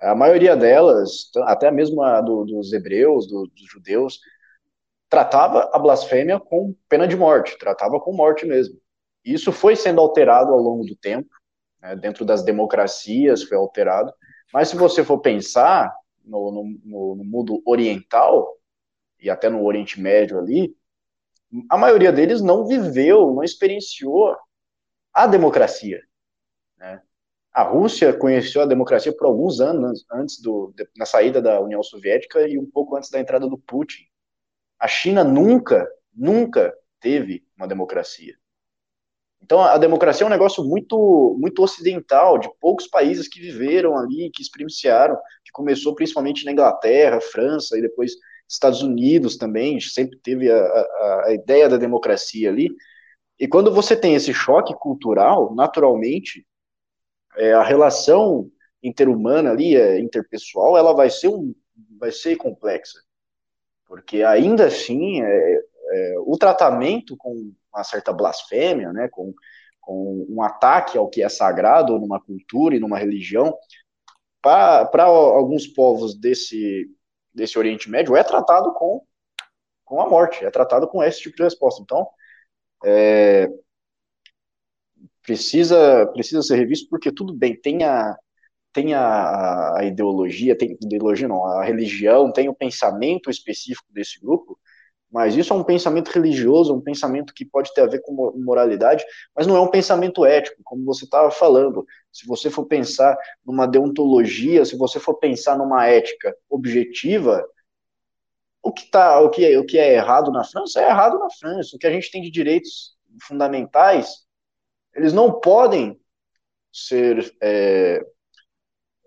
a 0.00 0.14
maioria 0.14 0.56
delas, 0.56 1.30
até 1.44 1.70
mesmo 1.70 2.02
a 2.02 2.20
do, 2.20 2.44
dos 2.44 2.72
hebreus, 2.72 3.26
do, 3.28 3.46
dos 3.46 3.70
judeus, 3.70 4.20
tratava 5.08 5.70
a 5.72 5.78
blasfêmia 5.78 6.40
com 6.40 6.74
pena 6.88 7.06
de 7.06 7.16
morte, 7.16 7.58
tratava 7.58 8.00
com 8.00 8.12
morte 8.12 8.44
mesmo. 8.46 8.80
Isso 9.24 9.52
foi 9.52 9.76
sendo 9.76 10.00
alterado 10.00 10.52
ao 10.52 10.58
longo 10.58 10.84
do 10.84 10.96
tempo, 10.96 11.30
né, 11.80 11.94
dentro 11.94 12.24
das 12.24 12.42
democracias 12.42 13.44
foi 13.44 13.56
alterado, 13.56 14.12
mas 14.52 14.68
se 14.68 14.76
você 14.76 15.04
for 15.04 15.18
pensar 15.20 15.94
no, 16.24 16.50
no, 16.84 17.16
no 17.16 17.24
mundo 17.24 17.62
oriental, 17.64 18.56
e 19.22 19.30
até 19.30 19.48
no 19.48 19.64
Oriente 19.64 20.00
Médio 20.00 20.38
ali, 20.38 20.76
a 21.70 21.78
maioria 21.78 22.12
deles 22.12 22.42
não 22.42 22.66
viveu, 22.66 23.32
não 23.32 23.44
experienciou 23.44 24.36
a 25.12 25.26
democracia. 25.26 26.02
Né? 26.76 27.00
A 27.52 27.62
Rússia 27.62 28.12
conheceu 28.14 28.62
a 28.62 28.66
democracia 28.66 29.14
por 29.14 29.26
alguns 29.26 29.60
anos 29.60 30.06
antes 30.10 30.40
do, 30.40 30.72
na 30.96 31.04
saída 31.04 31.40
da 31.40 31.60
União 31.60 31.82
Soviética 31.82 32.48
e 32.48 32.58
um 32.58 32.64
pouco 32.64 32.96
antes 32.96 33.10
da 33.10 33.20
entrada 33.20 33.46
do 33.46 33.58
Putin. 33.58 34.04
A 34.78 34.88
China 34.88 35.22
nunca, 35.22 35.86
nunca 36.14 36.74
teve 36.98 37.44
uma 37.56 37.68
democracia. 37.68 38.34
Então, 39.42 39.60
a 39.60 39.76
democracia 39.76 40.24
é 40.24 40.26
um 40.26 40.30
negócio 40.30 40.64
muito, 40.64 41.36
muito 41.38 41.62
ocidental, 41.62 42.38
de 42.38 42.48
poucos 42.60 42.86
países 42.86 43.28
que 43.28 43.40
viveram 43.40 43.98
ali, 43.98 44.30
que 44.32 44.40
experienciaram, 44.40 45.16
que 45.44 45.50
começou 45.52 45.94
principalmente 45.94 46.44
na 46.44 46.52
Inglaterra, 46.52 47.20
França 47.20 47.76
e 47.76 47.82
depois 47.82 48.12
Estados 48.48 48.82
Unidos 48.82 49.36
também, 49.36 49.80
sempre 49.80 50.18
teve 50.22 50.50
a, 50.50 50.56
a, 50.56 51.24
a 51.26 51.34
ideia 51.34 51.68
da 51.68 51.76
democracia 51.76 52.48
ali. 52.48 52.70
E 53.38 53.48
quando 53.48 53.72
você 53.72 53.96
tem 53.96 54.14
esse 54.14 54.32
choque 54.32 54.74
cultural, 54.74 55.54
naturalmente, 55.54 56.46
é, 57.36 57.52
a 57.52 57.62
relação 57.62 58.50
interhumana 58.82 59.50
ali, 59.50 59.76
é, 59.76 59.98
interpessoal, 59.98 60.76
ela 60.76 60.94
vai 60.94 61.08
ser, 61.10 61.28
um, 61.28 61.54
vai 61.98 62.10
ser 62.10 62.36
complexa. 62.36 62.98
Porque 63.86 64.22
ainda 64.22 64.66
assim, 64.66 65.22
é, 65.22 65.60
é, 65.90 66.14
o 66.20 66.36
tratamento 66.36 67.16
com 67.16 67.52
uma 67.72 67.84
certa 67.84 68.12
blasfêmia, 68.12 68.92
né, 68.92 69.08
com, 69.08 69.34
com 69.80 70.26
um 70.28 70.42
ataque 70.42 70.98
ao 70.98 71.08
que 71.08 71.22
é 71.22 71.28
sagrado 71.28 71.98
numa 71.98 72.20
cultura 72.20 72.74
e 72.74 72.80
numa 72.80 72.98
religião, 72.98 73.56
para 74.40 75.04
alguns 75.04 75.66
povos 75.66 76.18
desse, 76.18 76.90
desse 77.32 77.58
Oriente 77.58 77.88
Médio, 77.88 78.16
é 78.16 78.24
tratado 78.24 78.74
com, 78.74 79.04
com 79.84 80.00
a 80.00 80.08
morte, 80.08 80.44
é 80.44 80.50
tratado 80.50 80.88
com 80.88 81.02
esse 81.02 81.20
tipo 81.20 81.36
de 81.36 81.44
resposta. 81.44 81.80
Então, 81.82 82.08
é, 82.84 83.48
precisa, 85.22 86.06
precisa 86.08 86.42
ser 86.42 86.56
revisto, 86.56 86.88
porque 86.88 87.12
tudo 87.12 87.34
bem, 87.34 87.56
tem 87.56 87.84
a, 87.84 88.16
tem 88.72 88.94
a, 88.94 89.78
a 89.78 89.84
ideologia, 89.84 90.56
tem 90.56 90.76
ideologia 90.82 91.28
não, 91.28 91.44
a 91.46 91.64
religião, 91.64 92.32
tem 92.32 92.48
o 92.48 92.54
pensamento 92.54 93.30
específico 93.30 93.86
desse 93.92 94.20
grupo, 94.20 94.58
mas 95.10 95.36
isso 95.36 95.52
é 95.52 95.56
um 95.56 95.62
pensamento 95.62 96.08
religioso, 96.08 96.74
um 96.74 96.80
pensamento 96.80 97.34
que 97.34 97.44
pode 97.44 97.72
ter 97.74 97.82
a 97.82 97.86
ver 97.86 98.00
com 98.00 98.32
moralidade, 98.38 99.04
mas 99.36 99.46
não 99.46 99.56
é 99.56 99.60
um 99.60 99.70
pensamento 99.70 100.24
ético, 100.24 100.62
como 100.64 100.86
você 100.86 101.04
estava 101.04 101.30
falando. 101.30 101.86
Se 102.10 102.26
você 102.26 102.48
for 102.48 102.64
pensar 102.64 103.14
numa 103.44 103.66
deontologia, 103.66 104.64
se 104.64 104.74
você 104.74 104.98
for 104.98 105.16
pensar 105.16 105.58
numa 105.58 105.86
ética 105.86 106.34
objetiva, 106.48 107.46
o 108.62 108.72
que, 108.72 108.90
tá, 108.90 109.20
o 109.20 109.28
que, 109.28 109.44
é, 109.44 109.58
o 109.58 109.66
que 109.66 109.76
é 109.76 109.94
errado 109.94 110.32
na 110.32 110.44
França 110.44 110.80
é 110.80 110.88
errado 110.88 111.18
na 111.18 111.28
França. 111.30 111.76
O 111.76 111.78
que 111.78 111.86
a 111.86 111.90
gente 111.90 112.10
tem 112.10 112.22
de 112.22 112.30
direitos 112.30 112.96
fundamentais, 113.22 114.24
eles 114.94 115.12
não 115.12 115.40
podem 115.40 116.00
ser 116.72 117.34
é, 117.42 118.04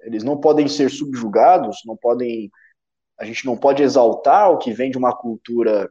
eles 0.01 0.23
não 0.23 0.39
podem 0.39 0.67
ser 0.67 0.89
subjugados, 0.89 1.81
não 1.85 1.97
podem 1.97 2.51
a 3.17 3.25
gente 3.25 3.45
não 3.45 3.57
pode 3.57 3.81
exaltar 3.81 4.51
o 4.51 4.57
que 4.57 4.73
vem 4.73 4.91
de 4.91 4.97
uma 4.97 5.15
cultura 5.15 5.89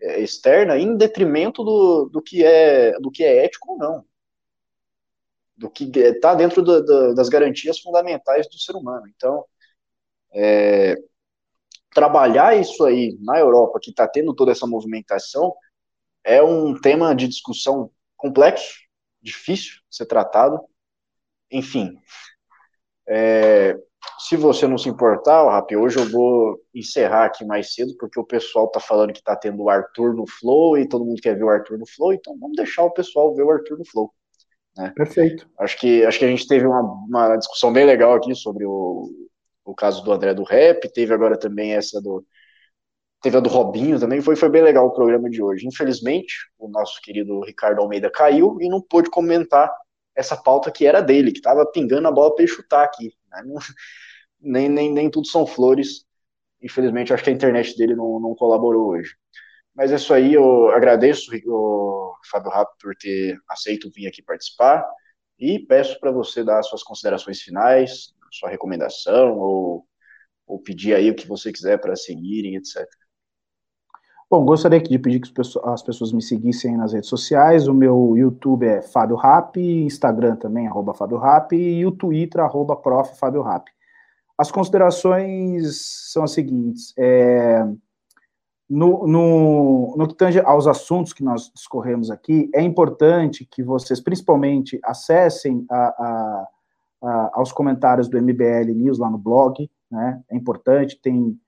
é, 0.00 0.20
externa 0.20 0.78
em 0.78 0.96
detrimento 0.96 1.64
do, 1.64 2.08
do, 2.10 2.22
que 2.22 2.44
é, 2.44 2.92
do 3.00 3.10
que 3.10 3.24
é 3.24 3.44
ético 3.44 3.72
ou 3.72 3.78
não. 3.78 4.04
Do 5.56 5.70
que 5.70 5.84
está 5.98 6.34
dentro 6.34 6.62
do, 6.62 6.84
do, 6.84 7.14
das 7.14 7.30
garantias 7.30 7.80
fundamentais 7.80 8.46
do 8.48 8.58
ser 8.58 8.76
humano. 8.76 9.06
Então, 9.08 9.42
é, 10.34 10.96
trabalhar 11.94 12.54
isso 12.58 12.84
aí 12.84 13.16
na 13.22 13.38
Europa, 13.38 13.80
que 13.80 13.90
está 13.90 14.06
tendo 14.06 14.34
toda 14.34 14.52
essa 14.52 14.66
movimentação, 14.66 15.54
é 16.22 16.42
um 16.42 16.78
tema 16.78 17.14
de 17.14 17.26
discussão 17.26 17.90
complexo, 18.18 18.85
difícil 19.26 19.74
de 19.90 19.96
ser 19.96 20.06
tratado. 20.06 20.60
Enfim, 21.50 21.98
é, 23.08 23.76
se 24.18 24.36
você 24.36 24.66
não 24.66 24.78
se 24.78 24.88
importar, 24.88 25.44
Rap, 25.50 25.76
hoje 25.76 25.98
eu 25.98 26.08
vou 26.10 26.60
encerrar 26.74 27.26
aqui 27.26 27.44
mais 27.44 27.74
cedo, 27.74 27.94
porque 27.98 28.18
o 28.18 28.24
pessoal 28.24 28.68
tá 28.68 28.80
falando 28.80 29.12
que 29.12 29.22
tá 29.22 29.36
tendo 29.36 29.62
o 29.62 29.70
Arthur 29.70 30.14
no 30.14 30.26
Flow 30.26 30.78
e 30.78 30.88
todo 30.88 31.04
mundo 31.04 31.20
quer 31.20 31.36
ver 31.36 31.44
o 31.44 31.50
Arthur 31.50 31.78
no 31.78 31.86
Flow, 31.86 32.12
então 32.12 32.36
vamos 32.38 32.56
deixar 32.56 32.84
o 32.84 32.90
pessoal 32.90 33.34
ver 33.34 33.42
o 33.42 33.50
Arthur 33.50 33.78
no 33.78 33.84
Flow. 33.84 34.12
Né? 34.76 34.92
Perfeito. 34.94 35.48
Acho 35.58 35.78
que, 35.78 36.04
acho 36.04 36.18
que 36.18 36.24
a 36.24 36.28
gente 36.28 36.46
teve 36.46 36.66
uma, 36.66 36.80
uma 36.82 37.36
discussão 37.36 37.72
bem 37.72 37.84
legal 37.84 38.14
aqui 38.14 38.34
sobre 38.34 38.64
o, 38.64 39.10
o 39.64 39.74
caso 39.74 40.02
do 40.02 40.12
André 40.12 40.34
do 40.34 40.44
Rap, 40.44 40.88
teve 40.92 41.12
agora 41.12 41.38
também 41.38 41.74
essa 41.74 42.00
do. 42.00 42.24
Teve 43.26 43.38
a 43.38 43.40
do 43.40 43.48
Robinho 43.48 43.98
também, 43.98 44.20
foi, 44.20 44.36
foi 44.36 44.48
bem 44.48 44.62
legal 44.62 44.86
o 44.86 44.92
programa 44.92 45.28
de 45.28 45.42
hoje. 45.42 45.66
Infelizmente, 45.66 46.32
o 46.56 46.68
nosso 46.68 47.02
querido 47.02 47.40
Ricardo 47.40 47.80
Almeida 47.80 48.08
caiu 48.08 48.56
e 48.60 48.68
não 48.68 48.80
pôde 48.80 49.10
comentar 49.10 49.68
essa 50.14 50.36
pauta 50.36 50.70
que 50.70 50.86
era 50.86 51.00
dele, 51.00 51.32
que 51.32 51.38
estava 51.38 51.66
pingando 51.66 52.06
a 52.06 52.12
bola 52.12 52.32
para 52.32 52.44
ele 52.44 52.52
chutar 52.52 52.84
aqui. 52.84 53.12
Né? 53.32 53.42
Não, 53.44 53.56
nem, 54.40 54.68
nem, 54.68 54.92
nem 54.92 55.10
tudo 55.10 55.26
são 55.26 55.44
flores. 55.44 56.04
Infelizmente, 56.62 57.12
acho 57.12 57.24
que 57.24 57.30
a 57.30 57.32
internet 57.32 57.76
dele 57.76 57.96
não, 57.96 58.20
não 58.20 58.32
colaborou 58.36 58.90
hoje. 58.90 59.16
Mas 59.74 59.90
é 59.90 59.96
isso 59.96 60.14
aí, 60.14 60.34
eu 60.34 60.70
agradeço 60.70 61.32
o 61.46 62.14
Fábio 62.30 62.52
Rapp 62.52 62.76
por 62.80 62.94
ter 62.94 63.36
aceito 63.50 63.90
vir 63.92 64.06
aqui 64.06 64.22
participar 64.22 64.86
e 65.36 65.58
peço 65.66 65.98
para 65.98 66.12
você 66.12 66.44
dar 66.44 66.62
suas 66.62 66.84
considerações 66.84 67.40
finais, 67.40 68.14
sua 68.30 68.48
recomendação 68.50 69.36
ou, 69.36 69.84
ou 70.46 70.60
pedir 70.60 70.94
aí 70.94 71.10
o 71.10 71.16
que 71.16 71.26
você 71.26 71.50
quiser 71.50 71.80
para 71.80 71.96
seguirem, 71.96 72.54
etc. 72.54 72.86
Bom, 74.28 74.44
gostaria 74.44 74.80
de 74.80 74.98
pedir 74.98 75.20
que 75.20 75.30
as 75.64 75.82
pessoas 75.84 76.12
me 76.12 76.20
seguissem 76.20 76.76
nas 76.76 76.92
redes 76.92 77.08
sociais. 77.08 77.68
O 77.68 77.74
meu 77.74 78.16
YouTube 78.16 78.66
é 78.66 78.82
Fábio 78.82 79.14
Rap, 79.14 79.56
Instagram 79.56 80.34
também, 80.34 80.66
arroba 80.66 80.92
Fábio 80.92 81.16
Rap, 81.16 81.54
e 81.54 81.86
o 81.86 81.92
Twitter, 81.92 82.40
arroba 82.40 82.74
Prof. 82.74 83.16
Fábio 83.16 83.42
Rap. 83.42 83.70
As 84.36 84.50
considerações 84.50 86.10
são 86.12 86.24
as 86.24 86.32
seguintes. 86.32 86.92
É, 86.98 87.64
no, 88.68 89.06
no, 89.06 89.94
no 89.96 90.08
que 90.08 90.14
tange 90.14 90.40
aos 90.40 90.66
assuntos 90.66 91.12
que 91.12 91.22
nós 91.22 91.48
discorremos 91.54 92.10
aqui, 92.10 92.50
é 92.52 92.60
importante 92.60 93.44
que 93.48 93.62
vocês, 93.62 94.00
principalmente, 94.00 94.80
acessem 94.82 95.64
a, 95.70 95.76
a, 95.76 96.48
a, 97.04 97.30
aos 97.34 97.52
comentários 97.52 98.08
do 98.08 98.20
MBL 98.20 98.72
News 98.74 98.98
lá 98.98 99.08
no 99.08 99.18
blog, 99.18 99.70
né? 99.88 100.20
É 100.28 100.36
importante, 100.36 100.98
tem 101.00 101.38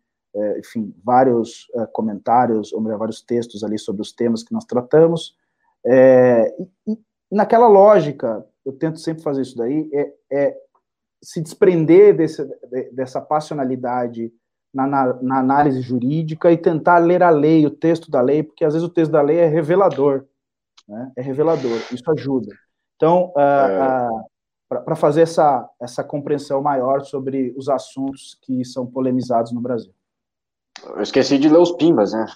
enfim, 0.59 0.95
vários 1.05 1.67
é, 1.75 1.87
comentários, 1.87 2.73
ou 2.73 2.81
melhor, 2.81 2.99
vários 2.99 3.23
textos 3.23 3.65
ali 3.65 3.79
sobre 3.79 4.03
os 4.03 4.13
temas 4.13 4.43
que 4.43 4.53
nós 4.53 4.65
tratamos. 4.65 5.37
É, 5.85 6.55
e, 6.87 6.93
e, 6.93 6.99
naquela 7.31 7.69
lógica, 7.69 8.45
eu 8.65 8.73
tento 8.73 8.99
sempre 8.99 9.23
fazer 9.23 9.43
isso 9.43 9.57
daí, 9.57 9.89
é, 9.93 10.13
é 10.31 10.57
se 11.23 11.41
desprender 11.41 12.17
desse, 12.17 12.45
dessa 12.93 13.21
passionalidade 13.21 14.33
na, 14.73 14.87
na, 14.87 15.15
na, 15.15 15.39
análise 15.39 15.81
jurídica 15.81 16.53
e 16.53 16.57
tentar 16.57 16.99
ler 16.99 17.23
a 17.23 17.31
lei, 17.31 17.67
o 17.67 17.71
texto 17.71 18.11
da 18.11 18.21
lei, 18.21 18.43
porque 18.43 18.65
às 18.65 18.75
vezes 18.75 18.87
o 18.87 18.93
texto 18.93 19.11
da 19.11 19.23
lei 19.23 19.39
é 19.39 19.47
revelador, 19.47 20.25
né? 20.87 21.13
é 21.17 21.23
revelador, 21.23 21.79
isso 21.93 22.09
ajuda. 22.11 22.55
Então, 22.97 23.33
uh, 23.37 24.21
uh, 24.21 24.85
para 24.85 24.95
fazer 24.95 25.23
essa, 25.23 25.69
essa 25.81 26.05
compreensão 26.05 26.61
maior 26.61 27.03
sobre 27.03 27.55
os 27.57 27.69
assuntos 27.69 28.39
que 28.43 28.65
são 28.65 28.87
polemizados 28.87 29.51
no 29.53 29.61
Brasil. 29.61 29.93
Eu 30.85 31.03
esqueci 31.03 31.39
de 31.39 31.49
ler 31.49 31.59
os 31.59 31.73
pimbas, 31.73 32.13
né? 32.13 32.27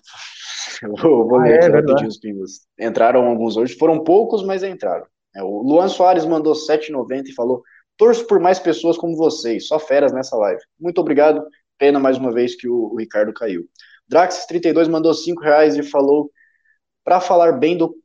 Eu 0.83 0.95
vou, 0.97 1.29
vou 1.29 1.41
ah, 1.41 1.45
ler 1.45 1.63
é, 1.63 1.69
rapidinho 1.69 2.09
os 2.09 2.19
pimbas. 2.19 2.67
Entraram 2.79 3.27
alguns 3.27 3.57
hoje, 3.57 3.77
foram 3.77 4.03
poucos, 4.03 4.45
mas 4.45 4.63
entraram. 4.63 5.07
É, 5.35 5.43
o 5.43 5.63
Luan 5.63 5.89
Soares 5.89 6.25
mandou 6.25 6.55
7,90 6.55 7.29
e 7.29 7.35
falou: 7.35 7.63
torço 7.97 8.27
por 8.27 8.41
mais 8.41 8.59
pessoas 8.59 8.97
como 8.97 9.17
vocês, 9.17 9.67
só 9.67 9.79
feras 9.79 10.13
nessa 10.13 10.37
live. 10.37 10.61
Muito 10.79 11.01
obrigado. 11.01 11.45
Pena 11.79 11.99
mais 11.99 12.19
uma 12.19 12.33
vez 12.33 12.55
que 12.55 12.69
o, 12.69 12.93
o 12.93 12.99
Ricardo 12.99 13.33
caiu. 13.33 13.65
Drax32 14.13 14.89
mandou 14.89 15.15
5 15.15 15.41
reais 15.41 15.77
e 15.77 15.83
falou: 15.83 16.31
para 17.05 17.21
falar 17.21 17.53
bem 17.53 17.77
do 17.77 17.97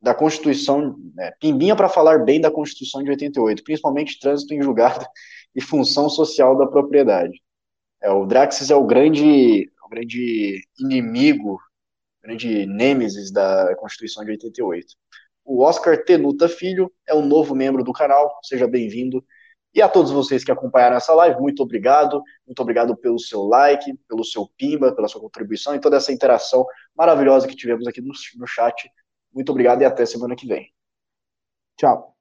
da 0.00 0.14
Constituição, 0.14 0.94
né, 1.14 1.32
pimbinha 1.40 1.74
para 1.74 1.88
falar 1.88 2.24
bem 2.24 2.40
da 2.40 2.50
Constituição 2.50 3.02
de 3.02 3.10
88, 3.10 3.64
principalmente 3.64 4.20
trânsito 4.20 4.54
em 4.54 4.62
julgado 4.62 5.04
e 5.54 5.60
função 5.60 6.08
social 6.08 6.56
da 6.56 6.66
propriedade. 6.66 7.42
É, 8.02 8.10
o 8.10 8.26
Draxis 8.26 8.70
é 8.70 8.76
o 8.76 8.86
grande, 8.86 9.70
o 9.84 9.88
grande 9.88 10.60
inimigo, 10.78 11.54
o 11.54 12.26
grande 12.26 12.66
nêmesis 12.66 13.32
da 13.32 13.74
Constituição 13.76 14.24
de 14.24 14.32
88. 14.32 14.94
O 15.44 15.62
Oscar 15.62 16.02
Tenuta 16.04 16.48
Filho 16.48 16.92
é 17.06 17.14
um 17.14 17.24
novo 17.24 17.54
membro 17.54 17.84
do 17.84 17.92
canal, 17.92 18.38
seja 18.42 18.66
bem-vindo. 18.66 19.24
E 19.72 19.82
a 19.82 19.88
todos 19.88 20.10
vocês 20.10 20.42
que 20.42 20.50
acompanharam 20.50 20.96
essa 20.96 21.14
live, 21.14 21.38
muito 21.38 21.62
obrigado. 21.62 22.22
Muito 22.46 22.60
obrigado 22.60 22.96
pelo 22.96 23.18
seu 23.18 23.42
like, 23.42 23.94
pelo 24.08 24.24
seu 24.24 24.48
pimba, 24.56 24.94
pela 24.94 25.06
sua 25.06 25.20
contribuição 25.20 25.74
e 25.74 25.80
toda 25.80 25.98
essa 25.98 26.12
interação 26.12 26.66
maravilhosa 26.96 27.46
que 27.46 27.54
tivemos 27.54 27.86
aqui 27.86 28.00
no, 28.00 28.12
no 28.38 28.46
chat. 28.46 28.90
Muito 29.32 29.50
obrigado 29.50 29.82
e 29.82 29.84
até 29.84 30.06
semana 30.06 30.34
que 30.34 30.46
vem. 30.46 30.72
Tchau. 31.76 32.15